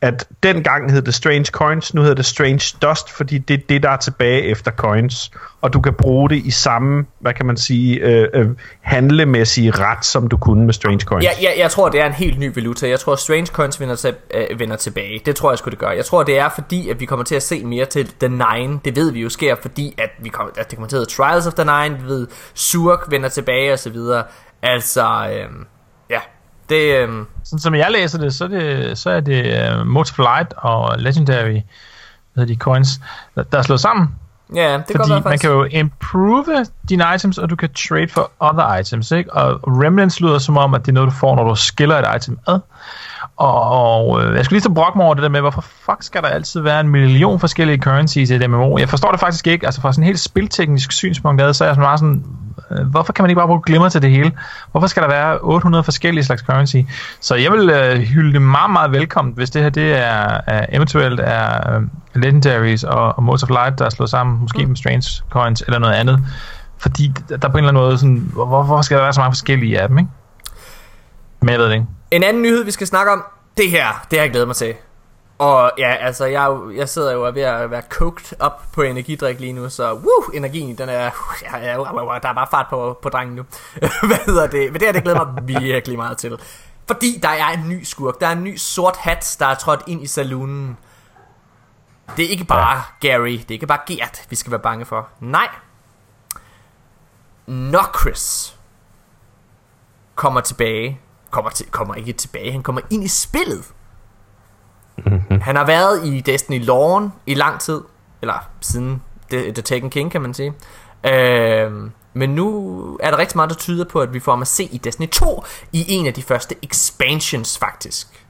at 0.00 0.28
dengang 0.42 0.92
hed 0.92 1.02
det 1.02 1.14
Strange 1.14 1.44
Coins, 1.44 1.94
nu 1.94 2.00
hedder 2.00 2.14
det 2.14 2.26
Strange 2.26 2.76
Dust, 2.82 3.10
fordi 3.10 3.38
det 3.38 3.54
er 3.54 3.58
det, 3.68 3.82
der 3.82 3.90
er 3.90 3.96
tilbage 3.96 4.42
efter 4.42 4.70
coins. 4.70 5.30
Og 5.60 5.72
du 5.72 5.80
kan 5.80 5.94
bruge 5.94 6.30
det 6.30 6.36
i 6.36 6.50
samme, 6.50 7.06
hvad 7.20 7.34
kan 7.34 7.46
man 7.46 7.56
sige, 7.56 8.00
øh, 8.00 8.28
øh, 8.34 8.46
handlemæssige 8.80 9.70
ret, 9.70 10.04
som 10.04 10.28
du 10.28 10.36
kunne 10.36 10.64
med 10.64 10.74
Strange 10.74 11.00
Coins. 11.00 11.24
Ja, 11.24 11.30
ja, 11.42 11.50
jeg 11.58 11.70
tror, 11.70 11.88
det 11.88 12.00
er 12.00 12.06
en 12.06 12.12
helt 12.12 12.38
ny 12.38 12.54
valuta. 12.54 12.88
Jeg 12.88 13.00
tror, 13.00 13.16
Strange 13.16 13.46
Coins 13.46 13.80
vender, 13.80 13.96
til, 13.96 14.14
øh, 14.34 14.60
vender 14.60 14.76
tilbage. 14.76 15.20
Det 15.26 15.36
tror 15.36 15.50
jeg 15.50 15.58
skulle 15.58 15.72
det 15.72 15.78
gøre. 15.78 15.90
Jeg 15.90 16.04
tror, 16.04 16.22
det 16.22 16.38
er 16.38 16.48
fordi, 16.54 16.88
at 16.88 17.00
vi 17.00 17.04
kommer 17.04 17.24
til 17.24 17.34
at 17.34 17.42
se 17.42 17.64
mere 17.64 17.84
til 17.84 18.12
The 18.20 18.28
Nine. 18.28 18.80
Det 18.84 18.96
ved 18.96 19.12
vi 19.12 19.20
jo 19.20 19.28
sker, 19.28 19.54
fordi 19.62 19.94
at, 19.98 20.10
vi 20.22 20.28
kommer, 20.28 20.52
at 20.56 20.70
det 20.70 20.78
kommer 20.78 20.88
til 20.88 20.96
at 20.96 21.00
hedde 21.00 21.12
Trials 21.12 21.46
of 21.46 21.54
the 21.54 21.64
Nine. 21.64 22.02
Vi 22.02 22.08
ved, 22.08 22.26
Surk 22.54 23.10
vender 23.10 23.28
tilbage 23.28 23.72
og 23.72 23.78
så 23.78 23.90
videre. 23.90 24.24
Altså, 24.62 25.28
øh, 25.32 25.48
det, 26.68 26.94
øhm... 26.96 27.26
Sådan 27.44 27.58
som 27.58 27.74
jeg 27.74 27.90
læser 27.90 28.18
det, 28.18 28.34
så 28.34 28.44
er 28.44 28.48
det, 28.48 28.98
så 28.98 29.10
er 29.10 29.20
det 29.20 29.70
uh, 29.80 29.86
Motorflight 29.86 30.54
og 30.56 30.98
Legendary 30.98 31.60
hvad 32.38 32.46
de 32.46 32.56
coins, 32.56 33.00
der, 33.34 33.42
der 33.42 33.58
er 33.58 33.62
slået 33.62 33.80
sammen. 33.80 34.08
Ja, 34.54 34.72
det 34.72 34.96
Fordi 34.96 35.12
godt 35.12 35.24
man 35.24 35.38
kan 35.38 35.50
jo 35.50 35.64
improve 35.64 36.66
dine 36.88 37.04
items, 37.14 37.38
og 37.38 37.50
du 37.50 37.56
kan 37.56 37.68
trade 37.88 38.08
for 38.08 38.30
other 38.40 38.76
items, 38.76 39.10
ikke? 39.10 39.32
Og 39.32 39.60
Remnants 39.66 40.20
lyder 40.20 40.38
som 40.38 40.56
om, 40.56 40.74
at 40.74 40.80
det 40.80 40.88
er 40.88 40.92
noget, 40.92 41.10
du 41.10 41.14
får, 41.14 41.36
når 41.36 41.44
du 41.44 41.54
skiller 41.54 41.96
et 41.96 42.16
item 42.16 42.38
ad. 42.48 42.58
Og, 43.36 43.62
og 43.62 44.24
øh, 44.24 44.36
jeg 44.36 44.44
skulle 44.44 44.56
lige 44.56 44.62
så 44.62 44.70
brokke 44.70 44.98
mig 44.98 45.04
over 45.04 45.14
det 45.14 45.22
der 45.22 45.28
med, 45.28 45.40
hvorfor 45.40 45.60
fuck 45.60 46.02
skal 46.02 46.22
der 46.22 46.28
altid 46.28 46.60
være 46.60 46.80
en 46.80 46.88
million 46.88 47.40
forskellige 47.40 47.82
currencies 47.82 48.30
i 48.30 48.34
et 48.34 48.50
MMO? 48.50 48.78
Jeg 48.78 48.88
forstår 48.88 49.10
det 49.10 49.20
faktisk 49.20 49.46
ikke. 49.46 49.66
Altså 49.66 49.80
fra 49.80 49.92
sådan 49.92 50.02
en 50.02 50.06
helt 50.06 50.20
spilteknisk 50.20 50.92
synspunkt, 50.92 51.40
så 51.40 51.64
er 51.64 51.68
jeg 51.68 51.74
sådan 51.74 51.80
meget 51.80 51.98
sådan, 51.98 52.24
hvorfor 52.90 53.12
kan 53.12 53.22
man 53.22 53.30
ikke 53.30 53.38
bare 53.38 53.46
bruge 53.46 53.62
glimmer 53.62 53.88
til 53.88 54.02
det 54.02 54.10
hele? 54.10 54.32
Hvorfor 54.70 54.86
skal 54.86 55.02
der 55.02 55.08
være 55.08 55.38
800 55.40 55.84
forskellige 55.84 56.24
slags 56.24 56.42
currency? 56.42 56.76
Så 57.20 57.34
jeg 57.34 57.52
vil 57.52 57.70
øh, 57.70 57.98
hylde 57.98 58.32
det 58.32 58.42
meget, 58.42 58.70
meget 58.70 58.92
velkommen, 58.92 59.34
hvis 59.34 59.50
det 59.50 59.62
her 59.62 59.70
det 59.70 59.98
er, 59.98 60.40
er 60.46 60.66
eventuelt 60.72 61.20
er 61.20 61.76
øh, 61.76 61.82
Legendaries 62.14 62.84
og, 62.84 63.16
og 63.16 63.22
Modes 63.22 63.42
of 63.42 63.48
Light, 63.48 63.78
der 63.78 63.84
er 63.84 63.90
slået 63.90 64.10
sammen, 64.10 64.40
måske 64.40 64.62
mm. 64.62 64.68
med 64.68 64.76
Strange 64.76 65.22
Coins 65.30 65.62
eller 65.66 65.78
noget 65.78 65.94
andet. 65.94 66.20
Fordi 66.78 67.12
der 67.28 67.36
på 67.36 67.58
en 67.58 67.64
eller 67.64 67.68
anden 67.68 67.82
måde 67.82 67.98
sådan, 67.98 68.30
hvorfor 68.32 68.82
skal 68.82 68.96
der 68.96 69.02
være 69.02 69.12
så 69.12 69.20
mange 69.20 69.32
forskellige 69.32 69.80
af 69.80 69.88
dem, 69.88 69.98
ikke? 69.98 70.10
Men 71.40 71.48
jeg 71.48 71.58
ved 71.58 71.66
det 71.66 71.72
ikke. 71.72 71.86
En 72.10 72.22
anden 72.22 72.42
nyhed, 72.42 72.64
vi 72.64 72.70
skal 72.70 72.86
snakke 72.86 73.12
om, 73.12 73.24
det 73.56 73.70
her, 73.70 74.06
det 74.10 74.18
har 74.18 74.24
jeg 74.24 74.30
glædet 74.30 74.48
mig 74.48 74.56
til. 74.56 74.74
Og 75.38 75.72
ja, 75.78 75.94
altså, 75.94 76.24
jeg, 76.24 76.58
jeg 76.74 76.88
sidder 76.88 77.12
jo 77.12 77.20
ved 77.20 77.42
at 77.42 77.70
være 77.70 77.82
coked 77.88 78.36
op 78.40 78.62
på 78.72 78.82
energidrik 78.82 79.40
lige 79.40 79.52
nu, 79.52 79.68
så 79.68 79.94
woo, 79.94 80.34
energien, 80.34 80.78
den 80.78 80.88
er, 80.88 81.10
ja, 81.42 81.56
ja, 81.58 81.72
der 82.22 82.28
er 82.28 82.34
bare 82.34 82.46
fart 82.50 82.66
på, 82.70 82.98
på 83.02 83.08
drengen 83.08 83.36
nu. 83.36 83.42
Hvad 84.08 84.26
hedder 84.26 84.46
det? 84.46 84.72
Men 84.72 84.80
det 84.80 84.82
her, 84.82 84.92
det 84.92 85.02
glæder 85.02 85.32
mig 85.32 85.48
virkelig 85.48 85.96
meget 85.96 86.18
til. 86.18 86.40
Fordi 86.86 87.18
der 87.22 87.28
er 87.28 87.48
en 87.48 87.68
ny 87.68 87.82
skurk, 87.82 88.20
der 88.20 88.26
er 88.26 88.32
en 88.32 88.44
ny 88.44 88.56
sort 88.56 88.96
hat, 88.96 89.36
der 89.38 89.46
er 89.46 89.54
trådt 89.54 89.82
ind 89.86 90.02
i 90.02 90.06
saloonen. 90.06 90.76
Det 92.16 92.24
er 92.24 92.28
ikke 92.28 92.44
bare 92.44 92.82
ja. 93.02 93.08
Gary, 93.08 93.30
det 93.30 93.50
er 93.50 93.52
ikke 93.52 93.66
bare 93.66 93.80
Gert, 93.86 94.26
vi 94.30 94.36
skal 94.36 94.50
være 94.50 94.60
bange 94.60 94.84
for. 94.84 95.08
Nej. 95.20 95.48
Nokris 97.46 98.56
kommer 100.14 100.40
tilbage 100.40 101.00
kommer, 101.30 101.50
til, 101.50 101.66
kommer 101.66 101.94
ikke 101.94 102.12
tilbage, 102.12 102.52
han 102.52 102.62
kommer 102.62 102.82
ind 102.90 103.04
i 103.04 103.08
spillet. 103.08 103.72
Mm-hmm. 105.06 105.40
Han 105.40 105.56
har 105.56 105.66
været 105.66 106.06
i 106.06 106.20
Destiny 106.20 106.64
Lawn 106.64 107.12
i 107.26 107.34
lang 107.34 107.60
tid, 107.60 107.80
eller 108.22 108.34
siden 108.60 109.02
The, 109.30 109.52
The 109.52 109.62
Taken 109.62 109.90
King, 109.90 110.10
kan 110.10 110.22
man 110.22 110.34
sige. 110.34 110.52
Øh, 111.04 111.72
men 112.12 112.30
nu 112.30 112.98
er 113.02 113.10
der 113.10 113.18
rigtig 113.18 113.36
meget, 113.36 113.50
der 113.50 113.56
tyder 113.56 113.84
på, 113.84 114.00
at 114.00 114.14
vi 114.14 114.20
får 114.20 114.32
ham 114.32 114.42
at 114.42 114.48
se 114.48 114.64
i 114.64 114.78
Destiny 114.78 115.08
2 115.08 115.44
i 115.72 115.84
en 115.88 116.06
af 116.06 116.14
de 116.14 116.22
første 116.22 116.54
expansions, 116.62 117.58
faktisk. 117.58 118.26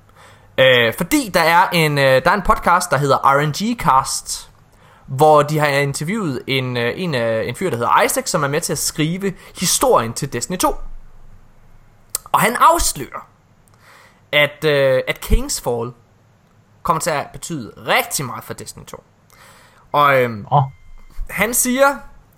Øh, 0.59 0.95
fordi 0.95 1.31
der 1.35 1.41
er, 1.41 1.69
en, 1.73 1.99
øh, 1.99 2.05
der 2.05 2.31
er 2.31 2.35
en 2.35 2.43
podcast, 2.43 2.91
der 2.91 2.97
hedder 2.97 3.19
RNG 3.25 3.79
Cast, 3.79 4.51
hvor 5.07 5.43
de 5.43 5.59
har 5.59 5.66
interviewet 5.66 6.43
en, 6.47 6.77
øh, 6.77 6.93
en, 6.97 7.14
øh, 7.14 7.49
en 7.49 7.55
fyr, 7.55 7.71
der 7.71 7.77
hedder 7.77 8.03
Isaac, 8.03 8.29
som 8.29 8.43
er 8.45 8.49
med 8.49 8.61
til 8.61 8.73
at 8.73 8.79
skrive 8.79 9.33
historien 9.61 10.12
til 10.12 10.33
Destiny 10.33 10.57
2. 10.59 10.75
Og 12.33 12.41
han 12.41 12.57
afslører, 12.61 13.29
at, 14.33 14.64
øh, 14.64 15.03
at 15.09 15.21
Kingsfall 15.21 15.93
kommer 16.89 17.01
til 17.01 17.11
at 17.11 17.26
betyde 17.32 17.72
rigtig 17.86 18.24
meget 18.24 18.45
for 18.45 18.55
Destiny 18.55 18.84
2. 18.84 19.05
Og 19.93 20.22
øh, 20.22 20.30
oh. 20.51 20.62
han 21.30 21.55
siger, 21.55 21.89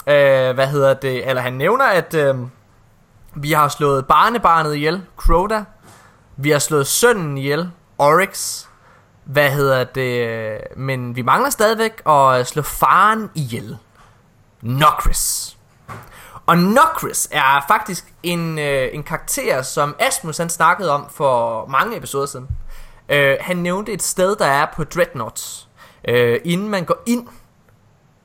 øh, 0.06 0.54
hvad 0.54 0.66
hedder 0.66 0.94
det, 0.94 1.28
eller 1.28 1.42
han 1.42 1.52
nævner, 1.52 1.84
at 1.84 2.14
øh, 2.14 2.34
vi 3.34 3.52
har 3.52 3.68
slået 3.68 4.06
barnebarnet 4.06 4.74
ihjel, 4.74 5.02
Crota. 5.16 5.64
Vi 6.36 6.50
har 6.50 6.58
slået 6.58 6.86
sønnen 6.86 7.38
ihjel, 7.38 7.70
Oryx. 7.98 8.64
Hvad 9.24 9.50
hedder 9.50 9.84
det? 9.84 10.60
Men 10.76 11.16
vi 11.16 11.22
mangler 11.22 11.50
stadigvæk 11.50 12.02
at 12.08 12.46
slå 12.46 12.62
faren 12.62 13.30
ihjel. 13.34 13.78
Nokris. 14.62 15.56
Og 16.46 16.58
Nokris 16.58 17.28
er 17.30 17.64
faktisk 17.68 18.14
en, 18.22 18.58
øh, 18.58 18.88
en 18.92 19.02
karakter, 19.02 19.62
som 19.62 19.96
Asmus 19.98 20.38
han 20.38 20.50
snakkede 20.50 20.90
om 20.90 21.06
for 21.10 21.66
mange 21.66 21.96
episoder 21.96 22.26
siden. 22.26 22.48
Øh, 23.10 23.36
han 23.40 23.56
nævnte 23.56 23.92
et 23.92 24.02
sted, 24.02 24.36
der 24.36 24.46
er 24.46 24.66
på 24.76 24.84
Dreadnoughts. 24.84 25.68
Øh, 26.08 26.40
inden 26.44 26.68
man 26.68 26.84
går 26.84 27.02
ind 27.06 27.26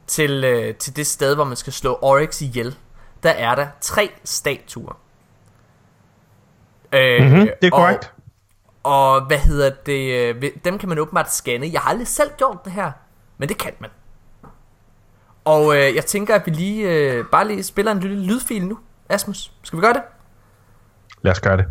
til, 0.07 0.43
øh, 0.43 0.75
til 0.75 0.95
det 0.95 1.07
sted, 1.07 1.35
hvor 1.35 1.43
man 1.43 1.55
skal 1.55 1.73
slå 1.73 1.99
Oryx 2.01 2.41
ihjel, 2.41 2.75
der 3.23 3.29
er 3.29 3.55
der 3.55 3.67
tre 3.81 4.11
statuer. 4.23 4.99
Øh, 6.93 7.23
mm-hmm, 7.23 7.49
det 7.61 7.67
er 7.67 7.69
korrekt. 7.69 8.13
Og, 8.83 9.13
og 9.13 9.25
hvad 9.25 9.37
hedder 9.37 9.69
det? 9.85 10.35
Øh, 10.35 10.51
dem 10.65 10.77
kan 10.77 10.89
man 10.89 10.99
åbenbart 10.99 11.33
scanne. 11.33 11.69
Jeg 11.73 11.81
har 11.81 11.89
aldrig 11.89 12.07
selv 12.07 12.29
gjort 12.37 12.57
det 12.65 12.71
her, 12.71 12.91
men 13.37 13.49
det 13.49 13.57
kan 13.57 13.73
man. 13.79 13.89
Og 15.45 15.77
øh, 15.77 15.95
jeg 15.95 16.05
tænker, 16.05 16.35
at 16.35 16.45
vi 16.45 16.51
lige 16.51 16.89
øh, 16.89 17.25
bare 17.31 17.47
lige 17.47 17.63
spiller 17.63 17.91
en 17.91 17.99
lille 17.99 18.25
lydfil 18.25 18.67
nu. 18.67 18.79
Asmus, 19.09 19.51
skal 19.63 19.77
vi 19.77 19.81
gøre 19.81 19.93
det? 19.93 20.01
Lad 21.21 21.31
os 21.31 21.39
gøre 21.39 21.57
det. 21.57 21.65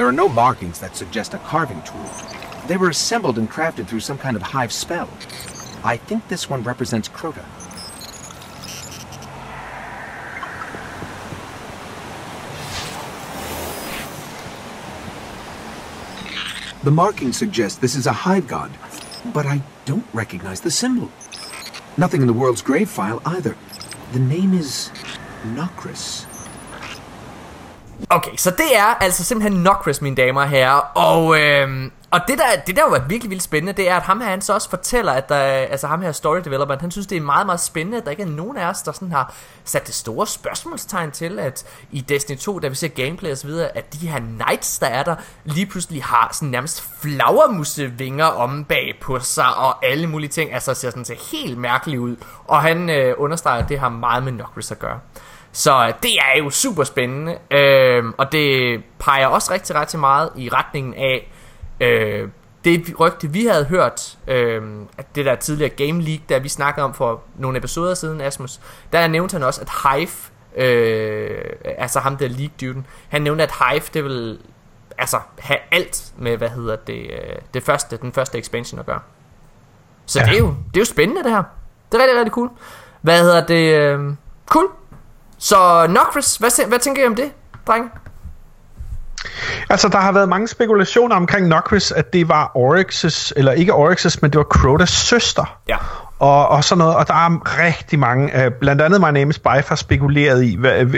There 0.00 0.08
are 0.08 0.12
no 0.12 0.30
markings 0.30 0.80
that 0.80 0.96
suggest 0.96 1.34
a 1.34 1.38
carving 1.40 1.82
tool. 1.82 2.10
They 2.66 2.78
were 2.78 2.88
assembled 2.88 3.36
and 3.36 3.50
crafted 3.50 3.86
through 3.86 4.00
some 4.00 4.16
kind 4.16 4.34
of 4.34 4.40
hive 4.40 4.72
spell. 4.72 5.10
I 5.84 5.98
think 5.98 6.26
this 6.26 6.48
one 6.48 6.62
represents 6.62 7.06
Crota. 7.06 7.44
The 16.82 16.90
markings 16.90 17.36
suggest 17.36 17.82
this 17.82 17.94
is 17.94 18.06
a 18.06 18.12
hive 18.12 18.48
god, 18.48 18.70
but 19.34 19.44
I 19.44 19.60
don't 19.84 20.06
recognize 20.14 20.62
the 20.62 20.70
symbol. 20.70 21.10
Nothing 21.98 22.22
in 22.22 22.26
the 22.26 22.32
world's 22.32 22.62
grave 22.62 22.88
file 22.88 23.20
either. 23.26 23.54
The 24.14 24.20
name 24.20 24.54
is 24.54 24.90
Nokris. 25.44 26.29
Okay, 28.10 28.36
så 28.36 28.50
det 28.50 28.76
er 28.76 28.84
altså 28.84 29.24
simpelthen 29.24 29.62
Nokris, 29.62 30.02
mine 30.02 30.16
damer 30.16 30.40
og 30.40 30.48
herrer. 30.48 30.80
Og, 30.94 31.40
øh, 31.40 31.90
og 32.10 32.20
det 32.28 32.38
der, 32.38 32.44
det 32.66 32.76
der 32.76 32.82
jo 32.88 32.94
er 32.94 33.00
virkelig 33.08 33.30
vildt 33.30 33.42
spændende, 33.42 33.72
det 33.72 33.88
er, 33.90 33.96
at 33.96 34.02
ham 34.02 34.20
her, 34.20 34.28
han 34.28 34.42
så 34.42 34.54
også 34.54 34.70
fortæller, 34.70 35.12
at 35.12 35.28
der, 35.28 35.36
altså 35.36 35.86
ham 35.86 36.02
her 36.02 36.12
story 36.12 36.38
developer, 36.44 36.76
han 36.80 36.90
synes, 36.90 37.06
det 37.06 37.16
er 37.16 37.20
meget, 37.20 37.46
meget 37.46 37.60
spændende, 37.60 37.98
at 37.98 38.04
der 38.04 38.10
ikke 38.10 38.22
er 38.22 38.26
nogen 38.26 38.56
af 38.56 38.66
os, 38.66 38.82
der 38.82 38.92
sådan 38.92 39.12
har 39.12 39.34
sat 39.64 39.86
det 39.86 39.94
store 39.94 40.26
spørgsmålstegn 40.26 41.10
til, 41.10 41.38
at 41.38 41.64
i 41.90 42.00
Destiny 42.00 42.36
2, 42.36 42.58
da 42.58 42.68
vi 42.68 42.74
ser 42.74 42.88
gameplay 42.88 43.30
og 43.30 43.38
så 43.38 43.46
videre, 43.46 43.76
at 43.76 43.92
de 44.00 44.08
her 44.08 44.18
knights, 44.18 44.78
der 44.78 44.86
er 44.86 45.02
der, 45.02 45.14
lige 45.44 45.66
pludselig 45.66 46.04
har 46.04 46.30
sådan 46.32 46.48
nærmest 46.48 46.84
flagermussevinger 47.00 48.24
om 48.24 48.64
bag 48.64 48.98
på 49.00 49.20
sig, 49.20 49.56
og 49.56 49.84
alle 49.84 50.06
mulige 50.06 50.30
ting, 50.30 50.54
altså 50.54 50.74
ser 50.74 50.90
sådan 50.90 51.04
til 51.04 51.16
helt 51.32 51.58
mærkeligt 51.58 52.00
ud. 52.00 52.16
Og 52.44 52.62
han 52.62 52.90
øh, 52.90 53.14
understreger, 53.18 53.62
at 53.62 53.68
det 53.68 53.78
har 53.78 53.88
meget 53.88 54.22
med 54.22 54.32
Nokris 54.32 54.70
at 54.70 54.78
gøre. 54.78 55.00
Så 55.52 55.92
det 56.02 56.10
er 56.18 56.38
jo 56.38 56.50
super 56.50 56.84
spændende, 56.84 57.38
øh, 57.50 58.04
og 58.18 58.32
det 58.32 58.82
peger 58.98 59.26
også 59.26 59.52
rigtig, 59.52 59.76
rigtig 59.76 60.00
meget 60.00 60.30
i 60.36 60.48
retningen 60.48 60.94
af 60.94 61.32
øh, 61.80 62.28
det 62.64 62.94
rygte, 63.00 63.28
vi 63.28 63.46
havde 63.46 63.64
hørt, 63.64 64.18
øh, 64.26 64.62
at 64.98 65.14
det 65.14 65.26
der 65.26 65.34
tidligere 65.34 65.70
Game 65.70 66.02
League, 66.02 66.24
der 66.28 66.38
vi 66.38 66.48
snakkede 66.48 66.84
om 66.84 66.94
for 66.94 67.22
nogle 67.38 67.58
episoder 67.58 67.94
siden, 67.94 68.20
Asmus, 68.20 68.60
der 68.92 69.06
nævnte 69.06 69.32
han 69.34 69.42
også, 69.42 69.60
at 69.60 69.68
Hive, 69.84 70.08
øh, 70.64 71.44
altså 71.64 72.00
ham 72.00 72.16
der 72.16 72.28
League-duden, 72.28 72.86
han 73.08 73.22
nævnte, 73.22 73.44
at 73.44 73.52
Hive, 73.52 73.82
det 73.94 74.04
vil 74.04 74.38
altså 74.98 75.20
have 75.38 75.58
alt 75.70 76.12
med, 76.18 76.36
hvad 76.36 76.48
hedder 76.48 76.76
det, 76.76 77.10
øh, 77.10 77.36
det 77.54 77.62
første, 77.62 77.96
den 77.96 78.12
første 78.12 78.38
expansion 78.38 78.80
at 78.80 78.86
gøre. 78.86 79.00
Så 80.06 80.20
ja. 80.20 80.26
det, 80.26 80.34
er 80.34 80.38
jo, 80.38 80.46
det 80.46 80.76
er 80.76 80.80
jo 80.80 80.84
spændende 80.84 81.22
det 81.22 81.30
her. 81.30 81.42
Det 81.92 81.98
er 81.98 82.02
rigtig, 82.02 82.18
rigtig 82.18 82.32
cool. 82.32 82.50
Hvad 83.00 83.22
hedder 83.22 83.46
det? 83.46 83.78
Øh, 83.78 84.14
cool. 84.46 84.66
Så 85.40 85.86
Nokris, 85.86 86.36
hvad, 86.36 86.68
hvad 86.68 86.78
tænker 86.78 87.02
I 87.02 87.06
om 87.06 87.14
det, 87.14 87.30
dreng? 87.66 87.90
Altså, 89.70 89.88
der 89.88 89.98
har 89.98 90.12
været 90.12 90.28
mange 90.28 90.48
spekulationer 90.48 91.16
omkring 91.16 91.48
Nokris, 91.48 91.92
at 91.92 92.12
det 92.12 92.28
var 92.28 92.52
Oryx's, 92.56 93.32
eller 93.36 93.52
ikke 93.52 93.72
Oryx's, 93.72 94.18
men 94.22 94.30
det 94.30 94.38
var 94.38 94.44
Crotas 94.44 94.90
søster. 94.90 95.58
Ja. 95.68 95.76
Og, 96.18 96.48
og 96.48 96.64
sådan 96.64 96.78
noget, 96.78 96.96
og 96.96 97.08
der 97.08 97.14
er 97.14 97.58
rigtig 97.66 97.98
mange, 97.98 98.44
øh, 98.44 98.50
blandt 98.60 98.82
andet 98.82 99.00
My 99.00 99.06
Name 99.06 99.30
is 99.30 99.38
Bife 99.38 99.68
har 99.68 99.76
spekuleret 99.76 100.44
i, 100.44 100.56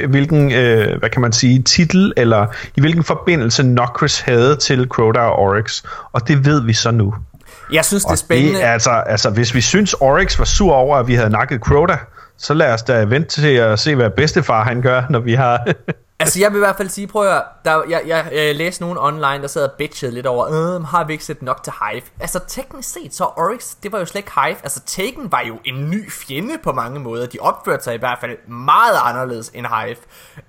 hvilken, 0.08 0.52
øh, 0.52 0.98
hvad 0.98 1.10
kan 1.10 1.22
man 1.22 1.32
sige, 1.32 1.62
titel, 1.62 2.12
eller 2.16 2.46
i 2.76 2.80
hvilken 2.80 3.04
forbindelse 3.04 3.62
Nokris 3.62 4.20
havde 4.20 4.56
til 4.56 4.88
Crota 4.88 5.20
og 5.20 5.38
Oryx, 5.38 5.82
og 6.12 6.28
det 6.28 6.44
ved 6.44 6.62
vi 6.62 6.72
så 6.72 6.90
nu. 6.90 7.14
Jeg 7.72 7.84
synes, 7.84 8.04
det 8.04 8.12
er 8.12 8.16
spændende. 8.16 8.58
Det, 8.58 8.64
altså, 8.64 8.90
altså, 8.90 9.30
hvis 9.30 9.54
vi 9.54 9.60
synes, 9.60 9.94
Oryx 9.94 10.38
var 10.38 10.44
sur 10.44 10.72
over, 10.74 10.96
at 10.96 11.06
vi 11.06 11.14
havde 11.14 11.30
nakket 11.30 11.60
Crota, 11.60 11.96
så 12.42 12.54
lad 12.54 12.74
os 12.74 12.82
da 12.82 13.04
vente 13.04 13.28
til 13.28 13.46
at 13.46 13.78
se, 13.78 13.94
hvad 13.94 14.10
bedstefar 14.10 14.64
han 14.64 14.82
gør, 14.82 15.02
når 15.10 15.18
vi 15.18 15.34
har... 15.34 15.66
altså 16.20 16.40
jeg 16.40 16.50
vil 16.50 16.56
i 16.56 16.58
hvert 16.58 16.76
fald 16.76 16.88
sige, 16.88 17.06
prøv 17.06 17.28
at 17.28 17.42
der, 17.64 17.82
jeg, 17.88 18.02
jeg, 18.06 18.28
jeg 18.32 18.56
læste 18.56 18.82
nogen 18.82 18.98
online, 18.98 19.42
der 19.42 19.46
sad 19.46 19.64
og 19.64 19.72
bitchede 19.78 20.12
lidt 20.12 20.26
over, 20.26 20.46
øh, 20.46 20.84
har 20.84 21.04
vi 21.04 21.12
ikke 21.12 21.24
set 21.24 21.42
nok 21.42 21.62
til 21.62 21.72
Hive? 21.72 22.02
Altså 22.20 22.40
teknisk 22.48 22.88
set, 22.92 23.14
så 23.14 23.24
Oryx, 23.24 23.74
det 23.82 23.92
var 23.92 23.98
jo 23.98 24.04
slet 24.04 24.18
ikke 24.18 24.32
Hive. 24.40 24.56
Altså 24.62 24.80
Taken 24.86 25.32
var 25.32 25.40
jo 25.48 25.58
en 25.64 25.90
ny 25.90 26.10
fjende 26.10 26.58
på 26.64 26.72
mange 26.72 27.00
måder. 27.00 27.26
De 27.26 27.38
opførte 27.40 27.84
sig 27.84 27.94
i 27.94 27.98
hvert 27.98 28.18
fald 28.20 28.48
meget 28.48 28.98
anderledes 29.04 29.50
end 29.54 29.66
Hive. 29.66 29.96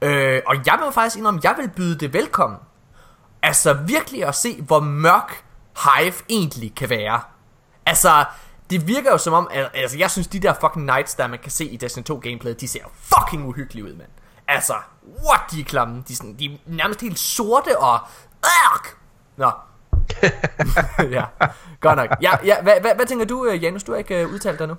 Øh, 0.01 0.41
og 0.47 0.55
jeg 0.65 0.79
vil 0.83 0.93
faktisk 0.93 1.17
indrømme, 1.17 1.39
jeg 1.43 1.55
vil 1.59 1.69
byde 1.75 1.99
det 1.99 2.13
velkommen. 2.13 2.59
Altså 3.43 3.73
virkelig 3.73 4.25
at 4.25 4.35
se, 4.35 4.61
hvor 4.61 4.79
mørk 4.79 5.43
Hive 5.83 6.13
egentlig 6.29 6.75
kan 6.75 6.89
være. 6.89 7.19
Altså, 7.85 8.25
det 8.70 8.88
virker 8.88 9.11
jo 9.11 9.18
som 9.18 9.34
om, 9.34 9.47
at, 9.51 9.70
altså 9.74 9.97
jeg 9.97 10.11
synes 10.11 10.28
de 10.28 10.39
der 10.39 10.53
fucking 10.61 10.88
knights, 10.88 11.16
der 11.16 11.28
man 11.28 11.39
kan 11.39 11.51
se 11.51 11.66
i 11.66 11.78
Destiny 11.78 12.03
2 12.03 12.18
gameplay, 12.24 12.55
de 12.59 12.68
ser 12.68 12.80
fucking 12.95 13.47
uhyggelige 13.47 13.86
ud, 13.86 13.93
mand. 13.93 14.09
Altså, 14.47 14.74
what, 15.26 15.41
de 15.51 15.59
er 15.59 15.64
klamme. 15.64 16.03
De 16.07 16.14
er, 16.14 16.16
sådan, 16.16 16.36
de 16.39 16.45
er 16.45 16.49
nærmest 16.66 17.01
helt 17.01 17.20
sorte 17.20 17.80
og... 17.80 17.99
Ark! 18.43 18.97
Nå. 19.38 19.51
ja, 21.18 21.24
godt 21.80 21.97
nok. 21.97 22.09
Ja, 22.22 22.32
ja, 22.45 22.55
hvad, 22.61 22.74
hvad, 22.82 22.91
hvad 22.95 23.05
tænker 23.05 23.26
du, 23.26 23.45
øh, 23.45 23.64
Janus? 23.64 23.84
Du 23.84 23.91
har 23.91 23.97
ikke 23.97 24.26
uh, 24.26 24.34
udtalt 24.34 24.59
dig 24.59 24.68
nu. 24.68 24.74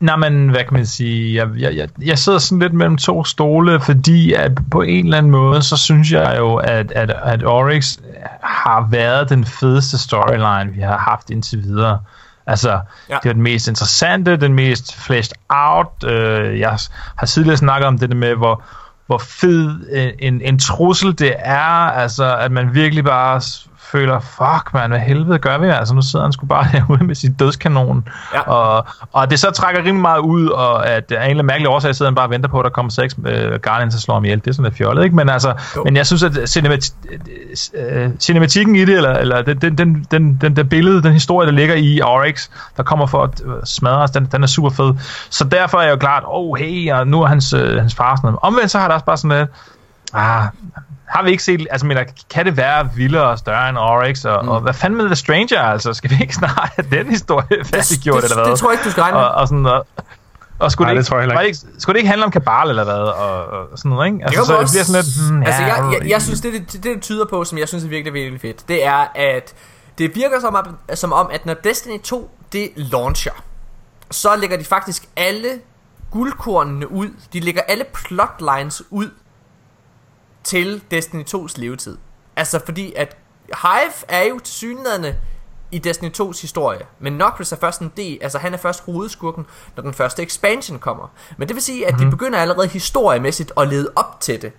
Nej, 0.00 0.16
men 0.16 0.48
hvad 0.48 0.64
kan 0.64 0.72
man 0.72 0.86
sige? 0.86 1.34
Jeg, 1.34 1.48
jeg, 1.58 1.76
jeg, 1.76 1.88
jeg 2.02 2.18
sidder 2.18 2.38
sådan 2.38 2.58
lidt 2.58 2.74
mellem 2.74 2.96
to 2.96 3.24
stole, 3.24 3.80
fordi 3.80 4.32
at 4.32 4.52
på 4.70 4.82
en 4.82 5.04
eller 5.04 5.18
anden 5.18 5.32
måde, 5.32 5.62
så 5.62 5.76
synes 5.76 6.12
jeg 6.12 6.34
jo, 6.38 6.56
at, 6.56 6.92
at, 6.92 7.10
at 7.10 7.44
Oryx 7.44 7.98
har 8.42 8.88
været 8.90 9.28
den 9.28 9.44
fedeste 9.44 9.98
storyline, 9.98 10.72
vi 10.72 10.80
har 10.80 10.98
haft 10.98 11.30
indtil 11.30 11.62
videre. 11.62 12.00
Altså, 12.46 12.80
ja. 13.08 13.18
det 13.22 13.28
er 13.28 13.32
den 13.32 13.42
mest 13.42 13.68
interessante, 13.68 14.36
den 14.36 14.54
mest 14.54 14.96
fleshed 14.96 15.36
out. 15.48 16.04
Øh, 16.04 16.58
jeg 16.60 16.78
har 17.16 17.26
tidligere 17.26 17.56
snakket 17.56 17.86
om 17.86 17.98
det 17.98 18.08
der 18.08 18.16
med, 18.16 18.34
hvor, 18.34 18.62
hvor 19.06 19.18
fed 19.18 19.86
en, 20.18 20.40
en 20.40 20.58
trussel 20.58 21.18
det 21.18 21.34
er. 21.38 21.90
Altså, 21.90 22.36
at 22.36 22.52
man 22.52 22.74
virkelig 22.74 23.04
bare 23.04 23.40
føler, 23.92 24.20
fuck 24.20 24.74
man, 24.74 24.90
hvad 24.90 25.00
helvede 25.00 25.38
gør 25.38 25.58
vi? 25.58 25.66
Altså 25.66 25.94
nu 25.94 26.02
sidder 26.02 26.24
han 26.24 26.32
sgu 26.32 26.46
bare 26.46 26.64
herude 26.72 27.04
med 27.04 27.14
sin 27.14 27.32
dødskanon. 27.32 28.08
Ja. 28.34 28.40
Og, 28.40 28.86
og 29.12 29.30
det 29.30 29.38
så 29.38 29.50
trækker 29.50 29.80
rimelig 29.80 30.00
meget 30.00 30.18
ud, 30.18 30.48
og 30.48 30.88
at 30.88 31.12
af 31.12 31.24
en 31.24 31.30
eller 31.30 31.30
anden 31.30 31.46
mærkelig 31.46 31.68
årsag 31.68 31.94
sidder 31.94 32.10
han 32.10 32.14
bare 32.14 32.26
og 32.26 32.30
venter 32.30 32.48
på, 32.48 32.60
at 32.60 32.64
der 32.64 32.70
kommer 32.70 32.90
seks 32.90 33.16
øh, 33.26 33.60
Guardians 33.62 33.94
og 33.94 34.00
slår 34.00 34.14
ham 34.14 34.24
ihjel. 34.24 34.38
Det 34.40 34.46
er 34.46 34.52
sådan 34.52 34.64
lidt 34.64 34.76
fjollet, 34.76 35.04
ikke? 35.04 35.16
Men 35.16 35.28
altså, 35.28 35.54
jo. 35.76 35.84
men 35.84 35.96
jeg 35.96 36.06
synes, 36.06 36.22
at 36.22 36.48
cinemat, 36.48 36.92
øh, 37.74 38.10
cinematikken 38.20 38.76
i 38.76 38.84
det, 38.84 38.96
eller, 38.96 39.12
eller 39.14 39.42
den, 39.42 39.58
den, 39.58 39.78
den, 39.78 40.06
den, 40.10 40.38
den, 40.40 40.56
den 40.56 40.68
billede, 40.68 41.02
den 41.02 41.12
historie, 41.12 41.46
der 41.46 41.52
ligger 41.52 41.74
i 41.74 42.00
Oryx, 42.00 42.48
der 42.76 42.82
kommer 42.82 43.06
for 43.06 43.22
at 43.22 43.42
øh, 43.44 43.52
smadre 43.64 43.98
os, 43.98 44.10
den, 44.10 44.28
den 44.32 44.42
er 44.42 44.46
super 44.46 44.70
fed. 44.70 44.94
Så 45.30 45.44
derfor 45.44 45.78
er 45.78 45.82
jeg 45.82 45.90
jo 45.90 45.96
klart, 45.96 46.22
oh 46.26 46.58
hey, 46.58 46.92
og 46.92 47.06
nu 47.06 47.22
er 47.22 47.26
hans, 47.26 47.52
øh, 47.52 47.78
hans 47.80 47.94
far 47.94 48.16
sådan 48.16 48.26
noget. 48.26 48.38
Omvendt 48.42 48.70
så 48.70 48.78
har 48.78 48.88
der 48.88 48.94
også 48.94 49.06
bare 49.06 49.16
sådan 49.16 49.38
lidt, 49.38 49.50
ah, 50.12 50.48
har 51.12 51.22
vi 51.22 51.30
ikke 51.30 51.42
set, 51.42 51.66
altså 51.70 51.86
mener, 51.86 52.04
kan 52.30 52.46
det 52.46 52.56
være 52.56 52.90
vildere 52.94 53.22
og 53.22 53.38
større 53.38 53.68
end 53.68 53.78
Oryx, 53.78 54.24
og, 54.24 54.44
mm. 54.44 54.48
og 54.48 54.60
hvad 54.60 54.74
fanden 54.74 54.96
med 54.96 55.06
The 55.06 55.14
Stranger, 55.14 55.60
altså, 55.62 55.92
skal 55.94 56.10
vi 56.10 56.16
ikke 56.20 56.34
snart 56.34 56.70
have 56.76 56.86
den 56.90 57.10
historie 57.10 57.64
færdiggjort, 57.64 58.24
eller 58.24 58.36
hvad? 58.36 58.50
Det 58.50 58.58
tror 58.58 58.70
jeg 58.70 58.74
ikke, 58.74 58.84
du 58.84 58.90
skal 58.90 59.02
regne. 59.02 59.16
Og, 59.18 59.30
og 59.30 59.48
sådan, 59.48 59.66
og, 59.66 59.86
og 60.58 60.72
skulle, 60.72 60.86
Nej, 60.86 60.94
det, 60.94 60.98
ikke, 60.98 61.02
det, 61.02 61.06
tror 61.06 61.40
jeg 61.40 61.46
ikke. 61.46 61.58
skulle 61.78 61.94
det 61.94 61.98
ikke 61.98 62.08
handle 62.08 62.24
om 62.24 62.30
kabal 62.30 62.68
eller 62.68 62.84
hvad? 62.84 62.94
Og, 62.94 63.46
og 63.46 63.78
sådan 63.78 63.90
noget, 63.90 64.06
ikke? 64.06 64.24
Altså, 64.24 64.44
så 64.44 64.56
også, 64.56 64.62
det 64.62 64.70
bliver 64.72 64.84
sådan 64.84 65.02
lidt... 65.02 65.30
Hmm, 65.30 65.42
altså, 65.42 65.62
ja, 65.62 65.74
jeg, 65.74 65.92
jeg, 65.92 66.10
jeg, 66.10 66.22
synes, 66.22 66.40
det, 66.40 66.52
det, 66.52 66.72
det, 66.72 66.84
det 66.84 67.02
tyder 67.02 67.26
på, 67.26 67.44
som 67.44 67.58
jeg 67.58 67.68
synes 67.68 67.84
er 67.84 67.88
virkelig, 67.88 68.14
virkelig 68.14 68.40
fedt, 68.40 68.68
det 68.68 68.86
er, 68.86 69.06
at 69.14 69.54
det 69.98 70.14
virker 70.14 70.40
som 70.40 70.54
om, 70.54 70.76
som 70.94 71.12
om, 71.12 71.30
at 71.32 71.46
når 71.46 71.54
Destiny 71.54 72.00
2, 72.00 72.30
det 72.52 72.70
launcher, 72.76 73.32
så 74.10 74.36
lægger 74.36 74.56
de 74.56 74.64
faktisk 74.64 75.08
alle 75.16 75.48
guldkornene 76.10 76.92
ud. 76.92 77.08
De 77.32 77.40
lægger 77.40 77.62
alle 77.68 77.84
plotlines 77.94 78.82
ud 78.90 79.10
til 80.44 80.82
Destiny 80.90 81.24
2's 81.34 81.54
levetid. 81.56 81.98
Altså 82.36 82.60
fordi 82.64 82.92
at 82.96 83.16
Hive 83.46 83.92
er 84.08 84.22
jo 84.22 84.38
til 84.38 84.54
synligheden 84.54 85.14
i 85.70 85.78
Destiny 85.78 86.10
2's 86.20 86.42
historie, 86.42 86.80
men 86.98 87.12
Nokris 87.12 87.52
er 87.52 87.56
først 87.56 87.80
en 87.80 87.92
del, 87.96 88.18
altså 88.22 88.38
han 88.38 88.54
er 88.54 88.58
først 88.58 88.84
hovedskurken, 88.84 89.46
når 89.76 89.82
den 89.82 89.94
første 89.94 90.22
expansion 90.22 90.78
kommer. 90.78 91.12
Men 91.36 91.48
det 91.48 91.54
vil 91.54 91.62
sige, 91.62 91.86
at 91.86 91.92
mm-hmm. 91.92 91.98
de 91.98 92.04
mhm. 92.04 92.10
begynder 92.10 92.38
allerede 92.38 92.68
historiemæssigt 92.68 93.52
at 93.56 93.68
lede 93.68 93.92
op 93.96 94.20
til 94.20 94.42
det. 94.42 94.52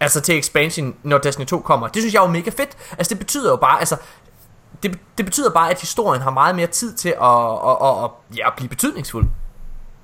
Altså 0.00 0.20
til 0.20 0.38
expansion, 0.38 0.94
når 1.02 1.18
Destiny 1.18 1.46
2 1.46 1.60
kommer. 1.60 1.88
Det 1.88 2.02
synes 2.02 2.14
jeg 2.14 2.20
er 2.20 2.26
jo 2.26 2.32
mega 2.32 2.50
fedt. 2.50 2.76
Altså 2.98 3.10
det 3.10 3.18
betyder 3.18 3.50
jo 3.50 3.56
bare, 3.56 3.78
altså 3.78 3.96
det, 4.82 4.98
det 5.18 5.26
betyder 5.26 5.50
bare, 5.50 5.70
at 5.70 5.80
historien 5.80 6.22
har 6.22 6.30
meget 6.30 6.56
mere 6.56 6.66
tid 6.66 6.94
til 6.94 7.08
at, 7.08 7.52
at, 7.68 7.76
at, 7.82 8.04
at, 8.04 8.10
ja, 8.36 8.46
at 8.46 8.52
blive 8.56 8.68
betydningsfuld. 8.68 9.26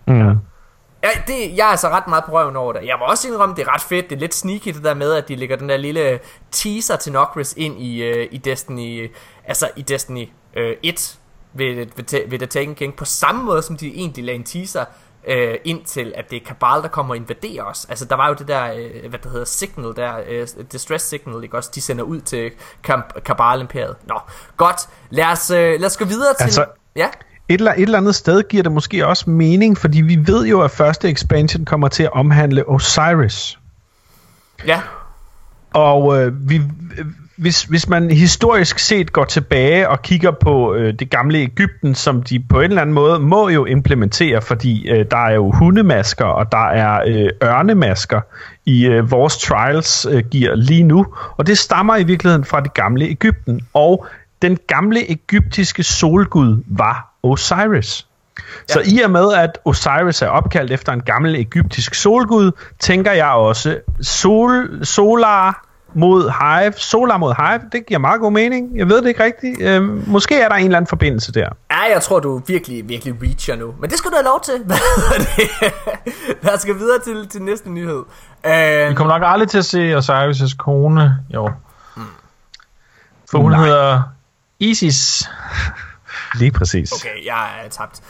Mm. 0.06 0.38
Ja, 1.06 1.20
det, 1.26 1.56
jeg 1.56 1.66
er 1.66 1.70
altså 1.70 1.88
ret 1.88 2.06
meget 2.08 2.24
på 2.24 2.32
røven 2.32 2.56
over 2.56 2.72
det. 2.72 2.86
Jeg 2.86 2.96
må 2.98 3.04
også 3.04 3.28
indrømme, 3.28 3.54
det 3.54 3.66
er 3.66 3.74
ret 3.74 3.82
fedt. 3.82 4.10
Det 4.10 4.16
er 4.16 4.20
lidt 4.20 4.34
sneaky 4.34 4.68
det 4.68 4.84
der 4.84 4.94
med, 4.94 5.12
at 5.12 5.28
de 5.28 5.36
lægger 5.36 5.56
den 5.56 5.68
der 5.68 5.76
lille 5.76 6.20
teaser 6.50 6.96
til 6.96 7.12
Nocris 7.12 7.54
ind 7.56 7.80
i, 7.80 8.10
uh, 8.10 8.26
i 8.30 8.36
Destiny, 8.36 9.12
altså 9.44 9.70
i 9.76 9.82
Destiny 9.82 10.28
uh, 10.56 10.62
1 10.82 11.18
ved, 11.52 11.74
ved, 11.74 12.30
ved 12.30 12.38
The 12.38 12.46
Taken 12.46 12.74
King, 12.74 12.96
på 12.96 13.04
samme 13.04 13.44
måde 13.44 13.62
som 13.62 13.76
de 13.76 13.94
egentlig 13.94 14.24
lagde 14.24 14.38
en 14.38 14.44
teaser 14.44 14.84
uh, 15.28 15.54
ind 15.64 15.84
til, 15.84 16.12
at 16.16 16.30
det 16.30 16.42
er 16.42 16.46
Kabal, 16.46 16.82
der 16.82 16.88
kommer 16.88 17.14
og 17.14 17.16
invaderer 17.16 17.64
os. 17.64 17.86
Altså, 17.88 18.04
der 18.04 18.16
var 18.16 18.28
jo 18.28 18.34
det 18.34 18.48
der, 18.48 18.72
uh, 18.72 19.08
hvad 19.08 19.18
der 19.18 19.28
hedder, 19.30 19.44
signal 19.44 19.96
der, 19.96 20.18
uh, 20.18 20.64
distress 20.72 21.04
signal, 21.04 21.44
ikke 21.44 21.56
også? 21.56 21.70
De 21.74 21.80
sender 21.80 22.04
ud 22.04 22.20
til 22.20 22.50
Kabal-imperiet. 23.24 23.96
Nå, 24.04 24.20
godt. 24.56 24.88
Lad 25.10 25.24
os, 25.24 25.50
uh, 25.50 25.56
lad 25.56 25.84
os 25.84 25.96
gå 25.96 26.04
videre 26.04 26.34
til... 26.34 26.44
Altså, 26.44 26.66
ja? 26.96 27.08
Et 27.48 27.58
eller, 27.58 27.72
et 27.72 27.82
eller 27.82 27.98
andet 27.98 28.14
sted 28.14 28.42
giver 28.48 28.62
det 28.62 28.72
måske 28.72 29.06
også 29.06 29.30
mening, 29.30 29.78
fordi 29.78 30.00
vi 30.00 30.18
ved 30.26 30.46
jo, 30.46 30.60
at 30.60 30.70
første 30.70 31.10
expansion 31.10 31.64
kommer 31.64 31.88
til 31.88 32.02
at 32.02 32.12
omhandle 32.12 32.68
Osiris. 32.68 33.58
Ja. 34.66 34.80
Og 35.74 36.18
øh, 36.18 36.50
vi, 36.50 36.62
hvis, 37.36 37.62
hvis 37.62 37.88
man 37.88 38.10
historisk 38.10 38.78
set 38.78 39.12
går 39.12 39.24
tilbage 39.24 39.88
og 39.88 40.02
kigger 40.02 40.30
på 40.30 40.74
øh, 40.74 40.94
det 40.98 41.10
gamle 41.10 41.38
Ægypten, 41.38 41.94
som 41.94 42.22
de 42.22 42.40
på 42.48 42.60
en 42.60 42.64
eller 42.64 42.82
anden 42.82 42.94
måde 42.94 43.18
må 43.18 43.48
jo 43.48 43.64
implementere, 43.64 44.42
fordi 44.42 44.88
øh, 44.88 45.06
der 45.10 45.16
er 45.16 45.34
jo 45.34 45.50
hundemasker, 45.50 46.24
og 46.24 46.52
der 46.52 46.68
er 46.68 47.02
øh, 47.06 47.30
ørnemasker 47.42 48.20
i 48.64 48.86
øh, 48.86 49.10
vores 49.10 49.38
trials 49.38 50.06
øh, 50.10 50.24
giver 50.30 50.54
lige 50.54 50.82
nu, 50.82 51.06
og 51.36 51.46
det 51.46 51.58
stammer 51.58 51.96
i 51.96 52.04
virkeligheden 52.04 52.44
fra 52.44 52.60
det 52.60 52.74
gamle 52.74 53.04
Ægypten, 53.04 53.60
og 53.74 54.06
den 54.42 54.58
gamle 54.66 55.10
egyptiske 55.10 55.82
solgud 55.82 56.62
var 56.66 57.15
Osiris. 57.30 58.06
Så 58.68 58.80
i 58.84 59.00
og 59.00 59.10
med, 59.10 59.32
at 59.34 59.58
Osiris 59.64 60.22
er 60.22 60.28
opkaldt 60.28 60.72
efter 60.72 60.92
en 60.92 61.00
gammel 61.00 61.34
egyptisk 61.36 61.94
solgud, 61.94 62.50
tænker 62.80 63.12
jeg 63.12 63.28
også 63.28 63.78
sol, 64.02 64.84
Solar 64.84 65.66
mod 65.94 66.30
Hive. 66.40 66.72
Solar 66.76 67.16
mod 67.16 67.34
Hive, 67.38 67.60
det 67.72 67.86
giver 67.86 68.00
meget 68.00 68.20
god 68.20 68.32
mening. 68.32 68.78
Jeg 68.78 68.88
ved 68.88 69.02
det 69.02 69.08
ikke 69.08 69.24
rigtigt. 69.24 69.60
Øh, 69.60 70.08
måske 70.08 70.40
er 70.40 70.48
der 70.48 70.56
en 70.56 70.64
eller 70.64 70.76
anden 70.76 70.88
forbindelse 70.88 71.32
der. 71.32 71.48
Ja, 71.70 71.92
jeg 71.92 72.02
tror, 72.02 72.20
du 72.20 72.42
virkelig, 72.46 72.88
virkelig 72.88 73.14
reacher 73.22 73.56
nu. 73.56 73.74
Men 73.80 73.90
det 73.90 73.98
skal 73.98 74.10
du 74.10 74.16
have 74.16 74.24
lov 74.24 74.40
til. 74.44 74.54
Lad 76.42 76.54
os 76.54 76.64
gå 76.66 76.72
videre 76.72 76.98
til, 77.04 77.28
til 77.28 77.42
næste 77.42 77.70
nyhed. 77.70 78.02
Uh, 78.44 78.90
Vi 78.90 78.94
kommer 78.94 79.18
nok 79.18 79.22
aldrig 79.24 79.48
til 79.48 79.58
at 79.58 79.64
se 79.64 79.96
Osiris' 79.96 80.56
kone, 80.56 81.16
jo. 81.34 81.50
Mm. 81.96 82.02
For 83.30 83.38
hun 83.38 83.50
Nej. 83.50 83.64
hedder 83.64 84.02
Isis. 84.58 85.30
Lige 86.34 86.50
præcis. 86.50 86.92
Okay, 86.92 87.24
jeg 87.24 87.64
er 87.64 87.68
tabt. 87.68 88.02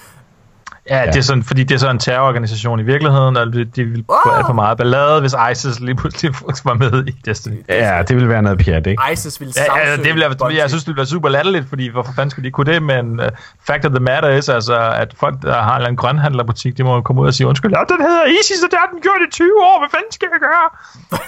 Ja, 0.91 0.99
ja, 0.99 1.07
det 1.07 1.17
er 1.17 1.23
sådan, 1.23 1.43
fordi 1.43 1.65
det 1.65 1.75
er 1.75 1.79
sådan 1.79 1.97
en 1.97 2.01
terrororganisation 2.01 2.81
i 2.81 2.83
virkeligheden, 2.83 3.37
og 3.37 3.53
de, 3.53 3.85
ville 3.85 4.05
få 4.25 4.31
alt 4.31 4.47
for 4.47 4.53
meget 4.53 4.79
ballade, 4.79 5.21
hvis 5.21 5.35
ISIS 5.53 5.81
lige 5.81 5.95
pludselig 5.95 6.35
var 6.65 6.75
med 6.75 7.07
i 7.07 7.15
Destiny. 7.25 7.65
Ja, 7.69 8.03
det 8.09 8.17
ville 8.17 8.29
være 8.29 8.43
noget 8.43 8.59
pjat, 8.59 8.87
ikke? 8.87 9.03
ISIS 9.13 9.41
ville 9.41 9.55
ja, 9.57 9.91
ja, 9.91 9.97
det 9.97 10.05
ville 10.05 10.37
jeg, 10.41 10.57
jeg 10.57 10.69
synes, 10.69 10.85
det 10.85 10.89
ville 10.89 10.97
være 10.97 11.07
super 11.07 11.29
latterligt, 11.29 11.69
fordi 11.69 11.89
hvorfor 11.89 12.13
fanden 12.13 12.31
skulle 12.31 12.45
de 12.45 12.51
kunne 12.51 12.73
det, 12.73 12.83
men 12.83 13.21
uh, 13.21 13.27
fact 13.67 13.85
of 13.85 13.91
the 13.91 14.01
matter 14.01 14.29
is, 14.29 14.49
altså, 14.49 14.91
at 14.91 15.15
folk, 15.21 15.43
der 15.43 15.53
har 15.53 15.71
en 15.71 15.77
eller 15.77 15.87
anden 15.87 15.97
grønhandlerbutik, 15.97 16.77
de 16.79 16.85
må 16.85 17.01
komme 17.01 17.23
ud 17.23 17.27
og 17.27 17.35
sige, 17.35 17.47
undskyld, 17.47 17.73
ja, 17.73 17.95
den 17.95 18.07
hedder 18.07 18.25
ISIS, 18.25 18.63
og 18.65 18.71
det 18.71 18.79
har 18.79 18.89
den 18.93 19.01
gjort 19.01 19.21
i 19.29 19.31
20 19.33 19.49
år, 19.63 19.79
hvad 19.81 19.89
fanden 19.91 20.13
skal 20.13 20.29
jeg 20.33 20.41
gøre? 20.41 20.69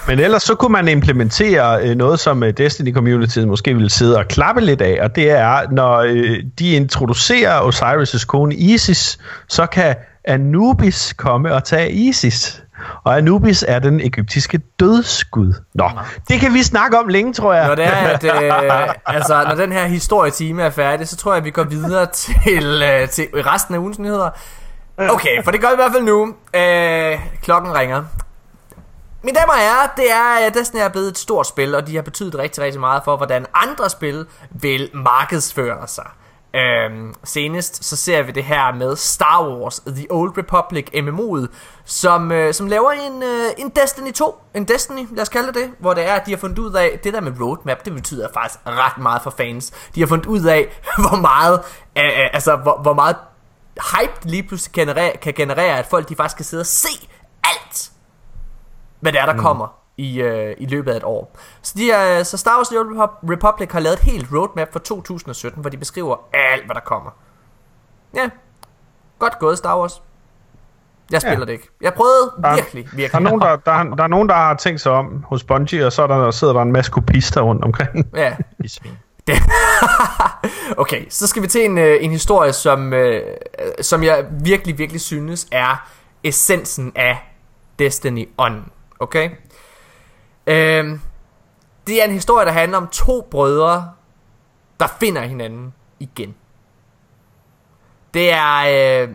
men 0.07 0.19
ellers 0.19 0.43
så 0.43 0.55
kunne 0.55 0.71
man 0.71 0.87
implementere 0.87 1.89
uh, 1.89 1.95
noget, 1.95 2.19
som 2.19 2.41
uh, 2.41 2.49
Destiny 2.49 2.93
Community 2.93 3.39
måske 3.39 3.73
ville 3.73 3.89
sidde 3.89 4.17
og 4.17 4.27
klappe 4.27 4.61
lidt 4.61 4.81
af, 4.81 4.99
og 5.01 5.15
det 5.15 5.31
er, 5.31 5.71
når 5.71 6.03
de 6.59 6.71
introducerer 6.71 7.59
Osiris' 7.61 8.25
kone 8.25 8.55
Isis, 8.55 9.19
så 9.49 9.65
kan 9.65 9.95
Anubis 10.25 11.13
komme 11.13 11.53
og 11.53 11.63
tage 11.63 11.91
Isis. 11.91 12.63
Og 13.03 13.17
Anubis 13.17 13.65
er 13.67 13.79
den 13.79 13.99
egyptiske 13.99 14.57
dødsgud. 14.79 15.53
Nå, 15.73 15.89
det 16.27 16.39
kan 16.39 16.53
vi 16.53 16.63
snakke 16.63 16.99
om 16.99 17.07
længe, 17.07 17.33
tror 17.33 17.53
jeg. 17.53 17.67
Når, 17.67 17.75
det 17.75 17.85
er, 17.85 17.91
at, 17.91 18.23
øh, 18.23 18.93
altså, 19.15 19.43
når 19.43 19.55
den 19.55 19.71
her 19.71 19.85
historietime 19.85 20.63
er 20.63 20.69
færdig, 20.69 21.07
så 21.07 21.15
tror 21.15 21.31
jeg, 21.31 21.37
at 21.37 21.45
vi 21.45 21.51
går 21.51 21.63
videre 21.63 22.05
til, 22.45 22.83
øh, 22.83 23.09
til 23.09 23.27
resten 23.33 23.75
af 23.75 23.79
ugens 23.79 23.99
nyheder. 23.99 24.29
Okay, 24.97 25.43
for 25.43 25.51
det 25.51 25.61
gør 25.61 25.67
vi 25.67 25.73
i 25.73 25.75
hvert 25.75 25.91
fald 25.91 26.03
nu. 26.03 26.33
Øh, 26.53 27.19
klokken 27.41 27.75
ringer. 27.75 28.03
Mine 29.23 29.39
damer 29.39 29.53
og 29.53 29.59
herrer, 29.59 29.87
det 29.97 30.11
er, 30.11 30.47
at 30.47 30.53
Destiny 30.53 30.81
er 30.81 30.89
blevet 30.89 31.07
et 31.07 31.17
stort 31.17 31.47
spil, 31.47 31.75
og 31.75 31.87
de 31.87 31.95
har 31.95 32.01
betydet 32.01 32.35
rigtig, 32.35 32.63
rigtig 32.63 32.79
meget 32.79 33.01
for, 33.05 33.17
hvordan 33.17 33.45
andre 33.53 33.89
spil 33.89 34.25
vil 34.49 34.89
markedsføre 34.93 35.87
sig. 35.87 36.05
Øhm, 36.53 37.13
senest 37.23 37.85
så 37.85 37.95
ser 37.95 38.21
vi 38.21 38.31
det 38.31 38.43
her 38.43 38.73
med 38.73 38.95
Star 38.95 39.47
Wars 39.47 39.79
The 39.87 40.07
Old 40.09 40.37
Republic 40.37 40.85
MMO'et 40.93 41.47
som, 41.85 42.31
øh, 42.31 42.53
som 42.53 42.67
laver 42.67 42.91
en, 42.91 43.23
øh, 43.23 43.45
en 43.57 43.69
Destiny 43.69 44.11
2 44.11 44.41
En 44.53 44.67
Destiny, 44.67 45.07
lad 45.11 45.21
os 45.21 45.29
kalde 45.29 45.47
det 45.47 45.55
det 45.55 45.71
Hvor 45.79 45.93
det 45.93 46.09
er, 46.09 46.13
at 46.13 46.25
de 46.25 46.31
har 46.31 46.37
fundet 46.37 46.59
ud 46.59 46.73
af 46.73 46.99
Det 47.03 47.13
der 47.13 47.21
med 47.21 47.41
roadmap, 47.41 47.85
det 47.85 47.93
betyder 47.93 48.27
faktisk 48.33 48.59
ret 48.65 48.97
meget 48.97 49.21
for 49.21 49.29
fans. 49.29 49.73
De 49.95 49.99
har 49.99 50.07
fundet 50.07 50.25
ud 50.25 50.43
af, 50.43 50.81
hvor 51.09 51.17
meget 51.21 51.61
øh, 51.97 52.03
øh, 52.05 52.29
Altså, 52.33 52.55
hvor, 52.55 52.79
hvor 52.81 52.93
meget 52.93 53.15
hype 53.75 54.29
lige 54.29 54.43
pludselig 54.43 54.73
generere, 54.73 55.17
kan 55.21 55.33
generere 55.33 55.77
At 55.77 55.85
folk 55.85 56.09
de 56.09 56.15
faktisk 56.15 56.35
kan 56.35 56.45
sidde 56.45 56.61
og 56.61 56.65
se 56.65 57.09
alt 57.43 57.91
Hvad 58.99 59.11
det 59.11 59.21
er, 59.21 59.25
der 59.25 59.33
mm. 59.33 59.39
kommer 59.39 59.67
i, 59.99 60.21
øh, 60.21 60.55
i 60.57 60.65
løbet 60.65 60.91
af 60.91 60.97
et 60.97 61.03
år. 61.03 61.37
Så, 61.61 61.73
de 61.77 61.91
er, 61.91 62.23
så 62.23 62.37
Star 62.37 62.55
Wars 62.57 62.67
The 62.67 62.79
Republic 63.33 63.71
har 63.71 63.79
lavet 63.79 63.93
et 63.93 64.03
helt 64.03 64.27
roadmap 64.33 64.71
for 64.71 64.79
2017, 64.79 65.61
hvor 65.61 65.69
de 65.69 65.77
beskriver 65.77 66.15
alt, 66.33 66.65
hvad 66.65 66.75
der 66.75 66.81
kommer. 66.81 67.11
Ja, 68.15 68.29
godt 69.19 69.39
gået 69.39 69.57
Star 69.57 69.79
Wars. 69.79 70.01
Jeg 71.11 71.21
spiller 71.21 71.39
ja. 71.39 71.45
det 71.45 71.51
ikke. 71.51 71.69
Jeg 71.81 71.93
prøvede 71.93 72.31
der, 72.43 72.55
virkelig, 72.55 72.83
virkelig. 72.83 73.11
Der 73.11 73.17
er, 73.17 73.21
nogen, 73.21 73.41
der, 73.41 73.55
der, 73.55 73.95
der 73.95 74.03
er 74.03 74.07
nogen, 74.07 74.29
der 74.29 74.35
har 74.35 74.55
tænkt 74.55 74.81
sig 74.81 74.91
om 74.91 75.23
hos 75.27 75.43
Bungie, 75.43 75.85
og 75.85 75.91
så 75.91 76.07
der, 76.07 76.17
der 76.17 76.31
sidder 76.31 76.53
der 76.53 76.61
en 76.61 76.71
masse 76.71 76.91
kopister 76.91 77.41
rundt 77.41 77.63
omkring. 77.63 78.05
Ja, 78.15 78.35
okay, 80.83 81.05
så 81.09 81.27
skal 81.27 81.41
vi 81.41 81.47
til 81.47 81.65
en, 81.65 81.77
øh, 81.77 81.97
en 82.01 82.11
historie, 82.11 82.53
som, 82.53 82.93
øh, 82.93 83.21
som 83.81 84.03
jeg 84.03 84.25
virkelig, 84.31 84.77
virkelig 84.77 85.01
synes 85.01 85.47
er 85.51 85.89
essensen 86.23 86.91
af 86.95 87.17
Destiny 87.79 88.29
On. 88.37 88.71
Okay? 88.99 89.29
Øhm, 90.49 91.01
det 91.87 92.01
er 92.01 92.05
en 92.05 92.11
historie, 92.11 92.45
der 92.45 92.51
handler 92.51 92.77
om 92.77 92.87
to 92.87 93.27
brødre, 93.31 93.91
der 94.79 94.87
finder 94.99 95.21
hinanden 95.21 95.73
igen. 95.99 96.35
Det 98.13 98.31
er, 98.31 98.57
øh, 98.59 99.09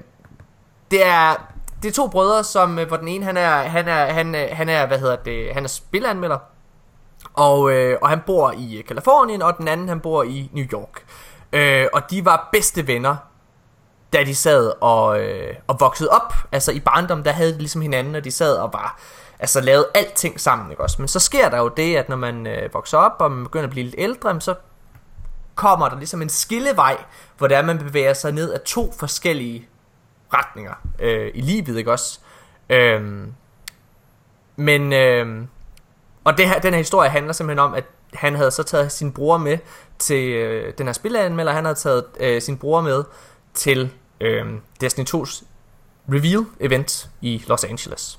det 0.90 1.06
er, 1.06 1.34
det 1.82 1.88
er 1.88 1.92
to 1.92 2.08
brødre, 2.08 2.44
som, 2.44 2.78
øh, 2.78 2.88
hvor 2.88 2.96
den 2.96 3.08
ene, 3.08 3.24
han 3.24 3.36
er, 3.36 3.50
han 3.50 3.88
er, 3.88 4.12
han, 4.12 4.34
øh, 4.34 4.48
han 4.52 4.68
er, 4.68 4.86
hvad 4.86 4.98
hedder 4.98 5.16
det, 5.16 5.54
han 5.54 5.64
er 5.64 5.68
spilanmelder, 5.68 6.38
og, 7.34 7.72
øh, 7.72 7.98
og 8.02 8.08
han 8.08 8.20
bor 8.26 8.54
i 8.58 8.78
øh, 8.78 8.84
Kalifornien, 8.84 9.42
og 9.42 9.58
den 9.58 9.68
anden, 9.68 9.88
han 9.88 10.00
bor 10.00 10.22
i 10.22 10.50
New 10.52 10.64
York. 10.64 11.04
Øh, 11.52 11.86
og 11.92 12.10
de 12.10 12.24
var 12.24 12.48
bedste 12.52 12.86
venner, 12.86 13.16
da 14.12 14.24
de 14.24 14.34
sad 14.34 14.72
og, 14.80 15.20
øh, 15.20 15.54
og 15.66 15.76
voksede 15.80 16.10
op. 16.10 16.34
Altså 16.52 16.72
i 16.72 16.80
barndom, 16.80 17.22
der 17.22 17.32
havde 17.32 17.52
de 17.52 17.58
ligesom 17.58 17.82
hinanden, 17.82 18.14
og 18.14 18.24
de 18.24 18.30
sad 18.30 18.56
og 18.56 18.72
var 18.72 18.98
altså 19.38 19.60
lavet 19.60 19.86
alting 19.94 20.40
sammen, 20.40 20.70
ikke 20.70 20.82
også? 20.82 20.96
Men 20.98 21.08
så 21.08 21.20
sker 21.20 21.48
der 21.48 21.58
jo 21.58 21.68
det, 21.68 21.96
at 21.96 22.08
når 22.08 22.16
man 22.16 22.46
øh, 22.46 22.74
vokser 22.74 22.98
op, 22.98 23.12
og 23.18 23.30
man 23.30 23.44
begynder 23.44 23.64
at 23.64 23.70
blive 23.70 23.84
lidt 23.84 23.94
ældre, 23.98 24.40
så 24.40 24.54
kommer 25.54 25.88
der 25.88 25.96
ligesom 25.96 26.22
en 26.22 26.28
skillevej, 26.28 27.04
hvor 27.38 27.46
der 27.46 27.62
man 27.62 27.78
bevæger 27.78 28.12
sig 28.12 28.32
ned 28.32 28.52
af 28.52 28.60
to 28.60 28.92
forskellige 28.92 29.68
retninger 30.34 30.74
øh, 30.98 31.30
i 31.34 31.40
livet, 31.40 31.78
ikke 31.78 31.92
også? 31.92 32.20
Øhm, 32.68 33.34
men, 34.56 34.92
øh, 34.92 35.46
og 36.24 36.38
det 36.38 36.48
her, 36.48 36.60
den 36.60 36.72
her 36.72 36.78
historie 36.78 37.10
handler 37.10 37.32
simpelthen 37.32 37.58
om, 37.58 37.74
at 37.74 37.84
han 38.14 38.34
havde 38.34 38.50
så 38.50 38.62
taget 38.62 38.92
sin 38.92 39.12
bror 39.12 39.36
med 39.36 39.58
til 39.98 40.28
øh, 40.28 40.72
den 40.78 40.86
her 40.86 40.92
spilanmelder, 40.92 41.52
han 41.52 41.64
havde 41.64 41.78
taget 41.78 42.04
øh, 42.20 42.42
sin 42.42 42.58
bror 42.58 42.80
med 42.80 43.04
til 43.54 43.92
øh, 44.20 44.46
Destiny 44.80 45.04
2's 45.04 45.44
reveal 46.08 46.44
event 46.60 47.10
i 47.20 47.44
Los 47.46 47.64
Angeles. 47.64 48.18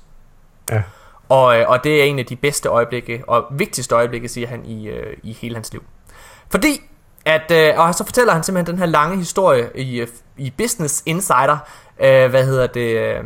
Ja. 0.70 0.82
Og, 1.28 1.60
øh, 1.60 1.68
og 1.68 1.84
det 1.84 2.00
er 2.00 2.04
en 2.04 2.18
af 2.18 2.26
de 2.26 2.36
bedste 2.36 2.68
øjeblikke, 2.68 3.22
og 3.26 3.44
vigtigste 3.50 3.94
øjeblikke, 3.94 4.28
siger 4.28 4.48
han, 4.48 4.64
i, 4.64 4.88
øh, 4.88 5.16
i 5.22 5.32
hele 5.32 5.54
hans 5.54 5.72
liv. 5.72 5.82
Fordi, 6.50 6.80
at, 7.24 7.50
øh, 7.50 7.78
og 7.78 7.94
så 7.94 8.04
fortæller 8.04 8.32
han 8.32 8.42
simpelthen 8.42 8.74
den 8.74 8.78
her 8.78 8.86
lange 8.86 9.16
historie 9.16 9.70
i, 9.74 10.00
øh, 10.00 10.08
i 10.36 10.52
Business 10.58 11.02
Insider, 11.06 11.58
øh, 12.00 12.30
hvad 12.30 12.46
hedder 12.46 12.66
det, 12.66 12.96
øh, 12.96 13.24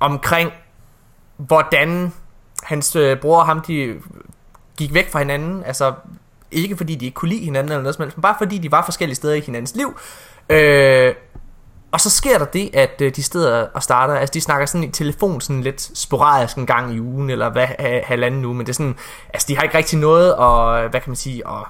omkring, 0.00 0.52
hvordan 1.36 2.12
hans 2.62 2.96
øh, 2.96 3.20
bror 3.20 3.40
og 3.40 3.46
ham, 3.46 3.60
de 3.60 4.00
gik 4.76 4.94
væk 4.94 5.10
fra 5.10 5.18
hinanden, 5.18 5.64
altså 5.64 5.92
ikke 6.50 6.76
fordi 6.76 6.94
de 6.94 7.04
ikke 7.04 7.14
kunne 7.14 7.28
lide 7.28 7.44
hinanden 7.44 7.72
eller 7.72 7.82
noget 7.82 7.94
som 7.94 8.02
helst, 8.02 8.16
men 8.16 8.22
bare 8.22 8.34
fordi 8.38 8.58
de 8.58 8.72
var 8.72 8.84
forskellige 8.84 9.16
steder 9.16 9.34
i 9.34 9.40
hinandens 9.40 9.74
liv. 9.76 9.98
Øh, 10.48 11.14
og 11.92 12.00
så 12.00 12.10
sker 12.10 12.38
der 12.38 12.44
det, 12.44 12.70
at 12.74 13.00
øh, 13.00 13.16
de 13.16 13.22
steder 13.22 13.66
og 13.74 13.82
starter, 13.82 14.14
altså 14.14 14.32
de 14.32 14.40
snakker 14.40 14.66
sådan 14.66 14.84
i 14.84 14.90
telefon 14.90 15.40
sådan 15.40 15.62
lidt 15.62 15.98
sporadisk 15.98 16.56
en 16.56 16.66
gang 16.66 16.94
i 16.94 17.00
ugen, 17.00 17.30
eller 17.30 17.50
hvad, 17.50 17.66
halvanden 18.04 18.42
nu, 18.42 18.52
men 18.52 18.66
det 18.66 18.72
er 18.72 18.74
sådan, 18.74 18.96
altså 19.34 19.48
de 19.48 19.56
har 19.56 19.62
ikke 19.62 19.78
rigtig 19.78 19.98
noget 19.98 20.32
at, 20.32 20.84
øh, 20.84 20.90
hvad 20.90 21.00
kan 21.00 21.10
man 21.10 21.16
sige, 21.16 21.48
at, 21.48 21.66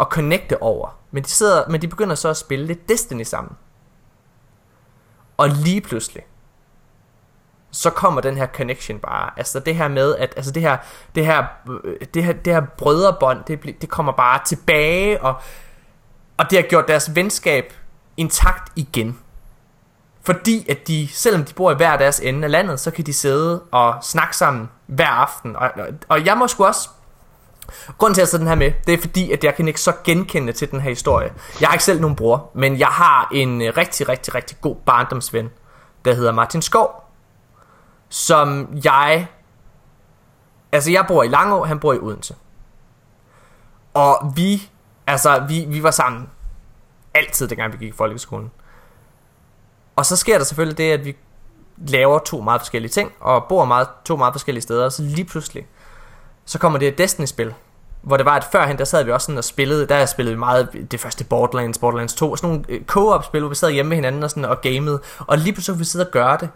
at 0.00 0.06
connecte 0.10 0.62
over. 0.62 0.98
Men 1.10 1.22
de, 1.22 1.28
sidder, 1.28 1.68
men 1.68 1.82
de 1.82 1.88
begynder 1.88 2.14
så 2.14 2.28
at 2.28 2.36
spille 2.36 2.66
lidt 2.66 2.88
Destiny 2.88 3.22
sammen. 3.22 3.52
Og 5.36 5.48
lige 5.48 5.80
pludselig, 5.80 6.22
så 7.70 7.90
kommer 7.90 8.20
den 8.20 8.36
her 8.36 8.46
connection 8.46 8.98
bare. 8.98 9.30
Altså 9.36 9.60
det 9.60 9.74
her 9.74 9.88
med, 9.88 10.16
at 10.16 10.32
altså 10.36 10.50
det 10.50 10.62
her, 10.62 10.76
det 11.14 11.26
her, 11.26 11.44
øh, 11.84 12.06
det 12.14 12.24
her, 12.24 12.32
det 12.32 12.52
her 12.52 12.62
brødrebånd, 12.78 13.44
det, 13.44 13.80
det 13.80 13.88
kommer 13.88 14.12
bare 14.12 14.40
tilbage, 14.46 15.22
og, 15.22 15.34
og 16.36 16.50
det 16.50 16.58
har 16.58 16.68
gjort 16.68 16.88
deres 16.88 17.14
venskab 17.14 17.72
intakt 18.16 18.72
igen. 18.76 19.18
Fordi 20.28 20.70
at 20.70 20.88
de, 20.88 21.08
selvom 21.12 21.44
de 21.44 21.54
bor 21.54 21.70
i 21.70 21.74
hver 21.74 21.96
deres 21.96 22.20
ende 22.20 22.44
af 22.44 22.50
landet, 22.50 22.80
så 22.80 22.90
kan 22.90 23.06
de 23.06 23.12
sidde 23.12 23.62
og 23.72 23.94
snakke 24.02 24.36
sammen 24.36 24.70
hver 24.86 25.08
aften. 25.08 25.56
Og, 25.56 25.70
og, 26.08 26.26
jeg 26.26 26.38
må 26.38 26.46
sgu 26.46 26.64
også 26.64 26.88
Grunden 27.98 28.14
til 28.14 28.22
at 28.22 28.32
jeg 28.32 28.40
den 28.40 28.48
her 28.48 28.54
med, 28.54 28.72
det 28.86 28.94
er 28.94 28.98
fordi, 28.98 29.32
at 29.32 29.44
jeg 29.44 29.54
kan 29.54 29.68
ikke 29.68 29.80
så 29.80 29.92
genkende 30.04 30.52
til 30.52 30.70
den 30.70 30.80
her 30.80 30.90
historie. 30.90 31.32
Jeg 31.60 31.68
har 31.68 31.74
ikke 31.74 31.84
selv 31.84 32.00
nogen 32.00 32.16
bror, 32.16 32.50
men 32.54 32.78
jeg 32.78 32.88
har 32.88 33.28
en 33.32 33.62
øh, 33.62 33.76
rigtig, 33.76 34.08
rigtig, 34.08 34.34
rigtig 34.34 34.60
god 34.60 34.76
barndomsven, 34.76 35.50
der 36.04 36.14
hedder 36.14 36.32
Martin 36.32 36.62
Skov, 36.62 37.04
som 38.08 38.68
jeg... 38.84 39.26
Altså, 40.72 40.90
jeg 40.90 41.04
bor 41.08 41.22
i 41.22 41.28
Langå, 41.28 41.64
han 41.64 41.80
bor 41.80 41.92
i 41.92 41.98
Odense. 41.98 42.34
Og 43.94 44.32
vi, 44.36 44.70
altså, 45.06 45.44
vi, 45.48 45.64
vi 45.68 45.82
var 45.82 45.90
sammen 45.90 46.28
altid, 47.14 47.48
dengang 47.48 47.72
vi 47.72 47.78
gik 47.78 47.88
i 47.88 47.96
folkeskolen. 47.96 48.50
Og 49.98 50.06
så 50.06 50.16
sker 50.16 50.38
der 50.38 50.44
selvfølgelig 50.44 50.78
det, 50.78 50.92
at 50.92 51.04
vi 51.04 51.16
laver 51.88 52.18
to 52.18 52.40
meget 52.40 52.60
forskellige 52.60 52.90
ting, 52.90 53.12
og 53.20 53.44
bor 53.48 53.64
meget, 53.64 53.88
to 54.04 54.16
meget 54.16 54.34
forskellige 54.34 54.62
steder, 54.62 54.84
og 54.84 54.92
så 54.92 55.02
lige 55.02 55.24
pludselig, 55.24 55.66
så 56.44 56.58
kommer 56.58 56.78
det 56.78 56.88
et 56.88 56.98
Destiny-spil, 56.98 57.54
hvor 58.02 58.16
det 58.16 58.26
var, 58.26 58.36
at 58.36 58.44
førhen, 58.52 58.78
der 58.78 58.84
sad 58.84 59.04
vi 59.04 59.12
også 59.12 59.24
sådan 59.24 59.38
og 59.38 59.44
spillede, 59.44 59.86
der 59.86 60.06
spillede 60.06 60.34
vi 60.34 60.38
meget 60.38 60.86
det 60.90 61.00
første 61.00 61.24
Borderlands, 61.24 61.78
Borderlands 61.78 62.14
2, 62.14 62.36
sådan 62.36 62.50
nogle 62.50 62.64
øh, 62.68 62.84
co-op-spil, 62.84 63.40
hvor 63.40 63.48
vi 63.48 63.54
sad 63.54 63.70
hjemme 63.70 63.88
med 63.88 63.96
hinanden 63.96 64.22
og, 64.22 64.30
sådan, 64.30 64.44
og 64.44 64.60
gamede, 64.60 65.00
og 65.18 65.38
lige 65.38 65.52
pludselig 65.52 65.74
kunne 65.74 65.78
vi 65.78 65.84
sidde 65.84 66.06
og 66.06 66.10
gøre 66.10 66.36
det 66.40 66.48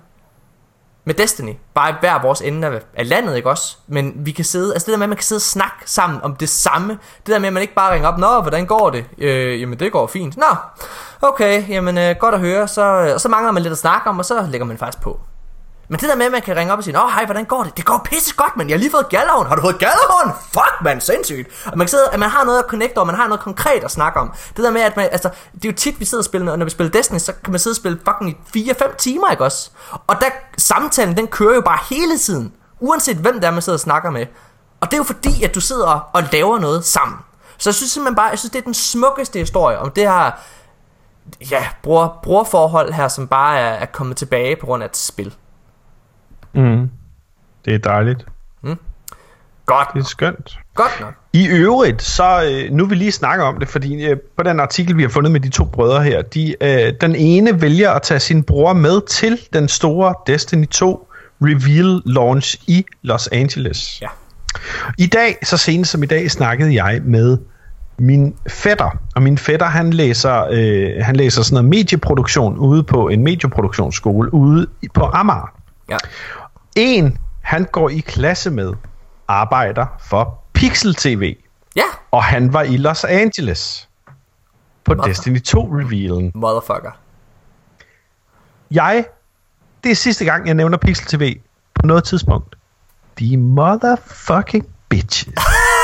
med 1.04 1.14
Destiny, 1.14 1.52
bare 1.74 1.90
i 1.90 1.94
hver 2.00 2.22
vores 2.22 2.40
ende 2.40 2.68
af, 2.68 2.80
af 2.94 3.08
landet, 3.08 3.36
ikke 3.36 3.50
også? 3.50 3.76
Men 3.86 4.12
vi 4.16 4.32
kan 4.32 4.44
sidde, 4.44 4.72
altså 4.72 4.86
det 4.86 4.92
der 4.92 4.98
med, 4.98 5.04
at 5.04 5.08
man 5.08 5.16
kan 5.16 5.24
sidde 5.24 5.38
og 5.38 5.42
snakke 5.42 5.76
sammen 5.86 6.20
om 6.22 6.36
det 6.36 6.48
samme, 6.48 6.98
det 7.26 7.32
der 7.32 7.38
med, 7.38 7.46
at 7.46 7.52
man 7.52 7.60
ikke 7.60 7.74
bare 7.74 7.94
ringer 7.94 8.08
op, 8.08 8.18
nå, 8.18 8.40
hvordan 8.40 8.66
går 8.66 8.90
det? 8.90 9.04
Øh, 9.18 9.60
jamen, 9.60 9.78
det 9.78 9.92
går 9.92 10.06
fint. 10.06 10.36
Nå, 10.36 10.56
okay, 11.22 11.68
jamen, 11.68 11.98
øh, 11.98 12.16
godt 12.20 12.34
at 12.34 12.40
høre, 12.40 12.68
så, 12.68 12.82
øh, 12.82 13.14
og 13.14 13.20
så 13.20 13.28
mangler 13.28 13.52
man 13.52 13.62
lidt 13.62 13.72
at 13.72 13.78
snakke 13.78 14.08
om, 14.10 14.18
og 14.18 14.24
så 14.24 14.46
lægger 14.50 14.64
man 14.64 14.78
faktisk 14.78 15.02
på. 15.02 15.20
Men 15.92 16.00
det 16.00 16.08
der 16.08 16.16
med, 16.16 16.26
at 16.26 16.32
man 16.32 16.42
kan 16.42 16.56
ringe 16.56 16.72
op 16.72 16.78
og 16.78 16.84
sige, 16.84 17.02
Åh, 17.02 17.10
hej, 17.10 17.24
hvordan 17.24 17.44
går 17.44 17.62
det? 17.62 17.76
Det 17.76 17.84
går 17.84 18.00
pisse 18.04 18.34
godt, 18.36 18.56
men 18.56 18.68
jeg 18.68 18.74
har 18.74 18.78
lige 18.78 18.90
fået 18.90 19.08
gallerhånd. 19.08 19.48
Har 19.48 19.56
du 19.56 19.62
fået 19.62 19.78
gallerhånd? 19.78 20.30
Fuck, 20.52 20.74
man, 20.82 21.00
sindssygt. 21.00 21.48
Og 21.66 21.78
man 21.78 21.86
kan 21.86 21.88
sidde, 21.88 22.08
at 22.12 22.18
man 22.18 22.30
har 22.30 22.44
noget 22.44 22.58
at 22.58 22.64
connecte 22.68 22.98
over, 22.98 23.06
man 23.06 23.14
har 23.14 23.28
noget 23.28 23.40
konkret 23.40 23.84
at 23.84 23.90
snakke 23.90 24.20
om. 24.20 24.32
Det 24.56 24.64
der 24.64 24.70
med, 24.70 24.80
at 24.80 24.96
man, 24.96 25.08
altså, 25.12 25.28
det 25.54 25.64
er 25.64 25.68
jo 25.68 25.76
tit, 25.76 26.00
vi 26.00 26.04
sidder 26.04 26.20
og 26.20 26.24
spiller, 26.24 26.56
når 26.56 26.64
vi 26.64 26.70
spiller 26.70 26.90
Destiny, 26.90 27.18
så 27.18 27.32
kan 27.44 27.50
man 27.52 27.60
sidde 27.60 27.72
og 27.72 27.76
spille 27.76 28.00
fucking 28.08 28.38
i 28.54 28.70
4-5 28.70 28.96
timer, 28.96 29.30
ikke 29.30 29.44
også? 29.44 29.70
Og 30.06 30.20
der, 30.20 30.26
samtalen, 30.58 31.16
den 31.16 31.26
kører 31.26 31.54
jo 31.54 31.60
bare 31.60 31.78
hele 31.90 32.18
tiden. 32.18 32.52
Uanset 32.80 33.16
hvem 33.16 33.40
der 33.40 33.48
er, 33.48 33.52
man 33.52 33.62
sidder 33.62 33.76
og 33.76 33.80
snakker 33.80 34.10
med. 34.10 34.26
Og 34.80 34.90
det 34.90 34.92
er 34.92 34.98
jo 34.98 35.04
fordi, 35.04 35.44
at 35.44 35.54
du 35.54 35.60
sidder 35.60 36.10
og 36.12 36.22
laver 36.32 36.58
noget 36.58 36.84
sammen. 36.84 37.18
Så 37.58 37.70
jeg 37.70 37.74
synes 37.74 37.92
simpelthen 37.92 38.16
bare, 38.16 38.26
jeg 38.26 38.38
synes, 38.38 38.52
det 38.52 38.58
er 38.58 38.64
den 38.64 38.74
smukkeste 38.74 39.38
historie 39.38 39.78
om 39.78 39.90
det 39.90 40.02
her, 40.02 40.30
ja, 41.50 41.68
bror, 41.82 42.18
brorforhold 42.22 42.92
her, 42.92 43.08
som 43.08 43.28
bare 43.28 43.58
er, 43.58 43.72
er 43.72 43.86
kommet 43.86 44.16
tilbage 44.16 44.56
på 44.60 44.66
grund 44.66 44.82
af 44.82 44.88
et 44.88 44.96
spil. 44.96 45.34
Mm. 46.54 46.90
Det 47.64 47.74
er 47.74 47.78
dejligt. 47.78 48.26
Godt 49.66 49.88
Det 49.94 50.00
er 50.00 50.04
skønt. 50.04 50.58
Godt 50.74 51.00
nok. 51.00 51.14
I 51.32 51.48
øvrigt, 51.48 52.02
så 52.02 52.50
øh, 52.50 52.72
nu 52.72 52.86
vil 52.86 52.98
lige 52.98 53.12
snakke 53.12 53.44
om 53.44 53.58
det, 53.58 53.68
fordi 53.68 54.04
øh, 54.04 54.16
på 54.36 54.42
den 54.42 54.60
artikel, 54.60 54.96
vi 54.96 55.02
har 55.02 55.08
fundet 55.08 55.32
med 55.32 55.40
de 55.40 55.48
to 55.48 55.64
brødre 55.64 56.02
her, 56.02 56.22
de, 56.22 56.54
øh, 56.60 56.92
den 57.00 57.14
ene 57.14 57.62
vælger 57.62 57.90
at 57.90 58.02
tage 58.02 58.20
sin 58.20 58.42
bror 58.42 58.72
med 58.72 59.06
til 59.06 59.40
den 59.52 59.68
store 59.68 60.14
Destiny 60.26 60.66
2 60.66 61.08
reveal 61.42 62.02
launch 62.04 62.56
i 62.66 62.84
Los 63.02 63.26
Angeles. 63.26 64.02
Ja. 64.02 64.08
I 64.98 65.06
dag, 65.06 65.36
så 65.42 65.56
senest 65.56 65.90
som 65.90 66.02
i 66.02 66.06
dag, 66.06 66.30
snakkede 66.30 66.84
jeg 66.84 67.00
med 67.04 67.38
min 67.98 68.34
fætter, 68.48 68.98
og 69.14 69.22
min 69.22 69.38
fætter, 69.38 69.66
han 69.66 69.92
læser, 69.92 70.46
øh, 70.50 71.04
han 71.04 71.16
læser 71.16 71.42
sådan 71.42 71.54
noget 71.54 71.68
medieproduktion 71.68 72.58
ude 72.58 72.82
på 72.82 73.08
en 73.08 73.22
medieproduktionsskole 73.22 74.34
ude 74.34 74.66
på 74.94 75.10
Amager. 75.12 75.52
Ja. 75.90 75.96
En, 76.76 77.18
han 77.40 77.64
går 77.64 77.88
i 77.88 77.98
klasse 78.00 78.50
med, 78.50 78.72
arbejder 79.28 79.86
for 80.00 80.42
Pixel 80.52 80.94
TV, 80.94 81.36
Ja, 81.76 81.82
og 82.10 82.24
han 82.24 82.52
var 82.52 82.62
i 82.62 82.76
Los 82.76 83.04
Angeles 83.04 83.88
på 84.84 84.94
Destiny 84.94 85.38
2-revealen. 85.48 86.30
motherfucker. 86.34 86.90
Jeg, 88.70 89.04
det 89.84 89.90
er 89.92 89.96
sidste 89.96 90.24
gang, 90.24 90.46
jeg 90.46 90.54
nævner 90.54 90.78
Pixel 90.78 91.06
TV 91.06 91.40
på 91.74 91.86
noget 91.86 92.04
tidspunkt. 92.04 92.56
De 93.18 93.36
motherfucking 93.36 94.66
bitches. 94.88 95.34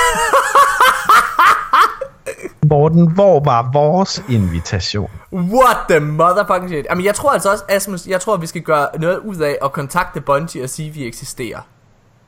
Morten, 2.68 3.10
hvor 3.12 3.40
var 3.44 3.70
vores 3.72 4.24
invitation? 4.28 5.10
What 5.32 5.76
the 5.90 6.00
motherfucking 6.00 6.68
shit. 6.68 6.86
Jamen, 6.90 7.04
jeg 7.04 7.14
tror 7.14 7.30
altså 7.32 7.50
også, 7.50 7.64
Asmus, 7.68 8.06
jeg 8.06 8.20
tror, 8.20 8.36
vi 8.36 8.46
skal 8.46 8.62
gøre 8.62 8.88
noget 8.98 9.18
ud 9.18 9.36
af 9.36 9.58
at 9.64 9.72
kontakte 9.72 10.20
Bungie 10.20 10.62
og 10.64 10.70
sige, 10.70 10.88
at 10.88 10.94
vi 10.94 11.06
eksisterer. 11.06 11.58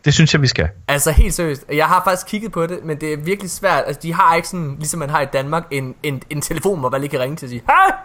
Det 0.05 0.15
synes 0.15 0.35
jeg, 0.35 0.43
vi 0.43 0.47
skal. 0.47 0.69
Altså 0.89 1.11
helt 1.11 1.35
seriøst, 1.35 1.65
jeg 1.73 1.87
har 1.87 2.01
faktisk 2.05 2.27
kigget 2.27 2.53
på 2.53 2.67
det, 2.67 2.79
men 2.85 3.01
det 3.01 3.13
er 3.13 3.17
virkelig 3.17 3.51
svært. 3.51 3.85
Altså 3.87 4.01
de 4.03 4.15
har 4.15 4.35
ikke 4.35 4.49
sådan, 4.49 4.75
ligesom 4.79 5.01
man 5.01 5.11
har 5.11 5.21
i 5.21 5.27
Danmark, 5.33 5.65
en, 5.71 5.95
en, 6.03 6.23
en 6.31 6.41
telefon, 6.41 6.81
hvor 6.81 6.91
man 6.91 7.01
lige 7.01 7.11
kan 7.11 7.21
ringe 7.21 7.37
til 7.37 7.47
og 7.47 7.51
sige, 7.51 7.63
hej! 7.67 7.97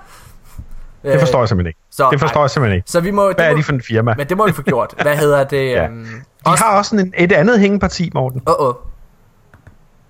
Det 1.04 1.20
forstår 1.20 1.40
jeg 1.40 1.50
simpelthen 1.50 1.68
ikke. 1.70 1.80
så- 1.92 2.08
det 2.12 2.20
forstår 2.20 2.36
nej. 2.38 2.42
jeg 2.44 2.50
simpelthen 2.50 2.76
ikke. 2.76 2.92
Så 2.92 3.00
vi 3.00 3.12
må... 3.12 3.26
Hvad 3.26 3.36
det 3.36 3.46
er 3.46 3.52
må, 3.52 3.58
de 3.58 3.64
for 3.64 3.74
en 3.74 3.82
firma? 3.82 4.14
Men 4.18 4.30
det 4.30 4.38
må 4.38 4.46
vi 4.48 4.52
få 4.54 4.62
gjort. 4.62 4.94
Hvad 5.02 5.18
hedder 5.18 5.44
det? 5.44 5.70
Ja. 5.72 5.86
øhm, 5.86 6.04
De 6.06 6.12
også- 6.52 6.64
har 6.64 6.78
også 6.78 6.96
en, 6.96 7.14
et 7.18 7.32
andet 7.32 7.60
hængeparti, 7.60 8.12
Morten. 8.14 8.42
Åh, 8.48 8.68
åh. 8.68 8.74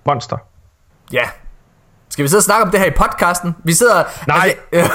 Monster. 0.06 0.36
Ja. 1.12 1.22
Skal 2.16 2.22
vi 2.22 2.28
sidde 2.28 2.40
og 2.40 2.44
snakke 2.44 2.64
om 2.64 2.70
det 2.70 2.80
her 2.80 2.86
i 2.86 2.90
podcasten? 2.96 3.56
Vi 3.64 3.72
sidder... 3.72 4.04
Nej. 4.26 4.56
Altså, 4.72 4.92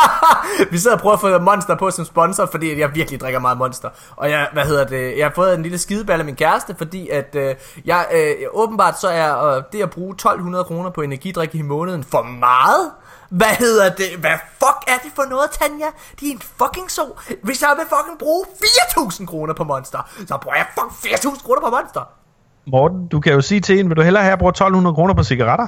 vi 0.72 0.78
sidder 0.78 0.96
og 0.96 1.02
prøver 1.02 1.14
at 1.14 1.20
få 1.20 1.38
Monster 1.38 1.76
på 1.76 1.90
som 1.90 2.04
sponsor, 2.04 2.46
fordi 2.46 2.80
jeg 2.80 2.94
virkelig 2.94 3.20
drikker 3.20 3.40
meget 3.40 3.58
Monster. 3.58 3.88
Og 4.16 4.30
jeg, 4.30 4.48
hvad 4.52 4.64
hedder 4.64 4.84
det, 4.84 5.18
jeg 5.18 5.26
har 5.26 5.32
fået 5.34 5.54
en 5.54 5.62
lille 5.62 5.78
skideballe 5.78 6.20
af 6.20 6.24
min 6.24 6.36
kæreste, 6.36 6.74
fordi 6.78 7.08
at 7.08 7.34
øh, 7.34 7.54
jeg 7.84 8.06
øh, 8.14 8.34
åbenbart 8.52 9.00
så 9.00 9.08
er 9.08 9.44
øh, 9.44 9.62
det 9.72 9.82
at 9.82 9.90
bruge 9.90 10.12
1200 10.12 10.64
kroner 10.64 10.90
på 10.90 11.02
energidrik 11.02 11.54
i 11.54 11.62
måneden 11.62 12.04
for 12.04 12.22
meget. 12.22 12.90
Hvad 13.30 13.54
hedder 13.58 13.88
det? 13.88 14.06
Hvad 14.18 14.38
fuck 14.58 14.78
er 14.86 14.98
det 15.04 15.12
for 15.14 15.24
noget, 15.30 15.50
Tanja? 15.50 15.86
Det 16.20 16.28
er 16.28 16.32
en 16.32 16.42
fucking 16.62 16.90
så. 16.90 17.02
Hvis 17.42 17.62
jeg 17.62 17.74
vil 17.76 17.86
fucking 17.88 18.18
bruge 18.18 18.44
4000 18.94 19.28
kroner 19.28 19.54
på 19.54 19.64
Monster, 19.64 20.10
så 20.26 20.38
bruger 20.42 20.56
jeg 20.56 20.66
fucking 20.74 21.12
4000 21.12 21.42
kroner 21.44 21.60
på 21.60 21.70
Monster. 21.70 22.08
Morten, 22.66 23.08
du 23.08 23.20
kan 23.20 23.32
jo 23.32 23.40
sige 23.40 23.60
til 23.60 23.80
en, 23.80 23.88
vil 23.88 23.96
du 23.96 24.02
hellere 24.02 24.22
have, 24.22 24.30
at 24.30 24.30
jeg 24.30 24.38
bruger 24.38 24.52
1200 24.52 24.94
kroner 24.94 25.14
på 25.14 25.22
cigaretter? 25.22 25.66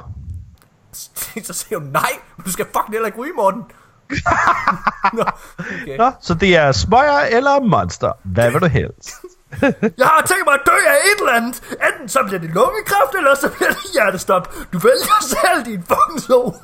så 1.47 1.53
siger 1.53 1.79
hun, 1.79 1.89
nej, 1.89 2.13
du 2.45 2.53
skal 2.53 2.65
fucking 2.65 2.93
heller 2.93 3.07
ikke 3.07 3.19
ryge, 3.19 3.33
Morten. 3.37 3.63
Nå, 5.19 5.25
okay. 5.59 5.97
Nå, 5.99 6.13
så 6.21 6.35
det 6.35 6.57
er 6.57 6.73
smøger 6.73 7.21
eller 7.21 7.61
monster. 7.61 8.13
Hvad 8.25 8.51
vil 8.51 8.61
du 8.61 8.67
helst? 8.67 9.11
Jeg 10.03 10.07
har 10.07 10.23
tænkt 10.27 10.45
mig 10.47 10.55
at 10.55 10.61
dø 10.67 10.73
af 10.87 10.97
et 11.05 11.19
eller 11.21 11.33
andet. 11.33 11.63
Enten 11.89 12.09
så 12.09 12.23
bliver 12.27 12.41
det 12.41 12.51
lungekræft, 12.51 13.15
eller 13.17 13.35
så 13.35 13.49
bliver 13.49 13.71
det 13.71 13.93
hjertestop. 13.93 14.55
Du 14.73 14.79
vælger 14.79 15.19
selv 15.21 15.65
din 15.65 15.83
fucking 15.83 16.21
so. 16.21 16.55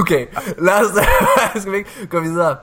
okay, 0.00 0.26
lad 0.58 0.80
os 0.80 0.90
skal 1.60 1.72
vi 1.72 1.76
ikke 1.76 2.06
gå 2.10 2.20
videre. 2.20 2.56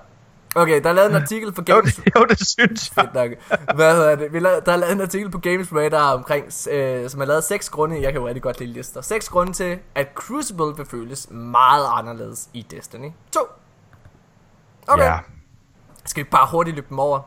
Okay, 0.55 0.83
der 0.83 0.89
er 0.89 0.93
lavet 0.93 1.09
en 1.09 1.15
artikel 1.21 1.51
på 1.51 1.61
Jo, 1.69 1.75
Games... 1.75 1.95
det, 1.95 2.11
jo, 2.15 2.25
det 2.25 2.47
synes 2.49 2.91
jeg. 2.97 3.05
Fedt 3.05 3.13
nok. 3.13 3.31
Hvad 3.75 3.95
hedder 3.95 4.15
det? 4.15 4.33
Vi 4.33 4.39
lavede, 4.39 4.61
der 4.65 4.71
er 4.71 4.75
lavet 4.77 4.93
en 4.93 5.01
artikel 5.01 5.29
på 5.31 5.37
Games 5.39 5.67
Radar 5.73 6.13
omkring, 6.13 6.45
øh, 6.71 7.09
som 7.09 7.19
har 7.19 7.27
lavet 7.27 7.43
seks 7.43 7.69
grunde, 7.69 8.01
jeg 8.01 8.11
kan 8.11 8.21
jo 8.21 8.27
rigtig 8.27 8.43
godt 8.43 8.59
lide 8.59 8.73
lister, 8.73 9.01
seks 9.01 9.29
grunde 9.29 9.53
til, 9.53 9.79
at 9.95 10.07
Crucible 10.15 10.75
vil 10.77 10.85
føles 10.85 11.27
meget 11.31 11.85
anderledes 11.93 12.49
i 12.53 12.65
Destiny 12.71 13.09
2. 13.31 13.39
Okay, 14.87 15.03
Ja. 15.03 15.17
skal 16.05 16.23
vi 16.23 16.29
bare 16.31 16.47
hurtigt 16.51 16.75
løbe 16.75 16.87
dem 16.89 16.99
over? 16.99 17.19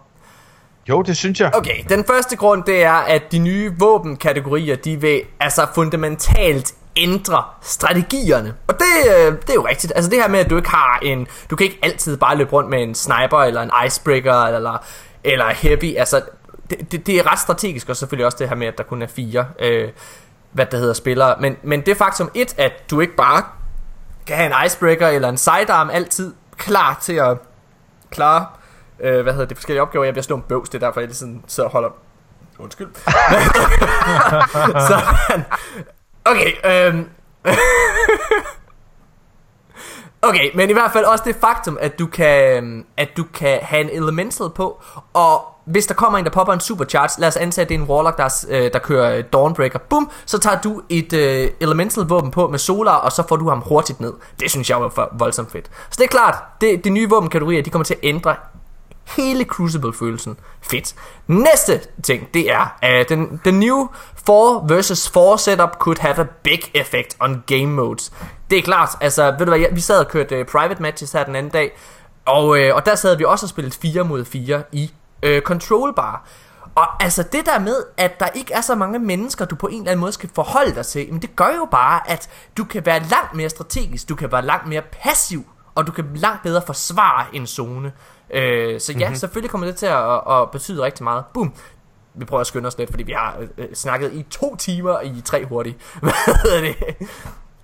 Jo, 0.89 1.03
det 1.03 1.16
synes 1.16 1.40
jeg. 1.40 1.51
Okay, 1.55 1.85
den 1.89 2.05
første 2.05 2.36
grund, 2.36 2.65
det 2.65 2.85
er, 2.85 2.93
at 2.93 3.23
de 3.32 3.39
nye 3.39 3.74
våbenkategorier, 3.78 4.77
de 4.77 5.01
vil 5.01 5.23
altså 5.40 5.66
fundamentalt 5.74 6.74
ændre 6.97 7.44
strategierne. 7.60 8.55
Og 8.66 8.74
det, 8.78 9.10
øh, 9.10 9.32
det 9.32 9.51
er 9.51 9.55
jo 9.55 9.66
rigtigt. 9.66 9.93
Altså 9.97 10.10
det 10.10 10.19
her 10.19 10.28
med, 10.28 10.39
at 10.39 10.51
du 10.51 10.56
ikke 10.56 10.70
har 10.70 10.98
en... 11.02 11.27
Du 11.51 11.56
kan 11.56 11.64
ikke 11.64 11.78
altid 11.82 12.16
bare 12.16 12.36
løbe 12.36 12.52
rundt 12.52 12.70
med 12.70 12.82
en 12.82 12.94
sniper, 12.94 13.39
eller 13.39 13.62
en 13.62 13.70
icebreaker, 13.86 14.43
eller, 14.43 14.85
eller 15.24 15.48
heavy. 15.48 15.97
Altså, 15.97 16.23
det, 16.70 16.93
det, 16.93 17.06
det 17.06 17.19
er 17.19 17.32
ret 17.32 17.39
strategisk, 17.39 17.89
og 17.89 17.97
selvfølgelig 17.97 18.27
også 18.27 18.39
det 18.40 18.48
her 18.48 18.56
med, 18.56 18.66
at 18.66 18.78
der 18.78 18.85
kun 18.85 19.02
er 19.02 19.06
fire, 19.06 19.47
øh, 19.59 19.89
hvad 20.52 20.66
det 20.66 20.78
hedder, 20.78 20.94
spillere. 20.94 21.36
Men, 21.40 21.56
men 21.62 21.81
det 21.81 21.97
faktum 21.97 22.31
et, 22.35 22.55
at 22.59 22.73
du 22.90 23.01
ikke 23.01 23.16
bare 23.16 23.43
kan 24.27 24.36
have 24.36 24.47
en 24.47 24.66
icebreaker 24.66 25.09
eller 25.09 25.28
en 25.28 25.36
sidearm 25.36 25.90
altid, 25.90 26.35
klar 26.56 26.98
til 27.02 27.14
at 27.14 27.39
klare, 28.10 28.47
øh, 29.01 29.23
hvad 29.23 29.32
hedder 29.32 29.47
det, 29.47 29.56
forskellige 29.56 29.82
opgaver. 29.82 30.05
Jeg 30.05 30.14
bliver 30.14 30.23
slået 30.23 30.39
en 30.39 30.44
bøvs, 30.48 30.69
det 30.69 30.82
er 30.82 30.86
derfor, 30.86 31.01
jeg 31.01 31.09
lige 31.09 31.16
sådan 31.16 31.44
sidder 31.47 31.69
og 31.69 31.73
holder... 31.73 31.89
Undskyld. 32.59 32.89
Sådan. 34.89 35.44
Okay, 36.24 36.53
øhm... 36.65 37.09
Okay, 40.24 40.51
men 40.55 40.70
i 40.70 40.73
hvert 40.73 40.93
fald 40.93 41.05
også 41.05 41.24
det 41.27 41.36
faktum, 41.40 41.78
at 41.81 41.99
du 41.99 42.07
kan, 42.07 42.57
øhm, 42.57 42.85
at 42.97 43.09
du 43.16 43.24
kan 43.35 43.59
have 43.62 43.81
en 43.81 43.90
elemental 44.03 44.51
på, 44.51 44.82
og 45.12 45.44
hvis 45.65 45.86
der 45.86 45.94
kommer 45.94 46.19
en, 46.19 46.24
der 46.24 46.31
popper 46.31 46.53
en 46.53 46.61
supercharge, 46.61 47.20
lad 47.20 47.28
os 47.28 47.36
antage, 47.36 47.62
at 47.62 47.69
det 47.69 47.74
er 47.74 47.78
en 47.78 47.86
warlock, 47.86 48.19
der, 48.19 48.44
øh, 48.49 48.73
der 48.73 48.78
kører 48.78 49.16
øh, 49.16 49.24
Dawnbreaker, 49.32 49.78
bum, 49.78 50.11
så 50.27 50.39
tager 50.39 50.61
du 50.61 50.82
et 50.89 51.12
øh, 51.12 51.51
elemental 51.61 52.05
våben 52.05 52.31
på 52.31 52.49
med 52.49 52.59
solar, 52.59 52.94
og 52.94 53.12
så 53.12 53.23
får 53.28 53.36
du 53.36 53.49
ham 53.49 53.62
hurtigt 53.66 54.01
ned. 54.01 54.12
Det 54.40 54.51
synes 54.51 54.70
jeg 54.70 54.81
var 54.81 55.09
voldsomt 55.19 55.53
fedt. 55.53 55.70
Så 55.90 55.97
det 55.99 56.05
er 56.05 56.09
klart, 56.09 56.35
det, 56.61 56.85
de 56.85 56.90
nye 56.90 57.11
våbenkategorier, 57.11 57.62
de 57.62 57.70
kommer 57.70 57.85
til 57.85 57.94
at 57.94 58.01
ændre 58.03 58.36
hele 59.05 59.45
Crucible-følelsen. 59.45 60.37
Fedt. 60.61 60.95
Næste 61.27 61.81
ting, 62.03 62.35
det 62.35 62.51
er, 62.51 62.77
at 62.83 63.11
uh, 63.11 63.19
den, 63.19 63.41
the 63.45 63.53
new 63.53 63.87
4 64.27 64.69
versus 64.69 65.11
4 65.11 65.39
setup 65.39 65.79
could 65.79 65.99
have 65.99 66.19
a 66.19 66.27
big 66.43 66.61
effect 66.74 67.16
on 67.20 67.43
game 67.47 67.66
modes. 67.66 68.12
Det 68.51 68.59
er 68.59 68.62
klart, 68.62 68.89
altså, 69.01 69.35
ved 69.39 69.47
du 69.47 69.57
hvad, 69.57 69.66
vi 69.73 69.81
sad 69.81 69.99
og 69.99 70.09
kørte 70.09 70.41
uh, 70.41 70.47
private 70.47 70.83
matches 70.83 71.12
her 71.12 71.24
den 71.24 71.37
anden 71.37 71.53
dag, 71.53 71.79
og, 72.27 72.49
uh, 72.49 72.59
og 72.74 72.87
der 72.87 72.95
sad 72.95 73.16
vi 73.16 73.24
også 73.24 73.47
og 73.47 73.51
spillede 73.51 73.74
4 73.83 74.05
mod 74.05 74.24
4 74.24 74.62
i 74.73 74.93
uh, 75.27 75.39
control 75.41 75.95
bar. 75.95 76.29
Og 76.74 77.03
altså 77.03 77.23
det 77.23 77.47
der 77.47 77.59
med, 77.59 77.77
at 77.97 78.20
der 78.20 78.27
ikke 78.27 78.53
er 78.53 78.61
så 78.61 78.74
mange 78.74 78.99
mennesker, 78.99 79.45
du 79.45 79.55
på 79.55 79.66
en 79.66 79.79
eller 79.79 79.91
anden 79.91 80.01
måde 80.01 80.12
skal 80.12 80.31
forholde 80.35 80.74
dig 80.74 80.87
til, 80.87 81.12
men 81.12 81.23
det 81.23 81.37
gør 81.37 81.55
jo 81.57 81.69
bare, 81.70 82.11
at 82.11 82.31
du 82.57 82.65
kan 82.65 82.87
være 82.87 83.03
langt 83.11 83.35
mere 83.35 83.49
strategisk, 83.49 84.09
du 84.09 84.15
kan 84.15 84.33
være 84.33 84.45
langt 84.45 84.69
mere 84.69 84.83
passiv, 85.03 85.45
og 85.74 85.87
du 85.87 85.93
kan 85.93 86.11
langt 86.15 86.43
bedre 86.43 86.62
forsvare 86.66 87.27
en 87.33 87.47
zone. 87.47 87.93
Øh, 88.33 88.81
så 88.81 88.93
ja, 88.93 88.99
mm-hmm. 88.99 89.17
selvfølgelig 89.17 89.51
kommer 89.51 89.67
det 89.67 89.77
til 89.77 89.87
at, 89.87 90.21
at 90.31 90.51
betyde 90.51 90.83
rigtig 90.83 91.05
meget. 91.05 91.25
Boom. 91.35 91.55
Vi 92.15 92.25
prøver 92.25 92.41
at 92.41 92.47
skynde 92.47 92.67
os 92.67 92.79
lidt, 92.79 92.91
fordi 92.91 93.03
vi 93.03 93.13
har 93.13 93.47
øh, 93.59 93.75
snakket 93.75 94.13
i 94.13 94.23
to 94.31 94.57
timer 94.57 95.01
i 95.01 95.21
tre 95.25 95.45
hurtigt. 95.45 95.79
Hvad 96.03 96.13
hedder 96.43 96.61
det? 96.61 97.09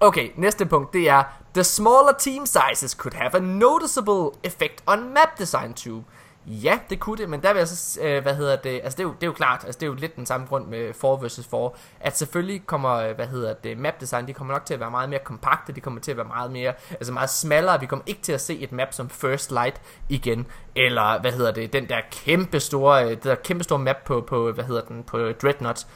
Okay, 0.01 0.29
næste 0.37 0.67
punkt, 0.67 0.93
det 0.93 1.09
er 1.09 1.23
The 1.55 1.65
smaller 1.65 2.13
team 2.19 2.47
sizes 2.47 2.91
could 2.91 3.15
have 3.15 3.35
a 3.35 3.41
noticeable 3.41 4.31
effect 4.45 4.83
on 4.87 5.15
map 5.15 5.39
design 5.39 5.75
too. 5.75 6.03
Ja, 6.51 6.79
det 6.91 7.01
kunne 7.01 7.17
det, 7.17 7.29
men 7.29 7.43
der 7.43 7.53
vil 7.53 7.59
jeg 7.59 7.69
så, 7.69 8.01
øh, 8.03 8.23
hvad 8.23 8.35
hedder 8.35 8.57
det, 8.57 8.81
altså 8.85 8.97
det 8.97 9.01
er, 9.01 9.09
jo, 9.09 9.13
det 9.13 9.23
er 9.23 9.27
jo 9.27 9.33
klart, 9.33 9.65
altså 9.65 9.79
det 9.79 9.83
er 9.83 9.87
jo 9.87 9.95
lidt 9.95 10.17
den 10.17 10.27
samme 10.27 10.47
grund 10.47 10.67
med 10.67 10.95
4 10.95 11.19
vs 11.23 11.49
4, 11.51 11.71
at 12.01 12.19
selvfølgelig 12.19 12.67
kommer, 12.67 12.95
øh, 12.95 13.15
hvad 13.15 13.27
hedder 13.27 13.55
det, 13.55 13.79
map 13.79 14.01
design, 14.01 14.27
de 14.27 14.33
kommer 14.33 14.55
nok 14.55 14.65
til 14.65 14.75
at 14.75 14.81
være 14.81 14.91
meget 14.91 15.09
mere 15.09 15.21
kompakte, 15.25 15.73
de 15.73 15.81
kommer 15.81 16.01
til 16.01 16.11
at 16.11 16.17
være 16.17 16.27
meget 16.27 16.51
mere, 16.51 16.73
altså 16.91 17.13
meget 17.13 17.31
smallere, 17.31 17.81
vi 17.81 17.87
kommer 17.87 18.03
ikke 18.07 18.23
til 18.23 18.33
at 18.33 18.41
se 18.41 18.59
et 18.59 18.73
map 18.73 18.93
som 18.93 19.11
First 19.11 19.51
Light 19.51 19.81
igen, 20.09 20.47
eller 20.75 21.21
hvad 21.21 21.33
hedder 21.33 21.53
det, 21.53 21.73
den 21.73 21.89
der 21.89 22.01
kæmpe 22.11 22.61
store, 22.61 23.05
øh, 23.05 23.11
det 23.11 23.25
der 23.25 23.35
kæmpe 23.35 23.65
store 23.65 23.79
map 23.79 23.97
på, 24.05 24.21
på, 24.21 24.53
hvad 24.53 24.65
hedder 24.65 24.83
den, 24.83 25.03
på 25.03 25.19
Dreadnought. 25.19 25.87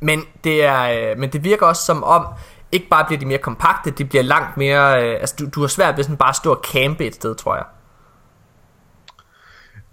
Men 0.00 0.22
det 0.44 0.64
er, 0.64 1.10
øh, 1.10 1.18
men 1.18 1.32
det 1.32 1.44
virker 1.44 1.66
også 1.66 1.84
som 1.84 2.04
om, 2.04 2.26
ikke 2.72 2.88
bare 2.88 3.04
bliver 3.04 3.20
de 3.20 3.26
mere 3.26 3.38
kompakte, 3.38 3.90
de 3.90 4.04
bliver 4.04 4.22
langt 4.22 4.56
mere, 4.56 4.98
altså 4.98 5.34
du, 5.38 5.48
du 5.54 5.60
har 5.60 5.68
svært 5.68 5.96
ved 5.96 6.04
sådan 6.04 6.16
bare 6.16 6.28
at 6.28 6.36
stå 6.36 6.54
og 6.54 6.64
campe 6.72 7.06
et 7.06 7.14
sted, 7.14 7.34
tror 7.34 7.54
jeg. 7.54 7.64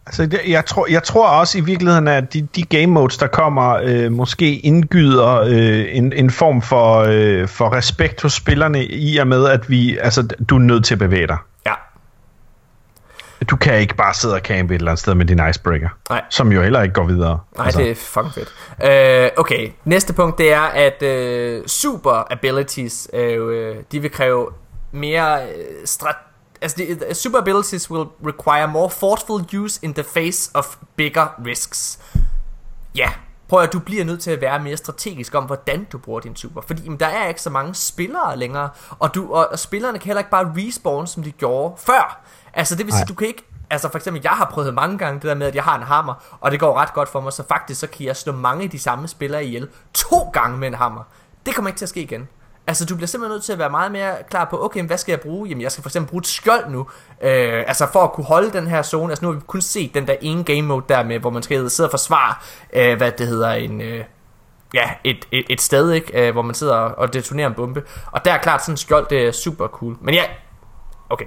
Altså, 0.10 0.40
jeg, 0.48 0.66
tror, 0.66 0.88
jeg 0.90 1.04
tror 1.04 1.28
også 1.28 1.58
i 1.58 1.62
virkeligheden, 1.62 2.08
at 2.08 2.34
de, 2.34 2.42
de 2.42 2.64
game 2.64 2.88
modes, 2.88 3.18
der 3.18 3.28
kommer, 3.28 3.80
øh, 3.84 4.12
måske 4.12 4.60
indgyder 4.60 5.36
øh, 5.36 5.86
en, 5.98 6.14
en 6.14 6.30
form 6.30 6.62
for, 6.62 7.06
øh, 7.08 7.48
for 7.48 7.74
respekt 7.74 8.22
hos 8.22 8.34
spillerne 8.34 8.86
i 8.86 9.18
og 9.18 9.28
med, 9.28 9.48
at 9.48 9.70
vi, 9.70 9.98
altså, 9.98 10.28
du 10.50 10.56
er 10.56 10.60
nødt 10.60 10.86
til 10.86 10.96
at 10.96 11.00
bevæge 11.00 11.28
dig. 11.28 11.38
Ja. 11.66 11.74
Du 13.50 13.56
kan 13.56 13.80
ikke 13.80 13.96
bare 13.96 14.14
sidde 14.14 14.36
og 14.36 14.42
campe 14.42 14.76
et 14.76 14.80
eller 14.80 14.92
andet 14.92 15.00
sted 15.00 15.16
med 15.16 15.26
din 15.26 15.42
icebreaker. 15.50 15.90
Nej. 16.10 16.22
Som 16.30 16.52
jo 16.52 16.62
heller 16.62 16.82
ikke 16.82 16.94
går 16.94 17.06
videre. 17.06 17.40
Nej, 17.58 17.66
altså. 17.66 17.80
det 17.82 17.92
er 17.92 17.96
fucking 17.96 18.34
fedt. 18.34 19.34
Uh, 19.36 19.40
okay, 19.42 19.70
næste 19.86 20.14
punkt 20.14 20.38
det 20.38 20.54
er, 20.54 20.62
at 20.62 21.04
uh, 21.04 21.66
super 21.66 22.32
abilities, 22.32 23.10
uh, 23.14 23.20
de 23.92 24.00
vil 24.00 24.12
kræve 24.12 24.50
mere 24.92 25.40
uh, 25.42 25.86
strat 25.86 26.16
as 26.62 26.74
the, 26.74 26.96
the 26.96 27.14
super 27.14 27.38
abilities 27.38 27.92
will 27.92 28.08
require 28.26 28.68
more 28.68 28.90
thoughtful 28.90 29.60
use 29.62 29.80
in 29.84 29.94
the 29.94 30.04
face 30.04 30.52
of 30.54 30.78
bigger 30.96 31.28
risks. 31.46 32.00
Ja, 32.96 33.02
yeah. 33.02 33.14
prøv 33.48 33.62
at 33.62 33.74
du 33.74 33.80
bliver 33.80 34.06
nødt 34.06 34.22
til 34.22 34.32
at 34.32 34.42
være 34.42 34.60
mere 34.60 34.78
strategisk 34.78 35.36
om, 35.36 35.44
hvordan 35.44 35.88
du 35.92 35.98
bruger 35.98 36.20
din 36.20 36.36
super. 36.36 36.62
Fordi 36.62 36.82
jamen, 36.82 37.00
der 37.00 37.08
er 37.08 37.28
ikke 37.28 37.42
så 37.42 37.50
mange 37.50 37.76
spillere 37.76 38.38
længere, 38.38 38.70
og, 39.00 39.16
du, 39.16 39.34
og, 39.34 39.48
og 39.52 39.60
spillerne 39.60 40.00
kan 40.00 40.06
heller 40.06 40.20
ikke 40.20 40.32
bare 40.32 40.54
respawn, 40.58 41.08
som 41.08 41.24
de 41.24 41.32
gjorde 41.32 41.76
før. 41.78 42.22
Altså 42.54 42.76
det 42.76 42.86
vil 42.86 42.94
sige, 42.94 43.06
du 43.06 43.14
kan 43.14 43.28
ikke 43.28 43.46
Altså 43.72 43.90
for 43.90 43.98
eksempel, 43.98 44.22
jeg 44.24 44.32
har 44.32 44.46
prøvet 44.46 44.74
mange 44.74 44.98
gange 44.98 45.20
det 45.20 45.24
der 45.24 45.36
med, 45.36 45.48
at 45.48 45.56
jeg 45.56 45.64
har 45.64 45.78
en 45.78 45.84
hammer, 45.84 46.38
og 46.42 46.52
det 46.52 46.60
går 46.60 46.78
ret 46.78 46.94
godt 46.94 47.10
for 47.10 47.22
mig, 47.22 47.34
så 47.34 47.44
faktisk 47.48 47.80
så 47.80 47.88
kan 47.88 48.06
jeg 48.06 48.16
slå 48.16 48.34
mange 48.34 48.64
af 48.64 48.70
de 48.70 48.80
samme 48.80 49.08
spillere 49.08 49.46
ihjel 49.46 49.70
to 49.94 50.30
gange 50.34 50.58
med 50.58 50.68
en 50.68 50.74
hammer. 50.74 51.04
Det 51.46 51.56
kommer 51.56 51.70
ikke 51.70 51.78
til 51.78 51.86
at 51.86 51.90
ske 51.90 52.02
igen. 52.02 52.28
Altså, 52.70 52.86
du 52.86 52.96
bliver 52.96 53.08
simpelthen 53.08 53.36
nødt 53.36 53.44
til 53.44 53.54
at 53.54 53.60
være 53.60 53.70
meget 53.70 53.92
mere 53.92 54.14
klar 54.30 54.46
på, 54.46 54.66
okay, 54.66 54.84
hvad 54.84 54.98
skal 54.98 55.12
jeg 55.12 55.20
bruge? 55.20 55.50
Jamen, 55.50 55.62
jeg 55.62 55.72
skal 55.72 55.82
for 55.82 55.90
eksempel 55.90 56.10
bruge 56.10 56.20
et 56.20 56.28
skjold 56.28 56.70
nu, 56.70 56.80
øh, 57.22 57.64
altså 57.68 57.88
for 57.94 58.00
at 58.00 58.12
kunne 58.12 58.26
holde 58.26 58.52
den 58.52 58.68
her 58.68 58.82
zone. 58.82 59.12
Altså, 59.12 59.26
nu 59.26 59.32
har 59.32 59.40
vi 59.40 59.46
kun 59.48 59.62
set 59.62 59.94
den 59.94 60.08
der 60.08 60.16
ene 60.22 60.44
game 60.44 60.62
mode 60.62 60.86
der 60.90 61.04
med, 61.04 61.20
hvor 61.20 61.30
man 61.30 61.44
skal 61.44 61.70
sidde 61.70 61.88
og 61.88 61.92
forsvare, 61.92 62.36
øh, 62.74 62.98
hvad 62.98 63.12
det 63.12 63.28
hedder, 63.28 63.52
en... 63.52 63.82
Øh, 63.82 64.04
ja, 64.74 64.90
et, 65.04 65.28
et, 65.32 65.46
et 65.50 65.62
sted, 65.62 65.92
ikke? 65.92 66.28
Øh, 66.28 66.34
hvor 66.34 66.42
man 66.42 66.56
sidder 66.56 66.76
og 66.76 67.14
detonerer 67.14 67.48
en 67.48 67.54
bombe. 67.54 67.84
Og 68.12 68.26
der 68.26 68.34
er 68.34 68.38
klart 68.38 68.62
sådan 68.62 68.74
en 68.74 68.78
skjold, 68.78 69.08
det 69.10 69.28
er 69.28 69.32
super 69.32 69.68
cool. 69.68 69.96
Men 70.02 70.14
ja, 70.14 70.24
okay. 71.10 71.26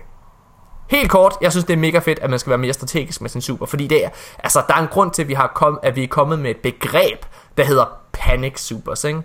Helt 0.91 1.11
kort, 1.11 1.35
jeg 1.41 1.53
synes 1.53 1.65
det 1.65 1.73
er 1.73 1.79
mega 1.79 1.99
fedt, 1.99 2.19
at 2.19 2.31
man 2.31 2.39
skal 2.39 2.51
være 2.51 2.59
mere 2.59 2.73
strategisk 2.73 3.21
med 3.21 3.31
sin 3.31 3.41
super, 3.41 3.67
fordi 3.67 3.87
det 3.87 4.05
er, 4.05 4.09
altså 4.39 4.63
der 4.69 4.75
er 4.75 4.79
en 4.79 4.89
grund 4.89 5.11
til, 5.11 5.23
at 5.23 5.29
vi, 5.29 5.35
har 5.35 5.53
kom, 5.55 5.81
at 5.83 5.97
vi 5.97 6.05
er 6.05 6.09
kommet 6.09 6.39
med 6.39 6.51
et 6.51 6.57
begreb, 6.57 7.19
der 7.57 7.65
hedder 7.65 7.85
panic 8.13 8.61
supers, 8.61 9.05
ikke? 9.05 9.23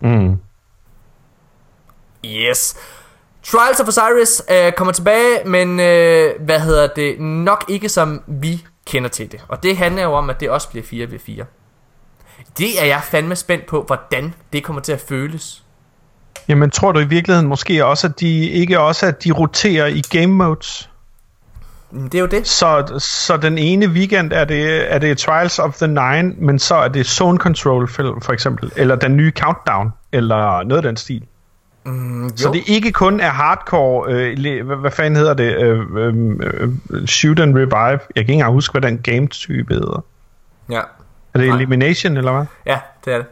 Mm. 0.00 0.40
Yes. 2.24 2.76
Trials 3.42 3.80
of 3.80 3.88
Osiris 3.88 4.42
øh, 4.50 4.72
kommer 4.72 4.92
tilbage, 4.92 5.44
men 5.46 5.80
øh, 5.80 6.30
hvad 6.40 6.60
hedder 6.60 6.86
det, 6.86 7.20
nok 7.20 7.64
ikke 7.68 7.88
som 7.88 8.22
vi 8.26 8.64
kender 8.86 9.08
til 9.08 9.32
det. 9.32 9.40
Og 9.48 9.62
det 9.62 9.76
handler 9.76 10.02
jo 10.02 10.12
om, 10.12 10.30
at 10.30 10.40
det 10.40 10.50
også 10.50 10.68
bliver 10.68 10.84
4 10.84 11.10
ved 11.10 11.18
4. 11.18 11.44
Det 12.58 12.82
er 12.82 12.86
jeg 12.86 13.00
fandme 13.02 13.36
spændt 13.36 13.66
på, 13.66 13.82
hvordan 13.82 14.34
det 14.52 14.64
kommer 14.64 14.82
til 14.82 14.92
at 14.92 15.00
føles. 15.08 15.62
Jamen, 16.48 16.70
tror 16.70 16.92
du 16.92 17.00
i 17.00 17.04
virkeligheden 17.04 17.48
måske 17.48 17.84
også, 17.84 18.06
at 18.06 18.20
de 18.20 18.50
ikke 18.50 18.80
også 18.80 19.06
at 19.06 19.24
de 19.24 19.32
roterer 19.32 19.86
i 19.86 20.02
game 20.10 20.26
modes? 20.26 20.90
Det 21.92 22.14
er 22.14 22.18
jo 22.18 22.26
det. 22.26 22.48
Så, 22.48 22.98
så 22.98 23.36
den 23.36 23.58
ene 23.58 23.88
weekend 23.88 24.32
er 24.32 24.44
det, 24.44 24.92
er 24.94 24.98
det 24.98 25.18
Trials 25.18 25.58
of 25.58 25.76
the 25.76 25.86
Nine, 25.86 26.34
men 26.38 26.58
så 26.58 26.74
er 26.74 26.88
det 26.88 27.06
Zone 27.06 27.38
Control 27.38 27.88
for 27.88 28.30
eksempel, 28.30 28.72
eller 28.76 28.96
den 28.96 29.16
nye 29.16 29.32
Countdown, 29.38 29.90
eller 30.12 30.62
noget 30.62 30.76
af 30.76 30.82
den 30.82 30.96
stil. 30.96 31.22
Mm, 31.84 32.36
så 32.36 32.50
det 32.52 32.62
ikke 32.66 32.92
kun 32.92 33.20
er 33.20 33.28
hardcore, 33.28 34.12
øh, 34.12 34.66
hvad, 34.66 34.76
hvad 34.76 34.90
fanden 34.90 35.16
hedder 35.16 35.34
det, 35.34 35.56
øh, 35.56 35.80
øh, 35.96 36.14
øh, 36.90 37.06
shoot 37.06 37.40
and 37.40 37.54
revive. 37.54 37.70
Jeg 37.76 37.98
kan 37.98 38.20
ikke 38.20 38.32
engang 38.32 38.52
huske, 38.52 38.72
hvad 38.72 38.90
den 38.90 38.98
game-type 38.98 39.74
hedder. 39.74 40.04
Ja. 40.70 40.80
Er 41.34 41.38
det 41.38 41.48
Nej. 41.48 41.56
Elimination, 41.56 42.16
eller 42.16 42.32
hvad? 42.32 42.46
Ja, 42.66 42.80
det 43.04 43.12
er 43.12 43.16
det. 43.16 43.26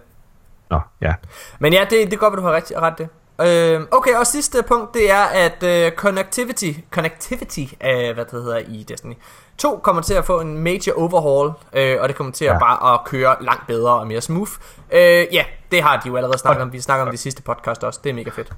Nå, 0.70 0.80
ja. 1.00 1.14
Men 1.58 1.72
ja, 1.72 1.84
det, 1.90 2.10
det 2.10 2.18
går, 2.18 2.26
at 2.26 2.38
du 2.38 2.42
har 2.42 2.52
ret, 2.52 2.72
ret 2.76 2.98
det. 2.98 3.08
Øh, 3.40 3.80
okay, 3.90 4.14
og 4.14 4.26
sidste 4.26 4.62
punkt, 4.68 4.94
det 4.94 5.10
er, 5.10 5.24
at 5.24 5.62
øh, 5.62 5.92
connectivity, 5.92 6.72
connectivity 6.90 7.74
af, 7.80 8.14
hvad 8.14 8.24
det 8.24 8.32
hedder 8.32 8.58
i 8.58 8.84
Destiny 8.88 9.14
2, 9.58 9.80
kommer 9.82 10.02
til 10.02 10.14
at 10.14 10.24
få 10.24 10.40
en 10.40 10.58
major 10.58 10.98
overhaul, 10.98 11.52
øh, 11.72 11.96
og 12.00 12.08
det 12.08 12.16
kommer 12.16 12.32
til 12.32 12.44
ja. 12.44 12.54
at 12.54 12.60
bare 12.60 12.94
at 12.94 13.00
køre 13.04 13.36
langt 13.40 13.66
bedre 13.66 13.92
og 13.92 14.06
mere 14.06 14.20
smooth. 14.20 14.50
Øh, 14.92 15.26
ja, 15.32 15.42
det 15.70 15.82
har 15.82 16.00
de 16.04 16.08
jo 16.08 16.16
allerede 16.16 16.38
snakket 16.38 16.62
om. 16.62 16.72
Vi 16.72 16.80
snakker 16.80 17.04
om 17.04 17.10
det 17.10 17.20
sidste 17.20 17.42
podcast 17.42 17.84
også. 17.84 18.00
Det 18.04 18.10
er 18.10 18.14
mega 18.14 18.30
fedt. 18.30 18.52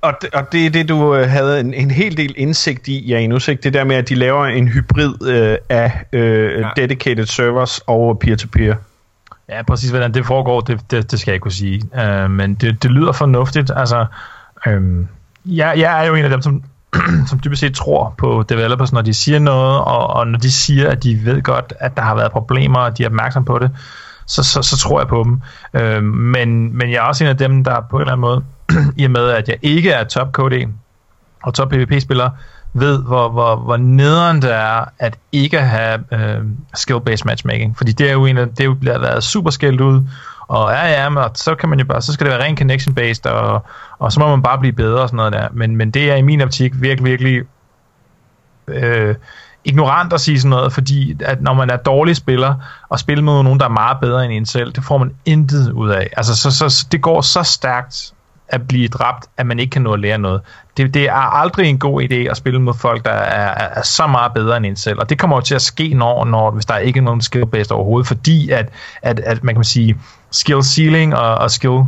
Og 0.00 0.14
det, 0.22 0.34
og 0.34 0.52
det 0.52 0.66
er 0.66 0.70
det, 0.70 0.88
du 0.88 1.14
øh, 1.14 1.28
havde 1.28 1.60
en, 1.60 1.74
en 1.74 1.90
hel 1.90 2.16
del 2.16 2.34
indsigt 2.36 2.88
i, 2.88 3.06
Janus, 3.06 3.48
ikke? 3.48 3.62
Det 3.62 3.74
der 3.74 3.84
med, 3.84 3.96
at 3.96 4.08
de 4.08 4.14
laver 4.14 4.46
en 4.46 4.68
hybrid 4.68 5.26
øh, 5.26 5.58
af 5.68 6.04
øh, 6.12 6.60
ja. 6.60 6.68
dedicated 6.76 7.26
servers 7.26 7.80
og 7.86 8.18
peer-to-peer. 8.18 8.76
Ja, 9.48 9.62
præcis 9.62 9.90
hvordan 9.90 10.14
det 10.14 10.26
foregår, 10.26 10.60
det, 10.60 10.80
det, 10.90 11.10
det 11.10 11.20
skal 11.20 11.30
jeg 11.30 11.34
ikke 11.34 11.42
kunne 11.42 11.52
sige. 11.52 11.82
Uh, 11.92 12.30
men 12.30 12.54
det, 12.54 12.82
det 12.82 12.90
lyder 12.90 13.12
fornuftigt. 13.12 13.70
Altså, 13.76 14.06
øhm, 14.66 15.08
jeg, 15.44 15.74
jeg 15.76 16.02
er 16.02 16.08
jo 16.08 16.14
en 16.14 16.24
af 16.24 16.30
dem, 16.30 16.42
som, 16.42 16.62
som 17.28 17.40
dybest 17.44 17.60
set 17.60 17.74
tror 17.74 18.14
på 18.18 18.44
developers, 18.48 18.92
når 18.92 19.02
de 19.02 19.14
siger 19.14 19.38
noget, 19.38 19.78
og, 19.78 20.06
og 20.06 20.26
når 20.26 20.38
de 20.38 20.50
siger, 20.50 20.90
at 20.90 21.02
de 21.02 21.24
ved 21.24 21.42
godt, 21.42 21.72
at 21.80 21.96
der 21.96 22.02
har 22.02 22.14
været 22.14 22.32
problemer, 22.32 22.78
og 22.78 22.98
de 22.98 23.02
er 23.02 23.08
opmærksom 23.08 23.44
på 23.44 23.58
det, 23.58 23.70
så, 24.26 24.42
så, 24.42 24.62
så 24.62 24.76
tror 24.76 25.00
jeg 25.00 25.08
på 25.08 25.24
dem. 25.24 25.40
Øh, 25.80 26.02
men, 26.02 26.78
men 26.78 26.90
jeg 26.90 26.96
er 26.96 27.02
også 27.02 27.24
en 27.24 27.30
af 27.30 27.36
dem, 27.36 27.64
der 27.64 27.80
på 27.90 27.96
en 27.96 28.00
eller 28.00 28.12
anden 28.12 28.20
måde, 28.20 28.44
i 29.00 29.04
og 29.04 29.10
med 29.10 29.28
at 29.28 29.48
jeg 29.48 29.56
ikke 29.62 29.90
er 29.90 30.04
top 30.04 30.32
KD 30.32 30.68
og 31.42 31.54
top 31.54 31.68
PvP-spiller, 31.68 32.30
ved, 32.74 33.02
hvor, 33.02 33.28
hvor, 33.28 33.56
hvor 33.56 33.76
nederen 33.76 34.42
det 34.42 34.54
er 34.54 34.84
at 34.98 35.18
ikke 35.32 35.60
have 35.60 36.04
øh, 36.12 36.38
skill-based 36.76 37.22
matchmaking. 37.24 37.76
Fordi 37.76 37.92
det 37.92 38.08
er 38.08 38.12
jo 38.12 38.26
en 38.26 38.38
af, 38.38 38.48
det 38.48 38.60
er 38.60 38.64
jo 38.64 38.74
blevet 38.74 39.00
været 39.00 39.24
super 39.24 39.50
skældt 39.50 39.80
ud, 39.80 40.02
og 40.48 40.70
ja, 40.70 41.02
ja, 41.02 41.08
men 41.08 41.24
så 41.34 41.54
kan 41.54 41.68
man 41.68 41.78
jo 41.78 41.84
bare, 41.84 42.02
så 42.02 42.12
skal 42.12 42.26
det 42.26 42.32
være 42.32 42.44
rent 42.44 42.58
connection 42.58 42.94
based, 42.94 43.26
og, 43.26 43.64
og 43.98 44.12
så 44.12 44.20
må 44.20 44.28
man 44.28 44.42
bare 44.42 44.58
blive 44.58 44.72
bedre 44.72 45.02
og 45.02 45.08
sådan 45.08 45.16
noget 45.16 45.32
der. 45.32 45.48
Men, 45.52 45.76
men 45.76 45.90
det 45.90 46.10
er 46.10 46.16
i 46.16 46.22
min 46.22 46.40
optik 46.40 46.72
virkelig, 46.80 47.04
virkelig 47.04 47.42
øh, 48.68 49.14
ignorant 49.64 50.12
at 50.12 50.20
sige 50.20 50.40
sådan 50.40 50.50
noget, 50.50 50.72
fordi 50.72 51.16
at 51.24 51.42
når 51.42 51.54
man 51.54 51.70
er 51.70 51.76
dårlig 51.76 52.16
spiller, 52.16 52.54
og 52.88 52.98
spiller 52.98 53.24
med 53.24 53.42
nogen, 53.42 53.60
der 53.60 53.64
er 53.64 53.70
meget 53.70 53.96
bedre 54.00 54.24
end 54.24 54.32
en 54.32 54.46
selv, 54.46 54.72
det 54.72 54.84
får 54.84 54.98
man 54.98 55.14
intet 55.24 55.72
ud 55.72 55.90
af. 55.90 56.10
Altså, 56.16 56.36
så, 56.36 56.68
så, 56.70 56.86
det 56.92 57.02
går 57.02 57.20
så 57.20 57.42
stærkt 57.42 58.12
at 58.48 58.68
blive 58.68 58.88
dræbt, 58.88 59.26
at 59.36 59.46
man 59.46 59.58
ikke 59.58 59.70
kan 59.70 59.82
nå 59.82 59.92
at 59.92 60.00
lære 60.00 60.18
noget. 60.18 60.40
Det, 60.76 60.94
det 60.94 61.08
er 61.08 61.34
aldrig 61.40 61.68
en 61.68 61.78
god 61.78 62.02
idé 62.02 62.14
at 62.14 62.36
spille 62.36 62.60
mod 62.60 62.74
folk, 62.74 63.04
der 63.04 63.10
er, 63.10 63.64
er, 63.64 63.68
er 63.78 63.82
så 63.82 64.06
meget 64.06 64.32
bedre 64.34 64.56
end 64.56 64.66
en 64.66 64.76
selv, 64.76 64.98
og 64.98 65.10
det 65.10 65.18
kommer 65.18 65.36
jo 65.36 65.40
til 65.40 65.54
at 65.54 65.62
ske, 65.62 65.94
når, 65.94 66.24
når 66.24 66.50
hvis 66.50 66.66
der 66.66 66.78
ikke 66.78 66.98
er 66.98 67.02
nogen 67.02 67.20
skill-based 67.20 67.70
overhovedet, 67.70 68.06
fordi 68.06 68.50
at, 68.50 68.68
at, 69.02 69.20
at 69.20 69.44
man 69.44 69.54
kan 69.54 69.64
sige, 69.64 69.96
skill 70.30 70.62
ceiling 70.62 71.16
og, 71.16 71.34
og 71.34 71.50
skill 71.50 71.82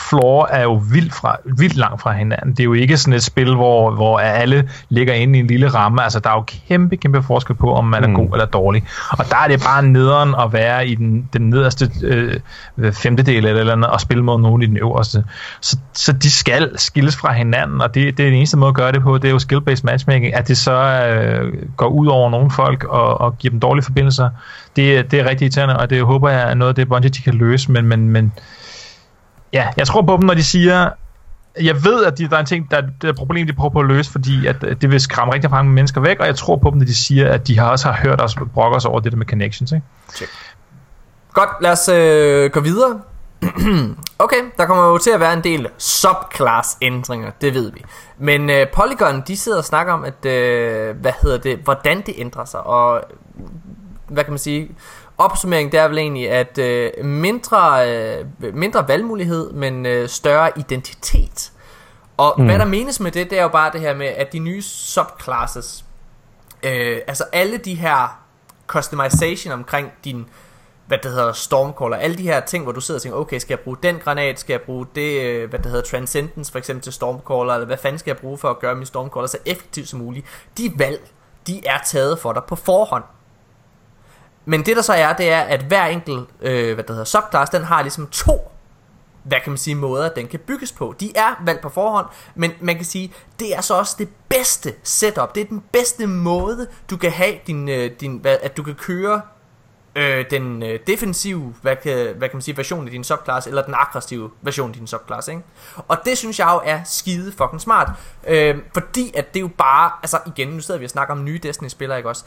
floor 0.00 0.46
er 0.46 0.62
jo 0.62 0.82
vildt, 0.92 1.14
fra, 1.14 1.36
vildt 1.44 1.76
langt 1.76 2.02
fra 2.02 2.12
hinanden. 2.12 2.50
Det 2.50 2.60
er 2.60 2.64
jo 2.64 2.72
ikke 2.72 2.96
sådan 2.96 3.12
et 3.12 3.22
spil, 3.22 3.54
hvor, 3.54 3.90
hvor 3.90 4.18
alle 4.18 4.70
ligger 4.88 5.14
inde 5.14 5.38
i 5.38 5.40
en 5.40 5.46
lille 5.46 5.68
ramme. 5.68 6.02
Altså, 6.02 6.20
der 6.20 6.30
er 6.30 6.34
jo 6.34 6.44
kæmpe, 6.68 6.96
kæmpe 6.96 7.22
forskel 7.22 7.56
på, 7.56 7.74
om 7.74 7.84
man 7.84 8.04
er 8.04 8.08
mm. 8.08 8.14
god 8.14 8.28
eller 8.32 8.46
dårlig. 8.46 8.84
Og 9.10 9.24
der 9.30 9.36
er 9.36 9.48
det 9.48 9.60
bare 9.60 9.82
nederen 9.82 10.34
at 10.40 10.52
være 10.52 10.88
i 10.88 10.94
den, 10.94 11.28
den 11.32 11.50
nederste 11.50 11.90
øh, 12.02 12.40
femtedel 12.92 13.46
eller, 13.46 13.60
eller 13.60 13.72
andet, 13.72 13.90
og 13.90 14.00
spille 14.00 14.24
mod 14.24 14.40
nogen 14.40 14.62
i 14.62 14.66
den 14.66 14.76
øverste. 14.76 15.24
Så, 15.60 15.78
så 15.92 16.12
de 16.12 16.30
skal 16.30 16.78
skilles 16.78 17.16
fra 17.16 17.32
hinanden, 17.32 17.80
og 17.80 17.94
det, 17.94 18.16
det 18.16 18.24
er 18.24 18.30
den 18.30 18.38
eneste 18.38 18.56
måde 18.56 18.68
at 18.68 18.74
gøre 18.74 18.92
det 18.92 19.02
på, 19.02 19.18
det 19.18 19.28
er 19.28 19.32
jo 19.32 19.38
skill-based 19.38 19.84
matchmaking, 19.84 20.34
at 20.34 20.48
det 20.48 20.58
så 20.58 20.72
øh, 20.72 21.52
går 21.76 21.88
ud 21.88 22.06
over 22.06 22.30
nogle 22.30 22.50
folk 22.50 22.84
og, 22.84 23.20
og 23.20 23.38
giver 23.38 23.50
dem 23.50 23.60
dårlige 23.60 23.84
forbindelser. 23.84 24.30
Det, 24.76 25.10
det 25.10 25.20
er 25.20 25.28
rigtig 25.28 25.44
irriterende, 25.44 25.76
og 25.76 25.90
det 25.90 26.02
håber 26.02 26.28
jeg 26.28 26.50
er 26.50 26.54
noget 26.54 26.68
af 26.68 26.74
det, 26.74 26.88
Bungie 26.88 27.10
de 27.10 27.22
kan 27.22 27.34
løse, 27.34 27.72
men, 27.72 27.86
men, 27.86 28.08
men 28.08 28.32
ja, 29.52 29.68
jeg 29.76 29.86
tror 29.86 30.02
på 30.02 30.16
dem, 30.16 30.24
når 30.24 30.34
de 30.34 30.44
siger, 30.44 30.90
jeg 31.60 31.84
ved, 31.84 32.04
at 32.04 32.18
de, 32.18 32.28
der 32.28 32.36
er 32.36 32.40
en 32.40 32.46
ting, 32.46 32.70
der, 32.70 32.80
der 32.80 33.08
er 33.08 33.08
et 33.08 33.16
problem, 33.16 33.46
de 33.46 33.52
prøver 33.52 33.70
på 33.70 33.80
at 33.80 33.86
løse, 33.86 34.12
fordi 34.12 34.46
at 34.46 34.56
øh, 34.62 34.76
det 34.80 34.90
vil 34.90 35.00
skræmme 35.00 35.34
rigtig 35.34 35.50
mange 35.50 35.72
mennesker 35.72 36.00
væk, 36.00 36.20
og 36.20 36.26
jeg 36.26 36.36
tror 36.36 36.56
på 36.56 36.70
dem, 36.70 36.78
når 36.78 36.86
de 36.86 36.94
siger, 36.94 37.32
at 37.32 37.46
de 37.46 37.58
har 37.58 37.70
også 37.70 37.90
har 37.90 38.08
hørt 38.08 38.20
os 38.20 38.36
brokke 38.54 38.76
os 38.76 38.84
over 38.84 39.00
det 39.00 39.12
der 39.12 39.18
med 39.18 39.26
connections. 39.26 39.72
Ikke? 39.72 39.86
Check. 40.14 40.30
Godt, 41.32 41.50
lad 41.60 41.72
os 41.72 41.88
øh, 41.88 42.50
gå 42.50 42.60
videre. 42.60 43.00
okay, 44.18 44.36
der 44.56 44.66
kommer 44.66 44.84
jo 44.84 44.98
til 44.98 45.10
at 45.10 45.20
være 45.20 45.32
en 45.32 45.44
del 45.44 45.68
subclass 45.78 46.76
ændringer, 46.82 47.30
det 47.40 47.54
ved 47.54 47.72
vi. 47.72 47.84
Men 48.18 48.50
øh, 48.50 48.66
Polygon, 48.74 49.22
de 49.28 49.36
sidder 49.36 49.58
og 49.58 49.64
snakker 49.64 49.92
om, 49.92 50.04
at, 50.04 50.26
øh, 50.26 50.96
hvad 50.96 51.12
hedder 51.22 51.38
det, 51.38 51.58
hvordan 51.64 52.02
det 52.06 52.14
ændrer 52.18 52.44
sig, 52.44 52.60
og 52.60 53.02
hvad 54.08 54.24
kan 54.24 54.32
man 54.32 54.38
sige, 54.38 54.70
opsummering 55.18 55.72
det 55.72 55.80
er 55.80 55.88
vel 55.88 55.98
egentlig, 55.98 56.30
at 56.30 56.58
øh, 56.58 57.04
mindre, 57.04 57.90
øh, 57.90 58.24
mindre 58.54 58.88
valgmulighed, 58.88 59.52
men 59.52 59.86
øh, 59.86 60.08
større 60.08 60.50
identitet. 60.56 61.52
Og 62.16 62.34
mm. 62.38 62.44
hvad 62.44 62.58
der 62.58 62.64
menes 62.64 63.00
med 63.00 63.10
det, 63.10 63.30
det 63.30 63.38
er 63.38 63.42
jo 63.42 63.48
bare 63.48 63.72
det 63.72 63.80
her 63.80 63.94
med, 63.94 64.06
at 64.06 64.32
de 64.32 64.38
nye 64.38 64.62
subclasses, 64.62 65.84
øh, 66.62 66.98
altså 67.06 67.24
alle 67.32 67.56
de 67.56 67.74
her 67.74 68.20
customization 68.66 69.52
omkring 69.52 69.92
din, 70.04 70.26
hvad 70.86 70.98
det 71.02 71.10
hedder, 71.10 71.32
Stormcaller, 71.32 71.96
alle 71.96 72.16
de 72.16 72.22
her 72.22 72.40
ting, 72.40 72.64
hvor 72.64 72.72
du 72.72 72.80
sidder 72.80 72.98
og 72.98 73.02
tænker, 73.02 73.18
okay, 73.18 73.38
skal 73.38 73.54
jeg 73.54 73.60
bruge 73.60 73.76
den 73.82 73.98
granat, 73.98 74.40
skal 74.40 74.52
jeg 74.52 74.60
bruge 74.60 74.86
det, 74.94 75.22
øh, 75.22 75.48
hvad 75.48 75.58
det 75.58 75.66
hedder, 75.66 75.84
Transcendence 75.84 76.52
for 76.52 76.58
eksempel 76.58 76.82
til 76.82 76.92
Stormcaller, 76.92 77.54
eller 77.54 77.66
hvad 77.66 77.76
fanden 77.76 77.98
skal 77.98 78.10
jeg 78.10 78.18
bruge 78.18 78.38
for 78.38 78.50
at 78.50 78.58
gøre 78.58 78.74
min 78.74 78.86
Stormcaller 78.86 79.26
så 79.26 79.38
effektivt 79.46 79.88
som 79.88 79.98
muligt. 79.98 80.26
De 80.58 80.72
valg, 80.76 81.10
de 81.46 81.66
er 81.66 81.78
taget 81.86 82.18
for 82.18 82.32
dig 82.32 82.42
på 82.48 82.56
forhånd. 82.56 83.04
Men 84.46 84.66
det 84.66 84.76
der 84.76 84.82
så 84.82 84.92
er, 84.92 85.12
det 85.12 85.30
er, 85.30 85.40
at 85.40 85.62
hver 85.62 85.86
enkelt, 85.86 86.28
øh, 86.40 86.74
hvad 86.74 86.84
der 86.84 86.92
hedder, 86.92 87.04
subclass, 87.04 87.50
den 87.50 87.62
har 87.62 87.82
ligesom 87.82 88.06
to 88.06 88.52
hvad 89.26 89.38
kan 89.44 89.50
man 89.50 89.58
sige, 89.58 89.74
måder, 89.74 90.08
den 90.08 90.26
kan 90.26 90.40
bygges 90.40 90.72
på. 90.72 90.94
De 91.00 91.16
er 91.16 91.42
valgt 91.44 91.62
på 91.62 91.68
forhånd, 91.68 92.06
men 92.34 92.52
man 92.60 92.76
kan 92.76 92.84
sige, 92.84 93.12
det 93.40 93.56
er 93.56 93.60
så 93.60 93.74
også 93.74 93.96
det 93.98 94.08
bedste 94.28 94.74
setup. 94.82 95.34
Det 95.34 95.40
er 95.40 95.44
den 95.44 95.62
bedste 95.72 96.06
måde, 96.06 96.66
du 96.90 96.96
kan 96.96 97.10
have 97.10 97.34
din, 97.46 97.68
øh, 97.68 97.90
din 98.00 98.16
hvad, 98.16 98.36
at 98.42 98.56
du 98.56 98.62
kan 98.62 98.74
køre 98.74 99.20
øh, 99.96 100.24
den 100.30 100.62
øh, 100.62 100.80
defensive, 100.86 101.54
hvad 101.62 101.76
kan, 101.76 101.94
hvad 101.94 102.28
kan 102.28 102.36
man 102.36 102.42
sige, 102.42 102.56
version 102.56 102.84
af 102.86 102.90
din 102.90 103.04
subclass, 103.04 103.46
eller 103.46 103.62
den 103.62 103.74
aggressive 103.74 104.30
version 104.42 104.70
af 104.70 104.76
din 104.76 104.86
subclass, 104.86 105.28
ikke? 105.28 105.42
Og 105.88 105.98
det 106.04 106.18
synes 106.18 106.38
jeg 106.38 106.50
jo 106.52 106.60
er 106.64 106.80
skide 106.84 107.32
fucking 107.32 107.60
smart, 107.60 107.90
øh, 108.26 108.56
fordi 108.74 109.12
at 109.16 109.34
det 109.34 109.40
er 109.40 109.44
jo 109.44 109.50
bare, 109.58 109.90
altså 110.02 110.18
igen, 110.26 110.48
nu 110.48 110.60
sidder 110.60 110.78
vi 110.78 110.84
og 110.84 110.90
snakker 110.90 111.14
om 111.14 111.24
nye 111.24 111.40
Destiny-spillere, 111.42 111.98
ikke 111.98 112.08
også? 112.08 112.24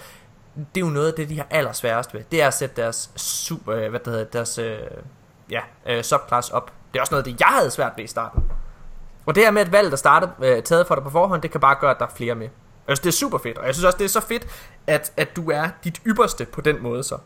Det 0.55 0.81
er 0.81 0.85
jo 0.85 0.91
noget 0.91 1.07
af 1.07 1.13
det, 1.13 1.30
de 1.30 1.38
har 1.38 1.47
allersværest 1.49 2.13
ved. 2.13 2.21
Det 2.31 2.41
er 2.41 2.47
at 2.47 2.53
sætte 2.53 2.81
deres 2.81 3.11
super, 3.15 3.76
øh, 3.76 3.89
hvad 3.89 3.99
det 3.99 4.07
hedder, 4.07 4.26
deres 4.26 4.57
øh, 4.57 4.77
ja, 5.51 5.59
øh, 5.88 6.03
subclass 6.03 6.49
op. 6.49 6.71
Det 6.93 6.99
er 6.99 7.01
også 7.01 7.13
noget 7.13 7.27
af 7.27 7.31
det, 7.31 7.39
jeg 7.39 7.47
havde 7.47 7.71
svært 7.71 7.91
ved 7.97 8.03
i 8.03 8.07
starten. 8.07 8.43
Og 9.26 9.35
det 9.35 9.43
her 9.43 9.51
med, 9.51 9.61
at 9.61 9.71
valget 9.71 9.93
er 9.93 9.97
startet, 9.97 10.30
øh, 10.43 10.63
taget 10.63 10.88
for 10.88 10.95
dig 10.95 11.03
på 11.03 11.09
forhånd, 11.09 11.41
det 11.41 11.51
kan 11.51 11.61
bare 11.61 11.76
gøre, 11.81 11.91
at 11.91 11.99
der 11.99 12.05
er 12.05 12.11
flere 12.15 12.35
med. 12.35 12.47
Altså, 12.88 13.01
det 13.01 13.07
er 13.07 13.13
super 13.13 13.38
fedt. 13.38 13.57
Og 13.57 13.65
jeg 13.65 13.76
synes 13.76 13.85
også, 13.85 13.97
det 13.97 14.05
er 14.05 14.09
så 14.09 14.21
fedt, 14.21 14.47
at, 14.88 15.11
at 15.17 15.35
du 15.35 15.49
er 15.51 15.67
dit 15.84 16.01
ypperste 16.07 16.45
på 16.45 16.61
den 16.61 16.84
måde 16.84 17.03
så. 17.03 17.17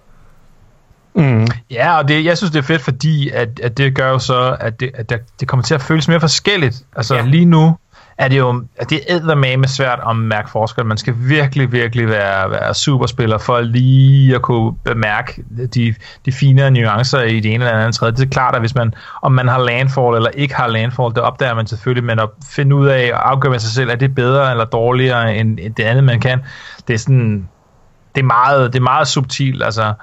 Mm. 1.15 1.47
Ja, 1.69 1.97
og 1.97 2.07
det, 2.07 2.25
jeg 2.25 2.37
synes, 2.37 2.51
det 2.51 2.59
er 2.59 2.63
fedt, 2.63 2.81
fordi 2.81 3.29
at, 3.29 3.59
at 3.59 3.77
det 3.77 3.95
gør 3.95 4.09
jo 4.09 4.19
så, 4.19 4.57
at 4.59 4.79
det, 4.79 4.91
at 4.93 5.13
det 5.39 5.47
kommer 5.47 5.63
til 5.63 5.73
at 5.73 5.81
føles 5.81 6.07
mere 6.07 6.19
forskelligt. 6.19 6.75
Altså 6.95 7.15
ja. 7.15 7.21
lige 7.21 7.45
nu, 7.45 7.77
er 8.17 8.27
det 8.27 8.37
jo 8.37 8.63
at 8.77 8.89
det 8.89 8.99
er 9.09 9.35
med 9.35 9.67
svært 9.67 9.99
at 10.09 10.15
mærke 10.15 10.49
forskel. 10.49 10.85
Man 10.85 10.97
skal 10.97 11.13
virkelig, 11.17 11.71
virkelig 11.71 12.07
være, 12.07 12.51
være 12.51 12.73
superspiller 12.73 13.37
for 13.37 13.61
lige 13.61 14.35
at 14.35 14.41
kunne 14.41 14.73
bemærke 14.83 15.43
de, 15.73 15.95
de 16.25 16.31
finere 16.31 16.71
nuancer 16.71 17.21
i 17.21 17.39
det 17.39 17.53
ene 17.53 17.65
eller 17.65 17.79
andet 17.79 17.95
tredje. 17.95 18.15
Det 18.15 18.25
er 18.25 18.29
klart, 18.29 18.55
at 18.55 18.61
hvis 18.61 18.75
man, 18.75 18.93
om 19.21 19.31
man 19.31 19.47
har 19.47 19.59
landfall 19.59 20.15
eller 20.15 20.29
ikke 20.29 20.55
har 20.55 20.67
landfall, 20.67 21.09
det 21.15 21.23
opdager 21.23 21.53
man 21.53 21.67
selvfølgelig, 21.67 22.03
men 22.03 22.19
at 22.19 22.29
finde 22.49 22.75
ud 22.75 22.87
af 22.87 23.11
og 23.13 23.29
afgøre 23.31 23.51
med 23.51 23.59
sig 23.59 23.71
selv, 23.71 23.89
er 23.89 23.95
det 23.95 24.15
bedre 24.15 24.51
eller 24.51 24.65
dårligere 24.65 25.35
end, 25.35 25.59
end 25.61 25.75
det 25.75 25.83
andet, 25.83 26.03
man 26.03 26.19
kan, 26.19 26.39
det 26.87 26.93
er 26.93 26.97
sådan, 26.97 27.47
det 28.15 28.21
er 28.21 28.25
meget, 28.25 28.73
det 28.73 28.79
er 28.79 28.83
meget 28.83 29.07
subtilt, 29.07 29.63
altså, 29.63 29.93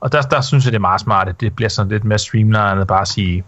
og 0.00 0.12
der, 0.12 0.22
der 0.22 0.40
synes 0.40 0.64
jeg, 0.64 0.72
det 0.72 0.78
er 0.78 0.80
meget 0.80 1.00
smart, 1.00 1.28
at 1.28 1.40
det 1.40 1.56
bliver 1.56 1.68
sådan 1.68 1.92
lidt 1.92 2.04
mere 2.04 2.18
streamlined, 2.18 2.86
bare 2.86 3.00
at 3.00 3.08
sige, 3.08 3.44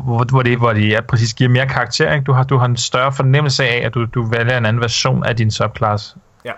hvor, 0.00 0.24
hvor, 0.30 0.42
det, 0.42 0.58
hvor 0.58 0.72
det 0.72 0.88
ja, 0.88 1.00
præcis 1.00 1.34
giver 1.34 1.50
mere 1.50 1.68
karakter. 1.68 2.12
Ikke? 2.12 2.24
Du, 2.24 2.32
har, 2.32 2.44
du 2.44 2.56
har 2.56 2.66
en 2.66 2.76
større 2.76 3.12
fornemmelse 3.12 3.64
af, 3.64 3.86
at 3.86 3.94
du, 3.94 4.04
du 4.04 4.22
vælger 4.22 4.58
en 4.58 4.66
anden 4.66 4.82
version 4.82 5.24
af 5.24 5.36
din 5.36 5.50
subclass. 5.50 6.16
Ja, 6.44 6.52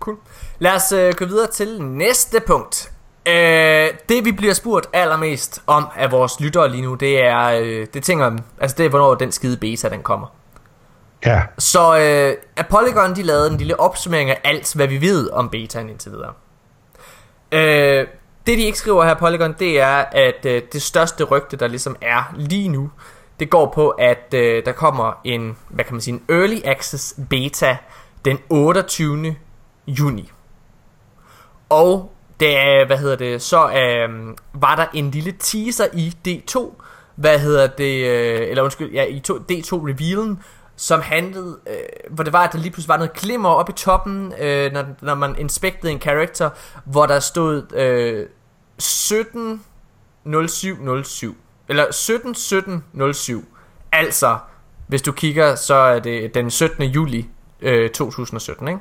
cool. 0.00 0.16
Lad 0.58 0.74
os 0.74 0.92
øh, 0.92 1.14
gå 1.14 1.24
videre 1.24 1.46
til 1.46 1.82
næste 1.82 2.40
punkt. 2.46 2.92
Øh, 3.26 3.88
det 4.08 4.24
vi 4.24 4.32
bliver 4.32 4.54
spurgt 4.54 4.86
allermest 4.92 5.62
om 5.66 5.88
af 5.96 6.12
vores 6.12 6.40
lyttere 6.40 6.70
lige 6.70 6.82
nu, 6.82 6.94
det 6.94 7.24
er, 7.24 7.60
øh, 7.62 7.86
det 7.94 8.02
tænker, 8.02 8.36
altså 8.60 8.76
det 8.78 8.86
er, 8.86 8.90
hvornår 8.90 9.14
den 9.14 9.32
skide 9.32 9.56
beta 9.56 9.88
den 9.88 10.02
kommer. 10.02 10.26
Ja. 11.26 11.42
Så 11.58 11.98
øh, 11.98 12.64
Polygon 12.70 13.16
de 13.16 13.22
lavede 13.22 13.50
en 13.50 13.56
lille 13.56 13.80
opsummering 13.80 14.30
af 14.30 14.40
alt, 14.44 14.74
hvad 14.74 14.86
vi 14.86 15.00
ved 15.00 15.30
om 15.30 15.48
betaen 15.48 15.88
indtil 15.88 16.12
videre. 16.12 16.32
Øh, 17.52 18.06
det 18.46 18.58
de 18.58 18.62
ikke 18.62 18.78
skriver 18.78 19.04
her 19.04 19.14
Polygon, 19.14 19.54
det 19.58 19.80
er, 19.80 20.04
at 20.12 20.46
øh, 20.46 20.62
det 20.72 20.82
største 20.82 21.24
rygte, 21.24 21.56
der 21.56 21.66
ligesom 21.66 21.96
er 22.00 22.34
lige 22.36 22.68
nu, 22.68 22.90
det 23.40 23.50
går 23.50 23.72
på, 23.74 23.88
at 23.88 24.34
øh, 24.34 24.64
der 24.64 24.72
kommer 24.72 25.20
en, 25.24 25.56
hvad 25.68 25.84
kan 25.84 25.94
man 25.94 26.00
sige, 26.00 26.14
en 26.14 26.22
early 26.28 26.58
access 26.64 27.14
beta 27.30 27.76
den 28.24 28.38
28. 28.48 29.36
juni. 29.86 30.30
Og 31.68 32.12
det, 32.40 32.56
hvad 32.86 32.98
hedder 32.98 33.16
det, 33.16 33.42
så 33.42 33.70
øh, 33.72 34.36
var 34.52 34.76
der 34.76 34.86
en 34.94 35.10
lille 35.10 35.34
teaser 35.38 35.86
i 35.92 36.14
D2, 36.28 36.82
hvad 37.14 37.38
hedder 37.38 37.66
det, 37.66 38.06
øh, 38.06 38.48
eller 38.50 38.62
undskyld, 38.62 38.92
ja, 38.92 39.04
i 39.04 39.20
to, 39.20 39.34
D2 39.34 39.72
revealen, 39.72 40.42
som 40.80 41.00
handlede, 41.00 41.58
øh, 41.66 42.14
hvor 42.14 42.24
det 42.24 42.32
var, 42.32 42.44
at 42.44 42.52
der 42.52 42.58
lige 42.58 42.70
pludselig 42.70 42.88
var 42.88 42.96
noget 42.96 43.12
glimmer 43.12 43.48
oppe 43.48 43.72
i 43.72 43.74
toppen, 43.74 44.34
øh, 44.40 44.72
når, 44.72 44.84
når 45.00 45.14
man 45.14 45.38
inspectede 45.38 45.92
en 45.92 46.00
character, 46.00 46.50
hvor 46.84 47.06
der 47.06 47.20
stod 47.20 47.72
øh, 47.72 48.26
17 48.78 49.64
07 50.48 51.04
07. 51.04 51.36
Eller 51.68 51.92
17 51.92 52.34
17 52.34 52.84
07. 53.12 53.44
Altså, 53.92 54.38
hvis 54.86 55.02
du 55.02 55.12
kigger, 55.12 55.54
så 55.54 55.74
er 55.74 55.98
det 55.98 56.34
den 56.34 56.50
17. 56.50 56.84
juli 56.84 57.28
øh, 57.60 57.90
2017, 57.90 58.68
ikke? 58.68 58.80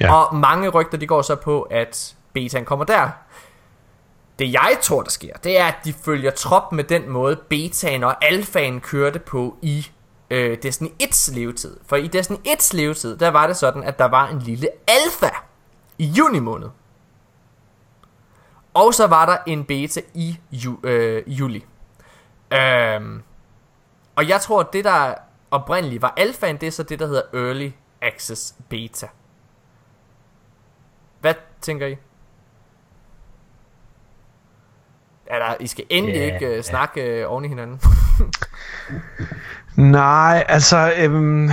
Ja. 0.00 0.14
Og 0.14 0.36
mange 0.36 0.68
rygter, 0.68 0.98
de 0.98 1.06
går 1.06 1.22
så 1.22 1.34
på, 1.34 1.62
at 1.62 2.14
betaen 2.32 2.64
kommer 2.64 2.84
der. 2.84 3.08
Det 4.38 4.52
jeg 4.52 4.78
tror, 4.82 5.02
der 5.02 5.10
sker, 5.10 5.36
det 5.36 5.58
er, 5.58 5.64
at 5.64 5.76
de 5.84 5.92
følger 5.92 6.30
trop 6.30 6.72
med 6.72 6.84
den 6.84 7.08
måde, 7.08 7.36
betaen 7.48 8.04
og 8.04 8.24
alfaen 8.24 8.80
kørte 8.80 9.18
på 9.18 9.56
i 9.62 9.86
øh, 10.30 10.62
Destiny 10.62 10.88
1's 11.02 11.34
levetid. 11.34 11.76
For 11.86 11.96
i 11.96 12.06
Destiny 12.06 12.36
1's 12.46 12.76
levetid, 12.76 13.16
der 13.16 13.28
var 13.28 13.46
det 13.46 13.56
sådan, 13.56 13.82
at 13.82 13.98
der 13.98 14.04
var 14.04 14.28
en 14.28 14.38
lille 14.38 14.68
alfa 14.88 15.30
i 15.98 16.06
juni 16.06 16.38
måned. 16.38 16.68
Og 18.74 18.94
så 18.94 19.06
var 19.06 19.26
der 19.26 19.36
en 19.46 19.64
beta 19.64 20.00
i 20.14 20.38
ju, 20.52 20.78
øh, 20.82 21.22
juli. 21.26 21.64
Øhm, 22.52 23.22
og 24.16 24.28
jeg 24.28 24.40
tror, 24.40 24.60
at 24.60 24.72
det 24.72 24.84
der 24.84 25.14
oprindeligt 25.50 26.02
var 26.02 26.14
alfaen, 26.16 26.56
det 26.56 26.66
er 26.66 26.70
så 26.70 26.82
det, 26.82 26.98
der 26.98 27.06
hedder 27.06 27.22
Early 27.34 27.70
Access 28.02 28.54
Beta. 28.68 29.08
Hvad 31.20 31.34
tænker 31.60 31.86
I? 31.86 31.96
Der, 35.28 35.56
I 35.60 35.66
skal 35.66 35.84
endelig 35.88 36.16
yeah, 36.16 36.34
ikke 36.34 36.58
uh, 36.58 36.64
snakke 36.64 37.26
uh, 37.26 37.32
oven 37.32 37.44
i 37.44 37.48
hinanden. 37.48 37.80
Nej, 39.80 40.44
altså, 40.48 40.92
øhm, 40.98 41.50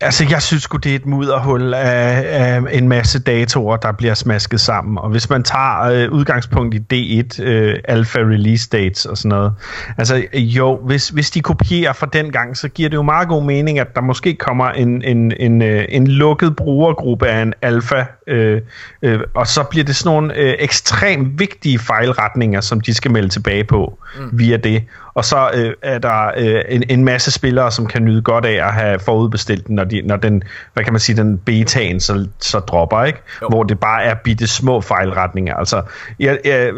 altså 0.00 0.26
jeg 0.30 0.42
synes 0.42 0.62
sgu, 0.62 0.76
det 0.76 0.92
er 0.92 0.96
et 0.96 1.06
mudderhul 1.06 1.74
af, 1.74 2.24
af 2.26 2.62
en 2.72 2.88
masse 2.88 3.22
datoer, 3.22 3.76
der 3.76 3.92
bliver 3.92 4.14
smasket 4.14 4.60
sammen. 4.60 4.98
Og 4.98 5.10
hvis 5.10 5.30
man 5.30 5.42
tager 5.42 5.80
øh, 5.82 6.12
udgangspunkt 6.12 6.74
i 6.74 7.20
D1, 7.20 7.42
øh, 7.42 7.78
alpha 7.88 8.18
release 8.18 8.68
dates 8.68 9.06
og 9.06 9.18
sådan 9.18 9.28
noget, 9.28 9.52
altså 9.98 10.22
jo, 10.34 10.80
hvis, 10.86 11.08
hvis 11.08 11.30
de 11.30 11.40
kopierer 11.40 11.92
fra 11.92 12.06
den 12.12 12.32
gang, 12.32 12.56
så 12.56 12.68
giver 12.68 12.88
det 12.88 12.96
jo 12.96 13.02
meget 13.02 13.28
god 13.28 13.44
mening, 13.44 13.78
at 13.78 13.94
der 13.94 14.00
måske 14.00 14.34
kommer 14.34 14.66
en, 14.66 15.02
en, 15.02 15.32
en, 15.40 15.62
øh, 15.62 15.84
en 15.88 16.06
lukket 16.06 16.56
brugergruppe 16.56 17.26
af 17.26 17.42
en 17.42 17.54
alpha 17.62 18.04
øh, 18.26 18.60
øh, 19.02 19.20
og 19.34 19.46
så 19.46 19.62
bliver 19.62 19.84
det 19.84 19.96
sådan 19.96 20.14
nogle 20.14 20.36
øh, 20.36 20.54
ekstremt 20.58 21.38
vigtige 21.38 21.78
fejlretninger, 21.78 22.60
som 22.60 22.80
de 22.80 22.94
skal 22.94 23.10
melde 23.10 23.28
tilbage 23.28 23.64
på 23.64 23.98
mm. 24.18 24.30
via 24.32 24.56
det. 24.56 24.84
Og 25.14 25.24
så 25.24 25.50
øh, 25.54 25.74
er 25.82 25.98
der 25.98 26.30
øh, 26.36 26.62
en, 26.68 26.82
en 26.88 27.04
masse 27.04 27.30
spillere, 27.30 27.70
som 27.70 27.86
kan 27.86 28.04
nyde 28.04 28.22
godt 28.22 28.44
af 28.44 28.66
at 28.66 28.72
have 28.72 28.98
forudbestilt 28.98 29.66
den, 29.66 29.74
når, 29.74 29.84
de, 29.84 30.02
når 30.02 30.16
den, 30.16 30.42
hvad 30.72 30.84
kan 30.84 30.92
man 30.92 31.00
sige, 31.00 31.16
den 31.16 31.38
betaen 31.38 32.00
så, 32.00 32.26
så 32.40 32.58
dropper, 32.58 33.04
ikke? 33.04 33.18
Jo. 33.42 33.48
Hvor 33.48 33.62
det 33.62 33.80
bare 33.80 34.04
er 34.04 34.14
bitte 34.14 34.46
små 34.46 34.80
fejlretninger. 34.80 35.54
Altså, 35.54 35.82
jeg, 36.18 36.38
jeg 36.44 36.72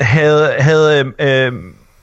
havde, 0.00 0.54
havde, 0.58 1.12
øh, 1.18 1.52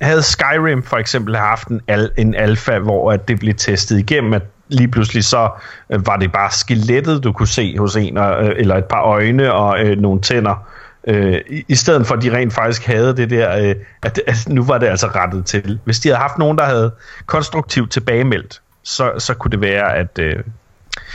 havde 0.01 0.21
Skyrim 0.21 0.83
for 0.83 0.97
eksempel 0.97 1.35
haft 1.35 1.67
en, 1.67 1.81
al, 1.87 2.11
en 2.17 2.35
alfa, 2.35 2.79
hvor 2.79 3.11
at 3.11 3.27
det 3.27 3.39
blev 3.39 3.53
testet 3.53 3.99
igennem, 3.99 4.33
at 4.33 4.43
lige 4.67 4.87
pludselig 4.87 5.23
så 5.23 5.49
øh, 5.89 6.07
var 6.07 6.17
det 6.17 6.31
bare 6.31 6.51
skelettet, 6.51 7.23
du 7.23 7.31
kunne 7.31 7.47
se 7.47 7.77
hos 7.77 7.95
en, 7.95 8.17
og, 8.17 8.45
øh, 8.45 8.55
eller 8.57 8.75
et 8.75 8.85
par 8.85 9.01
øjne 9.01 9.53
og 9.53 9.85
øh, 9.85 9.97
nogle 9.97 10.21
tænder. 10.21 10.67
Øh, 11.07 11.41
i, 11.49 11.65
I 11.67 11.75
stedet 11.75 12.07
for, 12.07 12.15
at 12.15 12.21
de 12.21 12.37
rent 12.37 12.53
faktisk 12.53 12.85
havde 12.85 13.17
det 13.17 13.29
der, 13.29 13.57
øh, 13.57 13.75
at, 14.03 14.21
at 14.27 14.49
nu 14.49 14.63
var 14.63 14.77
det 14.77 14.87
altså 14.87 15.07
rettet 15.07 15.45
til. 15.45 15.79
Hvis 15.85 15.99
de 15.99 16.09
havde 16.09 16.19
haft 16.19 16.37
nogen, 16.37 16.57
der 16.57 16.65
havde 16.65 16.91
konstruktivt 17.25 17.91
tilbagemeldt, 17.91 18.61
så, 18.83 19.11
så 19.17 19.33
kunne 19.33 19.51
det 19.51 19.61
være, 19.61 19.95
at... 19.95 20.19
Øh, 20.19 20.35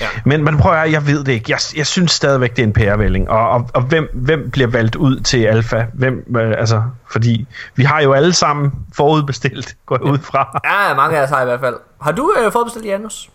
Ja. 0.00 0.06
men, 0.24 0.44
men 0.44 0.58
prøv 0.58 0.72
at 0.72 0.78
høre, 0.78 0.90
jeg 0.90 1.06
ved 1.06 1.24
det 1.24 1.32
ikke. 1.32 1.44
Jeg, 1.48 1.58
jeg 1.76 1.86
synes 1.86 2.12
stadigvæk, 2.12 2.56
det 2.56 2.62
er 2.62 2.66
en 2.66 2.72
pærevælling. 2.72 3.30
Og, 3.30 3.50
og, 3.50 3.70
og 3.74 3.82
hvem, 3.82 4.10
hvem 4.14 4.50
bliver 4.50 4.68
valgt 4.68 4.96
ud 4.96 5.20
til 5.20 5.44
alfa? 5.44 5.84
Hvem, 5.94 6.36
øh, 6.36 6.54
altså, 6.58 6.82
fordi 7.10 7.46
vi 7.74 7.84
har 7.84 8.00
jo 8.00 8.12
alle 8.12 8.32
sammen 8.32 8.72
forudbestilt, 8.96 9.76
går 9.86 9.96
jeg 9.96 10.02
ud 10.12 10.18
fra. 10.18 10.60
ja, 10.64 10.94
mange 10.94 11.18
af 11.18 11.22
os 11.22 11.30
har 11.30 11.42
i 11.42 11.44
hvert 11.44 11.60
fald. 11.60 11.76
Har 12.00 12.12
du 12.12 12.32
uh, 12.46 12.52
forudbestilt 12.52 12.86
Janus? 12.86 13.30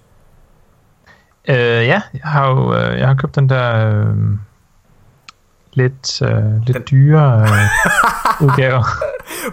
Øh, 1.50 1.56
ja, 1.58 2.02
jeg 2.14 2.22
har 2.24 2.50
jo 2.50 2.76
øh, 2.76 3.00
jeg 3.00 3.08
har 3.08 3.16
købt 3.16 3.36
den 3.36 3.50
der 3.50 3.88
øh, 3.88 4.16
lidt, 5.74 6.22
øh, 6.22 6.62
lidt 6.68 6.92
dyre 6.92 7.42
øh, 7.42 7.50
udgave. 8.48 8.84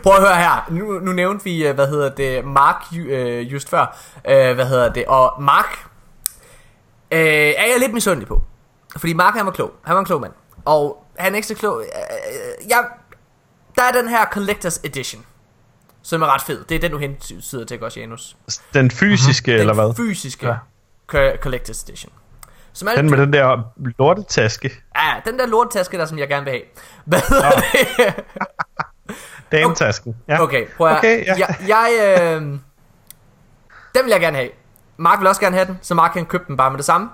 Prøv 0.02 0.12
at 0.16 0.20
høre 0.20 0.36
her. 0.36 0.66
Nu, 0.70 0.98
nu 0.98 1.12
nævnte 1.12 1.44
vi, 1.44 1.66
øh, 1.66 1.74
hvad 1.74 1.88
hedder 1.88 2.08
det, 2.10 2.44
Mark 2.44 2.84
øh, 2.96 3.52
just 3.52 3.70
før. 3.70 3.96
Øh, 4.28 4.54
hvad 4.54 4.66
hedder 4.66 4.92
det? 4.92 5.04
Og 5.04 5.42
Mark 5.42 5.78
øh, 7.10 7.18
er 7.18 7.66
jeg 7.72 7.76
lidt 7.80 7.94
misundelig 7.94 8.28
på. 8.28 8.42
Fordi 8.96 9.12
Mark 9.12 9.34
han 9.34 9.46
var 9.46 9.52
klog. 9.52 9.72
Han 9.84 9.94
var 9.94 10.00
en 10.00 10.06
klog 10.06 10.20
mand. 10.20 10.32
Og 10.64 11.04
han 11.18 11.32
er 11.32 11.36
ikke 11.36 11.48
så 11.48 11.54
klog. 11.54 11.82
Øh, 11.82 12.70
jeg, 12.70 12.84
der 13.76 13.82
er 13.82 13.92
den 13.92 14.08
her 14.08 14.24
Collector's 14.24 14.80
Edition. 14.84 15.24
Som 16.02 16.22
er 16.22 16.34
ret 16.34 16.42
fed. 16.42 16.64
Det 16.64 16.74
er 16.74 16.80
den, 16.80 16.90
du 16.90 16.98
hensyder 16.98 17.64
til, 17.64 17.82
også, 17.82 18.00
Janus. 18.00 18.36
Den 18.74 18.90
fysiske, 18.90 19.52
Den 19.52 19.60
eller 19.60 19.74
hvad? 19.74 19.94
fysiske 19.96 20.46
Ja. 20.46 20.54
Collector's 21.14 21.84
Edition. 21.88 22.12
Som 22.72 22.88
er 22.88 22.94
Den 22.94 23.10
med 23.10 23.18
den 23.18 23.32
der 23.32 23.72
lortetaske. 23.98 24.70
Ja, 24.96 25.20
den 25.24 25.38
der 25.38 25.46
lorttaske 25.46 25.98
der, 25.98 26.06
som 26.06 26.18
jeg 26.18 26.28
gerne 26.28 26.44
vil 26.44 26.50
have. 26.52 26.62
Hvad 27.04 27.20
hedder 27.28 27.50
det? 27.50 28.24
Dametasken. 29.52 30.16
Ja. 30.28 30.42
Okay, 30.42 30.66
prøv 30.76 30.86
at 30.86 30.98
Okay, 30.98 31.26
ja. 31.26 31.34
jeg, 31.38 31.56
jeg, 31.68 32.16
øh, 32.20 32.40
Den 33.94 34.04
vil 34.04 34.10
jeg 34.10 34.20
gerne 34.20 34.36
have. 34.36 34.50
Mark 34.96 35.18
vil 35.18 35.26
også 35.28 35.40
gerne 35.40 35.56
have 35.56 35.66
den, 35.66 35.78
så 35.82 35.94
Mark 35.94 36.12
kan 36.12 36.26
købe 36.26 36.44
den 36.46 36.56
bare 36.56 36.70
med 36.70 36.78
det 36.78 36.84
samme. 36.86 37.10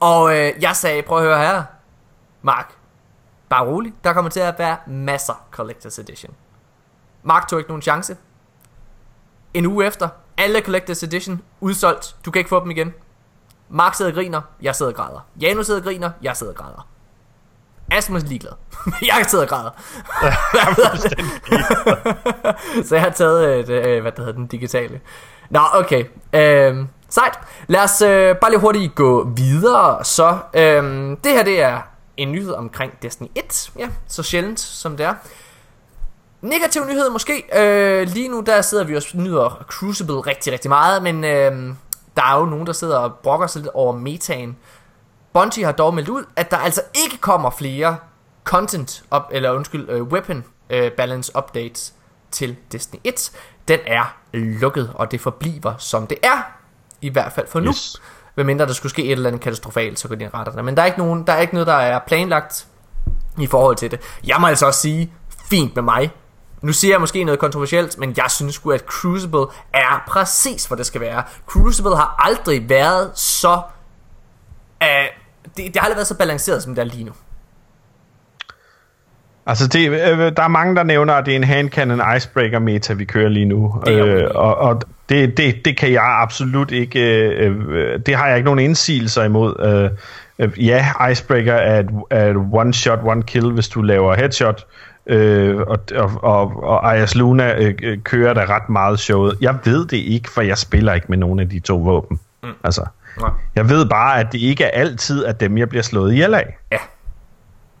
Og 0.00 0.36
øh, 0.36 0.52
jeg 0.60 0.76
sagde, 0.76 1.02
prøv 1.02 1.18
at 1.18 1.24
høre 1.24 1.38
her. 1.38 1.62
Mark, 2.42 2.72
bare 3.48 3.66
rolig. 3.66 3.92
Der 4.04 4.12
kommer 4.12 4.30
til 4.30 4.40
at 4.40 4.58
være 4.58 4.76
masser 4.86 5.46
Collector's 5.58 6.00
Edition. 6.00 6.34
Mark 7.22 7.48
tog 7.48 7.58
ikke 7.58 7.70
nogen 7.70 7.82
chance. 7.82 8.16
En 9.54 9.66
uge 9.66 9.86
efter, 9.86 10.08
alle 10.38 10.58
Collector's 10.58 11.04
Edition 11.04 11.42
udsolgt. 11.60 12.16
Du 12.24 12.30
kan 12.30 12.40
ikke 12.40 12.48
få 12.48 12.60
dem 12.60 12.70
igen. 12.70 12.94
Mark 13.68 13.94
sidder 13.94 14.10
og 14.10 14.14
griner, 14.14 14.40
jeg 14.62 14.74
sidder 14.74 14.92
og 14.92 14.96
græder. 14.96 15.26
Janus 15.40 15.66
sidder 15.66 15.80
og 15.80 15.84
griner, 15.84 16.10
jeg 16.22 16.36
sidder 16.36 16.52
og 16.52 16.58
græder. 16.58 16.88
Asmus 17.90 18.22
er 18.22 18.26
ligeglad. 18.26 18.52
jeg 19.06 19.24
sidder 19.28 19.44
og 19.44 19.48
græder. 19.48 19.70
så 22.88 22.94
jeg 22.94 23.02
har 23.02 23.10
taget 23.10 23.60
et, 23.60 23.68
øh, 23.68 24.02
hvad 24.02 24.12
der 24.12 24.20
hedder 24.22 24.32
den 24.32 24.46
digitale. 24.46 25.00
Nå, 25.50 25.60
okay. 25.72 26.04
Øhm, 26.32 26.88
sejt. 27.08 27.38
Lad 27.66 27.80
os 27.80 28.02
øh, 28.02 28.36
bare 28.36 28.50
lige 28.50 28.60
hurtigt 28.60 28.94
gå 28.94 29.28
videre. 29.36 30.04
Så 30.04 30.38
øhm, 30.54 31.16
det 31.16 31.32
her, 31.32 31.44
det 31.44 31.62
er 31.62 31.80
en 32.16 32.32
nyhed 32.32 32.52
omkring 32.52 32.92
Destiny 33.02 33.28
1. 33.34 33.72
Ja, 33.78 33.88
så 34.08 34.22
sjældent 34.22 34.60
som 34.60 34.96
det 34.96 35.06
er. 35.06 35.14
Negativ 36.40 36.84
nyhed 36.84 37.10
måske. 37.10 37.42
Øh, 37.54 38.08
lige 38.08 38.28
nu 38.28 38.40
der 38.40 38.62
sidder 38.62 38.84
vi 38.84 38.96
og 38.96 39.02
nyder 39.14 39.64
Crucible 39.68 40.14
rigtig, 40.20 40.52
rigtig 40.52 40.68
meget, 40.68 41.02
men 41.02 41.24
øh, 41.24 41.74
der 42.16 42.22
er 42.22 42.38
jo 42.38 42.44
nogen, 42.44 42.66
der 42.66 42.72
sidder 42.72 42.98
og 42.98 43.14
brokker 43.14 43.46
sig 43.46 43.62
lidt 43.62 43.72
over 43.74 43.92
metaen. 43.92 44.56
Bungie 45.32 45.64
har 45.64 45.72
dog 45.72 45.94
meldt 45.94 46.08
ud, 46.08 46.24
at 46.36 46.50
der 46.50 46.56
altså 46.56 46.82
ikke 47.04 47.18
kommer 47.18 47.50
flere 47.50 47.96
content 48.44 49.04
op, 49.10 49.28
eller 49.32 49.50
undskyld, 49.50 50.00
uh, 50.00 50.08
weapon 50.08 50.44
uh, 50.74 50.88
balance 50.96 51.32
updates 51.38 51.94
til 52.30 52.56
Destiny 52.72 53.00
1. 53.04 53.32
Den 53.68 53.78
er 53.86 54.16
lukket, 54.32 54.90
og 54.94 55.10
det 55.10 55.20
forbliver 55.20 55.74
som 55.78 56.06
det 56.06 56.18
er. 56.22 56.52
I 57.00 57.08
hvert 57.08 57.32
fald 57.32 57.46
for 57.48 57.60
nu. 57.60 57.70
Yes. 57.70 58.02
Hvad 58.34 58.44
mindre 58.44 58.66
der 58.66 58.72
skulle 58.72 58.90
ske 58.90 59.04
et 59.04 59.12
eller 59.12 59.26
andet 59.28 59.42
katastrofalt, 59.42 59.98
så 59.98 60.08
går 60.08 60.14
de 60.14 60.30
retter 60.34 60.52
det. 60.52 60.64
Men 60.64 60.76
der 60.76 60.82
er 60.82 60.86
ikke 60.86 60.98
nogen, 60.98 61.26
der 61.26 61.32
er 61.32 61.40
ikke 61.40 61.54
noget, 61.54 61.66
der 61.66 61.74
er 61.74 61.98
planlagt 62.06 62.66
i 63.38 63.46
forhold 63.46 63.76
til 63.76 63.90
det. 63.90 64.00
Jeg 64.26 64.36
må 64.40 64.46
altså 64.46 64.66
også 64.66 64.80
sige, 64.80 65.12
fint 65.50 65.74
med 65.74 65.82
mig. 65.82 66.10
Nu 66.62 66.72
siger 66.72 66.92
jeg 66.94 67.00
måske 67.00 67.24
noget 67.24 67.38
kontroversielt, 67.40 67.98
men 67.98 68.14
jeg 68.16 68.30
synes 68.30 68.54
sgu, 68.54 68.70
at 68.70 68.80
Crucible 68.80 69.46
er 69.74 70.04
præcis, 70.08 70.66
hvor 70.66 70.76
det 70.76 70.86
skal 70.86 71.00
være. 71.00 71.22
Crucible 71.46 71.96
har 71.96 72.14
aldrig 72.18 72.68
været 72.68 73.10
så... 73.18 73.60
Uh, 74.82 74.88
det, 75.44 75.56
det 75.56 75.76
har 75.76 75.80
aldrig 75.80 75.96
været 75.96 76.06
så 76.06 76.18
balanceret, 76.18 76.62
som 76.62 76.74
det 76.74 76.82
er 76.82 76.86
lige 76.86 77.04
nu. 77.04 77.12
Altså, 79.46 79.68
det, 79.68 79.90
øh, 79.90 80.18
der 80.36 80.42
er 80.42 80.48
mange, 80.48 80.76
der 80.76 80.82
nævner, 80.82 81.14
at 81.14 81.26
det 81.26 81.32
er 81.32 81.36
en 81.36 81.44
handcannon 81.44 82.16
icebreaker 82.16 82.58
meta, 82.58 82.92
vi 82.92 83.04
kører 83.04 83.28
lige 83.28 83.44
nu. 83.44 83.82
Øh, 83.88 84.24
og 84.34 84.56
og 84.56 84.82
det, 85.08 85.36
det, 85.36 85.64
det 85.64 85.76
kan 85.76 85.92
jeg 85.92 86.02
absolut 86.04 86.70
ikke... 86.70 87.00
Øh, 87.00 87.56
øh, 87.68 88.00
det 88.06 88.16
har 88.16 88.26
jeg 88.26 88.36
ikke 88.36 88.44
nogen 88.44 88.58
indsigelser 88.58 89.24
imod. 89.24 89.54
Øh, 89.60 89.90
øh, 90.38 90.66
ja, 90.66 91.08
icebreaker 91.10 91.54
er 91.54 91.80
et, 91.80 91.86
er 92.10 92.30
et 92.30 92.36
one 92.52 92.74
shot, 92.74 92.98
one 93.04 93.22
kill, 93.22 93.52
hvis 93.52 93.68
du 93.68 93.82
laver 93.82 94.14
headshot. 94.14 94.66
Øh, 95.06 95.60
og, 95.60 95.78
og, 95.94 96.10
og, 96.22 96.62
og 96.62 96.92
Ayas 96.92 97.14
Luna 97.14 97.54
øh, 97.54 97.74
øh, 97.82 97.98
kører 98.02 98.34
da 98.34 98.44
ret 98.44 98.68
meget 98.68 99.00
showet. 99.00 99.38
Jeg 99.40 99.58
ved 99.64 99.86
det 99.86 99.96
ikke, 99.96 100.30
for 100.30 100.40
jeg 100.42 100.58
spiller 100.58 100.94
ikke 100.94 101.06
med 101.08 101.18
nogen 101.18 101.40
af 101.40 101.48
de 101.48 101.60
to 101.60 101.76
våben. 101.76 102.20
Mm. 102.42 102.48
Altså, 102.64 102.86
Nej. 103.20 103.30
jeg 103.54 103.68
ved 103.68 103.88
bare, 103.88 104.20
at 104.20 104.32
det 104.32 104.38
ikke 104.38 104.64
er 104.64 104.80
altid, 104.80 105.24
at 105.24 105.40
dem, 105.40 105.58
jeg 105.58 105.68
bliver 105.68 105.82
slået 105.82 106.12
ihjel 106.12 106.34
af. 106.34 106.58
Ja. 106.72 106.78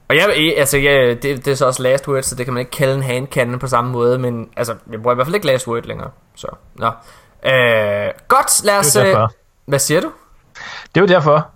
Og 0.08 0.16
jeg, 0.16 0.54
altså, 0.56 0.78
ja, 0.78 1.14
det, 1.14 1.22
det 1.22 1.48
er 1.48 1.54
så 1.54 1.66
også 1.66 1.82
last 1.82 2.08
word, 2.08 2.22
så 2.22 2.34
det 2.34 2.44
kan 2.44 2.54
man 2.54 2.60
ikke 2.60 2.70
kalde 2.70 2.94
en 2.94 3.02
handcannon 3.02 3.58
på 3.58 3.66
samme 3.66 3.90
måde, 3.90 4.18
men 4.18 4.48
altså, 4.56 4.74
jeg 4.92 5.02
bruger 5.02 5.14
i 5.14 5.16
hvert 5.16 5.26
fald 5.26 5.34
ikke 5.34 5.46
last 5.46 5.68
word 5.68 5.84
længere. 5.84 6.10
Så, 6.34 6.46
nå. 6.74 6.86
Øh, 6.86 8.10
godt, 8.28 8.64
lad 8.64 8.78
os... 8.78 8.86
Det 8.86 8.96
er 8.96 9.06
øh, 9.06 9.08
derfor. 9.08 9.32
Hvad 9.66 9.78
siger 9.78 10.00
du? 10.00 10.10
Det 10.94 11.00
er 11.00 11.00
jo 11.00 11.06
derfor. 11.06 11.50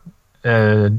Øh, 0.44 0.90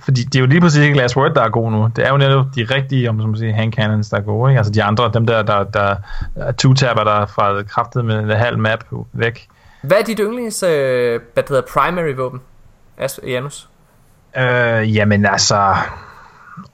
fordi 0.00 0.22
det 0.22 0.36
er 0.36 0.40
jo 0.40 0.46
lige 0.46 0.60
præcis 0.60 0.80
ikke 0.80 0.96
Last 0.96 1.16
Word, 1.16 1.34
der 1.34 1.42
er 1.42 1.48
god 1.48 1.72
nu. 1.72 1.90
Det 1.96 2.06
er 2.06 2.08
jo 2.08 2.16
netop 2.16 2.46
de 2.54 2.66
rigtige, 2.74 3.08
om 3.08 3.14
man 3.14 3.36
siger, 3.36 3.54
hand 3.54 3.72
cannons, 3.72 4.08
der 4.08 4.16
er 4.16 4.20
gode. 4.20 4.50
Ikke? 4.50 4.58
Altså 4.58 4.72
de 4.72 4.82
andre, 4.82 5.10
dem 5.14 5.26
der, 5.26 5.42
der, 5.42 5.64
der 5.64 5.96
er 6.36 6.52
two-tapper, 6.52 7.04
der 7.04 7.20
er 7.20 7.26
fra 7.26 7.62
kraftet 7.62 8.04
med 8.04 8.18
en 8.18 8.30
halv 8.30 8.58
map 8.58 8.84
væk. 9.12 9.48
Hvad 9.82 9.96
er 9.96 10.02
dit 10.02 10.20
yndlings, 10.22 10.62
øh, 10.62 11.20
hvad 11.34 11.44
hedder, 11.48 11.62
primary 11.72 12.14
våben? 12.14 12.40
Janus? 13.26 13.68
Øh, 14.38 14.96
jamen 14.96 15.26
altså... 15.26 15.74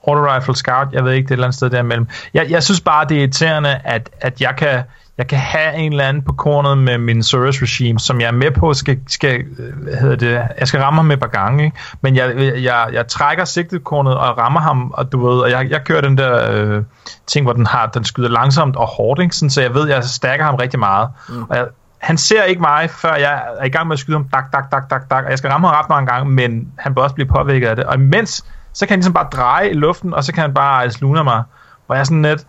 Auto 0.07 0.35
Rifle 0.35 0.55
Scout, 0.55 0.87
jeg 0.91 1.05
ved 1.05 1.11
ikke, 1.11 1.23
det 1.23 1.31
er 1.31 1.33
et 1.33 1.37
eller 1.37 1.47
andet 1.47 1.55
sted 1.55 1.69
derimellem. 1.69 2.07
Jeg, 2.33 2.49
jeg 2.49 2.63
synes 2.63 2.81
bare, 2.81 3.05
det 3.05 3.17
er 3.17 3.21
irriterende, 3.21 3.79
at, 3.83 4.09
at 4.21 4.41
jeg 4.41 4.53
kan 4.57 4.83
jeg 5.17 5.27
kan 5.27 5.39
have 5.39 5.75
en 5.75 5.91
eller 5.91 6.03
anden 6.03 6.23
på 6.23 6.33
kornet 6.33 6.77
med 6.77 6.97
min 6.97 7.23
service 7.23 7.61
regime, 7.61 7.99
som 7.99 8.21
jeg 8.21 8.27
er 8.27 8.31
med 8.31 8.51
på, 8.51 8.73
skal, 8.73 8.99
skal 9.07 9.45
øh, 9.59 9.83
hvad 9.83 9.93
hedder 9.93 10.15
det, 10.15 10.47
jeg 10.59 10.67
skal 10.67 10.79
ramme 10.79 10.97
ham 10.97 11.11
et 11.11 11.19
par 11.19 11.27
gange, 11.27 11.65
ikke? 11.65 11.77
men 12.01 12.15
jeg, 12.15 12.37
jeg, 12.63 12.89
jeg 12.93 13.07
trækker 13.07 13.45
sigtekornet 13.45 14.17
og 14.17 14.37
rammer 14.37 14.59
ham, 14.59 14.91
og 14.91 15.11
du 15.11 15.27
ved, 15.27 15.39
og 15.39 15.49
jeg, 15.49 15.69
jeg 15.69 15.83
kører 15.83 16.01
den 16.01 16.17
der 16.17 16.51
øh, 16.51 16.83
ting, 17.27 17.45
hvor 17.45 17.53
den 17.53 17.65
har, 17.65 17.87
den 17.87 18.03
skyder 18.03 18.29
langsomt 18.29 18.75
og 18.75 18.87
hårdt, 18.87 19.21
ikke? 19.21 19.35
Sådan, 19.35 19.49
så 19.49 19.61
jeg 19.61 19.73
ved, 19.73 19.87
jeg 19.87 20.03
stakker 20.03 20.45
ham 20.45 20.55
rigtig 20.55 20.79
meget. 20.79 21.09
Mm. 21.29 21.43
Og 21.43 21.57
jeg, 21.57 21.67
han 21.97 22.17
ser 22.17 22.43
ikke 22.43 22.61
mig, 22.61 22.89
før 22.89 23.15
jeg 23.15 23.43
er 23.59 23.65
i 23.65 23.69
gang 23.69 23.87
med 23.87 23.93
at 23.93 23.99
skyde 23.99 24.17
ham, 24.17 24.27
dak, 24.33 24.53
dak, 24.53 24.71
dak, 24.71 24.89
dak, 24.89 25.09
dak, 25.11 25.23
og 25.23 25.29
jeg 25.29 25.37
skal 25.37 25.49
ramme 25.49 25.67
ham 25.67 25.75
ret 25.75 25.89
mange 25.89 26.11
gange, 26.11 26.31
men 26.31 26.71
han 26.77 26.95
bør 26.95 27.01
også 27.01 27.15
blive 27.15 27.27
påvirket 27.27 27.67
af 27.67 27.75
det. 27.75 27.85
Og 27.85 27.95
imens, 27.95 28.45
så 28.73 28.85
kan 28.85 28.91
han 28.91 28.99
ligesom 28.99 29.13
bare 29.13 29.27
dreje 29.31 29.69
i 29.69 29.73
luften, 29.73 30.13
og 30.13 30.23
så 30.23 30.33
kan 30.33 30.41
han 30.41 30.53
bare 30.53 30.91
sluge 30.91 31.23
mig, 31.23 31.43
hvor 31.85 31.95
jeg 31.95 31.99
er 31.99 32.05
sådan 32.05 32.21
lidt, 32.21 32.47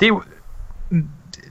det 0.00 0.06
er 0.06 0.08
jo, 0.08 0.22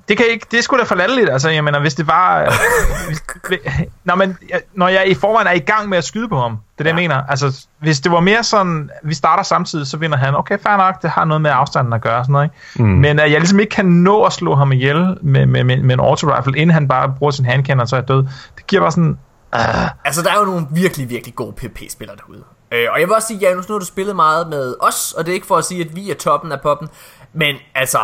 det 0.08 0.18
kan 0.18 0.26
ikke, 0.30 0.48
det 0.52 0.58
er 0.58 0.62
sgu 0.62 0.78
da 0.78 0.84
for 0.84 0.96
latterligt, 0.96 1.30
altså, 1.30 1.50
jeg 1.50 1.64
mener, 1.64 1.80
hvis 1.80 1.96
det 1.96 2.08
var, 2.08 2.42
øh, 2.42 2.48
hvis, 3.48 3.60
når, 4.04 4.16
man, 4.16 4.38
når 4.74 4.88
jeg 4.88 5.08
i 5.08 5.14
forvejen 5.14 5.48
er 5.48 5.52
i 5.52 5.60
gang 5.60 5.90
med 5.90 5.98
at 5.98 6.04
skyde 6.04 6.30
på 6.30 6.40
ham, 6.40 6.52
det 6.52 6.60
er 6.80 6.84
det, 6.84 6.86
ja. 6.86 6.90
jeg 6.90 6.96
mener, 6.96 7.24
altså, 7.30 7.66
hvis 7.80 8.00
det 8.00 8.12
var 8.12 8.20
mere 8.20 8.44
sådan, 8.44 8.90
vi 9.04 9.14
starter 9.14 9.44
samtidig, 9.44 9.88
så 9.88 9.98
vinder 9.98 10.18
han, 10.18 10.36
okay, 10.36 10.58
fair 10.60 10.78
nok, 10.78 11.02
det 11.02 11.10
har 11.10 11.26
noget 11.26 11.42
med 11.42 11.52
afstanden 11.54 11.94
at 11.94 12.02
gøre, 12.02 12.24
sådan 12.24 12.34
noget, 12.34 12.46
ikke? 12.46 12.84
Mm. 12.84 12.90
men 12.90 13.20
at 13.20 13.32
jeg 13.32 13.40
ligesom 13.40 13.60
ikke 13.60 13.76
kan 13.76 13.86
nå 13.86 14.24
at 14.24 14.34
slå 14.34 14.56
ham 14.56 14.72
ihjel 14.72 15.18
med, 15.22 15.46
med, 15.46 15.64
med, 15.64 15.78
med 15.78 15.94
en 15.94 16.00
auto-rifle, 16.00 16.58
inden 16.58 16.74
han 16.74 16.88
bare 16.88 17.14
bruger 17.18 17.32
sin 17.32 17.46
handcannon, 17.46 17.88
så 17.88 17.96
er 17.96 18.00
jeg 18.00 18.08
død, 18.08 18.28
det 18.58 18.68
giver 18.68 18.82
bare 18.82 18.92
sådan, 18.92 19.18
uh. 19.54 20.06
Altså, 20.06 20.22
der 20.24 20.32
er 20.32 20.40
jo 20.40 20.46
nogle 20.46 20.68
virkelig, 20.72 21.10
virkelig 21.10 21.36
gode 21.36 21.54
PvP-spillere 21.54 22.18
derude. 22.18 22.44
Øh, 22.72 22.88
og 22.92 23.00
jeg 23.00 23.08
vil 23.08 23.16
også 23.16 23.28
sige, 23.28 23.40
Janus, 23.40 23.70
nu 23.70 23.74
har 23.74 23.80
du 23.80 23.86
spillet 23.86 24.16
meget 24.16 24.48
med 24.48 24.76
os, 24.80 25.14
og 25.14 25.26
det 25.26 25.32
er 25.32 25.36
ikke 25.36 25.48
for 25.48 25.56
at 25.58 25.66
sige, 25.66 25.82
at 25.82 25.96
vi 25.96 26.12
er 26.12 26.16
toppen 26.16 26.52
af 26.52 26.62
poppen, 26.62 26.90
men 27.34 27.56
altså, 27.76 28.00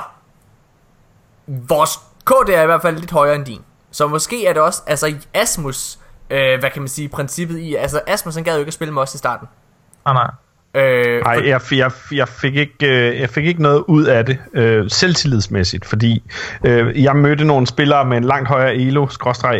vores 1.48 2.00
KD 2.26 2.50
er 2.50 2.62
i 2.62 2.66
hvert 2.66 2.82
fald 2.82 2.98
lidt 2.98 3.12
højere 3.12 3.36
end 3.36 3.46
din. 3.46 3.62
Så 3.92 4.08
måske 4.08 4.48
er 4.48 4.54
det 4.54 4.62
også, 4.62 4.82
altså 4.88 5.16
Asmus, 5.34 6.00
øh, 6.30 6.60
hvad 6.60 6.70
kan 6.70 6.82
man 6.82 6.90
sige, 6.90 7.10
princippet 7.10 7.60
i, 7.60 7.76
altså 7.76 8.02
Asmus 8.08 8.36
han 8.36 8.44
gad 8.44 8.54
jo 8.54 8.60
ikke 8.60 8.70
at 8.70 8.74
spille 8.74 8.94
med 8.94 9.02
os 9.02 9.16
i 9.16 9.18
starten. 9.18 9.48
Ah, 10.06 10.14
nej. 10.14 10.32
Øh, 10.76 11.22
Nej, 11.22 11.48
jeg, 11.48 11.62
jeg, 11.72 11.92
jeg, 12.12 12.28
fik 12.28 12.56
ikke, 12.56 12.88
øh, 12.88 13.20
jeg 13.20 13.30
fik 13.30 13.46
ikke 13.46 13.62
noget 13.62 13.84
ud 13.88 14.06
af 14.06 14.26
det 14.26 14.38
øh, 14.54 14.90
selvtillidsmæssigt, 14.90 15.86
fordi 15.86 16.32
øh, 16.64 17.04
jeg 17.04 17.16
mødte 17.16 17.46
nogle 17.46 17.68
spillere 17.68 18.06
med 18.06 18.18
en 18.18 18.24
langt 18.24 18.48
højere 18.48 18.76
elo, 18.76 19.06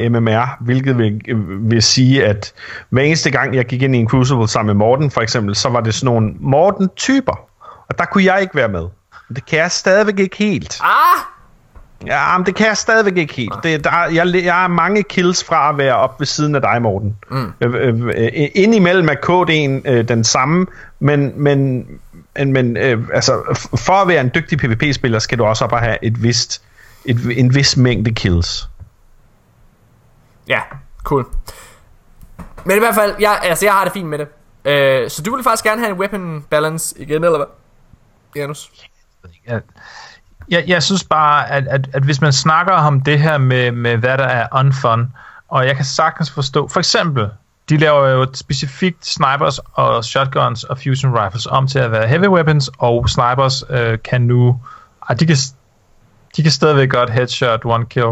MMR, 0.10 0.64
hvilket 0.64 0.98
vil, 0.98 1.22
øh, 1.28 1.72
vil 1.72 1.84
sige, 1.84 2.26
at 2.26 2.54
hver 2.90 3.02
eneste 3.02 3.32
gang 3.32 3.56
jeg 3.56 3.66
gik 3.66 3.82
ind 3.82 3.96
i 3.96 4.00
en 4.00 4.10
Crucible 4.10 4.48
sammen 4.48 4.68
med 4.68 4.86
Morten 4.86 5.12
for 5.12 5.22
eksempel, 5.22 5.56
så 5.56 5.70
var 5.70 5.82
det 5.82 5.94
sådan 5.94 6.14
nogle 6.14 6.34
Morten-typer, 6.40 7.40
og 7.90 7.98
der 7.98 8.06
kunne 8.06 8.24
jeg 8.24 8.42
ikke 8.42 8.56
være 8.56 8.70
med. 8.70 8.88
Det 9.36 9.46
kan 9.46 9.60
jeg 9.60 9.72
stadigvæk 9.72 10.20
ikke 10.20 10.38
helt. 10.38 10.80
Ah! 10.82 11.33
Ja, 12.06 12.38
men 12.38 12.46
det 12.46 12.56
kan 12.56 12.68
jeg 12.68 12.78
stadigvæk 12.78 13.18
ikke 13.18 13.34
helt. 13.34 13.54
Det, 13.64 13.84
der, 13.84 14.06
jeg, 14.14 14.44
jeg 14.44 14.64
er 14.64 14.68
mange 14.68 15.04
kills 15.04 15.44
fra 15.44 15.70
at 15.70 15.78
være 15.78 15.96
op 15.96 16.20
ved 16.20 16.28
siden 16.28 16.56
af 16.56 16.62
dig, 16.62 16.82
Morten. 16.82 17.18
Mm. 17.32 17.54
Øh, 17.62 17.74
øh, 17.74 18.08
øh, 18.08 18.50
indimellem 18.56 19.10
er 19.10 19.14
KD'en 19.14 19.92
øh, 19.92 20.08
den 20.08 20.24
samme, 20.24 20.68
men, 21.00 21.44
men, 21.44 21.86
men 22.46 22.78
øh, 22.78 23.08
altså, 23.14 23.58
for 23.76 23.94
at 23.94 24.08
være 24.08 24.22
en 24.22 24.32
dygtig 24.36 24.58
PvP-spiller, 24.58 25.20
skal 25.20 25.38
du 25.38 25.46
også 25.46 25.66
op 25.66 25.72
og 25.72 25.80
have 25.80 25.98
et 26.02 26.24
vist, 26.24 26.64
et, 27.06 27.40
en 27.40 27.56
vis 27.56 27.78
mængde 27.78 28.12
kills. 28.12 28.70
Ja, 30.48 30.62
cool. 31.04 31.26
Men 32.66 32.76
i 32.76 32.80
hvert 32.80 32.96
fald, 32.96 33.16
jeg, 33.20 33.40
altså, 33.44 33.66
jeg 33.66 33.74
har 33.74 33.84
det 33.84 33.94
fint 33.94 34.08
med 34.08 34.18
det. 34.18 34.28
Øh, 34.66 35.10
så 35.10 35.22
du 35.22 35.36
vil 35.36 35.44
faktisk 35.44 35.64
gerne 35.64 35.82
have 35.82 35.92
en 35.92 36.00
weapon 36.00 36.46
balance 36.50 36.96
igen, 37.02 37.24
eller 37.24 37.38
hvad? 37.38 37.48
Janus? 38.36 38.72
Ja, 39.48 39.54
jeg, 39.54 39.62
jeg 40.68 40.84
synes 40.84 41.04
bare, 41.04 41.52
at, 41.52 41.68
at, 41.68 41.90
at 41.94 42.04
hvis 42.04 42.22
man 42.22 42.34
snakker 42.34 42.74
om 42.74 43.02
det 43.02 43.20
her 43.20 43.38
med, 43.38 43.72
med 43.72 43.98
hvad 43.98 44.18
der 44.18 44.24
er 44.24 44.48
unfun, 44.52 45.14
og 45.50 45.68
jeg 45.68 45.76
kan 45.76 45.86
sagtens 45.86 46.32
forstå, 46.32 46.68
for 46.68 46.80
eksempel, 46.80 47.30
de 47.70 47.78
laver 47.78 48.08
jo 48.08 48.28
specifikt 48.34 49.06
snipers 49.06 49.60
og 49.74 50.06
shotguns 50.06 50.64
og 50.64 50.78
fusion 50.78 51.14
rifles 51.14 51.46
om 51.46 51.68
til 51.68 51.80
at 51.80 51.92
være 51.92 52.08
heavy 52.08 52.28
weapons, 52.28 52.70
og 52.78 53.10
snipers 53.10 53.64
øh, 53.70 53.98
kan 54.04 54.22
nu, 54.22 54.60
ah, 55.10 55.20
de 55.20 55.26
kan, 55.26 55.36
de 56.38 56.44
kan 56.44 56.52
stadigvæk 56.52 56.90
godt 56.90 57.10
headshot 57.10 57.66
one 57.66 57.86
kill. 57.86 58.06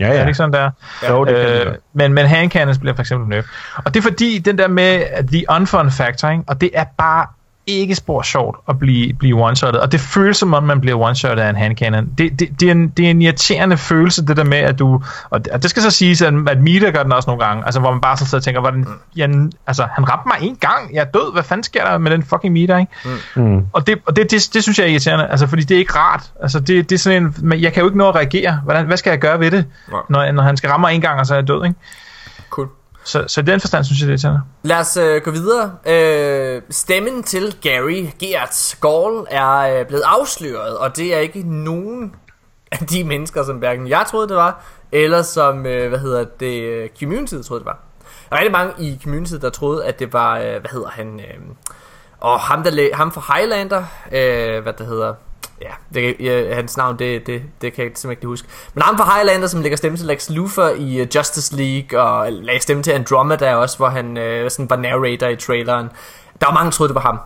Ja, 0.00 0.06
ja. 0.06 0.12
Er 0.12 0.18
det 0.18 0.26
ikke 0.26 0.36
sådan 0.36 0.52
der? 0.52 0.70
Ja. 1.02 1.12
Jo, 1.12 1.24
det 1.24 1.36
øh, 1.36 1.66
kan 1.66 1.76
men, 1.92 2.12
men 2.12 2.26
handcannons 2.26 2.78
bliver 2.78 2.94
for 2.94 3.02
eksempel 3.02 3.28
nerf. 3.28 3.44
Og 3.76 3.94
det 3.94 4.00
er 4.00 4.02
fordi, 4.02 4.38
den 4.38 4.58
der 4.58 4.68
med 4.68 5.02
the 5.28 5.44
unfun 5.48 5.90
factor, 5.90 6.28
ikke? 6.28 6.44
og 6.46 6.60
det 6.60 6.70
er 6.74 6.84
bare 6.98 7.26
ikke 7.78 7.94
spor 7.94 8.22
sjovt 8.22 8.56
at 8.68 8.78
blive, 8.78 9.12
blive 9.12 9.48
one-shottet, 9.48 9.80
og 9.80 9.92
det 9.92 10.00
føles 10.00 10.36
som 10.36 10.54
om, 10.54 10.62
man 10.62 10.80
bliver 10.80 11.10
one-shottet 11.10 11.42
af 11.42 11.50
en 11.50 11.56
handcannon. 11.56 12.08
Det, 12.18 12.40
det, 12.40 12.60
det, 12.60 12.68
er 12.68 12.72
en, 12.72 12.88
det 12.88 13.06
er 13.06 13.10
en 13.10 13.22
irriterende 13.22 13.76
følelse, 13.76 14.26
det 14.26 14.36
der 14.36 14.44
med, 14.44 14.58
at 14.58 14.78
du, 14.78 15.02
og 15.30 15.44
det, 15.44 15.52
og 15.52 15.62
det 15.62 15.70
skal 15.70 15.82
så 15.82 15.90
siges, 15.90 16.22
at, 16.22 16.34
at 16.48 16.60
Mita 16.60 16.90
gør 16.90 17.02
den 17.02 17.12
også 17.12 17.30
nogle 17.30 17.44
gange, 17.44 17.64
altså 17.64 17.80
hvor 17.80 17.90
man 17.90 18.00
bare 18.00 18.16
så 18.16 18.24
sidder 18.24 18.38
og 18.38 18.44
tænker, 18.44 18.60
hvordan, 18.60 18.86
ja, 19.16 19.28
altså 19.66 19.86
han 19.94 20.10
ramte 20.10 20.28
mig 20.28 20.48
en 20.48 20.56
gang, 20.56 20.94
jeg 20.94 21.00
er 21.00 21.04
død, 21.04 21.32
hvad 21.32 21.42
fanden 21.42 21.64
sker 21.64 21.84
der 21.84 21.98
med 21.98 22.10
den 22.10 22.22
fucking 22.22 22.52
Mita, 22.52 22.76
ikke? 22.76 22.92
Mm. 23.36 23.66
Og, 23.72 23.86
det, 23.86 23.98
og 24.06 24.16
det, 24.16 24.30
det, 24.30 24.50
det, 24.54 24.62
synes 24.62 24.78
jeg 24.78 24.84
er 24.84 24.90
irriterende, 24.90 25.26
altså 25.26 25.46
fordi 25.46 25.62
det 25.62 25.74
er 25.74 25.78
ikke 25.78 25.96
rart, 25.96 26.30
altså 26.42 26.60
det, 26.60 26.90
det 26.90 26.96
er 26.96 26.98
sådan 26.98 27.34
en, 27.42 27.62
jeg 27.62 27.72
kan 27.72 27.80
jo 27.80 27.88
ikke 27.88 27.98
nå 27.98 28.08
at 28.08 28.14
reagere, 28.14 28.60
hvordan, 28.64 28.86
hvad 28.86 28.96
skal 28.96 29.10
jeg 29.10 29.18
gøre 29.18 29.40
ved 29.40 29.50
det, 29.50 29.64
når, 30.08 30.32
når 30.32 30.42
han 30.42 30.56
skal 30.56 30.70
ramme 30.70 30.84
mig 30.84 30.94
en 30.94 31.00
gang, 31.00 31.20
og 31.20 31.26
så 31.26 31.34
er 31.34 31.38
jeg 31.38 31.48
død, 31.48 31.64
ikke? 31.64 31.76
Cool. 32.50 32.68
Så, 33.04 33.24
så 33.26 33.40
i 33.40 33.44
den 33.44 33.60
forstand 33.60 33.84
synes 33.84 34.00
jeg, 34.00 34.06
det 34.06 34.12
er 34.12 34.14
irriterende. 34.14 34.40
Lad 34.62 34.76
os 34.76 34.96
øh, 34.96 35.22
gå 35.22 35.30
videre. 35.30 35.72
Øh, 35.86 36.62
stemmen 36.70 37.22
til 37.22 37.56
Gary 37.62 38.06
Gertz 38.18 38.76
Gaul 38.80 39.26
er 39.30 39.58
øh, 39.58 39.86
blevet 39.86 40.02
afsløret, 40.06 40.78
og 40.78 40.96
det 40.96 41.14
er 41.14 41.18
ikke 41.18 41.42
nogen 41.42 42.14
af 42.72 42.78
de 42.78 43.04
mennesker, 43.04 43.44
som 43.44 43.56
hverken 43.56 43.88
jeg 43.88 44.04
troede, 44.10 44.28
det 44.28 44.36
var, 44.36 44.64
eller 44.92 45.22
som, 45.22 45.66
øh, 45.66 45.88
hvad 45.88 45.98
hedder 45.98 46.24
det, 46.40 46.62
øh, 46.62 46.88
community 47.00 47.34
troede, 47.34 47.60
det 47.60 47.66
var. 47.66 47.78
Der 48.30 48.36
er 48.36 48.40
rigtig 48.40 48.52
mange 48.52 48.72
i 48.78 48.98
community, 49.02 49.34
der 49.34 49.50
troede, 49.50 49.84
at 49.84 49.98
det 49.98 50.12
var, 50.12 50.38
øh, 50.38 50.42
hvad 50.42 50.70
hedder 50.70 50.88
han, 50.88 51.20
øh, 51.20 51.40
og 52.20 52.40
ham, 52.40 52.62
der, 52.62 52.96
ham 52.96 53.12
fra 53.12 53.34
Highlander, 53.34 53.84
øh, 54.12 54.62
hvad 54.62 54.72
det 54.72 54.86
hedder, 54.86 55.14
ja, 55.60 55.70
det, 55.94 56.16
ja, 56.20 56.54
hans 56.54 56.76
navn, 56.76 56.98
det, 56.98 57.26
det, 57.26 57.42
det 57.62 57.72
kan 57.72 57.84
jeg 57.84 57.92
simpelthen 57.94 58.10
ikke 58.10 58.26
huske. 58.26 58.48
Men 58.74 58.82
ham 58.82 58.98
fra 58.98 59.16
Highlander, 59.16 59.48
som 59.48 59.60
lægger 59.60 59.76
stemme 59.76 59.98
til 59.98 60.06
Lex 60.06 60.30
Luthor 60.30 60.68
i 60.68 61.00
uh, 61.00 61.06
Justice 61.16 61.56
League, 61.56 62.00
og 62.00 62.32
lægger 62.32 62.60
stemme 62.60 62.82
til 62.82 62.90
Andromeda 62.90 63.54
også, 63.54 63.76
hvor 63.76 63.88
han 63.88 64.06
uh, 64.16 64.50
sådan 64.50 64.70
var 64.70 64.76
narrator 64.76 65.26
i 65.26 65.36
traileren. 65.36 65.88
Der 66.40 66.46
var 66.46 66.54
mange, 66.54 66.64
der 66.64 66.70
troede, 66.70 66.88
det 66.88 66.94
var 66.94 67.00
ham. 67.00 67.18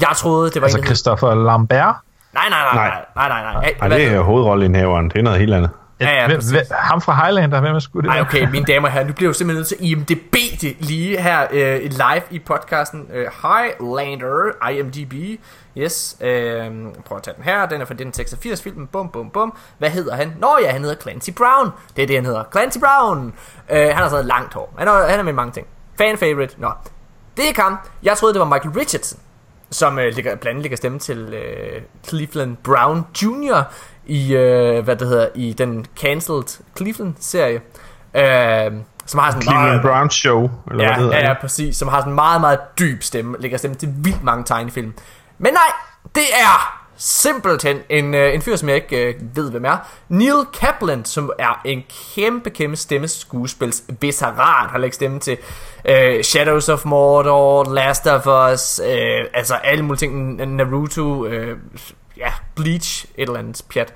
Jeg 0.00 0.16
troede, 0.16 0.50
det 0.50 0.62
var 0.62 0.66
altså 0.66 0.78
en 0.78 0.84
Christopher 0.84 1.34
Lambert? 1.34 1.94
Nej, 2.34 2.48
nej, 2.50 2.74
nej, 2.74 2.74
nej, 2.74 3.04
nej, 3.16 3.28
nej, 3.28 3.42
nej. 3.42 3.52
nej. 3.52 3.88
nej 3.88 3.98
det 3.98 4.06
er 4.06 4.20
hovedrolleindhaveren, 4.20 5.08
det 5.10 5.18
er 5.18 5.22
noget 5.22 5.38
helt 5.38 5.54
andet. 5.54 5.70
Ja, 6.00 6.10
ja, 6.10 6.26
hvem, 6.26 6.40
hvem, 6.50 6.64
ham 6.70 7.00
fra 7.00 7.24
Highlander, 7.24 7.60
hvem 7.60 7.74
er 7.74 7.78
sgu 7.78 8.00
det? 8.00 8.06
Nej, 8.06 8.20
okay, 8.20 8.50
mine 8.50 8.64
damer 8.64 8.88
og 8.88 8.92
herrer, 8.92 9.06
nu 9.06 9.12
bliver 9.12 9.26
jeg 9.26 9.34
jo 9.34 9.38
simpelthen 9.38 9.58
nødt 9.58 9.68
til 9.68 9.76
IMDB 9.80 10.34
det 10.60 10.76
lige 10.80 11.20
her 11.20 11.46
øh, 11.50 11.80
live 11.80 12.22
i 12.30 12.38
podcasten. 12.38 13.08
Øh, 13.12 13.26
Highlander, 13.42 14.68
IMDb, 14.70 15.40
yes. 15.76 16.16
Øh, 16.20 16.70
prøv 17.04 17.16
at 17.16 17.22
tage 17.22 17.36
den 17.36 17.44
her, 17.44 17.66
den 17.66 17.80
er 17.80 17.84
fra 17.84 17.94
den 17.94 18.12
86 18.12 18.62
filmen, 18.62 18.86
bum, 18.86 19.08
bum, 19.08 19.30
bum. 19.30 19.56
Hvad 19.78 19.90
hedder 19.90 20.16
han? 20.16 20.32
Nå 20.38 20.58
ja, 20.62 20.72
han 20.72 20.80
hedder 20.80 20.96
Clancy 21.02 21.30
Brown. 21.30 21.70
Det 21.96 22.02
er 22.02 22.06
det, 22.06 22.16
han 22.16 22.26
hedder. 22.26 22.44
Clancy 22.52 22.78
Brown. 22.78 23.34
Øh, 23.70 23.78
han 23.78 23.94
har 23.94 24.08
sådan 24.08 24.26
langt 24.26 24.54
hår. 24.54 24.74
Han 24.78 24.88
er, 24.88 25.08
han 25.08 25.18
er 25.18 25.22
med 25.22 25.32
mange 25.32 25.52
ting. 25.52 25.66
Fan 25.98 26.18
favorite. 26.18 26.54
Nå, 26.58 26.70
det 27.36 27.48
er 27.48 27.52
kam. 27.52 27.78
Jeg 28.02 28.16
troede, 28.16 28.34
det 28.34 28.40
var 28.40 28.46
Michael 28.46 28.74
Richardson 28.78 29.20
som 29.70 29.98
øh, 29.98 30.14
ligger, 30.14 30.36
blandt 30.36 30.46
andet 30.46 30.62
ligger 30.62 30.76
stemme 30.76 30.98
til 30.98 31.18
øh, 31.18 31.82
Cleveland 32.08 32.56
Brown 32.56 33.06
Jr. 33.22 33.62
i 34.06 34.34
øh, 34.34 34.84
hvad 34.84 34.96
det 34.96 35.08
hedder 35.08 35.28
i 35.34 35.52
den 35.52 35.86
cancelled 36.00 36.62
Cleveland 36.76 37.14
serie. 37.20 37.60
Øh, 38.14 38.72
som 39.06 39.20
har 39.20 39.30
sådan 39.30 39.42
Cleveland 39.42 39.68
meget, 39.68 39.82
Brown 39.82 40.10
Show 40.10 40.50
eller 40.70 40.84
ja, 40.84 40.88
hvad 40.88 40.88
det 40.88 40.96
hedder. 40.96 41.16
Ja, 41.16 41.28
ja, 41.28 41.34
præcis, 41.40 41.76
som 41.76 41.88
har 41.88 42.00
sådan 42.00 42.12
en 42.12 42.14
meget 42.14 42.40
meget 42.40 42.58
dyb 42.78 43.02
stemme, 43.02 43.36
ligger 43.40 43.58
stemme 43.58 43.76
til 43.76 43.88
vildt 43.96 44.22
mange 44.22 44.44
tegnefilm. 44.44 44.94
Men 45.38 45.52
nej, 45.52 45.72
det 46.14 46.26
er 46.34 46.84
simpelthen 46.96 47.78
en, 47.88 48.14
øh, 48.14 48.34
en 48.34 48.42
fyr, 48.42 48.56
som 48.56 48.68
jeg 48.68 48.76
ikke 48.76 49.08
øh, 49.08 49.14
ved, 49.36 49.50
hvem 49.50 49.64
er. 49.64 49.76
Neil 50.08 50.44
Kaplan, 50.60 51.04
som 51.04 51.30
er 51.38 51.60
en 51.64 51.82
kæmpe, 52.14 52.50
kæmpe 52.50 52.76
stemmeskuespils 52.76 53.82
veteran, 54.00 54.68
har 54.68 54.78
lagt 54.78 54.94
stemme 54.94 55.20
til 55.20 55.36
øh, 55.88 56.22
Shadows 56.22 56.68
of 56.68 56.84
Mordor, 56.84 57.74
Last 57.74 58.06
of 58.06 58.26
Us, 58.52 58.80
øh, 58.88 59.24
altså 59.34 59.54
alle 59.54 59.84
mulige 59.84 59.98
ting, 59.98 60.36
Naruto, 60.56 61.26
øh, 61.26 61.58
ja, 62.16 62.28
Bleach, 62.56 63.06
et 63.18 63.28
eller 63.28 63.38
andet 63.38 63.62
pjat. 63.74 63.94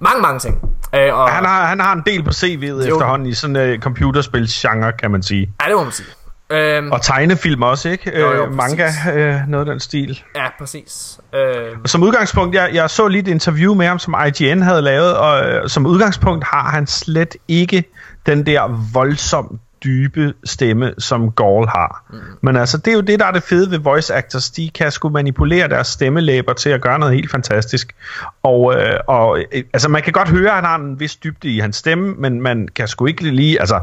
Mange, 0.00 0.22
mange 0.22 0.38
ting. 0.38 0.54
Øh, 0.94 1.14
og 1.14 1.30
han, 1.30 1.44
har, 1.44 1.66
han 1.66 1.80
har 1.80 1.92
en 1.92 2.02
del 2.06 2.22
på 2.22 2.30
CV'et 2.30 2.86
efterhånden 2.86 3.28
i 3.28 3.34
sådan 3.34 3.56
en 3.56 3.72
uh, 3.72 3.78
computerspilsgenre, 3.78 4.92
kan 4.92 5.10
man 5.10 5.22
sige. 5.22 5.50
Ja, 5.62 5.68
det 5.68 5.76
må 5.76 5.82
man 5.82 5.92
sige. 5.92 6.08
Øhm, 6.50 6.92
og 6.92 7.02
tegnefilm 7.02 7.62
også, 7.62 7.88
ikke? 7.88 8.18
Jo, 8.20 8.32
jo, 8.32 8.44
øh, 8.44 8.54
manga, 8.54 8.88
øh, 9.14 9.40
noget 9.48 9.68
af 9.68 9.72
den 9.72 9.80
stil. 9.80 10.22
Ja, 10.36 10.44
præcis. 10.58 11.20
Øhm. 11.34 11.86
Som 11.86 12.02
udgangspunkt, 12.02 12.54
jeg, 12.54 12.70
jeg 12.72 12.90
så 12.90 13.08
lige 13.08 13.22
et 13.22 13.28
interview 13.28 13.74
med 13.74 13.86
ham, 13.86 13.98
som 13.98 14.14
IGN 14.26 14.62
havde 14.62 14.82
lavet, 14.82 15.16
og 15.16 15.44
øh, 15.44 15.68
som 15.68 15.86
udgangspunkt 15.86 16.44
har 16.44 16.70
han 16.70 16.86
slet 16.86 17.36
ikke 17.48 17.84
den 18.26 18.46
der 18.46 18.90
voldsomt 18.92 19.60
dybe 19.84 20.34
stemme, 20.44 20.94
som 20.98 21.32
Gaul 21.32 21.66
har. 21.66 22.04
Mm. 22.10 22.18
Men 22.42 22.56
altså, 22.56 22.78
det 22.78 22.88
er 22.88 22.94
jo 22.94 23.00
det, 23.00 23.20
der 23.20 23.26
er 23.26 23.30
det 23.30 23.42
fede 23.42 23.70
ved 23.70 23.78
voice 23.78 24.14
actors. 24.14 24.50
De 24.50 24.70
kan 24.70 24.90
sgu 24.90 25.08
manipulere 25.08 25.68
deres 25.68 25.86
stemmelæber 25.86 26.52
til 26.52 26.70
at 26.70 26.80
gøre 26.80 26.98
noget 26.98 27.14
helt 27.14 27.30
fantastisk. 27.30 27.94
Og, 28.42 28.74
øh, 28.74 29.00
og 29.06 29.38
øh, 29.38 29.64
altså, 29.72 29.88
man 29.88 30.02
kan 30.02 30.12
godt 30.12 30.28
høre, 30.28 30.48
at 30.48 30.54
han 30.54 30.64
har 30.64 30.76
en 30.76 31.00
vis 31.00 31.16
dybde 31.16 31.48
i 31.48 31.58
hans 31.58 31.76
stemme, 31.76 32.14
men 32.18 32.42
man 32.42 32.68
kan 32.74 32.88
sgu 32.88 33.06
ikke 33.06 33.30
lige... 33.30 33.60
Altså, 33.60 33.80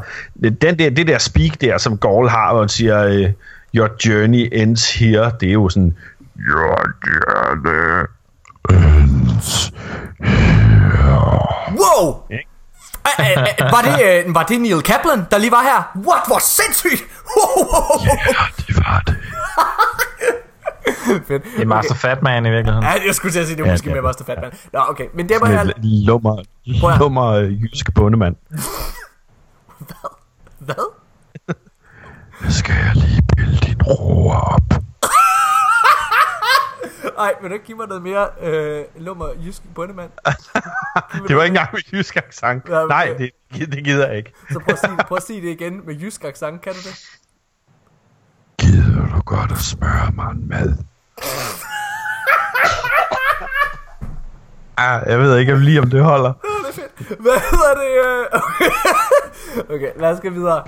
den 0.62 0.80
der, 0.80 0.90
det 0.90 1.08
der 1.08 1.18
speak 1.18 1.62
der, 1.62 1.78
som 1.78 1.98
Gaul 1.98 2.30
har, 2.30 2.54
hvor 2.54 2.62
han 2.62 2.70
siger, 2.70 3.04
øh, 3.04 3.32
your 3.76 3.90
journey 4.06 4.50
ends 4.52 4.96
here, 5.00 5.32
det 5.40 5.50
er 5.50 5.54
jo 5.54 5.70
sådan, 5.70 5.98
your 6.40 6.92
journey 7.08 8.16
ends 8.70 9.72
here. 10.20 11.36
Wow! 11.80 12.24
Ikke? 12.32 12.55
Var, 13.60 13.82
det, 13.82 14.26
uh, 14.28 14.36
var 14.36 14.44
det 14.44 14.62
Neil 14.62 14.82
Kaplan, 14.82 15.26
der 15.32 15.38
lige 15.38 15.52
var 15.52 15.64
her? 15.64 15.80
What? 16.08 16.24
Hvor 16.28 16.40
sindssygt! 16.40 17.04
ja, 18.06 18.46
det 18.58 18.76
var 18.76 19.04
det. 19.08 19.16
Fedt. 21.28 21.44
Det 21.44 21.62
er 21.62 21.66
Master 21.66 21.92
okay. 21.92 22.00
Fatman 22.00 22.46
i 22.46 22.50
virkeligheden. 22.50 22.84
Ja, 22.84 22.94
jeg 23.06 23.16
skulle 23.16 23.32
til 23.32 23.40
at 23.40 23.46
sige, 23.48 23.56
det 23.58 23.62
er 23.62 23.68
Ja, 23.68 23.74
måske 23.74 23.90
er 23.90 23.94
mere 23.94 24.04
Master 24.04 24.26
Fatman. 24.26 24.52
Nå, 24.74 24.80
okay. 24.90 25.06
Men 25.14 25.30
det 25.30 25.38
var 25.42 25.48
her... 25.48 25.72
lummer, 25.84 26.44
lummer 27.00 27.26
øh, 27.26 27.64
jysk 27.64 27.94
bondemand. 27.96 28.36
Hvad? 30.60 30.92
Skal 32.50 32.76
jeg 32.76 32.92
lige 32.96 33.22
pille 33.38 33.58
din 33.58 33.82
roer 33.82 34.36
op? 34.36 34.75
Ej, 37.18 37.34
vil 37.42 37.50
du 37.50 37.54
ikke 37.54 37.66
give 37.66 37.78
mig 37.78 37.88
noget 37.88 38.04
mere 38.04 38.28
øh, 38.42 38.86
lummer 38.96 39.28
jysk 39.46 39.62
bundemand? 39.76 40.12
Det 41.28 41.36
var 41.36 41.44
ikke 41.44 41.54
engang 41.54 41.70
med 41.74 41.82
jysk 41.92 42.16
accent. 42.16 42.70
Ja, 42.70 42.84
okay. 42.84 42.96
Nej, 42.96 43.16
det, 43.18 43.32
det 43.72 43.84
gider 43.84 44.08
jeg 44.08 44.18
ikke. 44.18 44.34
Så 44.52 44.60
prøv 44.60 44.74
at, 44.74 44.80
sige, 44.80 44.98
prøv 45.08 45.16
at 45.16 45.24
sige 45.24 45.42
det 45.42 45.48
igen 45.48 45.86
med 45.86 45.96
jysk 45.96 46.24
accent, 46.24 46.62
kan 46.62 46.74
du 46.74 46.80
det? 46.80 47.06
Gider 48.60 49.16
du 49.16 49.22
godt 49.22 49.52
at 49.52 49.58
smøre 49.58 50.12
mig 50.16 50.32
en 50.32 50.50
mad? 50.50 50.78
ah, 54.78 55.04
jeg 55.08 55.20
ved 55.20 55.38
ikke 55.38 55.56
lige, 55.56 55.80
om 55.80 55.90
det 55.90 56.04
holder. 56.04 56.34
Hvad 56.98 57.40
hedder 57.52 57.74
det? 57.82 57.92
øh? 58.06 58.42
okay, 59.76 59.92
lad 60.00 60.12
os 60.12 60.20
gå 60.22 60.30
videre. 60.30 60.64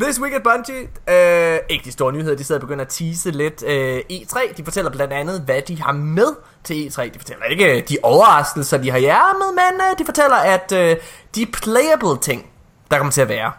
This 0.00 0.20
Week 0.20 0.32
at 0.34 0.42
Bungie, 0.42 0.88
øh, 1.08 1.58
ikke 1.68 1.84
de 1.84 1.92
store 1.92 2.12
nyheder, 2.12 2.36
de 2.36 2.44
sidder 2.44 2.60
og 2.60 2.66
begynder 2.66 2.84
at 2.84 2.90
tease 2.90 3.30
lidt 3.30 3.62
øh, 3.66 4.00
E3. 4.12 4.56
De 4.56 4.64
fortæller 4.64 4.90
blandt 4.90 5.12
andet, 5.12 5.40
hvad 5.40 5.62
de 5.62 5.82
har 5.82 5.92
med 5.92 6.34
til 6.64 6.74
E3. 6.74 7.04
De 7.04 7.18
fortæller 7.18 7.44
ikke 7.44 7.80
de 7.88 7.96
overraskelser, 8.02 8.78
de 8.78 8.90
har 8.90 8.98
hjermet, 8.98 9.54
men 9.54 9.80
øh, 9.80 9.98
de 9.98 10.04
fortæller, 10.04 10.36
at 10.36 10.72
øh, 10.72 10.96
de 11.34 11.46
playable 11.46 12.18
ting, 12.20 12.46
der 12.90 12.96
kommer 12.96 13.12
til 13.12 13.20
at 13.20 13.28
være, 13.28 13.52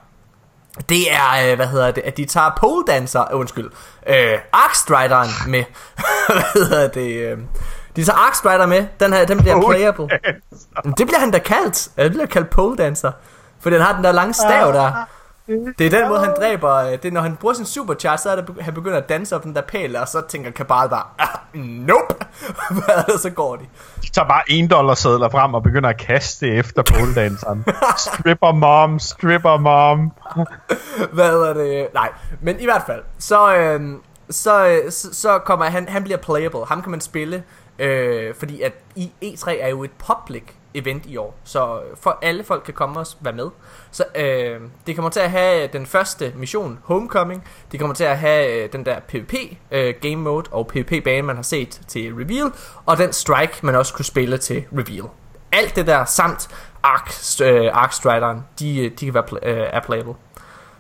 det 0.90 1.12
er, 1.14 1.52
øh, 1.52 1.56
hvad 1.56 1.68
hedder 1.68 1.92
det, 1.92 2.02
at 2.04 2.18
de 2.18 2.26
tager 2.26 2.50
pole 2.60 2.84
dancer, 2.88 3.22
øh, 3.34 3.40
undskyld, 3.40 3.70
øh, 4.08 4.38
Arkstrideren 4.54 5.30
med, 5.48 5.64
hvad 6.28 6.64
hedder 6.64 6.88
det, 6.88 7.12
øh, 7.32 7.38
de 7.96 8.04
tager 8.04 8.18
Arkstrider 8.18 8.66
med, 8.66 8.86
den 9.00 9.14
her, 9.14 9.26
den 9.26 9.38
bliver 9.38 9.62
playable. 9.70 10.08
Men 10.84 10.94
Det 10.98 11.08
bliver 11.08 11.20
han 11.20 11.32
da 11.32 11.40
kaldt, 11.40 11.90
Øh, 11.98 12.04
det 12.04 12.12
bliver 12.12 12.26
kaldt 12.26 12.50
pole 12.50 12.78
dancer, 12.78 13.12
for 13.60 13.70
den 13.70 13.82
har 13.82 13.96
den 13.96 14.04
der 14.04 14.12
lange 14.12 14.34
stav 14.34 14.74
der. 14.74 15.08
Det 15.48 15.86
er 15.86 16.00
den 16.00 16.10
måde, 16.10 16.20
han 16.20 16.34
dræber, 16.40 16.74
øh, 16.76 16.92
det 16.92 17.06
er 17.06 17.12
når 17.12 17.22
han 17.22 17.36
bruger 17.36 17.54
sin 17.54 17.66
supercharge, 17.66 18.18
så 18.18 18.30
er 18.30 18.36
det, 18.36 18.56
han 18.60 18.74
begynder 18.74 18.98
at 18.98 19.10
danse 19.10 19.36
op 19.36 19.44
den 19.44 19.56
der 19.56 19.62
pæl, 19.62 19.96
og 19.96 20.08
så 20.08 20.22
tænker 20.30 20.52
Kabal 20.52 20.90
bare, 20.90 21.04
ah, 21.20 21.60
nope, 21.62 22.16
og 23.14 23.20
så 23.20 23.30
går 23.30 23.56
de. 23.56 23.66
De 24.04 24.12
tager 24.12 24.28
bare 24.28 24.42
1 24.48 24.72
dollar 24.72 24.94
sædler 24.94 25.30
frem 25.30 25.54
og 25.54 25.64
begynder 25.64 25.90
at 25.90 25.98
kaste 25.98 26.48
efter 26.48 26.84
poledanseren. 26.84 27.66
stripper 28.08 28.52
mom, 28.52 29.00
stripper 29.00 29.58
mom. 29.58 30.12
Hvad 31.14 31.40
er 31.40 31.54
det? 31.54 31.88
Nej, 31.94 32.10
men 32.42 32.60
i 32.60 32.64
hvert 32.64 32.84
fald, 32.86 33.04
så, 33.20 33.56
øh, 33.56 33.82
så, 34.30 34.82
så, 34.90 35.14
så 35.14 35.40
kommer 35.40 35.66
han, 35.66 35.90
han 35.90 36.04
bliver 36.04 36.18
playable. 36.18 36.66
Ham 36.66 36.82
kan 36.82 36.92
man 36.92 37.02
spille, 37.02 37.44
øh, 37.80 38.36
fordi 38.36 38.62
at 38.62 38.74
i 38.96 39.12
E3 39.24 39.52
er 39.62 39.70
jo 39.70 39.84
et 39.84 39.92
public 40.08 40.44
event 40.78 41.06
i 41.06 41.18
år, 41.18 41.36
så 41.44 41.76
øh, 41.76 41.98
for 42.02 42.20
alle 42.22 42.44
folk 42.44 42.64
kan 42.64 42.74
komme 42.74 43.00
og 43.00 43.06
være 43.22 43.34
med. 43.34 43.50
Så 43.92 44.04
øh, 44.16 44.60
det 44.88 44.96
kommer 44.96 45.10
til 45.10 45.20
at 45.20 45.32
have 45.32 45.64
øh, 45.64 45.74
den 45.74 45.86
første 45.86 46.34
mission, 46.36 46.80
Homecoming. 46.84 47.44
Det 47.72 47.80
kommer 47.80 47.94
til 47.94 48.04
at 48.04 48.18
have 48.18 48.64
øh, 48.64 48.72
den 48.74 48.86
der 48.86 49.00
PvP 49.00 49.34
øh, 49.72 49.94
game 50.02 50.16
mode 50.16 50.50
og 50.52 50.68
PvP 50.68 51.04
bane 51.04 51.22
man 51.22 51.36
har 51.36 51.44
set 51.44 51.82
til 51.88 52.14
reveal, 52.14 52.52
og 52.86 52.98
den 52.98 53.14
strike 53.14 53.54
man 53.62 53.76
også 53.76 53.94
kunne 53.94 54.06
spille 54.06 54.38
til 54.38 54.64
reveal. 54.74 55.04
Alt 55.52 55.76
det 55.76 55.88
der 55.88 56.06
samt 56.06 56.50
Ark, 56.84 57.12
øh, 57.42 57.70
Arkstrideren, 57.74 58.46
de, 58.60 58.86
øh, 58.86 58.92
de 59.00 59.06
kan 59.06 59.14
være 59.14 59.24
pl- 59.32 59.48
øh, 59.48 59.68
er 59.74 59.82
playable. 59.82 60.14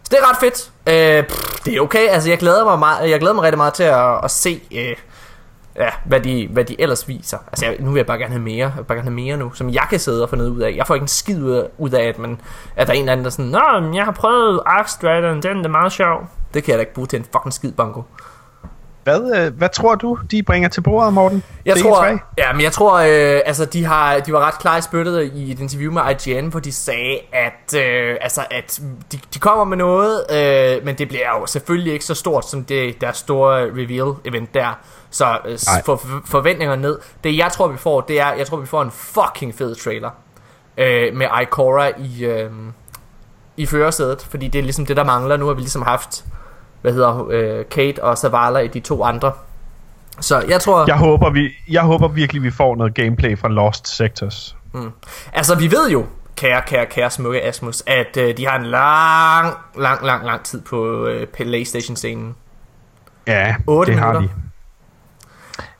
Så 0.03 0.10
det 0.10 0.19
er 0.19 0.30
ret 0.30 0.38
fedt. 0.40 0.72
Øh, 0.88 1.28
pff, 1.28 1.60
det 1.65 1.76
er 1.76 1.82
okay. 1.82 2.07
Altså, 2.10 2.30
jeg 2.30 2.38
glæder 2.38 2.65
mig, 2.65 2.80
meget, 2.80 3.10
jeg 3.10 3.19
glæder 3.19 3.36
mig 3.36 3.44
rigtig 3.44 3.57
meget 3.57 3.74
til 3.74 3.84
at, 3.84 4.24
at 4.24 4.32
se, 4.32 4.61
øh, 4.76 4.95
ja, 5.78 5.90
hvad, 6.06 6.20
de, 6.20 6.48
hvad 6.52 6.66
de 6.66 6.82
ellers 6.82 7.08
viser. 7.08 7.38
Altså, 7.48 7.66
jeg, 7.66 7.76
nu 7.80 7.91
vil 7.91 7.99
jeg 7.99 8.06
bare 8.06 8.18
gerne 8.18 8.32
have 8.32 8.44
mere. 8.44 8.68
Jeg 8.68 8.78
vil 8.78 8.84
bare 8.84 8.98
gerne 8.98 9.10
have 9.10 9.16
mere 9.16 9.38
nu, 9.38 9.54
som 9.54 9.70
jeg 9.70 9.88
kan 9.90 9.99
sidde 9.99 10.24
og 10.24 10.30
få 10.30 10.36
noget 10.36 10.49
ud 10.49 10.62
af. 10.62 10.74
Jeg 10.76 10.88
får 10.88 10.95
ikke 10.95 11.04
en 11.04 11.08
skid 11.08 11.44
ud 11.44 11.52
af, 11.52 11.68
ud 11.78 11.91
af 11.91 12.04
at, 12.04 12.20
man, 12.20 12.41
at 12.76 12.88
der 12.88 12.94
er 12.94 12.98
en 12.98 13.04
eller 13.04 13.12
anden, 13.12 13.24
der 13.24 13.30
er 13.30 13.32
sådan, 13.32 13.52
Nå, 13.52 13.95
jeg 13.95 14.06
har 14.06 14.12
prøvet 14.12 14.62
Arkstrideren, 14.66 15.41
den 15.41 15.66
er 15.66 15.70
meget 15.70 15.91
sjov. 15.91 16.30
Det 16.54 16.64
kan 16.64 16.72
jeg 16.72 16.78
da 16.78 16.82
ikke 16.82 16.94
bruge 16.94 17.08
til 17.08 17.20
en 17.20 17.26
fucking 17.34 17.54
skid, 17.54 17.72
banko. 17.72 18.04
Hvad, 19.08 19.46
øh, 19.46 19.58
hvad 19.58 19.70
tror 19.70 19.96
du, 19.96 20.18
de 20.32 20.44
bringer 20.44 20.70
til 20.70 20.82
bordet, 20.82 21.14
Morten? 21.14 21.44
Jeg 21.66 21.76
Til 21.76 21.84
tror, 21.86 22.06
E3? 22.06 22.20
ja, 22.38 22.54
men 22.54 22.62
jeg 22.62 22.72
tror, 22.72 22.94
øh, 22.94 23.42
altså 23.46 23.66
de 23.66 23.86
har, 23.86 24.20
de 24.20 24.34
var 24.34 24.48
ret 24.48 24.60
klar 24.60 24.78
i 24.78 24.82
spyttet 24.82 25.32
i 25.34 25.52
et 25.52 25.60
interview 25.60 25.92
med 25.92 26.02
IGN, 26.28 26.48
hvor 26.48 26.60
de 26.60 26.72
sagde, 26.72 27.20
at, 27.34 27.76
øh, 27.76 28.18
altså, 28.22 28.46
at 28.52 28.80
de, 29.12 29.20
de 29.34 29.40
kommer 29.40 29.64
med 29.64 29.78
noget, 29.78 30.26
øh, 30.32 30.86
men 30.86 30.98
det 30.98 31.08
bliver 31.08 31.40
jo 31.40 31.46
selvfølgelig 31.46 31.94
ikke 31.94 32.06
så 32.06 32.14
stort 32.14 32.50
som 32.50 32.66
det 32.66 33.02
der 33.02 33.12
store 33.12 33.64
reveal 33.64 34.14
event 34.26 34.54
der. 34.54 34.80
Så 35.10 35.38
øh, 35.46 35.58
for, 35.86 35.96
for 35.96 36.22
forventningerne 36.26 36.82
ned. 36.82 37.00
Det 37.24 37.38
jeg 37.38 37.52
tror 37.52 37.68
vi 37.68 37.78
får, 37.78 38.02
det 38.02 38.20
er, 38.20 38.34
jeg 38.34 38.48
tror 38.48 38.58
vi 38.58 38.68
får 38.68 38.82
en 38.82 38.92
fucking 38.92 39.56
fed 39.56 39.76
trailer 39.76 40.10
øh, 40.78 41.16
med 41.16 41.28
Ikora 41.42 41.92
i 42.00 42.26
øh, 42.26 42.52
i 43.58 43.66
førersædet, 43.66 44.28
fordi 44.30 44.48
det 44.48 44.60
er 44.60 44.64
ligesom 44.64 44.86
det 44.86 44.98
der 44.98 45.04
mangler. 45.04 45.38
Nu 45.38 45.46
har 45.48 45.54
vi 45.54 45.62
ligesom 45.62 45.82
haft 45.82 46.26
hvad 46.82 46.94
hedder 46.94 47.28
øh, 47.30 47.66
Kate 47.72 48.04
og 48.04 48.18
Zavala 48.18 48.60
i 48.60 48.68
de 48.68 48.80
to 48.80 49.04
andre. 49.04 49.32
Så 50.20 50.44
jeg 50.49 50.62
tror 50.62 50.86
Jeg 50.88 50.98
håber, 50.98 51.30
vi, 51.30 51.49
jeg 51.70 51.82
håber 51.82 52.08
virkelig, 52.08 52.44
vi 52.44 52.52
får 52.52 52.76
noget 52.76 52.94
gameplay 52.94 53.38
fra 53.38 53.49
Lost 53.49 53.88
Sectors. 53.88 54.56
Altså, 55.34 55.56
vi 55.56 55.72
ved 55.72 55.90
jo, 55.90 56.06
kære, 56.36 56.62
kære, 56.68 56.86
kære 56.86 57.12
smukke 57.12 57.44
Asmus, 57.44 57.84
at 57.88 58.18
øh, 58.18 58.38
de 58.38 58.48
har 58.48 58.60
en 58.60 58.66
lang, 58.66 59.54
lang, 59.78 60.06
lang, 60.06 60.26
lang 60.26 60.44
tid 60.44 60.62
på 60.62 61.06
øh, 61.06 61.28
Playstation-scenen. 61.28 62.36
Ja, 63.28 63.56
Otte 63.68 63.91
det 63.91 63.99
har 63.99 64.14
de. 64.14 64.20
minutter. 64.20 64.38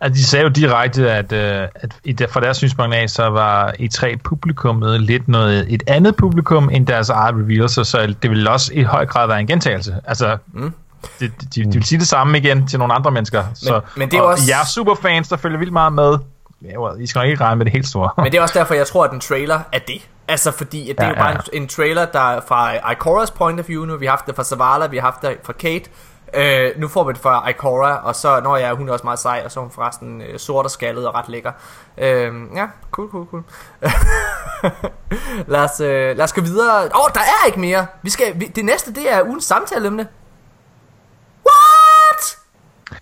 Altså, 0.02 0.22
de 0.22 0.26
sagde 0.26 0.44
jo 0.44 0.50
direkte, 0.50 1.12
at, 1.12 1.32
øh, 1.32 1.68
at 1.76 2.00
i 2.04 2.12
der, 2.12 2.28
fra 2.28 2.40
deres 2.40 2.58
synspunkt 2.58 2.96
af, 2.96 3.10
så 3.10 3.30
var 3.30 3.74
E3-publikummet 3.80 5.02
lidt 5.02 5.28
noget, 5.28 5.74
et 5.74 5.84
andet 5.88 6.16
publikum 6.16 6.70
end 6.74 6.88
deres 6.88 7.10
eget 7.10 7.36
reveal, 7.36 7.70
så, 7.70 7.84
så 7.84 8.16
det 8.22 8.30
ville 8.30 8.50
også 8.50 8.74
i 8.74 8.84
høj 8.84 9.06
grad 9.06 9.28
være 9.28 9.40
en 9.40 9.48
gentagelse. 9.48 9.96
Altså, 10.06 10.38
mm. 10.54 10.74
De, 11.20 11.28
de, 11.28 11.64
de, 11.64 11.74
vil 11.74 11.84
sige 11.84 12.00
det 12.00 12.08
samme 12.08 12.38
igen 12.38 12.68
til 12.68 12.80
nogle 12.80 12.94
andre 12.94 13.12
mennesker. 13.12 13.44
Men, 13.44 13.56
så, 13.56 13.82
men 13.96 14.12
det 14.12 14.18
er 14.18 14.22
og 14.22 14.28
også- 14.28 14.44
jer 14.48 14.66
superfans, 14.66 15.28
der 15.30 15.38
følger 15.38 15.58
vildt 15.60 15.74
meget 15.74 15.94
med, 15.94 16.18
ja, 16.66 16.80
well, 16.80 17.02
I 17.04 17.08
skal 17.08 17.20
nok 17.20 17.28
ikke 17.30 17.44
regne 17.44 17.56
med 17.56 17.66
det 17.66 17.74
helt 17.74 17.88
store. 17.88 18.10
Men 18.18 18.26
det 18.32 18.36
er 18.38 18.42
også 18.42 18.60
derfor, 18.60 18.74
jeg 18.74 18.88
tror, 18.88 19.04
at 19.04 19.12
en 19.12 19.20
trailer 19.20 19.60
er 19.72 19.80
det. 19.88 20.08
Altså, 20.28 20.52
fordi 20.52 20.90
at 20.90 20.98
det 20.98 21.04
Ja, 21.04 21.08
er 21.10 21.14
jo 21.14 21.16
bare 21.20 21.30
ja. 21.32 21.38
en, 21.54 21.62
en 21.62 21.68
trailer, 21.68 22.06
der 22.06 22.20
er 22.36 22.42
fra 22.48 22.92
Ikoras 22.92 23.32
point 23.32 23.60
of 23.60 23.68
view. 23.70 23.86
Nu 23.86 23.92
har 23.92 23.98
vi 23.98 24.06
haft 24.06 24.26
det 24.28 24.36
fra 24.36 24.44
Zavala, 24.44 24.88
vi 24.88 24.98
har 24.98 25.04
haft 25.04 25.22
det 25.22 25.38
fra 25.44 25.54
Kate. 25.54 25.90
Øh, 26.34 26.72
nu 26.78 26.88
får 26.88 27.04
vi 27.04 27.14
det 27.14 27.22
fra 27.22 27.50
Ikora, 27.50 27.96
og 28.04 28.16
så, 28.16 28.40
når 28.44 28.58
jeg 28.58 28.74
hun 28.74 28.90
er 28.90 28.94
også 28.94 29.04
meget 29.06 29.20
sej, 29.20 29.42
og 29.46 29.52
så 29.52 29.60
er 29.60 29.62
hun 29.64 29.72
forresten 29.72 30.22
øh, 30.22 30.40
sort 30.40 30.66
og 30.66 30.72
skaldet 30.72 31.08
og 31.08 31.16
ret 31.16 31.30
lækker. 31.30 31.52
Øh, 31.98 32.34
ja, 32.56 32.66
cool, 32.92 33.10
cool, 33.12 33.26
cool. 33.32 33.44
lad, 35.48 35.60
os, 35.64 35.80
øh, 35.80 36.18
lad 36.18 36.24
os 36.24 36.34
gå 36.34 36.42
videre. 36.42 36.76
Åh, 36.84 36.90
oh, 37.06 37.10
der 37.14 37.20
er 37.20 37.46
ikke 37.48 37.60
mere. 37.60 37.86
Vi 38.02 38.10
skal, 38.10 38.26
vi, 38.36 38.46
det 38.46 38.66
næste, 38.66 38.94
det 38.94 39.14
er 39.14 39.24
ugens 39.24 39.44
samtaleemne. 39.46 40.08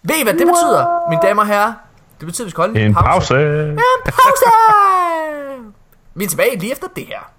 Ved 0.03 0.15
I, 0.15 0.23
hvad 0.23 0.33
det 0.33 0.47
betyder, 0.47 1.09
mine 1.09 1.21
damer 1.21 1.41
og 1.41 1.47
herrer? 1.47 1.73
Det 2.19 2.25
betyder, 2.25 2.43
at 2.43 2.45
vi 2.45 2.51
skal 2.51 2.61
holde 2.61 2.81
En 2.85 2.93
pause. 2.93 3.35
en 3.69 3.79
pause! 4.05 4.45
Vi 6.15 6.23
er 6.23 6.27
tilbage 6.27 6.59
lige 6.59 6.71
efter 6.71 6.87
det 6.95 7.05
her. 7.07 7.31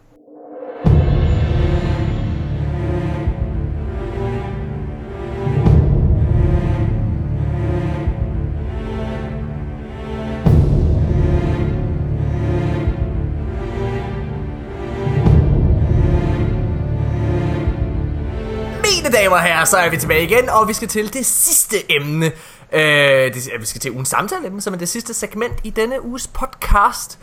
Damer 19.16 19.36
og 19.36 19.42
herrer, 19.42 19.64
så 19.64 19.76
er 19.76 19.90
vi 19.90 19.96
tilbage 19.96 20.22
igen, 20.24 20.48
og 20.48 20.68
vi 20.68 20.72
skal 20.72 20.88
til 20.88 21.12
det 21.12 21.26
sidste 21.26 21.92
emne. 21.92 22.26
Øh, 22.72 23.34
det, 23.34 23.48
vi 23.60 23.66
skal 23.66 23.80
til 23.80 23.90
ugens 23.92 24.08
samtaleemne, 24.08 24.60
som 24.60 24.74
er 24.74 24.78
det 24.78 24.88
sidste 24.88 25.14
segment 25.14 25.60
i 25.64 25.70
denne 25.70 26.04
uges 26.04 26.26
podcast. 26.26 27.18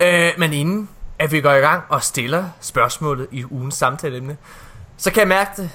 Øh, 0.00 0.32
men 0.38 0.52
inden 0.52 0.88
at 1.18 1.32
vi 1.32 1.40
går 1.40 1.52
i 1.52 1.58
gang 1.60 1.82
og 1.88 2.02
stiller 2.02 2.44
spørgsmålet 2.60 3.26
i 3.30 3.44
ugens 3.50 3.74
samtaleemne, 3.74 4.36
så 4.96 5.10
kan 5.10 5.20
jeg 5.20 5.28
mærke 5.28 5.50
det. 5.56 5.70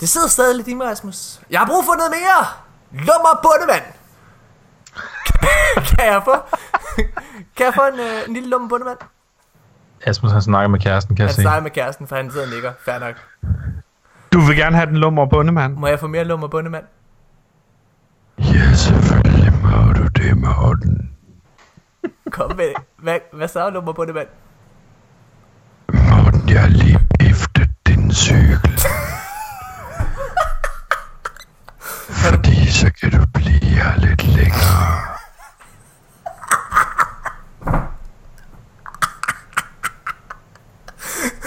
Det 0.00 0.08
sidder 0.08 0.28
stadig 0.28 0.56
lidt 0.56 0.68
i 0.68 0.74
mig, 0.74 0.86
Rasmus. 0.86 1.40
Jeg 1.50 1.60
har 1.60 1.66
brug 1.66 1.84
for 1.84 1.94
noget 1.94 2.10
mere. 2.10 2.46
Lummer 2.92 3.40
bundevand. 3.42 3.84
kan 5.96 6.06
jeg 6.06 6.22
få, 6.24 6.34
kan 7.56 7.66
jeg 7.66 7.74
få 7.74 7.82
en, 7.94 8.00
øh, 8.00 8.28
en 8.28 8.34
lille 8.34 8.48
lummer 8.48 8.68
bundevand? 8.68 8.98
Asmus 10.06 10.32
han 10.32 10.42
snakker 10.42 10.68
med 10.68 10.80
kæresten, 10.80 11.16
kan 11.16 11.22
jeg 11.22 11.28
Han 11.28 11.34
se. 11.34 11.40
snakker 11.42 11.62
med 11.62 11.70
kæresten, 11.70 12.06
for 12.08 12.16
han 12.16 12.30
sidder 12.30 12.46
og 12.46 12.52
nikker. 12.52 12.72
Fair 12.84 12.98
nok. 12.98 13.14
Du 14.34 14.40
vil 14.40 14.56
gerne 14.56 14.76
have 14.76 14.86
den 14.86 14.96
lummer 14.96 15.26
bundemand? 15.26 15.76
Må 15.76 15.86
jeg 15.86 16.00
få 16.00 16.06
mere 16.06 16.24
lummer 16.24 16.48
bundevand? 16.48 16.84
Ja, 18.38 18.74
selvfølgelig 18.74 19.52
må 19.62 19.92
du 19.92 20.02
det, 20.06 20.36
Morten. 20.36 21.10
Kom 22.30 22.56
med 22.56 22.64
det. 22.64 22.74
Hvad, 22.98 23.18
hvad 23.32 23.48
så, 23.48 23.70
lummer 23.70 23.92
bundevand? 23.92 24.28
Morten, 25.92 26.48
jeg 26.48 26.60
har 26.60 26.68
lige 26.68 26.98
biftet 27.18 27.70
din 27.86 28.12
cykel. 28.12 28.78
Fordi 32.24 32.70
så 32.70 32.92
kan 33.00 33.10
du 33.10 33.26
blive 33.34 33.64
her 33.64 33.96
lidt 34.00 34.24
længere. 34.36 35.13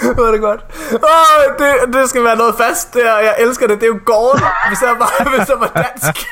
Er 0.08 0.32
det 0.32 0.40
godt. 0.40 0.64
Åh, 0.92 1.58
det, 1.58 1.94
det 1.94 2.08
skal 2.08 2.24
være 2.24 2.36
noget 2.36 2.54
fast 2.54 2.94
der. 2.94 3.18
Jeg 3.18 3.34
elsker 3.38 3.66
det. 3.66 3.80
Det 3.80 3.82
er 3.82 3.94
jo 3.94 4.00
gården, 4.04 4.42
hvis 4.68 4.82
jeg 4.82 4.96
var, 4.98 5.36
hvis 5.36 5.48
jeg 5.48 5.60
var 5.60 5.72
dansk. 5.82 6.26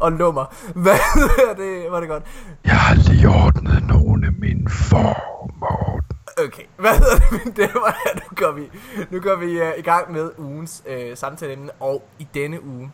og 0.00 0.12
nummer. 0.12 0.54
Hvad 0.74 0.98
er 1.50 1.54
det? 1.54 1.86
Er 1.86 2.00
det 2.00 2.08
godt. 2.08 2.22
Jeg 2.64 2.76
har 2.76 2.94
lige 2.94 3.28
ordnet 3.28 3.84
nogle 3.88 4.26
af 4.26 4.32
mine 4.32 4.70
formål. 4.70 6.02
Okay, 6.46 6.62
hvad 6.76 6.98
hedder 6.98 7.18
det? 7.18 7.32
Men 7.44 7.56
det 7.56 7.74
var 7.74 7.96
her. 8.04 8.14
Nu 8.14 8.36
går 8.36 8.52
vi, 8.52 8.70
nu 9.10 9.20
går 9.20 9.36
vi 9.36 9.60
uh, 9.62 9.78
i 9.78 9.82
gang 9.82 10.12
med 10.12 10.30
ugens 10.38 10.82
uh, 10.86 11.16
samtaleemne. 11.16 11.70
Og 11.80 12.08
i 12.18 12.28
denne 12.34 12.64
uge, 12.64 12.92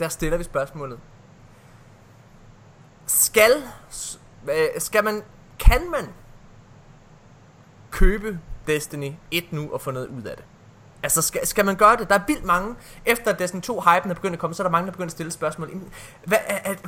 der 0.00 0.08
stiller 0.08 0.38
vi 0.38 0.44
spørgsmålet. 0.44 0.98
Skal, 3.06 3.52
uh, 4.42 4.52
skal 4.78 5.04
man, 5.04 5.22
kan 5.58 5.90
man 5.90 6.08
købe 7.98 8.38
Destiny 8.66 9.12
1 9.30 9.52
nu 9.52 9.70
og 9.72 9.80
få 9.80 9.90
noget 9.90 10.06
ud 10.06 10.22
af 10.22 10.36
det? 10.36 10.44
Altså, 11.02 11.22
skal, 11.22 11.46
skal 11.46 11.64
man 11.64 11.76
gøre 11.76 11.96
det? 11.96 12.08
Der 12.08 12.14
er 12.14 12.20
vildt 12.26 12.44
mange. 12.44 12.74
Efter 13.06 13.32
Destiny 13.32 13.60
2 13.60 13.80
hypen 13.80 14.10
er 14.10 14.14
begyndt 14.14 14.32
at 14.32 14.38
komme, 14.38 14.54
så 14.54 14.62
er 14.62 14.64
der 14.64 14.70
mange, 14.70 14.86
der 14.86 14.92
begynder 14.92 15.06
at 15.06 15.12
stille 15.12 15.32
spørgsmål. 15.32 15.70
Hvad, 16.24 16.38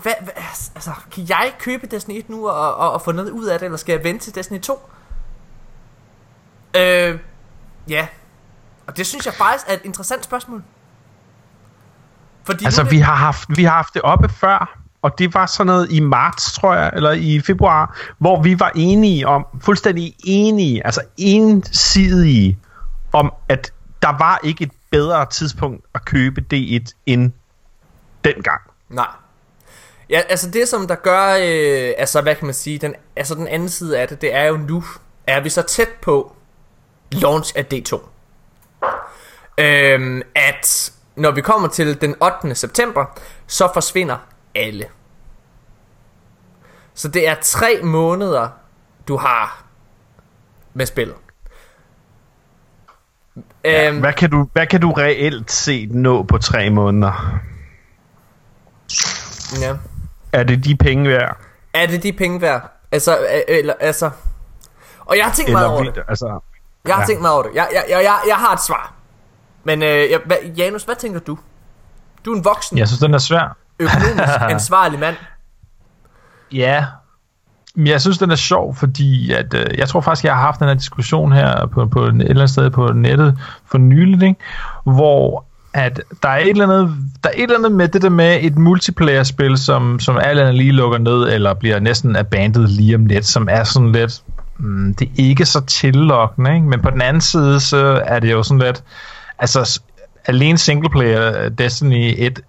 hvad, 0.03 0.13
hvad, 0.21 0.33
altså, 0.75 0.91
kan 1.11 1.29
jeg 1.29 1.53
købe 1.59 1.87
Destiny 1.87 2.19
1 2.19 2.29
nu 2.29 2.49
og, 2.49 2.77
og, 2.77 2.93
og 2.93 3.03
få 3.03 3.13
noget 3.13 3.31
ud 3.31 3.47
af 3.47 3.59
det, 3.59 3.67
eller 3.67 3.79
skal 3.79 3.93
jeg 3.93 4.05
vente 4.05 4.25
til 4.25 4.35
Destiny 4.35 4.61
2? 4.61 4.91
Øh, 6.77 7.19
ja. 7.89 8.07
Og 8.87 8.97
det 8.97 9.07
synes 9.07 9.27
jeg 9.27 9.35
faktisk 9.35 9.65
er 9.69 9.73
et 9.73 9.81
interessant 9.85 10.25
spørgsmål. 10.25 10.63
Fordi 12.45 12.65
altså, 12.65 12.83
det... 12.83 12.91
vi, 12.91 12.99
har 12.99 13.15
haft, 13.15 13.49
vi 13.57 13.65
har 13.65 13.73
haft 13.73 13.95
det 13.95 14.03
oppe 14.03 14.29
før, 14.29 14.80
og 15.03 15.19
det 15.19 15.35
var 15.35 15.47
sådan 15.47 15.67
noget 15.67 15.93
i 15.93 16.01
marts, 16.01 16.53
tror 16.53 16.75
jeg, 16.75 16.91
eller 16.95 17.13
i 17.13 17.41
februar, 17.41 17.99
hvor 18.19 18.43
vi 18.43 18.61
var 18.61 18.73
enige 18.75 19.27
om, 19.27 19.47
fuldstændig 19.61 20.15
enige, 20.25 20.87
altså 20.87 21.01
ensidige, 21.17 22.59
om 23.13 23.33
at 23.49 23.73
der 24.03 24.19
var 24.19 24.41
ikke 24.45 24.65
et 24.65 24.73
bedre 24.91 25.27
tidspunkt 25.27 25.85
at 25.95 26.05
købe 26.05 26.45
D1 26.55 26.93
end 27.07 27.33
dengang. 28.25 28.61
Nej. 28.89 29.09
Ja, 30.11 30.21
altså 30.29 30.51
det 30.51 30.69
som 30.69 30.87
der 30.87 30.95
gør, 30.95 31.35
øh, 31.41 31.95
altså 31.99 32.21
hvad 32.21 32.35
kan 32.35 32.47
man 32.47 32.55
sige, 32.55 32.79
den, 32.79 32.95
altså 33.17 33.35
den 33.35 33.49
anden 33.49 33.69
side 33.69 33.99
af 33.99 34.09
det, 34.09 34.21
det 34.21 34.35
er 34.35 34.45
jo 34.45 34.57
nu, 34.57 34.85
er 35.27 35.41
vi 35.41 35.49
så 35.49 35.63
tæt 35.63 35.89
på 36.03 36.33
launch 37.13 37.55
af 37.57 37.67
D2. 37.75 38.01
Øhm, 39.59 40.23
at 40.35 40.93
når 41.17 41.31
vi 41.31 41.41
kommer 41.41 41.69
til 41.69 42.01
den 42.01 42.15
8. 42.23 42.55
september, 42.55 43.05
så 43.47 43.71
forsvinder 43.75 44.17
alle. 44.55 44.85
Så 46.95 47.09
det 47.09 47.29
er 47.29 47.35
tre 47.43 47.81
måneder, 47.83 48.49
du 49.09 49.17
har 49.17 49.65
med 50.75 50.87
spillet. 50.87 51.17
Ja, 53.65 53.89
øhm, 53.89 54.01
hvad, 54.01 54.13
kan 54.13 54.31
du, 54.31 54.49
hvad 54.53 54.67
kan 54.67 54.81
du 54.81 54.93
reelt 54.93 55.51
set 55.51 55.95
nå 55.95 56.23
på 56.23 56.39
tre 56.39 56.71
måneder? 56.71 57.41
Ja. 59.61 59.77
Er 60.33 60.43
det 60.43 60.65
de 60.65 60.77
penge 60.77 61.09
værd? 61.09 61.37
Er 61.73 61.87
det 61.87 62.03
de 62.03 62.13
penge 62.13 62.41
værd? 62.41 62.73
Altså, 62.93 63.27
eller, 63.49 63.75
altså... 63.81 64.11
Og 65.01 65.17
jeg 65.17 65.25
har 65.25 65.33
tænkt 65.33 65.53
mig 65.53 65.67
over 65.67 65.83
det. 65.83 66.03
Altså, 66.09 66.41
jeg 66.85 66.95
har 66.95 67.03
ja. 67.03 67.07
tænkt 67.07 67.23
mig 67.23 67.31
over 67.31 67.43
det. 67.43 67.51
Jeg, 67.55 67.69
jeg, 67.73 67.85
jeg, 67.89 68.03
jeg, 68.05 68.19
jeg 68.29 68.37
har 68.37 68.53
et 68.53 68.63
svar. 68.67 68.95
Men 69.65 69.83
øh, 69.83 70.11
jeg, 70.11 70.21
hvad, 70.27 70.37
Janus, 70.57 70.83
hvad 70.83 70.97
tænker 70.97 71.21
du? 71.21 71.39
Du 72.25 72.33
er 72.33 72.37
en 72.37 72.45
voksen. 72.45 72.79
Jeg 72.79 72.89
synes, 72.89 73.01
den 73.01 73.15
er 73.15 73.19
svær. 73.19 73.57
Økonomisk 73.81 74.41
ansvarlig 74.57 74.99
mand. 74.99 75.17
Ja, 76.53 76.85
men 77.75 77.87
jeg 77.87 78.01
synes, 78.01 78.19
den 78.19 78.31
er 78.31 78.37
sjov, 78.37 78.75
fordi 78.75 79.33
at, 79.33 79.55
øh, 79.55 79.79
jeg 79.79 79.89
tror 79.89 80.01
faktisk, 80.01 80.25
jeg 80.25 80.35
har 80.35 80.41
haft 80.41 80.61
den 80.61 80.69
her 80.69 80.75
diskussion 80.75 81.33
her 81.33 81.67
på, 81.67 81.87
på 81.87 82.03
et 82.03 82.09
eller 82.09 82.31
andet 82.31 82.51
sted 82.51 82.71
på 82.71 82.93
nettet 82.93 83.39
for 83.67 83.79
nylig, 83.79 84.29
ikke? 84.29 84.41
hvor 84.85 85.45
at 85.75 86.01
der 86.23 86.29
er, 86.29 86.39
et 86.39 86.49
eller 86.49 86.65
andet, 86.65 86.97
der 87.25 87.31
er 87.31 87.35
et 87.37 87.43
eller 87.43 87.59
andet 87.59 87.73
med 87.73 87.89
det 87.89 88.03
der 88.03 88.09
med 88.09 88.39
et 88.41 88.59
multiplayer-spil, 88.59 89.59
som, 89.59 90.01
som 90.01 90.19
alle 90.19 90.43
andet 90.43 90.55
lige 90.55 90.73
lukker 90.73 90.99
ned, 90.99 91.33
eller 91.33 91.55
bliver 91.55 91.81
næsten 91.81 92.17
abandoned 92.17 92.69
lige 92.69 92.95
om 92.95 93.07
lidt, 93.07 93.27
som 93.27 93.49
er 93.51 93.65
sådan 93.65 93.93
lidt, 93.93 94.23
mm, 94.59 94.95
det 94.95 95.09
er 95.09 95.13
ikke 95.17 95.47
så 95.47 95.61
tillokkende, 95.61 96.55
ikke? 96.55 96.67
men 96.67 96.81
på 96.81 96.91
den 96.91 97.03
anden 97.03 97.21
side, 97.21 97.61
så 97.61 98.03
er 98.07 98.21
det 98.21 98.33
jo 98.33 98.43
sådan 98.43 98.63
lidt, 98.63 98.83
altså 99.39 99.81
alene 100.27 100.59
singleplayer 100.59 101.49
Destiny 101.49 102.15
1 102.19 102.41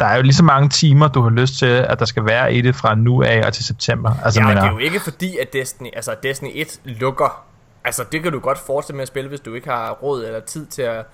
der 0.00 0.06
er 0.06 0.16
jo 0.16 0.22
lige 0.22 0.34
så 0.34 0.44
mange 0.44 0.68
timer, 0.68 1.08
du 1.08 1.22
har 1.22 1.30
lyst 1.30 1.58
til, 1.58 1.66
at 1.66 1.98
der 1.98 2.04
skal 2.04 2.24
være 2.24 2.54
i 2.54 2.60
det 2.60 2.76
fra 2.76 2.94
nu 2.94 3.22
af 3.22 3.46
og 3.46 3.52
til 3.52 3.64
september. 3.64 4.12
Altså, 4.24 4.40
ja, 4.40 4.46
mener, 4.46 4.60
det 4.60 4.68
er 4.68 4.72
jo 4.72 4.78
ikke 4.78 5.00
fordi, 5.00 5.38
at 5.38 5.52
Destiny, 5.52 5.88
altså 5.92 6.16
Destiny 6.22 6.50
1 6.54 6.80
lukker. 6.84 7.44
Altså, 7.84 8.04
det 8.12 8.22
kan 8.22 8.32
du 8.32 8.38
godt 8.38 8.58
fortsætte 8.58 8.96
med 8.96 9.02
at 9.02 9.08
spille, 9.08 9.28
hvis 9.28 9.40
du 9.40 9.54
ikke 9.54 9.68
har 9.68 9.90
råd 9.90 10.24
eller 10.24 10.40
tid 10.40 10.66
til 10.66 10.82
at, 10.82 11.06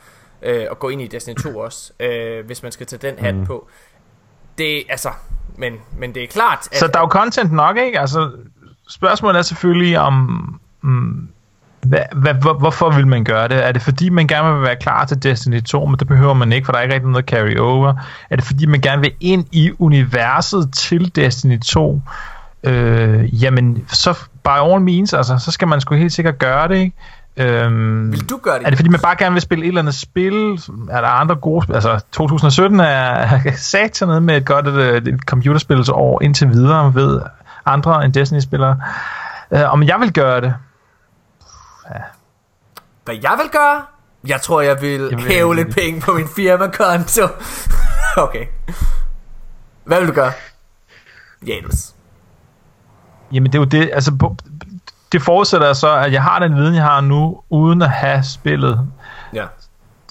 øh, 0.42 0.66
at 0.70 0.78
gå 0.78 0.88
ind 0.88 1.02
i 1.02 1.06
Destiny 1.06 1.34
2 1.34 1.58
også, 1.58 1.92
øh, 2.00 2.46
hvis 2.46 2.62
man 2.62 2.72
skal 2.72 2.86
tage 2.86 3.10
den 3.10 3.24
hat 3.24 3.34
mm. 3.34 3.46
på. 3.46 3.68
Det, 4.58 4.82
altså, 4.88 5.10
men, 5.56 5.72
men 5.96 6.14
det 6.14 6.22
er 6.22 6.26
klart... 6.26 6.68
At, 6.72 6.78
så 6.78 6.86
der 6.86 6.98
er 6.98 7.02
jo 7.02 7.08
content 7.08 7.52
nok, 7.52 7.76
ikke? 7.76 8.00
Altså, 8.00 8.30
spørgsmålet 8.88 9.38
er 9.38 9.42
selvfølgelig 9.42 9.98
om... 9.98 10.14
Mm, 10.82 11.28
hvad, 11.82 12.34
hvor, 12.34 12.52
hvorfor 12.58 12.90
vil 12.90 13.06
man 13.06 13.24
gøre 13.24 13.48
det? 13.48 13.66
Er 13.66 13.72
det 13.72 13.82
fordi, 13.82 14.08
man 14.08 14.26
gerne 14.26 14.54
vil 14.54 14.62
være 14.62 14.76
klar 14.76 15.04
til 15.04 15.22
Destiny 15.22 15.62
2, 15.62 15.84
men 15.84 15.98
det 15.98 16.08
behøver 16.08 16.34
man 16.34 16.52
ikke, 16.52 16.64
for 16.64 16.72
der 16.72 16.78
er 16.78 16.82
ikke 16.82 16.94
rigtig 16.94 17.10
noget 17.10 17.26
carry 17.26 17.56
over? 17.56 17.94
Er 18.30 18.36
det 18.36 18.44
fordi, 18.44 18.66
man 18.66 18.80
gerne 18.80 19.02
vil 19.02 19.12
ind 19.20 19.46
i 19.52 19.70
universet 19.78 20.72
til 20.72 21.16
Destiny 21.16 21.60
2? 21.60 22.00
Øh, 22.64 23.42
jamen, 23.42 23.84
så 23.88 24.12
by 24.44 24.48
all 24.48 24.80
means, 24.80 25.14
altså, 25.14 25.38
så 25.38 25.50
skal 25.50 25.68
man 25.68 25.80
sgu 25.80 25.94
helt 25.94 26.12
sikkert 26.12 26.38
gøre 26.38 26.68
det, 26.68 26.76
ikke? 26.76 26.96
Øhm, 27.36 28.12
vil 28.12 28.30
du 28.30 28.36
gøre 28.42 28.58
det? 28.58 28.66
Er 28.66 28.70
det 28.70 28.78
fordi, 28.78 28.90
man 28.90 29.00
bare 29.00 29.16
gerne 29.18 29.32
vil 29.32 29.42
spille 29.42 29.64
et 29.64 29.68
eller 29.68 29.80
andet 29.80 29.94
spil? 29.94 30.60
Er 30.90 31.00
der 31.00 31.08
andre 31.08 31.34
gode 31.34 31.62
spil? 31.62 31.74
Altså, 31.74 32.00
2017 32.12 32.80
er 32.80 33.40
sat 33.56 33.98
noget 34.00 34.22
med 34.22 34.36
et 34.36 34.44
godt 34.44 34.66
et, 34.66 35.08
et 35.08 35.20
computerspilsår 35.20 36.22
indtil 36.22 36.48
videre 36.48 36.94
ved 36.94 37.20
andre 37.66 38.04
end 38.04 38.12
Destiny-spillere. 38.12 38.76
Øh, 39.50 39.72
om 39.72 39.82
jeg 39.82 39.96
vil 40.00 40.12
gøre 40.12 40.40
det? 40.40 40.54
Hvad 43.10 43.18
jeg 43.22 43.38
vil 43.42 43.50
gøre? 43.50 43.82
Jeg 44.26 44.40
tror, 44.40 44.60
jeg 44.60 44.80
vil, 44.80 45.00
vil 45.00 45.20
hæve 45.20 45.56
lidt 45.56 45.74
penge 45.74 46.00
på 46.00 46.12
min 46.12 46.28
firmakonto. 46.36 47.22
okay. 48.26 48.46
Hvad 49.84 49.98
vil 49.98 50.08
du 50.08 50.12
gøre? 50.12 50.32
Janus. 51.46 51.74
Jamen 53.32 53.52
det 53.52 53.58
er 53.58 53.62
jo 53.62 53.64
det, 53.64 53.90
altså 53.92 54.34
det 55.12 55.22
forudsætter 55.22 55.72
så, 55.72 55.96
at 55.96 56.12
jeg 56.12 56.22
har 56.22 56.38
den 56.38 56.56
viden, 56.56 56.74
jeg 56.74 56.82
har 56.82 57.00
nu, 57.00 57.40
uden 57.50 57.82
at 57.82 57.90
have 57.90 58.22
spillet. 58.22 58.88
Ja. 59.34 59.44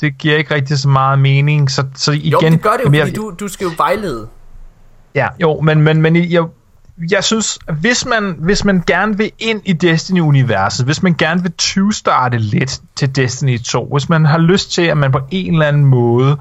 Det 0.02 0.18
giver 0.18 0.38
ikke 0.38 0.54
rigtig 0.54 0.80
så 0.80 0.90
meget 0.90 1.20
mening, 1.20 1.72
så, 1.72 1.86
så 1.96 2.12
igen... 2.12 2.32
Jo, 2.32 2.40
det 2.40 2.62
gør 2.62 2.72
det 2.72 2.80
jo, 2.80 2.86
fordi 2.86 2.98
jeg, 2.98 3.16
du, 3.16 3.34
du 3.40 3.48
skal 3.48 3.66
jo 3.66 3.72
vejlede. 3.78 4.28
Ja, 5.16 5.28
jo, 5.42 5.62
men, 5.62 5.82
men, 5.82 6.02
men 6.02 6.16
jeg, 6.16 6.44
jeg 7.12 7.24
synes, 7.24 7.60
hvis 7.80 8.06
man, 8.06 8.36
hvis 8.40 8.66
man 8.66 8.84
gerne 8.88 9.18
vil 9.18 9.32
ind 9.40 9.62
i 9.66 9.74
Destiny-universet, 9.74 10.86
hvis 10.86 11.04
man 11.04 11.16
gerne 11.18 11.42
vil 11.42 11.54
20-starte 11.62 12.38
lidt 12.38 12.80
til 12.96 13.16
Destiny 13.16 13.60
2, 13.60 13.90
hvis 13.92 14.10
man 14.10 14.26
har 14.26 14.38
lyst 14.38 14.72
til, 14.72 14.82
at 14.82 14.98
man 14.98 15.12
på 15.12 15.20
en 15.32 15.54
eller 15.54 15.66
anden 15.66 15.86
måde 15.86 16.38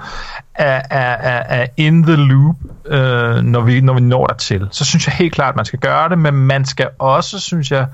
er, 0.54 0.82
er, 0.90 1.16
er, 1.16 1.62
er 1.62 1.66
in 1.76 2.02
the 2.02 2.16
loop, 2.16 2.56
øh, 2.86 3.42
når, 3.42 3.60
vi, 3.60 3.80
når 3.80 3.94
vi 3.94 4.00
når 4.00 4.26
dertil, 4.26 4.68
så 4.70 4.84
synes 4.84 5.06
jeg 5.06 5.14
helt 5.14 5.34
klart, 5.34 5.48
at 5.48 5.56
man 5.56 5.64
skal 5.64 5.78
gøre 5.78 6.08
det, 6.08 6.18
men 6.18 6.34
man 6.34 6.64
skal 6.64 6.88
også, 6.98 7.40
synes 7.40 7.70
jeg, 7.70 7.86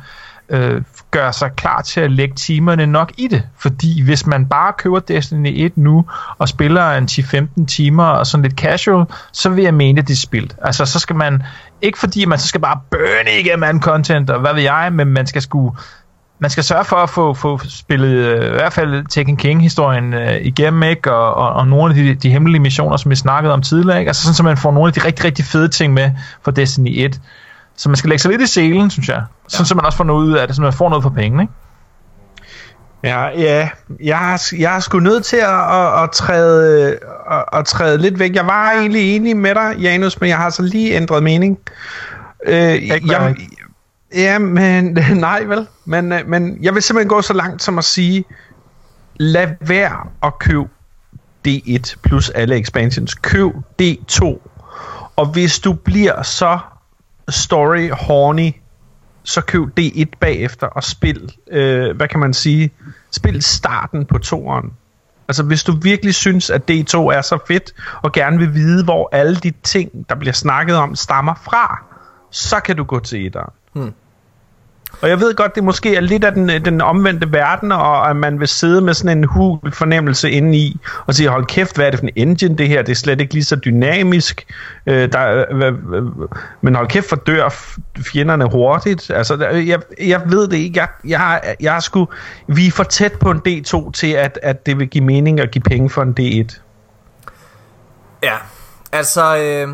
øh, 0.49 0.83
gøre 1.11 1.33
sig 1.33 1.51
klar 1.57 1.83
til 1.83 2.01
at 2.01 2.11
lægge 2.11 2.35
timerne 2.35 2.87
nok 2.87 3.13
i 3.19 3.29
det. 3.29 3.43
Fordi 3.59 4.03
hvis 4.03 4.27
man 4.27 4.47
bare 4.47 4.73
køber 4.79 4.99
Destiny 4.99 5.53
1 5.55 5.77
nu, 5.77 6.05
og 6.39 6.49
spiller 6.49 6.91
en 6.91 7.05
10-15 7.11 7.67
timer 7.67 8.05
og 8.05 8.27
sådan 8.27 8.43
lidt 8.43 8.55
casual, 8.55 9.07
så 9.33 9.49
vil 9.49 9.65
jeg 9.65 9.75
mene, 9.75 10.01
at 10.01 10.09
det 10.09 10.15
er 10.15 10.19
spildt. 10.19 10.57
Altså, 10.63 10.87
så 10.87 10.99
skal 10.99 11.17
man, 11.17 11.43
ikke 11.83 11.99
fordi 11.99 12.25
man 12.25 12.39
så 12.39 12.47
skal 12.47 12.61
bare 12.61 12.81
burne 12.91 13.41
igennem 13.41 13.63
anden 13.63 13.83
content, 13.83 14.31
og 14.31 14.41
hvad 14.41 14.55
ved 14.55 14.63
jeg, 14.63 14.91
men 14.93 15.09
man 15.09 15.27
skal 15.27 15.43
sgu 15.43 15.77
man 16.39 16.51
skal 16.51 16.65
sørge 16.65 16.85
for 16.85 16.97
at 16.97 17.11
få, 17.11 17.35
få 17.35 17.59
spillet 17.69 18.09
øh, 18.09 18.47
i 18.47 18.51
hvert 18.51 18.73
fald 18.73 19.07
Taken 19.11 19.37
King-historien 19.37 20.15
øh, 20.15 20.37
igennem, 20.41 20.83
ikke? 20.83 21.13
Og, 21.13 21.35
og, 21.35 21.53
og 21.53 21.69
nogle 21.69 21.91
af 21.91 21.95
de, 21.95 22.15
de 22.15 22.31
hemmelige 22.31 22.61
missioner, 22.61 22.97
som 22.97 23.11
vi 23.11 23.17
snakkede 23.17 23.55
om 23.55 23.63
tidligere, 23.63 23.99
ikke? 23.99 24.09
Altså 24.09 24.23
sådan, 24.23 24.35
så 24.35 24.43
man 24.43 24.57
får 24.57 24.73
nogle 24.73 24.87
af 24.87 24.93
de 24.93 25.01
rigtig, 25.05 25.25
rigtig 25.25 25.45
fede 25.45 25.69
ting 25.69 25.93
med 25.93 26.11
for 26.43 26.51
Destiny 26.51 26.91
1. 26.95 27.21
Så 27.77 27.89
man 27.89 27.97
skal 27.97 28.09
lægge 28.09 28.23
sig 28.23 28.31
lidt 28.31 28.43
i 28.43 28.47
selen, 28.47 28.91
synes 28.91 29.09
jeg. 29.09 29.25
Sådan, 29.49 29.63
ja. 29.63 29.69
så 29.69 29.75
man 29.75 29.85
også 29.85 29.97
får 29.97 30.05
noget 30.05 30.25
ud 30.27 30.33
af 30.33 30.47
det, 30.47 30.57
så 30.57 30.63
man 30.63 30.73
får 30.73 30.89
noget 30.89 31.03
for 31.03 31.11
penge, 31.11 31.43
ikke? 31.43 31.53
Ja, 33.05 33.29
ja. 33.29 33.69
Jeg 34.01 34.39
jeg 34.59 34.77
er 34.77 34.81
sgu 34.81 34.99
nødt 34.99 35.25
til 35.25 35.37
at, 35.37 35.77
at, 35.77 36.03
at, 36.03 36.11
træde, 36.11 36.99
at, 37.31 37.45
at 37.53 37.67
træde 37.67 37.99
lidt 37.99 38.19
væk. 38.19 38.35
Jeg 38.35 38.47
var 38.47 38.71
egentlig 38.71 39.17
enig 39.17 39.37
med 39.37 39.55
dig, 39.55 39.77
Janus, 39.79 40.21
men 40.21 40.29
jeg 40.29 40.37
har 40.37 40.51
så 40.51 40.63
lige 40.63 40.97
ændret 40.97 41.23
mening. 41.23 41.59
Øh, 42.47 42.89
jeg, 42.89 43.35
ja, 44.15 44.39
men 44.39 44.99
nej 45.15 45.43
vel. 45.45 45.67
Men, 45.85 46.13
øh, 46.13 46.29
men 46.29 46.59
jeg 46.63 46.75
vil 46.75 46.83
simpelthen 46.83 47.09
gå 47.09 47.23
så 47.23 47.33
langt 47.33 47.63
som 47.63 47.79
at 47.79 47.85
sige, 47.85 48.25
lad 49.17 49.49
være 49.61 50.09
at 50.23 50.39
købe 50.39 50.69
D1 51.49 51.95
plus 52.03 52.31
alle 52.31 52.59
expansions. 52.59 53.15
Køb 53.15 53.53
D2. 53.83 54.25
Og 55.17 55.27
hvis 55.27 55.59
du 55.59 55.73
bliver 55.73 56.23
så 56.23 56.59
story 57.29 57.91
horny, 57.91 58.53
så 59.23 59.41
køb 59.41 59.79
D1 59.81 60.05
bagefter 60.21 60.67
og 60.67 60.85
spil, 60.85 61.33
øh, 61.51 61.97
hvad 61.97 62.09
kan 62.09 62.21
man 62.21 62.35
sige, 62.35 62.71
spil 63.11 63.43
starten 63.43 64.07
på 64.07 64.19
toeren. 64.19 64.73
Altså 65.29 65.43
hvis 65.43 65.65
du 65.65 65.77
virkelig 65.83 66.15
synes, 66.15 66.51
at 66.51 66.71
D2 66.71 66.99
er 66.99 67.23
så 67.23 67.39
fedt, 67.49 67.73
og 68.03 68.13
gerne 68.13 68.39
vil 68.39 68.55
vide, 68.55 68.85
hvor 68.85 69.09
alle 69.13 69.37
de 69.37 69.53
ting, 69.63 70.09
der 70.09 70.15
bliver 70.15 70.33
snakket 70.33 70.77
om, 70.77 70.95
stammer 70.95 71.35
fra, 71.35 71.85
så 72.31 72.61
kan 72.61 72.77
du 72.77 72.85
gå 72.85 73.01
til 73.01 73.27
etteren. 73.27 73.53
Hmm. 73.73 73.93
Og 75.01 75.09
jeg 75.09 75.21
ved 75.21 75.35
godt, 75.35 75.55
det 75.55 75.65
måske 75.65 75.97
er 75.97 76.01
lidt 76.01 76.25
af 76.25 76.33
den, 76.33 76.51
øh, 76.51 76.65
den 76.65 76.81
omvendte 76.81 77.33
verden, 77.33 77.73
og 77.73 78.11
at 78.11 78.17
man 78.17 78.41
vil 78.41 78.49
sidde 78.49 78.81
med 78.81 78.95
sådan 78.95 79.19
en 79.19 79.25
hul 79.25 79.73
fornemmelse 79.73 80.31
indeni, 80.31 80.81
og 81.07 81.15
sige, 81.15 81.29
hold 81.29 81.47
kæft, 81.47 81.77
hvad 81.77 81.87
er 81.87 81.91
det 81.91 81.99
for 81.99 82.07
en 82.07 82.13
engine 82.17 82.57
det 82.57 82.69
her? 82.69 82.83
Det 82.83 82.93
er 82.93 82.97
slet 82.97 83.21
ikke 83.21 83.35
lige 83.35 83.45
så 83.45 83.57
dynamisk. 83.57 84.47
Øh, 84.87 85.13
der, 85.13 85.45
øh, 85.51 85.67
øh, 85.67 85.73
men 86.61 86.75
hold 86.75 86.89
kæft, 86.89 87.09
for 87.09 87.17
dør 87.17 87.49
fjenderne 87.99 88.45
hurtigt. 88.45 89.11
Altså, 89.11 89.49
øh, 89.53 89.69
jeg, 89.69 89.81
jeg 90.01 90.23
ved 90.27 90.49
det 90.49 90.57
ikke. 90.57 90.81
Jeg, 90.81 90.89
jeg, 91.05 91.55
jeg 91.61 91.77
er 91.77 91.81
sgu, 91.81 92.09
vi 92.47 92.67
er 92.67 92.71
for 92.71 92.85
tæt 92.85 93.13
på 93.13 93.31
en 93.31 93.41
D2 93.49 93.91
til, 93.91 94.13
at, 94.13 94.39
at 94.43 94.67
det 94.67 94.79
vil 94.79 94.89
give 94.89 95.05
mening 95.05 95.41
at 95.41 95.51
give 95.51 95.63
penge 95.63 95.91
for 95.91 96.03
en 96.03 96.17
D1. 96.21 96.61
Ja, 98.23 98.37
altså... 98.93 99.37
Øh 99.37 99.69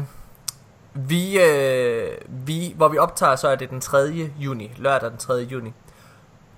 vi, 0.95 1.41
øh, 1.41 2.19
vi, 2.29 2.73
hvor 2.77 2.89
vi 2.89 2.99
optager, 2.99 3.37
så 3.37 3.49
er 3.49 3.55
det 3.55 3.71
den 3.71 3.81
3. 3.81 4.31
juni, 4.39 4.73
lørdag 4.77 5.11
den 5.11 5.19
3. 5.19 5.35
juni. 5.35 5.73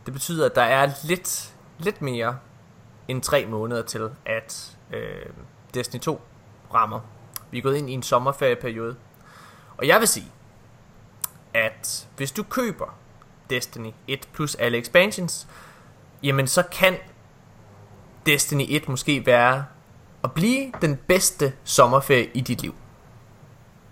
Det 0.06 0.12
betyder, 0.12 0.46
at 0.46 0.54
der 0.54 0.62
er 0.62 0.90
lidt, 1.04 1.54
lidt 1.78 2.02
mere 2.02 2.38
end 3.09 3.22
tre 3.22 3.46
måneder 3.46 3.82
til, 3.82 4.10
at 4.26 4.76
øh, 4.92 5.26
Destiny 5.74 6.00
2 6.00 6.20
rammer. 6.74 7.00
Vi 7.50 7.59
er 7.59 7.62
gået 7.62 7.76
ind 7.76 7.90
i 7.90 7.92
en 7.92 8.02
sommerferieperiode. 8.02 8.96
Og 9.76 9.86
jeg 9.86 10.00
vil 10.00 10.09
sige, 10.09 10.26
at 11.54 12.09
hvis 12.16 12.32
du 12.32 12.42
køber 12.42 12.98
Destiny 13.50 13.90
1 14.09 14.28
plus 14.32 14.54
alle 14.54 14.78
expansions, 14.78 15.48
jamen 16.22 16.46
så 16.46 16.62
kan 16.62 16.96
Destiny 18.26 18.64
1 18.68 18.88
måske 18.88 19.26
være 19.26 19.64
at 20.24 20.32
blive 20.32 20.72
den 20.82 20.96
bedste 20.96 21.52
sommerferie 21.64 22.30
i 22.34 22.40
dit 22.40 22.62
liv. 22.62 22.74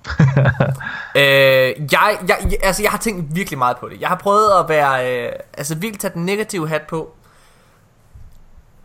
øh, 1.21 1.93
jeg, 1.93 2.19
jeg, 2.29 2.59
altså 2.63 2.83
jeg 2.83 2.91
har 2.91 2.99
tænkt 2.99 3.35
virkelig 3.35 3.59
meget 3.59 3.77
på 3.77 3.89
det. 3.89 4.01
Jeg 4.01 4.09
har 4.09 4.17
prøvet 4.17 4.53
at 4.59 4.69
være, 4.69 5.27
øh, 5.27 5.33
altså 5.55 5.75
virkelig 5.75 6.01
tage 6.01 6.15
den 6.15 6.25
negative 6.25 6.69
hat 6.69 6.83
på. 6.83 7.15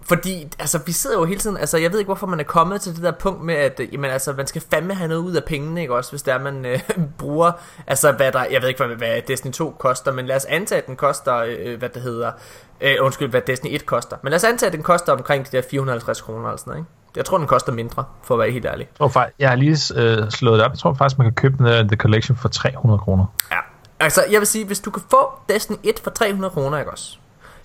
Fordi, 0.07 0.47
altså, 0.59 0.79
vi 0.85 0.91
sidder 0.91 1.19
jo 1.19 1.25
hele 1.25 1.39
tiden, 1.39 1.57
altså, 1.57 1.77
jeg 1.77 1.91
ved 1.91 1.99
ikke, 1.99 2.07
hvorfor 2.07 2.27
man 2.27 2.39
er 2.39 2.43
kommet 2.43 2.81
til 2.81 2.95
det 2.95 3.03
der 3.03 3.11
punkt 3.11 3.41
med, 3.43 3.55
at, 3.55 3.79
øh, 3.79 3.93
jamen, 3.93 4.11
altså, 4.11 4.33
man 4.33 4.47
skal 4.47 4.61
fandme 4.71 4.93
have 4.93 5.07
noget 5.07 5.21
ud 5.21 5.35
af 5.35 5.43
pengene, 5.43 5.81
ikke 5.81 5.95
også, 5.95 6.11
hvis 6.11 6.21
der 6.21 6.39
man 6.39 6.65
øh, 6.65 6.79
bruger, 7.19 7.51
altså, 7.87 8.11
hvad 8.11 8.31
der, 8.31 8.45
jeg 8.51 8.61
ved 8.61 8.69
ikke, 8.69 8.85
hvad, 8.85 8.95
hvad 8.95 9.21
Destiny 9.27 9.51
2 9.51 9.75
koster, 9.79 10.11
men 10.11 10.25
lad 10.25 10.35
os 10.35 10.45
antage, 10.45 10.81
at 10.81 10.87
den 10.87 10.95
koster, 10.95 11.35
øh, 11.35 11.79
hvad 11.79 11.89
det 11.89 12.01
hedder, 12.01 12.31
øh, 12.81 12.95
undskyld, 13.01 13.29
hvad 13.29 13.41
Destiny 13.41 13.75
1 13.75 13.85
koster, 13.85 14.17
men 14.21 14.29
lad 14.31 14.35
os 14.35 14.43
antage, 14.43 14.67
at 14.67 14.73
den 14.73 14.83
koster 14.83 15.13
omkring 15.13 15.51
de 15.51 15.57
der 15.57 15.63
450 15.69 16.21
kroner, 16.21 16.47
eller 16.47 16.57
sådan 16.57 16.71
noget, 16.71 16.81
ikke? 16.81 17.04
Jeg 17.15 17.25
tror, 17.25 17.37
den 17.37 17.47
koster 17.47 17.71
mindre, 17.71 18.03
for 18.23 18.35
at 18.35 18.39
være 18.39 18.51
helt 18.51 18.65
ærlig. 18.65 18.87
Jeg, 18.91 18.97
tror, 18.97 19.07
faktisk, 19.07 19.35
jeg 19.39 19.49
har 19.49 19.55
lige 19.55 19.77
øh, 19.95 20.31
slået 20.31 20.57
det 20.59 20.65
op. 20.65 20.71
Jeg 20.71 20.79
tror 20.79 20.93
faktisk, 20.93 21.17
man 21.17 21.25
kan 21.27 21.33
købe 21.33 21.57
den 21.57 21.65
uh, 21.65 21.87
The 21.87 21.95
Collection 21.95 22.37
for 22.37 22.49
300 22.49 22.99
kroner. 22.99 23.25
Ja. 23.51 23.57
Altså, 23.99 24.23
jeg 24.31 24.39
vil 24.39 24.47
sige, 24.47 24.65
hvis 24.65 24.79
du 24.79 24.91
kan 24.91 25.03
få 25.11 25.29
Destiny 25.49 25.77
1 25.83 25.99
for 26.03 26.11
300 26.11 26.51
kroner, 26.51 26.79
ikke 26.79 26.91
også? 26.91 27.17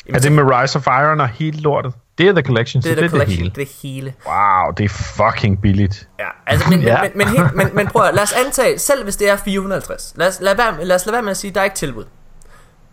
Jamen, 0.07 0.17
er 0.17 0.21
det 0.21 0.33
med 0.33 0.43
Rise 0.45 0.79
of 0.79 0.87
Iron 0.87 1.21
og 1.21 1.29
helt 1.29 1.61
lortet? 1.61 1.95
Det 2.19 2.29
er 2.29 2.33
The 2.33 2.43
Collection, 2.43 2.83
det 2.83 2.91
er 2.91 2.95
så 2.95 3.01
the 3.01 3.03
det 3.03 3.07
er 3.07 3.11
collection, 3.11 3.51
det 3.55 3.55
hele. 3.55 3.55
Det 3.55 3.63
er 3.63 3.89
hele. 3.89 4.15
Wow, 4.27 4.73
det 4.77 4.85
er 4.85 4.89
fucking 4.89 5.63
billigt. 5.63 6.09
Ja, 6.19 6.25
altså, 6.47 6.71
men, 6.71 6.83
Ja. 6.93 7.03
men, 7.03 7.11
men, 7.15 7.27
men, 7.35 7.51
men, 7.55 7.69
men 7.75 7.87
prøv 7.87 8.03
at, 8.03 8.15
lad 8.15 8.23
os 8.23 8.33
antage, 8.33 8.79
selv 8.79 9.05
hvis 9.05 9.17
det 9.17 9.31
er 9.31 9.37
450, 9.37 10.13
lad 10.17 10.29
os 10.29 10.41
lad, 10.41 10.57
være, 10.57 10.85
lad 10.85 10.97
os 10.97 11.07
lade 11.07 11.13
være 11.13 11.23
med 11.23 11.31
at 11.31 11.37
sige, 11.37 11.49
at 11.49 11.55
der 11.55 11.61
er 11.61 11.65
ikke 11.65 11.77
tilbud. 11.77 12.05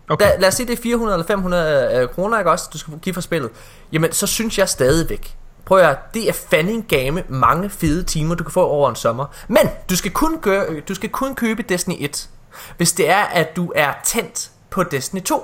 Okay. 0.10 0.26
Da, 0.26 0.32
lad 0.40 0.48
os 0.48 0.54
sige, 0.54 0.68
det 0.68 0.78
er 0.78 0.82
400 0.82 1.16
eller 1.16 1.28
500 1.28 2.02
øh, 2.02 2.10
kroner, 2.10 2.38
ikke 2.38 2.52
også, 2.52 2.70
du 2.74 2.78
skal 2.78 2.94
give 3.02 3.14
for 3.14 3.22
spillet. 3.22 3.50
Jamen, 3.92 4.12
så 4.12 4.28
synes 4.28 4.58
jeg 4.58 4.70
stadigvæk, 4.70 5.37
prøv 5.68 5.78
at 5.78 5.86
høre, 5.86 5.96
det 6.14 6.30
er 6.30 6.34
fanding 6.34 6.88
game 6.88 7.24
mange 7.28 7.70
fede 7.70 8.04
timer, 8.04 8.36
du 8.36 8.44
kan 8.44 8.52
få 8.52 8.68
over 8.68 8.90
en 8.90 8.96
sommer. 8.96 9.26
Men, 9.48 9.70
du 9.90 9.96
skal 9.96 10.12
kun, 10.12 10.38
gøre, 10.42 10.80
du 10.80 10.96
skal 10.96 11.10
kun 11.10 11.36
købe 11.36 11.64
Destiny 11.64 11.96
1, 12.00 12.30
hvis 12.78 12.92
det 12.92 13.10
er, 13.10 13.24
at 13.24 13.56
du 13.56 13.72
er 13.76 13.94
tændt 14.04 14.52
på 14.70 14.84
Destiny 14.84 15.22
2. 15.22 15.44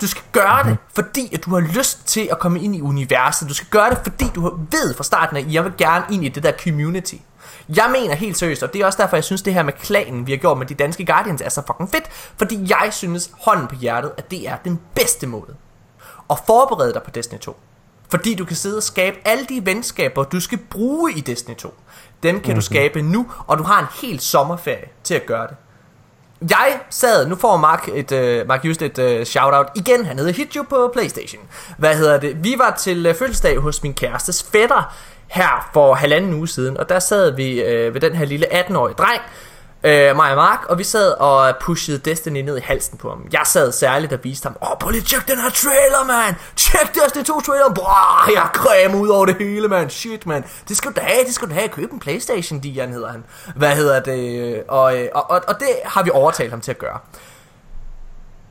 Du 0.00 0.06
skal 0.06 0.22
gøre 0.32 0.64
det, 0.64 0.76
fordi 0.94 1.34
at 1.34 1.44
du 1.44 1.50
har 1.50 1.60
lyst 1.60 2.06
til 2.06 2.28
at 2.30 2.38
komme 2.38 2.60
ind 2.60 2.76
i 2.76 2.80
universet. 2.80 3.48
Du 3.48 3.54
skal 3.54 3.68
gøre 3.70 3.90
det, 3.90 3.98
fordi 4.02 4.24
du 4.34 4.58
ved 4.70 4.94
fra 4.94 5.04
starten, 5.04 5.36
at 5.36 5.52
jeg 5.52 5.64
vil 5.64 5.72
gerne 5.78 6.04
ind 6.10 6.24
i 6.24 6.28
det 6.28 6.42
der 6.42 6.52
community. 6.64 7.14
Jeg 7.68 7.90
mener 7.92 8.14
helt 8.14 8.38
seriøst, 8.38 8.62
og 8.62 8.72
det 8.72 8.80
er 8.80 8.86
også 8.86 9.02
derfor, 9.02 9.16
jeg 9.16 9.24
synes, 9.24 9.42
det 9.42 9.54
her 9.54 9.62
med 9.62 9.72
klanen, 9.72 10.26
vi 10.26 10.32
har 10.32 10.38
gjort 10.38 10.58
med 10.58 10.66
de 10.66 10.74
danske 10.74 11.06
Guardians, 11.06 11.40
er 11.40 11.48
så 11.48 11.62
fucking 11.66 11.90
fedt. 11.90 12.04
Fordi 12.36 12.66
jeg 12.68 12.88
synes, 12.90 13.30
hånden 13.40 13.66
på 13.66 13.74
hjertet, 13.74 14.12
at 14.16 14.30
det 14.30 14.48
er 14.48 14.56
den 14.56 14.80
bedste 14.94 15.26
måde 15.26 15.54
at 16.30 16.38
forberede 16.46 16.92
dig 16.92 17.02
på 17.02 17.10
Destiny 17.10 17.38
2. 17.38 17.56
Fordi 18.12 18.34
du 18.34 18.44
kan 18.44 18.56
sidde 18.56 18.76
og 18.76 18.82
skabe 18.82 19.16
alle 19.24 19.44
de 19.48 19.66
venskaber, 19.66 20.24
du 20.24 20.40
skal 20.40 20.58
bruge 20.70 21.12
i 21.12 21.20
Destiny 21.20 21.56
2. 21.56 21.74
Dem 22.22 22.34
kan 22.34 22.40
mm-hmm. 22.40 22.54
du 22.54 22.60
skabe 22.60 23.02
nu, 23.02 23.26
og 23.46 23.58
du 23.58 23.62
har 23.62 23.80
en 23.80 23.86
hel 24.02 24.20
sommerferie 24.20 24.88
til 25.04 25.14
at 25.14 25.26
gøre 25.26 25.46
det. 25.46 25.56
Jeg 26.50 26.80
sad, 26.90 27.28
nu 27.28 27.36
får 27.36 27.56
Mark, 27.56 27.88
et, 27.94 28.12
uh, 28.12 28.48
Mark 28.48 28.64
Just 28.64 28.82
et 28.82 28.98
uh, 28.98 29.24
shoutout 29.24 29.66
igen, 29.74 30.04
han 30.04 30.18
hedder 30.18 30.32
Hitju 30.32 30.62
på 30.62 30.90
Playstation. 30.92 31.42
Hvad 31.78 31.96
hedder 31.96 32.20
det? 32.20 32.44
Vi 32.44 32.54
var 32.58 32.76
til 32.78 33.06
uh, 33.06 33.14
fødselsdag 33.14 33.58
hos 33.58 33.82
min 33.82 33.94
kærestes 33.94 34.42
fætter 34.52 34.94
her 35.28 35.70
for 35.72 35.94
halvanden 35.94 36.34
uge 36.34 36.48
siden, 36.48 36.76
og 36.76 36.88
der 36.88 36.98
sad 36.98 37.36
vi 37.36 37.62
uh, 37.62 37.94
ved 37.94 38.00
den 38.00 38.14
her 38.14 38.24
lille 38.24 38.46
18-årige 38.60 38.94
dreng, 38.94 39.22
øh, 39.84 40.16
mig 40.16 40.30
og 40.30 40.36
Mark, 40.36 40.64
og 40.68 40.78
vi 40.78 40.84
sad 40.84 41.10
og 41.12 41.56
pushede 41.60 41.98
Destiny 41.98 42.40
ned 42.40 42.58
i 42.58 42.60
halsen 42.60 42.98
på 42.98 43.08
ham. 43.08 43.26
Jeg 43.32 43.42
sad 43.44 43.72
særligt 43.72 44.12
og 44.12 44.18
viste 44.22 44.46
ham, 44.46 44.56
åh, 44.62 44.78
prøv 44.80 44.90
lige 44.90 45.02
tjek 45.02 45.28
den 45.28 45.38
her 45.38 45.50
trailer, 45.50 46.04
man! 46.06 46.34
Tjek 46.56 46.94
Destiny 46.94 47.24
2 47.24 47.40
trailer! 47.40 47.74
Brrr, 47.74 48.30
jeg 48.32 48.48
creme 48.54 48.96
ud 48.96 49.08
over 49.08 49.26
det 49.26 49.36
hele, 49.38 49.68
man! 49.68 49.90
Shit, 49.90 50.26
man! 50.26 50.44
Det 50.68 50.76
skal 50.76 50.90
du 50.90 50.94
da 50.96 51.00
have, 51.00 51.24
det 51.24 51.34
skal 51.34 51.48
du 51.48 51.54
da 51.54 51.58
have. 51.58 51.68
Køb 51.68 51.92
en 51.92 52.00
Playstation, 52.00 52.60
Dian 52.60 52.92
hedder 52.92 53.08
han. 53.08 53.24
Hvad 53.56 53.76
hedder 53.76 54.00
det? 54.00 54.62
Og, 54.68 54.98
øh, 54.98 55.08
og, 55.14 55.30
og, 55.30 55.40
og 55.48 55.60
det 55.60 55.68
har 55.84 56.02
vi 56.02 56.10
overtalt 56.10 56.50
ham 56.50 56.60
til 56.60 56.70
at 56.70 56.78
gøre. 56.78 56.98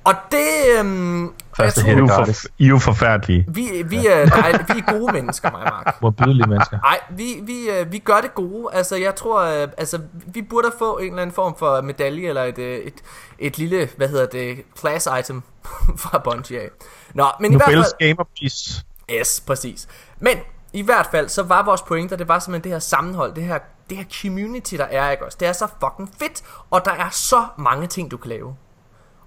Og 0.03 0.13
det... 0.31 0.79
Øhm, 0.79 1.33
Første 1.57 1.81
I 1.81 1.83
hit 1.83 1.97
er 1.99 2.07
for, 2.07 2.47
I 2.57 2.65
er 2.65 2.67
jo 2.67 2.77
forfærdelige. 2.77 3.45
vi, 3.47 3.83
vi, 3.85 4.07
er, 4.07 4.25
nej, 4.25 4.51
vi 4.51 4.83
er 4.87 4.91
gode 4.99 5.13
mennesker, 5.13 5.51
mig 5.51 5.63
og 5.63 5.69
Mark. 5.69 5.97
Modbydelige 6.01 6.47
mennesker. 6.47 6.79
Nej, 6.83 6.99
vi, 7.09 7.39
vi, 7.43 7.69
øh, 7.69 7.91
vi 7.91 7.99
gør 7.99 8.21
det 8.21 8.33
gode. 8.35 8.73
Altså, 8.73 8.95
jeg 8.95 9.15
tror, 9.15 9.41
øh, 9.41 9.67
altså, 9.77 10.01
vi 10.11 10.41
burde 10.41 10.71
få 10.79 10.97
en 10.97 11.07
eller 11.07 11.21
anden 11.21 11.33
form 11.33 11.55
for 11.57 11.81
medalje, 11.81 12.27
eller 12.27 12.43
et, 12.43 12.57
øh, 12.57 12.77
et, 12.77 12.93
et 13.39 13.57
lille, 13.57 13.89
hvad 13.97 14.07
hedder 14.07 14.25
det, 14.25 14.57
class 14.79 15.07
item 15.19 15.43
fra 16.03 16.17
Bungie 16.17 16.59
af. 16.59 16.69
Nå, 17.13 17.25
men 17.39 17.51
i 17.51 17.55
hvert 17.55 17.69
Nobels 17.69 17.87
fald... 17.99 18.09
Gamer 18.09 18.23
Peace. 18.39 18.85
Yes, 19.11 19.43
præcis. 19.47 19.87
Men 20.19 20.37
i 20.73 20.81
hvert 20.81 21.07
fald, 21.11 21.29
så 21.29 21.43
var 21.43 21.63
vores 21.63 21.81
pointer, 21.81 22.15
det 22.15 22.27
var 22.27 22.39
simpelthen 22.39 22.63
det 22.63 22.71
her 22.71 22.79
sammenhold, 22.79 23.33
det 23.33 23.43
her, 23.43 23.59
det 23.89 23.97
her 23.97 24.05
community, 24.21 24.75
der 24.75 24.85
er, 24.85 25.11
ikke 25.11 25.25
også? 25.25 25.37
Det 25.39 25.47
er 25.47 25.53
så 25.53 25.67
fucking 25.79 26.09
fedt, 26.19 26.43
og 26.69 26.85
der 26.85 26.91
er 26.91 27.09
så 27.09 27.45
mange 27.57 27.87
ting, 27.87 28.11
du 28.11 28.17
kan 28.17 28.29
lave. 28.29 28.55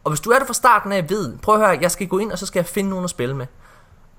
Og 0.05 0.10
hvis 0.10 0.20
du 0.20 0.31
er 0.31 0.39
det 0.39 0.47
fra 0.47 0.55
starten 0.55 0.93
af, 0.93 1.10
ved, 1.10 1.39
prøv 1.39 1.55
at 1.55 1.60
høre, 1.60 1.78
jeg 1.81 1.90
skal 1.90 2.06
gå 2.06 2.18
ind, 2.18 2.32
og 2.32 2.39
så 2.39 2.47
skal 2.47 2.60
jeg 2.60 2.66
finde 2.66 2.90
nogen 2.90 3.05
at 3.05 3.10
spille 3.10 3.36
med. 3.36 3.47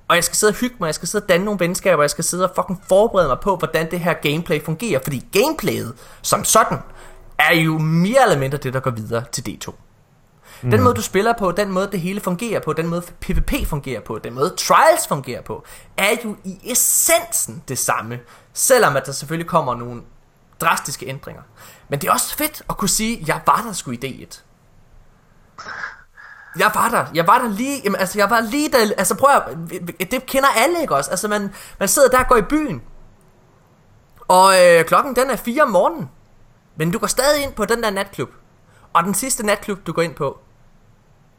Og 0.08 0.16
jeg 0.16 0.24
skal 0.24 0.36
sidde 0.36 0.52
og 0.52 0.56
hygge 0.56 0.76
mig, 0.80 0.88
jeg 0.88 0.96
skal 0.96 1.08
sidde 1.08 1.24
og 1.24 1.30
danne 1.30 1.46
nogle 1.46 1.60
venskaber, 1.60 2.04
jeg 2.04 2.10
skal 2.10 2.24
sidde 2.24 2.44
og 2.44 2.52
fucking 2.56 2.84
forberede 2.88 3.28
mig 3.28 3.40
på, 3.40 3.56
hvordan 3.56 3.92
det 3.92 4.00
her 4.00 4.14
gameplay 4.14 4.64
fungerer. 4.64 5.00
Fordi 5.04 5.26
gameplayet, 5.32 5.94
som 6.22 6.44
sådan, 6.44 6.78
er 7.40 7.54
jo 7.54 7.78
mere 7.78 8.24
eller 8.24 8.38
mindre 8.38 8.58
det, 8.58 8.74
der 8.74 8.80
går 8.80 8.92
videre 8.92 9.24
til 9.32 9.42
D2. 9.50 9.74
Den 10.62 10.84
måde 10.84 10.94
du 10.94 11.02
spiller 11.02 11.34
på, 11.40 11.52
den 11.52 11.72
måde 11.72 11.90
det 11.92 12.00
hele 12.00 12.20
fungerer 12.20 12.60
på, 12.60 12.74
den 12.74 12.88
måde 12.88 13.02
PvP 13.20 13.68
fungerer 13.68 14.02
på, 14.02 14.20
den 14.20 14.34
måde 14.34 14.50
Trials 14.50 15.08
fungerer 15.08 15.42
på, 15.42 15.66
er 15.98 16.10
jo 16.26 16.36
i 16.44 16.72
essensen 16.72 17.64
det 17.68 17.78
samme. 17.78 18.20
Selvom 18.54 18.96
at 18.96 19.06
der 19.06 19.12
selvfølgelig 19.12 19.50
kommer 19.50 19.76
nogle 19.76 20.02
drastiske 20.62 21.08
ændringer. 21.08 21.42
Men 21.90 22.02
det 22.02 22.08
er 22.08 22.12
også 22.12 22.38
fedt 22.38 22.62
at 22.70 22.78
kunne 22.78 22.90
sige, 22.90 23.24
jeg 23.28 23.42
var 23.46 23.64
der 23.68 23.74
sgu 23.74 23.92
i 23.92 24.00
D1. 24.06 24.42
Jeg 26.60 26.72
var 26.74 26.90
der. 26.90 27.06
Jeg 27.14 27.28
var 27.28 27.38
der 27.40 27.50
lige, 27.50 27.82
jamen, 27.84 28.00
altså 28.00 28.20
jeg 28.20 28.30
var 28.30 28.40
lige 28.40 28.72
der, 28.72 28.78
altså 28.98 29.16
prøv 29.16 29.30
at, 29.36 30.12
det 30.12 30.26
kender 30.26 30.50
alle 30.56 30.82
ikke 30.82 30.96
også, 30.96 31.12
altså 31.12 31.28
man, 31.28 31.54
man 31.80 31.88
sidder 31.88 32.10
der 32.10 32.20
og 32.20 32.28
går 32.28 32.36
i 32.36 32.42
byen, 32.42 32.82
og 34.28 34.54
øh, 34.64 34.86
klokken 34.86 35.16
den 35.16 35.30
er 35.30 35.36
4 35.36 35.64
om 35.64 35.70
morgenen, 35.70 36.10
men 36.76 36.92
du 36.92 37.00
går 37.00 37.08
stadig 37.08 37.44
ind 37.44 37.54
på 37.54 37.66
den 37.66 37.84
der 37.84 37.90
natklub, 37.90 38.30
og 38.94 39.04
den 39.04 39.14
sidste 39.14 39.46
natklub 39.46 39.88
du 39.88 39.94
går 39.94 40.02
ind 40.02 40.16
på, 40.16 40.40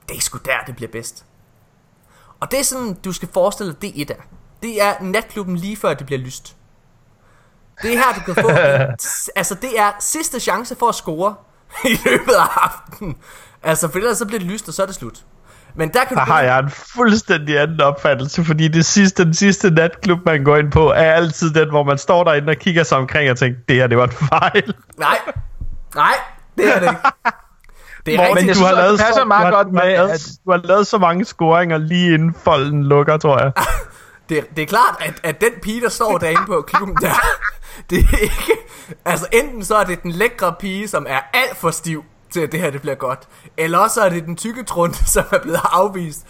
det 0.09 0.17
er 0.17 0.21
sgu 0.21 0.39
der 0.45 0.65
det 0.67 0.77
bliver 0.77 0.91
bedst. 0.93 1.25
Og 2.41 2.51
det 2.51 2.59
er 2.59 2.65
sådan, 2.65 2.95
du 2.95 3.13
skal 3.13 3.29
forestille 3.33 3.73
dig, 3.73 3.95
det 3.97 4.11
er. 4.11 4.15
Det 4.63 4.83
er 4.83 5.03
natklubben 5.03 5.57
lige 5.57 5.77
før 5.77 5.95
det 5.95 6.07
bliver 6.07 6.21
lyst. 6.21 6.57
Det 7.83 7.95
er 7.95 7.99
her, 7.99 8.15
du 8.15 8.33
kan 8.33 8.43
få, 8.43 8.51
altså 9.41 9.55
det 9.55 9.79
er 9.79 9.93
sidste 10.01 10.41
chance 10.41 10.77
for 10.77 10.89
at 10.89 10.95
score 10.95 11.35
i 11.85 11.99
løbet 12.05 12.33
af 12.33 12.47
aftenen. 12.57 13.17
Altså, 13.67 13.89
for 13.89 13.99
ellers 13.99 14.19
så 14.19 14.27
bliver 14.27 14.39
det 14.39 14.49
lyst, 14.51 14.69
og 14.69 14.75
så 14.75 14.83
er 14.83 14.87
det 14.87 14.95
slut. 14.95 15.19
Men 15.75 15.89
der 15.89 16.05
kan 16.05 16.17
Der 16.17 16.25
du 16.25 16.31
har 16.33 16.41
jeg 16.43 16.59
en 16.59 16.71
fuldstændig 16.71 17.61
anden 17.61 17.81
opfattelse, 17.81 18.45
fordi 18.45 18.69
det 18.69 18.85
sidste, 18.85 19.25
den 19.25 19.35
sidste 19.35 19.71
natklub, 19.71 20.19
man 20.27 20.45
går 20.45 20.57
ind 20.57 20.73
på, 20.73 20.89
er 20.91 21.13
altid 21.13 21.51
den, 21.51 21.69
hvor 21.71 21.83
man 21.85 21.99
står 21.99 22.25
derinde 22.25 22.51
og 22.51 22.57
kigger 22.57 22.83
sig 22.83 22.99
omkring 22.99 23.31
og 23.31 23.37
tænker, 23.39 23.61
det 23.69 23.77
her, 23.77 23.87
det 23.87 23.99
var 23.99 24.05
en 24.05 24.13
fejl. 24.13 24.75
Nej, 24.99 25.19
nej, 25.95 26.13
det 26.59 26.77
er 26.77 26.81
det 26.81 26.89
ikke. 26.89 27.01
Det 28.07 28.15
er 28.15 28.19
Morten, 28.19 28.37
rigtigt. 28.37 28.47
jeg 28.47 28.55
du 28.55 28.59
synes 28.59 28.59
har 28.59 28.75
også, 28.75 28.83
lavet 28.83 28.99
det 28.99 29.07
passer 29.07 29.21
så, 29.21 29.25
meget 29.25 29.53
du 29.53 29.57
har, 29.57 29.63
godt 29.65 29.73
med, 29.75 29.83
at- 29.83 30.29
du 30.47 30.51
har 30.51 30.59
lavet 30.65 30.87
så 30.87 30.99
mange 30.99 31.25
scoringer 31.25 31.79
lige 31.79 32.15
inden 32.15 32.35
folden 32.45 32.85
lukker, 32.85 33.17
tror 33.17 33.39
jeg. 33.43 33.53
Det, 34.29 34.57
det 34.57 34.63
er 34.63 34.67
klart, 34.67 34.97
at, 35.01 35.21
at 35.23 35.41
den 35.41 35.51
pige, 35.63 35.81
der 35.81 35.89
står 35.89 36.19
derinde 36.19 36.47
på 36.47 36.65
klubben 36.69 36.97
der, 36.97 37.13
det 37.91 37.99
er 37.99 38.19
ikke... 38.23 38.53
Altså, 39.05 39.27
enten 39.33 39.65
så 39.65 39.77
er 39.77 39.85
det 39.85 40.03
den 40.03 40.11
lækre 40.11 40.55
pige, 40.61 40.89
som 40.89 41.07
er 41.09 41.19
alt 41.35 41.57
for 41.57 41.71
stiv 41.71 42.05
til, 42.31 42.41
at 42.41 42.53
det 42.53 42.61
her 42.61 42.71
det 42.71 42.81
bliver 42.81 42.95
godt. 42.95 43.29
Eller 43.57 43.79
også 43.79 44.01
er 44.01 44.09
det 44.09 44.25
den 44.25 44.37
tykke 44.37 44.63
trund, 44.63 44.95
som 45.15 45.25
er 45.33 45.39
blevet 45.39 45.61
afvist, 45.65 46.27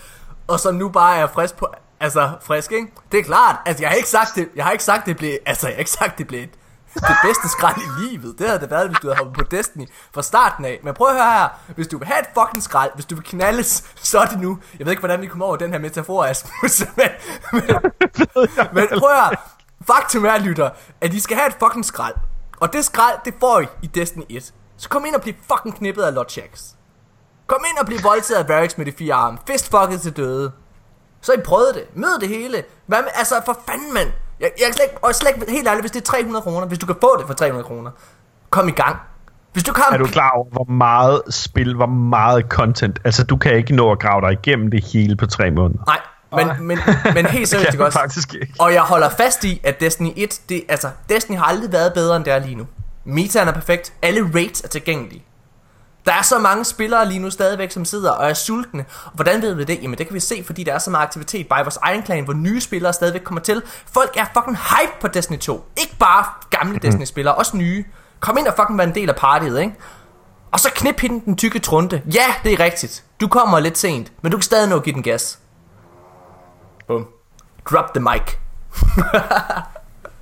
og 0.46 0.60
som 0.60 0.74
nu 0.74 0.88
bare 0.88 1.16
er 1.16 1.26
frisk 1.26 1.56
på... 1.56 1.68
Altså, 2.00 2.30
frisk, 2.42 2.72
ikke? 2.72 2.92
Det 3.12 3.20
er 3.20 3.24
klart. 3.24 3.56
Altså, 3.66 3.82
jeg 3.82 3.90
har 3.90 3.96
ikke 3.96 4.08
sagt 4.08 4.34
det, 4.34 4.48
jeg 4.56 4.64
har 4.64 4.72
ikke 4.72 4.84
sagt 4.84 5.06
det 5.06 5.16
blev... 5.16 5.38
Altså, 5.46 5.66
jeg 5.66 5.74
har 5.74 5.78
ikke 5.78 5.90
sagt 5.90 6.18
det 6.18 6.26
blev 6.26 6.42
et, 6.42 6.50
det 6.94 7.16
bedste 7.24 7.48
skrald 7.48 7.76
i 7.76 8.02
livet. 8.04 8.38
Det 8.38 8.46
havde 8.46 8.60
det 8.60 8.70
været, 8.70 8.88
hvis 8.88 8.98
du 8.98 9.06
havde 9.06 9.18
hoppet 9.18 9.34
på 9.34 9.56
Destiny 9.56 9.86
fra 10.14 10.22
starten 10.22 10.64
af. 10.64 10.80
Men 10.82 10.94
prøv 10.94 11.08
at 11.08 11.14
høre 11.14 11.32
her. 11.32 11.48
Hvis 11.74 11.88
du 11.88 11.98
vil 11.98 12.06
have 12.06 12.20
et 12.20 12.26
fucking 12.38 12.62
skrald, 12.62 12.90
hvis 12.94 13.04
du 13.04 13.14
vil 13.14 13.24
knaldes, 13.24 13.84
så 13.94 14.18
er 14.18 14.26
det 14.26 14.40
nu. 14.40 14.58
Jeg 14.78 14.86
ved 14.86 14.92
ikke, 14.92 15.00
hvordan 15.00 15.20
vi 15.20 15.26
kommer 15.26 15.46
over 15.46 15.56
den 15.56 15.72
her 15.72 15.78
metafor, 15.78 16.24
Asmus. 16.24 16.82
Men, 16.96 17.08
men, 17.52 17.62
men 18.72 18.88
prøv 18.98 19.10
at 19.10 19.16
høre. 19.16 19.36
Faktum 19.86 20.24
er, 20.24 20.38
lytter, 20.38 20.70
at 21.00 21.14
I 21.14 21.20
skal 21.20 21.36
have 21.36 21.48
et 21.48 21.56
fucking 21.58 21.84
skrald. 21.84 22.14
Og 22.60 22.72
det 22.72 22.84
skrald, 22.84 23.18
det 23.24 23.34
får 23.40 23.60
I 23.60 23.66
i 23.82 23.86
Destiny 23.86 24.22
1. 24.28 24.54
Så 24.78 24.88
kom 24.88 25.04
ind 25.06 25.14
og 25.14 25.20
bliv 25.20 25.34
fucking 25.52 25.76
knippet 25.76 26.02
af 26.02 26.14
Lodjax. 26.14 26.62
Kom 27.46 27.64
ind 27.70 27.78
og 27.78 27.86
bliv 27.86 27.98
voldtaget 28.02 28.40
af 28.42 28.48
Varix 28.48 28.76
med 28.78 28.86
de 28.86 28.92
fire 28.98 29.14
arme. 29.14 29.38
Fistfucket 29.46 30.00
til 30.00 30.16
døde. 30.16 30.52
Så 31.20 31.32
I 31.32 31.36
prøvede 31.44 31.72
det. 31.74 31.84
Mød 31.94 32.20
det 32.20 32.28
hele. 32.28 32.62
Hvad 32.86 32.98
med, 32.98 33.08
altså 33.14 33.34
for 33.46 33.58
fanden, 33.68 33.94
mand. 33.94 34.08
Jeg, 34.40 34.50
jeg 34.60 34.68
er 34.68 34.72
slet 34.72 34.84
ikke, 34.84 35.04
og 35.04 35.14
slet 35.14 35.30
ikke, 35.36 35.52
helt 35.52 35.68
ærligt, 35.68 35.82
hvis 35.82 35.90
det 35.90 36.00
er 36.00 36.04
300 36.04 36.42
kroner, 36.42 36.66
hvis 36.66 36.78
du 36.78 36.86
kan 36.86 36.96
få 37.00 37.16
det 37.18 37.26
for 37.26 37.34
300 37.34 37.64
kroner, 37.64 37.90
kom 38.50 38.68
i 38.68 38.70
gang. 38.70 38.96
Hvis 39.52 39.64
du 39.64 39.72
kan 39.72 39.84
Er 39.92 39.96
du 39.96 40.06
klar 40.06 40.30
over, 40.30 40.46
hvor 40.52 40.64
meget 40.64 41.22
spil, 41.30 41.74
hvor 41.74 41.86
meget 41.86 42.44
content? 42.48 42.98
Altså, 43.04 43.24
du 43.24 43.36
kan 43.36 43.56
ikke 43.56 43.74
nå 43.76 43.92
at 43.92 43.98
grave 43.98 44.20
dig 44.20 44.32
igennem 44.32 44.70
det 44.70 44.84
hele 44.84 45.16
på 45.16 45.26
tre 45.26 45.50
måneder. 45.50 45.80
Nej, 45.86 46.00
men, 46.32 46.66
men, 46.66 46.78
men 47.14 47.26
helt 47.36 47.48
seriøst, 47.48 47.66
kan 47.66 47.74
ikke 47.74 47.82
jeg 47.82 47.86
også? 47.86 47.98
faktisk 47.98 48.34
ikke. 48.34 48.54
Og 48.58 48.72
jeg 48.72 48.82
holder 48.82 49.08
fast 49.08 49.44
i, 49.44 49.60
at 49.64 49.80
Destiny 49.80 50.12
1, 50.16 50.40
det, 50.48 50.64
altså, 50.68 50.90
Destiny 51.08 51.36
har 51.36 51.44
aldrig 51.44 51.72
været 51.72 51.92
bedre, 51.94 52.16
end 52.16 52.24
det 52.24 52.32
er 52.32 52.38
lige 52.38 52.54
nu. 52.54 52.66
Metaen 53.06 53.48
er 53.48 53.52
perfekt. 53.52 53.92
Alle 54.02 54.30
raids 54.34 54.60
er 54.60 54.68
tilgængelige. 54.68 55.24
Der 56.06 56.12
er 56.12 56.22
så 56.22 56.38
mange 56.38 56.64
spillere 56.64 57.08
lige 57.08 57.18
nu 57.18 57.30
stadigvæk, 57.30 57.70
som 57.70 57.84
sidder 57.84 58.10
og 58.10 58.30
er 58.30 58.34
sultne. 58.34 58.84
Hvordan 59.14 59.42
ved 59.42 59.54
vi 59.54 59.64
det? 59.64 59.82
Jamen 59.82 59.98
det 59.98 60.06
kan 60.06 60.14
vi 60.14 60.20
se, 60.20 60.42
fordi 60.46 60.64
der 60.64 60.72
er 60.72 60.78
så 60.78 60.90
meget 60.90 61.02
aktivitet 61.06 61.48
bare 61.48 61.60
i 61.60 61.62
vores 61.62 61.76
egen 61.76 62.02
klan, 62.02 62.24
hvor 62.24 62.32
nye 62.32 62.60
spillere 62.60 62.92
stadigvæk 62.92 63.22
kommer 63.22 63.40
til. 63.40 63.62
Folk 63.92 64.16
er 64.16 64.24
fucking 64.34 64.56
hype 64.56 64.92
på 65.00 65.08
Destiny 65.08 65.38
2. 65.38 65.64
Ikke 65.80 65.96
bare 65.98 66.24
gamle 66.50 66.78
Destiny-spillere, 66.78 67.34
også 67.34 67.56
nye. 67.56 67.84
Kom 68.20 68.38
ind 68.38 68.46
og 68.46 68.54
fucking 68.56 68.78
være 68.78 68.88
en 68.88 68.94
del 68.94 69.08
af 69.08 69.16
partiet, 69.16 69.60
ikke? 69.60 69.74
Og 70.52 70.60
så 70.60 70.70
knip 70.74 71.00
hende 71.00 71.24
den 71.24 71.36
tykke 71.36 71.58
trunte. 71.58 72.02
Ja, 72.14 72.34
det 72.44 72.52
er 72.52 72.60
rigtigt. 72.60 73.04
Du 73.20 73.28
kommer 73.28 73.60
lidt 73.60 73.78
sent, 73.78 74.12
men 74.22 74.32
du 74.32 74.38
kan 74.38 74.42
stadig 74.42 74.68
nå 74.68 74.76
at 74.76 74.82
give 74.82 74.94
den 74.94 75.02
gas. 75.02 75.38
Bum. 76.86 77.06
Drop 77.70 77.94
the 77.94 78.00
mic. 78.00 78.36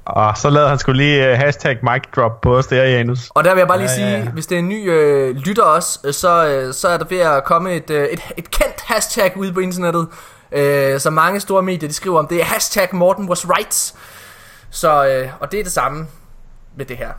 Og 0.05 0.39
så 0.39 0.51
lavede 0.51 0.69
han 0.69 0.79
skulle 0.79 0.97
lige 1.03 1.33
uh, 1.33 1.39
hashtag 1.39 1.79
mic 1.83 2.03
drop 2.17 2.41
på 2.41 2.57
os 2.57 2.67
der, 2.67 2.85
Janus. 2.85 3.31
Og 3.35 3.45
der 3.45 3.55
vil 3.55 3.59
jeg 3.61 3.69
bare 3.69 3.79
lige 3.79 3.91
Ja, 3.91 3.95
sige, 3.95 4.07
ja, 4.11 4.19
ja. 4.19 4.31
hvis 4.31 4.47
det 4.47 4.55
er 4.55 4.59
en 4.59 4.69
ny 4.69 4.91
øh, 4.91 5.37
lytter 5.37 5.63
også, 5.63 6.01
øh, 6.05 6.13
så, 6.15 6.47
øh, 6.47 6.75
så 6.75 6.89
er 6.89 6.97
der 6.99 7.05
ved 7.05 7.19
at 7.19 7.45
komme 7.45 7.75
et, 7.75 7.91
øh, 7.91 8.05
et, 8.09 8.21
et 8.37 8.51
kendt 8.51 8.81
hashtag 8.81 9.37
ude 9.37 9.53
på 9.53 9.61
internettet, 9.61 10.09
øh, 10.53 11.01
som 11.01 11.13
mange 11.13 11.41
store 11.41 11.63
medier 11.63 11.89
de 11.89 11.95
skriver 11.95 12.19
om. 12.19 12.27
Det 12.27 12.41
er 12.41 12.45
hashtag 12.45 12.89
Morten 12.93 13.29
was 13.29 13.49
right. 13.49 13.95
Så, 14.71 15.07
øh, 15.07 15.29
og 15.41 15.53
det 15.53 15.61
er 15.61 15.65
det 15.65 15.73
samme 15.73 16.07
med 16.77 16.87
det 16.87 16.97
her. 16.97 17.11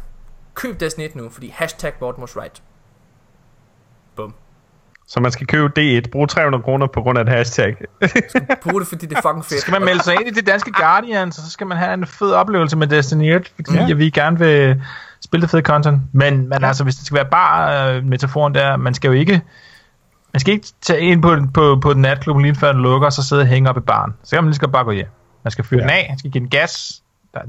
Køb 0.54 0.80
Destiny 0.80 1.06
1 1.06 1.16
nu, 1.16 1.30
fordi 1.30 1.54
hashtag 1.58 1.94
Morten 2.02 2.24
was 2.24 2.38
right. 2.38 2.62
Bum. 4.16 4.34
Så 5.08 5.20
man 5.20 5.32
skal 5.32 5.48
købe 5.48 5.72
D1, 5.80 6.10
bruge 6.12 6.28
300 6.28 6.64
kroner 6.64 6.88
på 6.88 7.02
grund 7.02 7.18
af 7.18 7.22
et 7.22 7.30
hashtag. 7.30 7.76
Brug 8.64 8.80
det, 8.80 8.88
fordi 8.88 9.06
det 9.06 9.18
er 9.18 9.22
fucking 9.22 9.46
fedt. 9.46 9.62
Skal 9.62 9.72
man 9.72 9.86
melde 9.86 10.04
sig 10.04 10.14
ind 10.14 10.28
i 10.28 10.32
det 10.32 10.48
danske 10.48 10.72
Guardians, 10.72 11.38
og 11.38 11.44
så 11.44 11.50
skal 11.52 11.68
man 11.68 11.78
have 11.78 11.94
en 11.94 12.06
fed 12.06 12.32
oplevelse 12.32 12.78
med 12.78 12.88
Destiny 12.88 13.36
1, 13.36 13.52
fordi 13.56 13.78
ja. 13.78 13.94
Vi 13.94 14.10
gerne 14.10 14.40
vil 14.40 14.82
spille 15.22 15.42
det 15.42 15.50
fede 15.50 15.62
content. 15.62 16.02
Men, 16.14 16.50
men 16.50 16.62
ja. 16.62 16.68
altså, 16.68 16.84
hvis 16.84 16.96
det 16.96 17.06
skal 17.06 17.16
være 17.16 17.30
bare 17.32 17.96
øh, 17.96 18.04
metaforen 18.04 18.56
der, 18.56 18.78
man 18.78 18.94
skal 18.94 19.08
jo 19.08 19.14
ikke 19.14 19.42
man 20.34 20.40
skal 20.40 20.54
ikke 20.54 20.68
tage 20.82 21.02
ind 21.02 21.22
på, 21.22 21.36
på, 21.54 21.80
på 21.82 21.94
den 21.94 22.02
natklub 22.02 22.38
lige 22.38 22.56
før 22.56 22.72
den 22.72 22.82
lukker, 22.82 23.06
og 23.06 23.14
så 23.14 23.24
sidde 23.24 23.42
og 23.42 23.48
hænge 23.48 23.70
op 23.70 23.78
i 23.78 23.80
baren. 23.80 24.14
Så 24.24 24.36
kan 24.36 24.44
man 24.44 24.52
lige 24.52 24.60
godt 24.60 24.72
bare 24.72 24.84
gå 24.84 24.92
hjem. 24.92 25.08
Man 25.44 25.52
skal 25.52 25.66
fyre 25.66 25.80
ja. 25.80 25.84
Den 25.84 25.90
af, 25.90 26.06
man 26.10 26.20
skal 26.20 26.32
give 26.32 26.42
den 26.42 26.50
gas. 26.50 27.02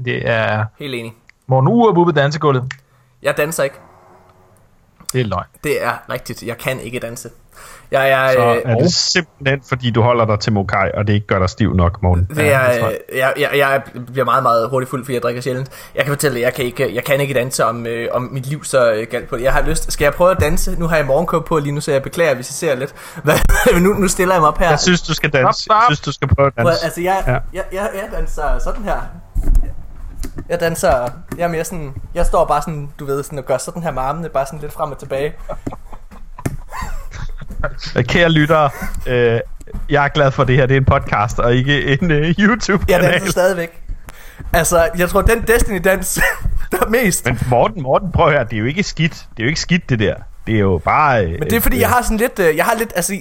Det 0.05 0.29
er 0.29 0.65
Helt 0.79 0.95
enig. 0.95 1.13
Morten 1.47 1.67
Urup 1.67 1.97
ude 1.97 2.05
på 2.05 2.11
dansegulvet. 2.11 2.73
Jeg 3.21 3.37
danser 3.37 3.63
ikke. 3.63 3.75
Det 5.13 5.21
er 5.21 5.25
løgn. 5.25 5.45
Det 5.63 5.83
er 5.83 5.93
rigtigt. 6.09 6.43
Jeg 6.43 6.57
kan 6.57 6.79
ikke 6.79 6.99
danse. 6.99 7.29
Jeg 7.91 8.09
er, 8.09 8.31
Så 8.31 8.55
øh, 8.65 8.71
er 8.71 8.75
det 8.75 8.93
simpelthen, 8.93 9.61
fordi 9.69 9.91
du 9.91 10.01
holder 10.01 10.25
dig 10.25 10.39
til 10.39 10.53
Mokai, 10.53 10.91
og 10.93 11.07
det 11.07 11.13
ikke 11.13 11.27
gør 11.27 11.39
dig 11.39 11.49
stiv 11.49 11.73
nok, 11.75 12.03
Morten. 12.03 12.27
Det 12.35 12.53
er, 12.53 12.61
ja, 12.61 12.89
jeg, 13.15 13.33
jeg, 13.39 13.49
jeg 13.57 13.81
bliver 14.11 14.25
meget, 14.25 14.43
meget 14.43 14.69
hurtigt 14.69 14.89
fuld, 14.89 15.05
fordi 15.05 15.13
jeg 15.13 15.21
drikker 15.21 15.41
sjældent. 15.41 15.69
Jeg 15.95 16.03
kan 16.03 16.11
fortælle, 16.11 16.37
at 16.37 16.43
jeg 16.43 16.53
kan 16.53 16.65
ikke, 16.65 16.95
jeg 16.95 17.03
kan 17.03 17.21
ikke 17.21 17.33
danse 17.33 17.65
om, 17.65 17.85
øh, 17.87 18.07
om 18.11 18.21
mit 18.31 18.45
liv 18.45 18.63
så 18.63 18.91
øh, 18.91 19.07
galt 19.11 19.29
på 19.29 19.37
det. 19.37 19.43
Jeg 19.43 19.53
har 19.53 19.61
lyst, 19.61 19.91
skal 19.91 20.05
jeg 20.05 20.13
prøve 20.13 20.31
at 20.31 20.39
danse? 20.39 20.79
Nu 20.79 20.87
har 20.87 20.95
jeg 20.95 21.05
morgenkåb 21.05 21.45
på 21.45 21.59
lige 21.59 21.71
nu, 21.71 21.81
så 21.81 21.91
jeg 21.91 22.03
beklager, 22.03 22.35
hvis 22.35 22.49
I 22.49 22.53
ser 22.53 22.75
lidt. 22.75 22.93
Hvad, 23.23 23.35
nu, 23.81 23.93
nu 23.93 24.07
stiller 24.07 24.35
jeg 24.35 24.41
mig 24.41 24.47
op 24.49 24.57
her. 24.57 24.69
Jeg 24.69 24.79
synes, 24.79 25.01
du 25.01 25.13
skal 25.13 25.29
danse. 25.33 25.61
Stop, 25.63 25.73
stop. 25.73 25.75
Jeg 25.75 25.83
synes, 25.87 25.99
du 26.01 26.11
skal 26.11 26.27
prøve 26.35 26.47
at 26.47 26.53
Prøv, 26.53 26.65
danse. 26.65 26.85
altså, 26.85 27.01
jeg, 27.01 27.23
Ja. 27.27 27.31
jeg, 27.31 27.41
jeg, 27.53 27.63
jeg, 27.73 27.89
jeg 27.93 28.19
danser 28.19 28.59
sådan 28.59 28.83
her. 28.83 28.97
Jeg 30.49 30.59
danser, 30.59 30.89
jeg 31.37 31.43
er 31.43 31.47
mere 31.47 31.63
sådan, 31.63 31.93
jeg 32.13 32.25
står 32.25 32.45
bare 32.45 32.61
sådan, 32.61 32.89
du 32.99 33.05
ved, 33.05 33.23
sådan 33.23 33.39
og 33.39 33.45
gør 33.45 33.57
sådan 33.57 33.83
her 33.83 33.91
med 33.91 34.01
armene, 34.01 34.29
bare 34.29 34.45
sådan 34.45 34.59
lidt 34.59 34.73
frem 34.73 34.91
og 34.91 34.97
tilbage. 34.97 35.33
Kære 38.03 38.29
lyttere, 38.31 38.69
øh, 39.07 39.39
jeg 39.89 40.03
er 40.03 40.07
glad 40.07 40.31
for 40.31 40.43
det 40.43 40.55
her. 40.55 40.65
Det 40.65 40.75
er 40.75 40.79
en 40.79 40.85
podcast, 40.85 41.39
og 41.39 41.55
ikke 41.55 42.01
en 42.01 42.11
Jeg 42.11 42.35
YouTube-kanal. 42.39 43.11
danser 43.11 43.31
stadigvæk. 43.31 43.81
Altså, 44.53 44.89
jeg 44.97 45.09
tror, 45.09 45.21
den 45.21 45.41
Destiny-dans, 45.41 46.19
der 46.71 46.77
er 46.77 46.89
mest... 46.89 47.25
Men 47.25 47.39
Morten, 47.49 47.83
Morten, 47.83 48.11
prøv 48.11 48.25
at 48.27 48.31
høre, 48.33 48.43
det 48.43 48.53
er 48.53 48.57
jo 48.57 48.65
ikke 48.65 48.83
skidt. 48.83 49.13
Det 49.13 49.39
er 49.39 49.43
jo 49.43 49.47
ikke 49.47 49.59
skidt, 49.59 49.89
det 49.89 49.99
der. 49.99 50.15
Det 50.47 50.55
er 50.55 50.59
jo 50.59 50.81
bare... 50.85 51.23
Øh, 51.25 51.29
Men 51.31 51.41
det 51.41 51.53
er 51.53 51.59
fordi, 51.59 51.79
jeg 51.79 51.89
har 51.89 52.01
sådan 52.01 52.17
lidt, 52.17 52.39
øh, 52.39 52.57
jeg 52.57 52.65
har 52.65 52.75
lidt, 52.77 52.93
altså 52.95 53.13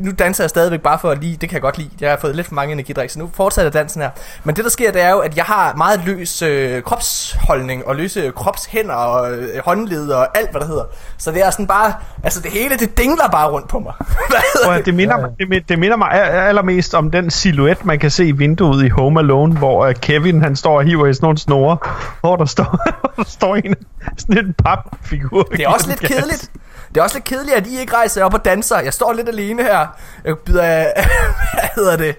nu 0.00 0.10
danser 0.18 0.44
jeg 0.44 0.50
stadigvæk 0.50 0.80
bare 0.80 0.98
for 0.98 1.10
at 1.10 1.18
lige, 1.20 1.36
det 1.36 1.48
kan 1.48 1.54
jeg 1.54 1.62
godt 1.62 1.78
lide. 1.78 1.90
Jeg 2.00 2.10
har 2.10 2.16
fået 2.20 2.36
lidt 2.36 2.46
for 2.46 2.54
mange 2.54 2.72
energidrik, 2.72 3.10
så 3.10 3.18
nu 3.18 3.30
fortsætter 3.34 3.70
dansen 3.70 4.02
her. 4.02 4.10
Men 4.44 4.56
det 4.56 4.64
der 4.64 4.70
sker, 4.70 4.92
det 4.92 5.02
er 5.02 5.10
jo, 5.10 5.18
at 5.18 5.36
jeg 5.36 5.44
har 5.44 5.74
meget 5.76 6.00
løs 6.06 6.42
øh, 6.42 6.82
kropsholdning 6.82 7.86
og 7.86 7.96
løse 7.96 8.32
kropshænder 8.36 8.94
og 8.94 9.32
øh, 9.32 9.48
håndled 9.64 10.08
og 10.08 10.38
alt 10.38 10.50
hvad 10.50 10.60
der 10.60 10.66
hedder. 10.66 10.84
Så 11.18 11.30
det 11.30 11.46
er 11.46 11.50
sådan 11.50 11.66
bare, 11.66 11.92
altså 12.22 12.40
det 12.40 12.50
hele, 12.50 12.76
det 12.76 12.98
dingler 12.98 13.28
bare 13.32 13.50
rundt 13.50 13.68
på 13.68 13.78
mig. 13.78 13.92
hvad 14.64 14.76
at- 14.78 14.86
det, 14.86 14.94
minder, 14.94 15.20
mig, 15.20 15.30
det, 15.50 15.68
det 15.68 15.78
minder 15.78 15.96
mig 15.96 16.10
al- 16.12 16.30
allermest 16.48 16.94
om 16.94 17.10
den 17.10 17.30
silhuet, 17.30 17.84
man 17.84 17.98
kan 17.98 18.10
se 18.10 18.26
i 18.26 18.32
vinduet 18.32 18.84
i 18.84 18.88
Home 18.88 19.20
Alone, 19.20 19.56
hvor 19.58 19.88
uh, 19.88 19.94
Kevin 19.94 20.42
han 20.42 20.56
står 20.56 20.76
og 20.78 20.84
hiver 20.84 21.06
i 21.06 21.14
sådan 21.14 21.24
nogle 21.24 21.38
snore, 21.38 21.76
hvor 22.20 22.36
der 22.36 22.44
står, 22.44 22.78
der 23.16 23.24
står 23.26 23.54
en, 23.56 23.74
sådan 24.18 24.44
en 24.46 24.54
papfigur. 24.64 25.42
Det 25.42 25.60
er 25.60 25.68
også 25.68 25.88
lidt 25.88 26.00
kedeligt. 26.00 26.50
Det 26.94 27.00
er 27.00 27.02
også 27.04 27.16
lidt 27.16 27.24
kedeligt, 27.24 27.56
at 27.56 27.66
I 27.66 27.78
ikke 27.78 27.94
rejser 27.94 28.24
op 28.24 28.34
og 28.34 28.44
danser. 28.44 28.80
Jeg 28.80 28.92
står 28.92 29.12
lidt 29.12 29.28
alene 29.28 29.62
her. 29.62 29.86
Jeg 30.24 30.38
byder, 30.38 30.62
hvad 31.54 31.68
hedder 31.74 31.96
det? 31.96 32.16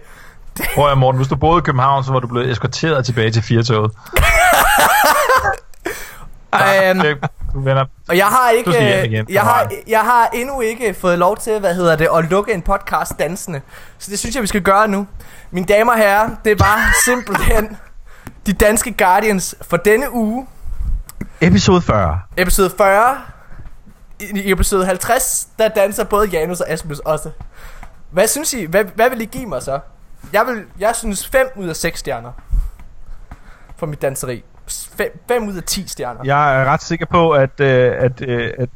Prøv 0.76 0.92
at 0.92 0.98
Morten, 0.98 1.18
hvis 1.18 1.28
du 1.28 1.36
boede 1.36 1.58
i 1.58 1.62
København, 1.62 2.04
så 2.04 2.12
var 2.12 2.20
du 2.20 2.28
blevet 2.28 2.52
eskorteret 2.52 3.06
tilbage 3.06 3.32
til 3.32 3.44
Firtoget. 3.44 3.92
Um, 6.92 7.06
Og 8.10 8.18
jeg 8.18 8.26
har 8.26 8.50
ikke, 8.50 9.06
igen. 9.06 9.26
jeg 9.30 9.42
har, 9.42 9.72
jeg 9.88 10.00
har 10.00 10.30
endnu 10.34 10.62
ikke 10.62 10.94
fået 10.94 11.20
lov 11.20 11.38
til, 11.38 11.60
hvad 11.60 11.76
hedder 11.76 11.96
det, 11.96 12.08
at 12.18 12.30
lukke 12.30 12.54
en 12.54 12.62
podcast 12.62 13.20
dansende. 13.20 13.62
Så 13.98 14.12
det 14.12 14.20
synes 14.20 14.36
jeg, 14.36 14.42
vi 14.42 14.48
skal 14.48 14.62
gøre 14.62 14.88
nu. 14.88 15.08
Mine 15.52 15.66
damer 15.66 15.92
og 15.92 15.98
herrer, 15.98 16.30
det 16.46 16.60
var 16.60 16.80
simpelthen 17.06 17.78
de 18.46 18.54
danske 18.54 18.92
Guardians 18.92 19.56
for 19.70 19.78
denne 19.78 20.14
uge. 20.14 20.48
Episode 21.42 21.82
40. 21.82 22.20
Episode 22.38 22.72
40. 22.78 23.18
I 24.20 24.52
episode 24.52 24.86
50, 24.86 25.48
der 25.60 25.68
danser 25.68 26.04
både 26.04 26.28
Janus 26.28 26.62
og 26.62 26.70
Asmus 26.70 27.00
også. 27.00 27.32
Hvad 28.12 28.28
synes 28.28 28.54
I? 28.54 28.66
Hvad, 28.66 28.84
hvad 28.84 29.10
vil 29.10 29.22
I 29.22 29.26
give 29.26 29.46
mig 29.46 29.64
så? 29.64 29.80
Jeg, 30.34 30.48
vil, 30.48 30.64
jeg 30.80 30.96
synes 30.96 31.28
5 31.28 31.48
ud 31.56 31.68
af 31.68 31.76
6 31.76 32.00
stjerner. 32.00 32.32
For 33.78 33.86
mit 33.86 34.02
danseri. 34.02 34.44
5 35.28 35.48
ud 35.48 35.56
af 35.56 35.64
10 35.64 35.88
stjerner. 35.88 36.22
Jeg 36.24 36.62
er 36.62 36.66
ret 36.66 36.84
sikker 36.84 37.06
på, 37.06 37.32
at, 37.32 37.60
øh, 37.60 37.94
at, 38.00 38.22
øh, 38.22 38.54
at 38.58 38.70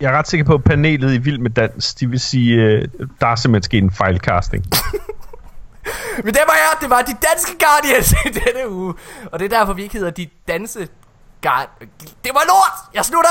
jeg 0.00 0.12
er 0.12 0.18
ret 0.18 0.28
sikker 0.28 0.46
på, 0.46 0.54
at 0.54 0.64
panelet 0.64 1.14
i 1.14 1.18
Vild 1.18 1.38
med 1.38 1.50
Dans, 1.50 1.94
de 1.94 2.10
vil 2.10 2.20
sige, 2.20 2.54
øh, 2.54 2.88
der 3.20 3.26
er 3.26 3.36
simpelthen 3.36 3.62
sket 3.62 3.82
en 3.82 3.90
fejlcasting. 3.90 4.64
Men 6.24 6.34
det 6.34 6.42
var 6.46 6.54
jeg, 6.54 6.80
det 6.80 6.90
var 6.90 7.02
de 7.02 7.16
danske 7.30 7.52
Guardians 7.64 8.12
i 8.26 8.28
denne 8.28 8.70
uge. 8.70 8.94
Og 9.32 9.38
det 9.38 9.52
er 9.52 9.58
derfor, 9.58 9.72
vi 9.72 9.82
ikke 9.82 9.94
hedder 9.94 10.10
de 10.10 10.28
danse 10.48 10.88
Guard... 11.42 11.68
Det 12.24 12.32
var 12.34 12.44
lort! 12.46 12.94
Jeg 12.94 13.04
slutter! 13.04 13.30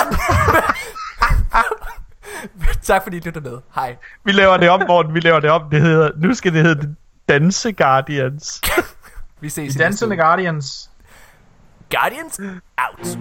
tak 2.84 3.04
fordi 3.04 3.18
I 3.18 3.20
lytter 3.20 3.42
med. 3.42 3.58
Hej. 3.76 3.96
Vi 4.26 4.32
laver 4.32 4.58
det 4.58 4.70
om, 4.70 4.82
Morten, 4.88 5.14
vi 5.14 5.20
laver 5.20 5.40
det 5.40 5.50
om. 5.50 5.70
Det 5.72 5.82
hedder, 5.82 6.12
nu 6.16 6.34
skal 6.34 6.54
det 6.54 6.64
hedde 6.64 6.96
Danse 7.30 7.72
Guardians. 7.72 8.62
Vi 9.42 9.50
ses 9.50 9.76
i 9.76 9.78
dansende. 9.78 10.16
Guardians. 10.16 10.90
Guardians 11.90 12.40
out. 12.78 13.18